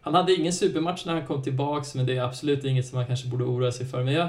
Han 0.02 0.14
hade 0.14 0.34
ingen 0.34 0.52
supermatch 0.52 1.06
när 1.06 1.12
han 1.14 1.26
kom 1.26 1.42
tillbaks, 1.42 1.94
men 1.94 2.06
det 2.06 2.16
är 2.16 2.22
absolut 2.22 2.64
inget 2.64 2.86
som 2.86 2.98
man 2.98 3.06
kanske 3.06 3.28
borde 3.28 3.44
oroa 3.44 3.72
sig 3.72 3.86
för. 3.86 4.04
Men 4.04 4.14
jag, 4.14 4.28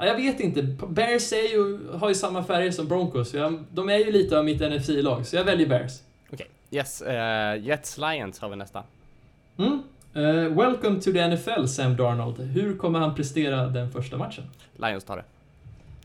Ja, 0.00 0.06
jag 0.06 0.16
vet 0.16 0.40
inte. 0.40 0.62
Bears 0.88 1.32
är 1.32 1.52
ju, 1.52 1.88
har 1.92 2.08
ju 2.08 2.14
samma 2.14 2.44
färger 2.44 2.70
som 2.70 2.88
Broncos. 2.88 3.34
Jag, 3.34 3.64
de 3.72 3.88
är 3.88 3.98
ju 3.98 4.12
lite 4.12 4.38
av 4.38 4.44
mitt 4.44 4.60
NFC-lag, 4.60 5.26
så 5.26 5.36
jag 5.36 5.44
väljer 5.44 5.68
Bears. 5.68 5.92
Okej, 6.32 6.46
yes. 6.70 7.02
eh, 7.02 7.62
Jets 7.64 7.98
Lions 7.98 8.38
har 8.38 8.48
vi 8.48 8.56
nästa. 8.56 8.82
Mm. 9.56 9.82
Eh, 10.14 10.56
welcome 10.56 11.00
to 11.00 11.12
the 11.12 11.28
NFL, 11.28 11.66
Sam 11.66 11.96
Darnold. 11.96 12.40
Hur 12.40 12.76
kommer 12.76 12.98
han 12.98 13.14
prestera 13.14 13.66
den 13.66 13.90
första 13.90 14.16
matchen? 14.16 14.44
Lions 14.76 15.04
tar 15.04 15.16
det. 15.16 15.24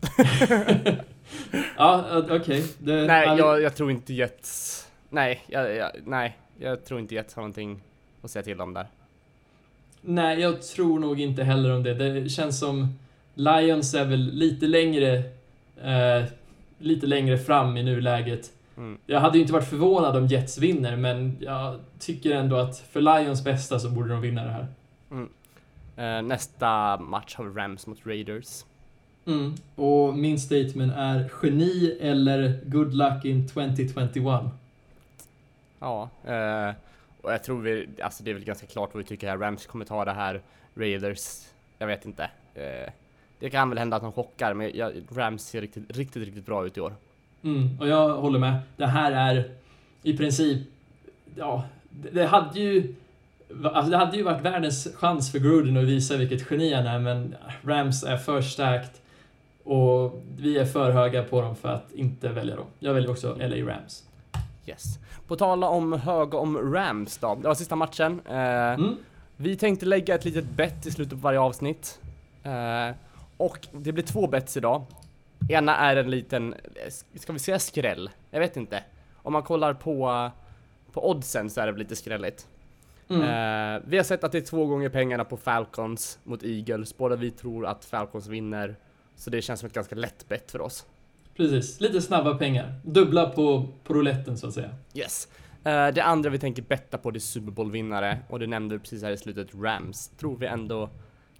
Ja, 1.76 2.04
eh, 2.18 2.36
okej. 2.36 2.64
Det- 2.78 3.06
Nej, 3.06 3.26
ja, 3.26 3.36
jag, 3.38 3.62
jag 3.62 3.74
tror 3.76 3.90
inte 3.90 4.14
Jets... 4.14 4.82
Nej, 5.08 5.42
jag, 5.46 5.74
jag, 5.76 5.90
nej, 6.04 6.36
jag 6.58 6.84
tror 6.84 7.00
inte 7.00 7.14
Jets 7.14 7.34
har 7.34 7.42
någonting 7.42 7.80
att 8.22 8.30
säga 8.30 8.42
till 8.42 8.60
om 8.60 8.74
där. 8.74 8.86
Nej, 10.00 10.40
jag 10.40 10.62
tror 10.62 10.98
nog 10.98 11.20
inte 11.20 11.44
heller 11.44 11.72
om 11.76 11.82
det. 11.82 11.94
Det 11.94 12.28
känns 12.28 12.58
som 12.58 12.98
Lions 13.34 13.94
är 13.94 14.04
väl 14.04 14.30
lite 14.32 14.66
längre, 14.66 15.16
eh, 15.82 16.24
lite 16.78 17.06
längre 17.06 17.38
fram 17.38 17.76
i 17.76 17.82
nuläget. 17.82 18.52
Mm. 18.76 18.98
Jag 19.06 19.20
hade 19.20 19.38
ju 19.38 19.42
inte 19.42 19.52
varit 19.52 19.68
förvånad 19.68 20.16
om 20.16 20.26
Jets 20.26 20.58
vinner, 20.58 20.96
men 20.96 21.36
jag 21.40 21.80
tycker 21.98 22.30
ändå 22.30 22.56
att 22.56 22.78
för 22.78 23.00
Lions 23.00 23.44
bästa 23.44 23.78
så 23.78 23.90
borde 23.90 24.08
de 24.08 24.20
vinna 24.20 24.44
det 24.44 24.50
här. 24.50 24.66
Eh, 25.96 26.22
nästa 26.22 26.96
match 26.96 27.34
har 27.34 27.44
vi 27.44 27.60
Rams 27.60 27.86
mot 27.86 27.98
Raiders. 28.06 28.64
Mm. 29.26 29.54
Och 29.74 30.18
min 30.18 30.40
statement 30.40 30.92
är 30.96 31.30
geni 31.42 31.98
eller 32.00 32.60
good 32.64 32.94
luck 32.94 33.24
in 33.24 33.48
2021. 33.48 34.42
Ja, 35.78 36.10
eh, 36.24 36.74
och 37.22 37.32
jag 37.32 37.44
tror 37.44 37.60
vi, 37.60 37.88
alltså 38.02 38.24
det 38.24 38.30
är 38.30 38.34
väl 38.34 38.44
ganska 38.44 38.66
klart 38.66 38.94
vad 38.94 39.02
vi 39.02 39.08
tycker 39.08 39.28
här. 39.28 39.38
Rams 39.38 39.66
kommer 39.66 39.84
ta 39.84 40.04
det 40.04 40.12
här, 40.12 40.42
Raiders, 40.74 41.46
jag 41.78 41.86
vet 41.86 42.06
inte. 42.06 42.30
Eh, 42.54 42.92
det 43.38 43.50
kan 43.50 43.68
väl 43.68 43.78
hända 43.78 43.96
att 43.96 44.02
de 44.02 44.12
chockar, 44.12 44.54
men 44.54 44.70
jag, 44.74 44.92
Rams 45.16 45.42
ser 45.46 45.60
riktigt, 45.60 45.96
riktigt, 45.96 46.24
riktigt 46.24 46.46
bra 46.46 46.66
ut 46.66 46.76
i 46.76 46.80
år. 46.80 46.94
Mm, 47.42 47.80
och 47.80 47.88
jag 47.88 48.16
håller 48.16 48.38
med. 48.38 48.58
Det 48.76 48.86
här 48.86 49.12
är 49.12 49.50
i 50.02 50.16
princip, 50.16 50.68
ja, 51.34 51.64
det, 51.90 52.10
det 52.10 52.26
hade 52.26 52.60
ju 52.60 52.94
Alltså 53.64 53.90
det 53.90 53.96
hade 53.96 54.16
ju 54.16 54.22
varit 54.22 54.42
världens 54.42 54.88
chans 54.94 55.32
för 55.32 55.38
Gruden 55.38 55.76
att 55.76 55.84
visa 55.84 56.16
vilket 56.16 56.50
geni 56.50 56.74
han 56.74 56.86
är, 56.86 56.98
men 56.98 57.34
Rams 57.64 58.04
är 58.04 58.16
för 58.16 58.40
starkt 58.40 59.02
och 59.66 60.22
vi 60.36 60.58
är 60.58 60.64
för 60.64 60.90
höga 60.90 61.22
på 61.22 61.40
dem 61.40 61.56
för 61.56 61.68
att 61.68 61.92
inte 61.92 62.28
välja 62.28 62.56
dem. 62.56 62.66
Jag 62.78 62.94
väljer 62.94 63.10
också 63.10 63.36
LA 63.38 63.72
Rams. 63.72 64.04
Yes. 64.66 64.98
På 65.26 65.36
tala 65.36 65.68
om 65.68 65.92
höga 65.92 66.38
om 66.38 66.74
Rams 66.74 67.18
då, 67.18 67.34
det 67.34 67.48
var 67.48 67.54
sista 67.54 67.76
matchen. 67.76 68.20
Eh, 68.26 68.36
Mm. 68.36 68.96
Vi 69.36 69.56
tänkte 69.56 69.86
lägga 69.86 70.14
ett 70.14 70.24
litet 70.24 70.44
bett 70.44 70.86
i 70.86 70.90
slutet 70.90 71.12
på 71.12 71.16
varje 71.16 71.40
avsnitt. 71.40 72.00
Eh, 72.42 72.94
och 73.36 73.68
det 73.72 73.92
blir 73.92 74.04
två 74.04 74.26
bets 74.26 74.56
idag. 74.56 74.84
Ena 75.48 75.76
är 75.76 75.96
en 75.96 76.10
liten, 76.10 76.54
ska 77.14 77.32
vi 77.32 77.38
säga 77.38 77.58
skräll? 77.58 78.10
Jag 78.30 78.40
vet 78.40 78.56
inte. 78.56 78.82
Om 79.22 79.32
man 79.32 79.42
kollar 79.42 79.74
på, 79.74 80.30
på 80.92 81.10
oddsen 81.10 81.50
så 81.50 81.60
är 81.60 81.72
det 81.72 81.78
lite 81.78 81.96
skrälligt. 81.96 82.46
Mm. 83.08 83.22
Eh, 83.22 83.82
vi 83.86 83.96
har 83.96 84.04
sett 84.04 84.24
att 84.24 84.32
det 84.32 84.38
är 84.38 84.42
två 84.42 84.66
gånger 84.66 84.88
pengarna 84.88 85.24
på 85.24 85.36
Falcons 85.36 86.18
mot 86.24 86.42
Eagles. 86.42 86.96
Båda 86.96 87.16
vi 87.16 87.30
tror 87.30 87.66
att 87.66 87.84
Falcons 87.84 88.26
vinner. 88.26 88.76
Så 89.16 89.30
det 89.30 89.42
känns 89.42 89.60
som 89.60 89.66
ett 89.66 89.72
ganska 89.72 89.94
lätt 89.94 90.28
bett 90.28 90.50
för 90.50 90.60
oss. 90.60 90.86
Precis, 91.36 91.80
lite 91.80 92.00
snabba 92.02 92.34
pengar. 92.34 92.74
Dubbla 92.84 93.28
på, 93.30 93.66
på 93.84 93.94
rouletten 93.94 94.38
så 94.38 94.46
att 94.46 94.54
säga. 94.54 94.70
Yes. 94.94 95.28
Eh, 95.64 95.88
det 95.88 96.00
andra 96.00 96.30
vi 96.30 96.38
tänker 96.38 96.62
betta 96.62 96.98
på 96.98 97.10
det 97.10 97.18
är 97.18 97.20
Super 97.20 97.52
Bowl-vinnare 97.52 98.18
och 98.28 98.38
det 98.38 98.46
nämnde 98.46 98.74
du 98.74 98.78
precis 98.78 99.02
här 99.02 99.10
i 99.10 99.16
slutet, 99.16 99.48
Rams. 99.54 100.08
Tror 100.08 100.36
vi 100.36 100.46
ändå 100.46 100.90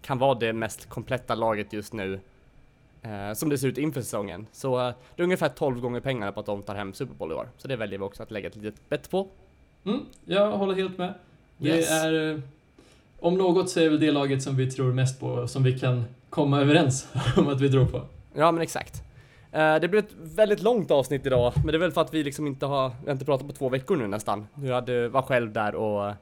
kan 0.03 0.19
vara 0.19 0.35
det 0.39 0.53
mest 0.53 0.89
kompletta 0.89 1.35
laget 1.35 1.73
just 1.73 1.93
nu. 1.93 2.21
eh, 3.03 3.33
som 3.35 3.49
det 3.49 3.59
ser 3.59 3.69
ut 3.69 3.79
inför 3.79 4.01
säsongen. 4.01 4.47
Så 4.53 4.89
eh, 4.89 4.95
det 5.17 5.23
är 5.23 5.25
ungefär 5.25 5.49
12 5.49 5.81
gånger 5.81 6.01
pengarna 6.01 6.33
på 6.33 6.41
att 6.41 6.47
de 6.47 6.63
tar 6.63 6.75
hem 6.75 6.93
Super 6.93 7.15
Bowl 7.15 7.33
i 7.33 7.35
år. 7.35 7.49
Så 7.59 7.69
det 7.69 7.77
väljer 7.77 7.99
vi 7.99 8.05
också 8.05 8.23
att 8.23 8.31
lägga 8.31 8.49
ett 8.49 8.57
litet 8.57 8.89
bett 8.89 9.11
på. 9.11 9.29
Mm, 9.85 10.01
jag 10.25 10.51
håller 10.53 10.75
helt 10.75 10.99
med. 10.99 11.15
Det 11.59 11.69
Yes. 11.69 11.91
är... 11.91 12.43
Om 13.21 13.39
något 13.39 13.71
så 13.71 13.81
är 13.81 13.89
väl 13.91 14.01
det 14.01 14.11
laget 14.13 14.43
som 14.43 14.57
vi 14.57 14.71
tror 14.71 14.93
mest 14.93 15.21
på 15.21 15.49
som 15.49 15.63
vi 15.63 15.79
kan 15.79 16.05
komma 16.31 16.61
överens 16.61 17.07
om 17.37 17.49
att 17.49 17.61
vi 17.61 17.71
tror 17.71 17.87
på. 17.87 18.03
Ja 18.35 18.53
men 18.53 18.63
exakt. 18.63 19.03
Eh, 19.53 19.77
det 19.77 19.89
blir 19.89 20.01
ett 20.01 20.13
väldigt 20.17 20.63
långt 20.63 20.91
avsnitt 20.91 21.27
idag, 21.27 21.53
men 21.57 21.67
det 21.67 21.75
är 21.75 21.79
väl 21.79 21.93
för 21.93 22.01
att 22.01 22.15
vi 22.15 22.25
liksom 22.25 22.47
inte 22.47 22.67
har, 22.67 22.93
inte 23.09 23.25
pratat 23.25 23.47
på 23.47 23.53
två 23.53 23.69
veckor 23.69 23.97
nu 23.97 24.07
nästan. 24.07 24.47
Du 24.55 24.73
hade, 24.73 25.09
var 25.09 25.23
själv 25.23 25.53
där 25.53 25.75
och 25.75 26.15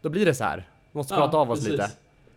då 0.00 0.08
blir 0.08 0.26
det 0.26 0.34
så 0.34 0.44
här. 0.44 0.68
Vi 0.92 0.98
måste 0.98 1.14
prata 1.14 1.36
av 1.36 1.50
oss 1.50 1.58
precis. 1.58 1.72
lite. 1.72 1.90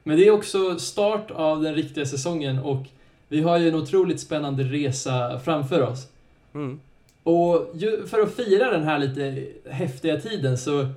Men 0.04 0.18
det 0.18 0.28
är 0.28 0.32
också 0.32 0.80
start 0.80 1.32
av 1.32 1.62
den 1.62 1.76
riktiga 1.76 2.06
säsongen 2.06 2.60
och 2.60 2.86
vi 3.28 3.42
har 3.42 3.58
ju 3.58 3.70
en 3.70 3.76
otroligt 3.76 4.20
spännande 4.20 4.64
resa 4.64 5.40
framför 5.40 5.82
oss. 5.82 6.08
Mm. 6.54 6.80
Och 7.24 7.68
för 8.08 8.22
att 8.22 8.36
fira 8.36 8.72
den 8.72 8.84
här 8.84 9.00
lite 9.00 9.48
häftiga 9.70 10.20
tiden 10.20 10.58
så 10.58 10.88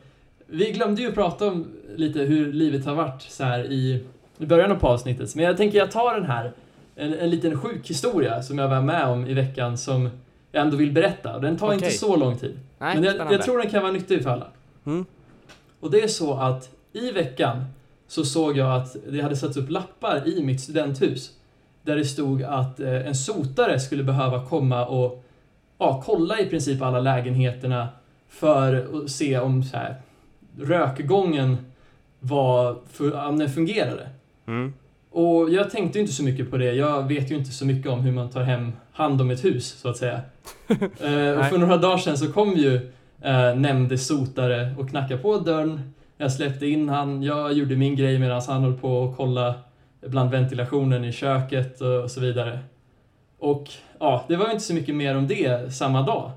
vi 0.47 0.73
glömde 0.73 1.03
ju 1.03 1.13
prata 1.13 1.49
om 1.49 1.67
lite 1.97 2.19
hur 2.19 2.53
livet 2.53 2.85
har 2.87 2.95
varit 2.95 3.23
så 3.23 3.45
här 3.45 3.73
i, 3.73 4.05
i 4.43 4.47
början 4.47 4.73
av 4.73 4.87
avsnittet. 4.87 5.35
Men 5.35 5.45
jag 5.45 5.57
tänker 5.57 5.79
jag 5.79 5.91
tar 5.91 6.15
den 6.15 6.25
här, 6.25 6.53
en, 6.97 7.15
en 7.15 7.31
liten 7.31 7.59
sjuk 7.59 7.91
historia 7.91 8.43
som 8.43 8.59
jag 8.59 8.69
var 8.69 8.81
med 8.81 9.07
om 9.07 9.27
i 9.27 9.35
veckan 9.35 9.79
som 9.79 10.11
jag 10.53 10.63
ändå 10.63 10.77
vill 10.77 10.93
berätta. 10.93 11.39
Den 11.39 11.57
tar 11.57 11.73
inte 11.73 11.85
Okej. 11.85 11.99
så 11.99 12.17
lång 12.17 12.37
tid. 12.37 12.59
Nej, 12.79 12.95
Men 12.95 13.05
jag, 13.05 13.33
jag 13.33 13.43
tror 13.43 13.59
den 13.59 13.71
kan 13.71 13.83
vara 13.83 13.93
nyttig 13.93 14.23
för 14.23 14.31
alla. 14.31 14.47
Mm. 14.87 15.07
Och 15.81 15.91
det 15.91 16.01
är 16.01 16.09
så 16.09 16.35
att 16.35 16.71
i 16.93 17.13
veckan 17.13 17.65
så 18.09 18.25
såg 18.25 18.57
jag 18.57 18.81
att 18.81 18.97
det 19.09 19.21
hade 19.21 19.37
satts 19.37 19.57
upp 19.57 19.71
lappar 19.71 20.29
i 20.29 20.45
mitt 20.45 20.61
studenthus 20.61 21.31
där 21.83 21.97
det 21.97 22.05
stod 22.05 22.43
att 22.43 22.81
eh, 22.81 23.07
en 23.07 23.15
sotare 23.15 23.81
skulle 23.81 24.03
behöva 24.03 24.47
komma 24.47 24.87
och 24.87 25.25
ja, 25.79 26.03
kolla 26.07 26.41
i 26.41 26.47
princip 26.47 26.83
alla 26.83 27.01
lägenheterna 27.01 27.89
för 28.29 29.03
att 29.05 29.11
se 29.11 29.39
om 29.39 29.63
så 29.63 29.77
här, 29.77 29.97
rökgången 30.61 31.57
var, 32.21 32.77
om 33.29 33.39
den 33.39 33.51
fungerade. 33.51 34.09
Mm. 34.47 34.73
Och 35.11 35.51
jag 35.51 35.71
tänkte 35.71 36.01
inte 36.01 36.13
så 36.13 36.25
mycket 36.25 36.51
på 36.51 36.57
det. 36.57 36.73
Jag 36.73 37.09
vet 37.09 37.31
ju 37.31 37.35
inte 37.35 37.51
så 37.51 37.67
mycket 37.67 37.91
om 37.91 38.01
hur 38.01 38.13
man 38.13 38.31
tar 38.31 38.43
hem 38.43 38.73
hand 38.93 39.21
om 39.21 39.31
ett 39.31 39.45
hus, 39.45 39.67
så 39.67 39.89
att 39.89 39.97
säga. 39.97 40.21
eh, 40.69 41.39
och 41.39 41.47
för 41.47 41.59
några 41.59 41.77
dagar 41.77 41.99
sedan 41.99 42.19
så 42.19 42.33
kom 42.33 42.53
ju 42.53 42.91
eh, 43.21 43.55
nämnde 43.55 43.99
sotare 43.99 44.75
och 44.79 44.91
knackade 44.91 45.23
på 45.23 45.39
dörren. 45.39 45.93
Jag 46.17 46.33
släppte 46.33 46.67
in 46.67 46.89
han, 46.89 47.23
jag 47.23 47.53
gjorde 47.53 47.77
min 47.77 47.97
grej 47.97 48.19
medan 48.19 48.43
han 48.47 48.63
höll 48.63 48.79
på 48.79 49.05
att 49.05 49.17
kolla 49.17 49.55
bland 50.01 50.31
ventilationen 50.31 51.05
i 51.05 51.13
köket 51.13 51.81
och 51.81 52.11
så 52.11 52.21
vidare. 52.21 52.59
Och 53.39 53.69
ja, 53.99 54.25
det 54.29 54.37
var 54.37 54.47
ju 54.47 54.53
inte 54.53 54.65
så 54.65 54.75
mycket 54.75 54.95
mer 54.95 55.17
om 55.17 55.27
det 55.27 55.75
samma 55.75 56.03
dag. 56.03 56.31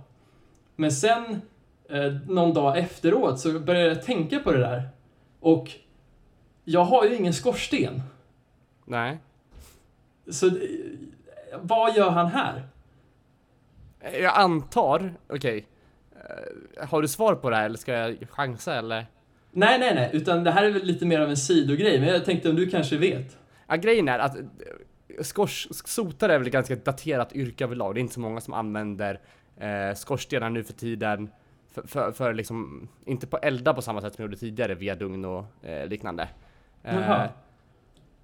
Men 0.75 0.91
sen, 0.91 1.41
eh, 1.89 2.13
någon 2.27 2.53
dag 2.53 2.77
efteråt, 2.77 3.39
så 3.39 3.59
började 3.59 3.87
jag 3.87 4.03
tänka 4.03 4.39
på 4.39 4.51
det 4.51 4.59
där. 4.59 4.89
Och 5.39 5.71
jag 6.65 6.83
har 6.83 7.05
ju 7.05 7.15
ingen 7.15 7.33
skorsten. 7.33 8.01
Nej. 8.85 9.17
Så 10.29 10.47
eh, 10.47 10.53
vad 11.61 11.95
gör 11.95 12.09
han 12.09 12.27
här? 12.27 12.67
Jag 14.21 14.37
antar, 14.37 15.13
okej. 15.29 15.65
Eh, 16.11 16.87
har 16.87 17.01
du 17.01 17.07
svar 17.07 17.35
på 17.35 17.49
det 17.49 17.55
här 17.55 17.65
eller 17.65 17.77
ska 17.77 17.93
jag 17.93 18.17
chansa 18.29 18.75
eller? 18.75 19.05
Nej, 19.51 19.79
nej, 19.79 19.95
nej, 19.95 20.09
utan 20.13 20.43
det 20.43 20.51
här 20.51 20.63
är 20.63 20.71
väl 20.71 20.83
lite 20.83 21.05
mer 21.05 21.19
av 21.19 21.29
en 21.29 21.37
sidogrej, 21.37 21.99
men 21.99 22.09
jag 22.09 22.25
tänkte 22.25 22.49
om 22.49 22.55
du 22.55 22.69
kanske 22.69 22.97
vet? 22.97 23.37
Ja, 23.67 23.75
grejen 23.75 24.07
är 24.07 24.19
att 24.19 24.37
eh, 24.37 24.43
skors, 25.21 25.67
sotare 25.71 26.33
är 26.33 26.37
väl 26.37 26.47
ett 26.47 26.53
ganska 26.53 26.75
daterat 26.75 27.33
yrke 27.35 27.63
överlag. 27.63 27.95
Det 27.95 27.99
är 27.99 28.01
inte 28.01 28.13
så 28.13 28.19
många 28.19 28.41
som 28.41 28.53
använder 28.53 29.19
eh, 29.57 29.95
skorstenar 29.95 30.49
nu 30.49 30.63
för 30.63 30.73
tiden. 30.73 31.29
För, 31.71 31.87
för, 31.87 32.11
för 32.11 32.33
liksom, 32.33 32.87
inte 33.05 33.27
på 33.27 33.37
elda 33.37 33.73
på 33.73 33.81
samma 33.81 34.01
sätt 34.01 34.15
som 34.15 34.23
vi 34.23 34.25
gjorde 34.25 34.37
tidigare, 34.37 34.75
vedugn 34.75 35.25
och 35.25 35.65
eh, 35.65 35.87
liknande. 35.87 36.27
Jaha. 36.85 37.29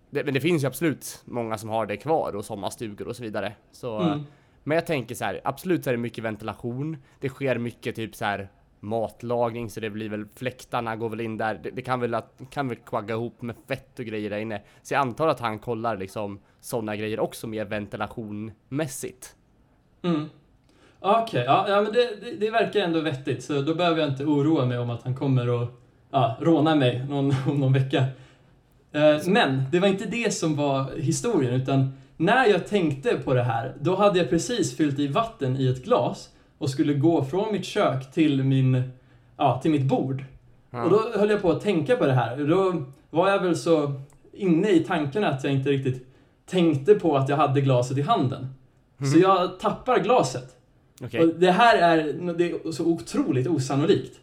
det, 0.10 0.24
men 0.24 0.34
det 0.34 0.42
finns 0.42 0.64
ju 0.64 0.68
absolut 0.68 1.22
många 1.26 1.58
som 1.58 1.70
har 1.70 1.86
det 1.86 1.98
kvar 1.98 2.36
och 2.36 2.46
sommarstugor 2.46 3.08
och 3.08 3.16
så 3.16 3.24
vidare. 3.24 3.54
Så, 3.72 4.00
Mm. 4.00 4.24
Men 4.64 4.76
jag 4.76 4.86
tänker 4.86 5.16
så 5.16 5.26
här, 5.26 5.42
absolut 5.44 5.84
så 5.84 5.90
är 5.90 5.94
det 5.94 5.98
mycket 5.98 6.24
ventilation. 6.24 6.98
Det 7.20 7.30
sker 7.30 7.58
mycket 7.58 7.96
typ 7.96 8.16
så 8.16 8.26
här 8.26 8.50
matlagning 8.80 9.70
så 9.70 9.80
det 9.80 9.90
blir 9.90 10.10
väl 10.10 10.26
fläktarna 10.36 10.96
går 10.96 11.10
väl 11.10 11.22
in 11.22 11.38
där. 11.38 11.60
Det, 11.64 11.72
det 11.72 11.82
kan 11.82 12.00
väl 12.00 12.14
att, 12.14 12.42
kan 12.50 12.68
väl 12.68 12.78
kvagga 12.78 13.16
ihop 13.16 13.42
med 13.42 13.56
fett 13.68 14.00
och 14.00 14.06
grejer 14.06 14.30
där 14.30 14.38
inne. 14.38 14.62
Så 14.82 14.94
jag 14.94 15.02
antar 15.02 15.28
att 15.28 15.40
han 15.40 15.60
kollar 15.60 15.98
liksom 15.98 16.40
sådana 16.60 16.96
grejer 16.96 17.20
också 17.20 17.48
mer 17.48 17.66
ventilationmässigt. 17.66 19.36
Mm. 20.02 20.30
Okej, 21.00 21.44
ja, 21.46 21.66
ja, 21.70 21.82
men 21.82 21.94
det, 21.94 22.16
det, 22.22 22.36
det 22.36 22.52
verkar 22.52 22.80
ändå 22.80 23.02
vettigt, 23.02 23.44
så 23.44 23.62
då 23.62 23.76
behöver 23.76 24.02
jag 24.02 24.10
inte 24.10 24.26
oroa 24.26 24.66
mig 24.66 24.78
om 24.78 24.90
att 24.90 25.04
han 25.04 25.16
kommer 25.16 25.64
att 25.64 25.70
ja, 26.12 26.38
råna 26.42 26.76
mig 26.76 27.06
någon, 27.10 27.34
om 27.50 27.60
någon 27.60 27.74
vecka. 27.74 28.06
Eh, 28.92 29.18
men 29.28 29.64
det 29.72 29.80
var 29.80 29.88
inte 29.88 30.06
det 30.06 30.34
som 30.34 30.56
var 30.56 30.92
historien, 30.98 31.54
utan 31.54 31.94
när 32.18 32.46
jag 32.46 32.68
tänkte 32.68 33.18
på 33.18 33.34
det 33.34 33.44
här, 33.44 33.76
då 33.80 33.96
hade 33.96 34.20
jag 34.20 34.30
precis 34.30 34.78
fyllt 34.78 35.00
i 35.00 35.08
vatten 35.08 35.58
i 35.58 35.68
ett 35.68 35.84
glas 35.84 36.30
och 36.58 36.70
skulle 36.70 36.94
gå 36.94 37.26
från 37.26 37.52
mitt 37.52 37.66
kök 37.66 38.12
till, 38.12 38.44
min, 38.44 38.84
ja, 39.38 39.60
till 39.62 39.72
mitt 39.72 39.86
bord. 39.86 40.24
Ja. 40.72 40.84
Och 40.84 40.90
då 40.90 41.20
höll 41.20 41.30
jag 41.30 41.42
på 41.42 41.52
att 41.52 41.62
tänka 41.62 41.96
på 41.96 42.06
det 42.06 42.14
här. 42.14 42.38
Då 42.38 42.84
var 43.10 43.30
jag 43.30 43.40
väl 43.40 43.56
så 43.56 43.94
inne 44.34 44.70
i 44.70 44.80
tankarna 44.84 45.28
att 45.28 45.44
jag 45.44 45.54
inte 45.54 45.70
riktigt 45.70 46.08
tänkte 46.46 46.96
på 46.96 47.18
att 47.18 47.30
jag 47.30 47.38
hade 47.38 47.62
glaset 47.62 47.98
i 47.98 48.02
handen. 48.02 48.48
Så 49.14 49.20
jag 49.20 49.60
tappar 49.60 50.00
glaset. 50.00 50.56
Okej. 51.04 51.22
Och 51.22 51.28
det 51.28 51.52
här 51.52 51.78
är, 51.78 52.14
det 52.34 52.52
är 52.52 52.72
så 52.72 52.86
otroligt 52.86 53.48
osannolikt. 53.48 54.20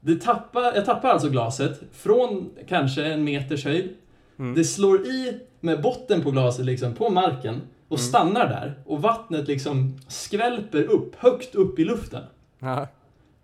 Det 0.00 0.16
tappar, 0.16 0.62
jag 0.62 0.84
tappar 0.84 1.08
alltså 1.08 1.28
glaset 1.28 1.80
från 1.92 2.50
kanske 2.68 3.04
en 3.04 3.24
meters 3.24 3.64
höjd. 3.64 3.94
Mm. 4.38 4.54
Det 4.54 4.64
slår 4.64 5.06
i 5.06 5.40
med 5.60 5.82
botten 5.82 6.22
på 6.22 6.30
glaset 6.30 6.64
liksom 6.64 6.94
på 6.94 7.10
marken 7.10 7.60
och 7.88 8.00
stannar 8.00 8.48
där. 8.48 8.82
Och 8.86 9.02
vattnet 9.02 9.48
liksom 9.48 9.98
skvälper 10.08 10.82
upp, 10.82 11.14
högt 11.16 11.54
upp 11.54 11.78
i 11.78 11.84
luften. 11.84 12.22
Ja. 12.58 12.86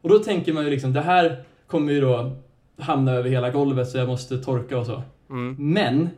Och 0.00 0.08
då 0.08 0.18
tänker 0.18 0.52
man 0.52 0.64
ju 0.64 0.70
liksom, 0.70 0.92
det 0.92 1.00
här 1.00 1.44
kommer 1.66 1.92
ju 1.92 2.00
då 2.00 2.36
hamna 2.78 3.12
över 3.12 3.30
hela 3.30 3.50
golvet 3.50 3.88
så 3.88 3.98
jag 3.98 4.08
måste 4.08 4.38
torka 4.38 4.78
och 4.78 4.86
så. 4.86 5.02
Mm. 5.30 5.56
Men 5.58 6.08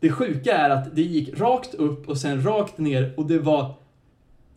det 0.00 0.10
sjuka 0.10 0.56
är 0.56 0.70
att 0.70 0.96
det 0.96 1.02
gick 1.02 1.40
rakt 1.40 1.74
upp 1.74 2.08
och 2.08 2.18
sen 2.18 2.42
rakt 2.42 2.78
ner 2.78 3.14
och 3.16 3.26
det 3.26 3.38
var 3.38 3.74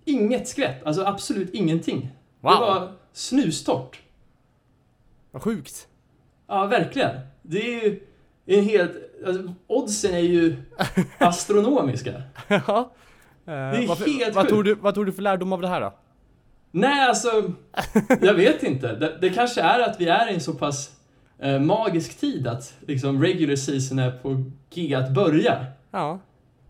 inget 0.05 0.47
skvätt. 0.47 0.83
Alltså 0.83 1.03
absolut 1.05 1.49
ingenting. 1.53 2.09
Wow. 2.39 2.51
Det 2.51 2.59
var 2.59 2.91
snustort. 3.13 4.01
Vad 5.31 5.41
sjukt. 5.41 5.87
Ja, 6.47 6.65
verkligen. 6.65 7.19
Det 7.41 7.57
är 7.57 7.83
ju 7.83 7.99
en 8.45 8.63
helt... 8.63 8.91
Alltså, 9.27 9.53
oddsen 9.67 10.13
är 10.13 10.19
ju 10.19 10.55
astronomiska. 11.17 12.21
Ja. 12.47 12.91
Eh, 13.45 13.53
är 13.53 13.87
varför- 13.87 14.05
helt 14.19 14.35
vad, 14.35 14.49
tog 14.49 14.65
du, 14.65 14.75
vad 14.75 14.95
tog 14.95 15.05
du 15.05 15.11
för 15.11 15.21
lärdom 15.21 15.53
av 15.53 15.61
det 15.61 15.67
här 15.67 15.81
då? 15.81 15.93
Nej, 16.71 17.07
alltså... 17.07 17.51
Jag 18.21 18.33
vet 18.33 18.63
inte. 18.63 18.95
Det, 18.95 19.17
det 19.21 19.29
kanske 19.29 19.61
är 19.61 19.79
att 19.79 20.01
vi 20.01 20.07
är 20.07 20.31
i 20.31 20.33
en 20.33 20.41
så 20.41 20.53
pass 20.53 20.91
eh, 21.39 21.59
magisk 21.59 22.19
tid 22.19 22.47
att 22.47 22.73
liksom 22.87 23.21
regular 23.23 23.55
season 23.55 23.99
är 23.99 24.11
på 24.11 24.43
G 24.73 24.95
att 24.95 25.11
börja. 25.11 25.65
Ja. 25.91 26.19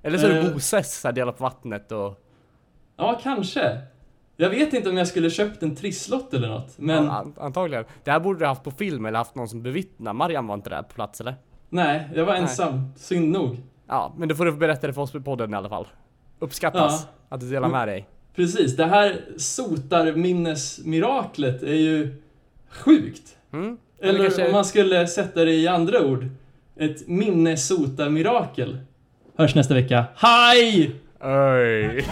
Eller 0.03 0.17
så 0.17 0.25
är 0.27 0.33
det 0.33 0.39
Eh. 0.39 0.53
Moses, 0.53 1.03
här, 1.03 1.11
delar 1.11 1.31
på 1.31 1.43
vattnet 1.43 1.91
och... 1.91 2.19
Ja, 2.97 3.19
kanske. 3.23 3.81
Jag 4.37 4.49
vet 4.49 4.73
inte 4.73 4.89
om 4.89 4.97
jag 4.97 5.07
skulle 5.07 5.29
köpt 5.29 5.63
en 5.63 5.75
trisslott 5.75 6.33
eller 6.33 6.47
något, 6.47 6.73
men 6.77 7.05
Ja, 7.05 7.11
an- 7.11 7.33
antagligen. 7.39 7.85
Det 8.03 8.11
här 8.11 8.19
borde 8.19 8.39
du 8.39 8.45
haft 8.45 8.63
på 8.63 8.71
film 8.71 9.05
eller 9.05 9.17
haft 9.17 9.35
någon 9.35 9.47
som 9.49 9.63
bevittnar. 9.63 10.13
Mariam 10.13 10.47
var 10.47 10.55
inte 10.55 10.69
där 10.69 10.81
på 10.83 10.93
plats 10.93 11.21
eller? 11.21 11.35
Nej, 11.73 12.09
jag 12.15 12.25
var 12.25 12.33
ensam. 12.35 12.91
Synd 12.95 13.31
nog. 13.31 13.57
Ja, 13.87 14.13
men 14.17 14.29
då 14.29 14.35
får 14.35 14.45
du 14.45 14.51
berätta 14.51 14.87
det 14.87 14.93
för 14.93 15.01
oss 15.01 15.11
på 15.11 15.21
podden 15.21 15.53
i 15.53 15.57
alla 15.57 15.69
fall. 15.69 15.87
Uppskattas 16.39 17.07
att 17.29 17.39
du 17.41 17.49
delar 17.49 17.69
med 17.69 17.87
dig. 17.87 18.07
Precis, 18.35 18.75
det 18.75 18.85
här 18.85 19.21
sotarminnesmiraklet 19.37 21.63
är 21.63 21.73
ju 21.75 22.21
sjukt. 22.69 23.35
Mm? 23.53 23.77
Eller 24.01 24.09
Eller 24.13 24.23
kanske- 24.23 24.45
om 24.45 24.51
man 24.51 24.65
skulle 24.65 25.07
sätta 25.07 25.45
det 25.45 25.53
i 25.53 25.67
andra 25.67 26.01
ord. 26.05 26.27
Ett 26.79 27.07
minnesota-mirakel. 27.07 28.77
Hörs 29.37 29.55
nästa 29.55 29.73
vecka. 29.73 30.05
Hej! 30.15 30.95
Oj. 31.21 32.05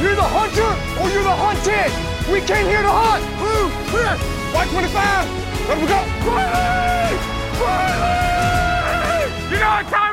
You're 0.00 0.14
the 0.14 0.22
hunter 0.22 0.72
or 1.02 1.08
you're 1.10 1.22
the 1.22 1.30
hunted! 1.30 2.17
We 2.30 2.40
came 2.42 2.66
here 2.66 2.82
to 2.82 2.90
hunt! 2.90 3.24
Blue, 3.40 3.70
clear! 3.88 4.14
White 4.52 4.68
25! 4.68 5.68
Let 5.68 5.78
we 5.80 5.86
go! 5.86 5.96
Riley! 6.28 7.16
Riley! 7.56 9.32
You 9.50 9.58
know 9.58 9.70
what 9.70 9.88
time 9.88 10.07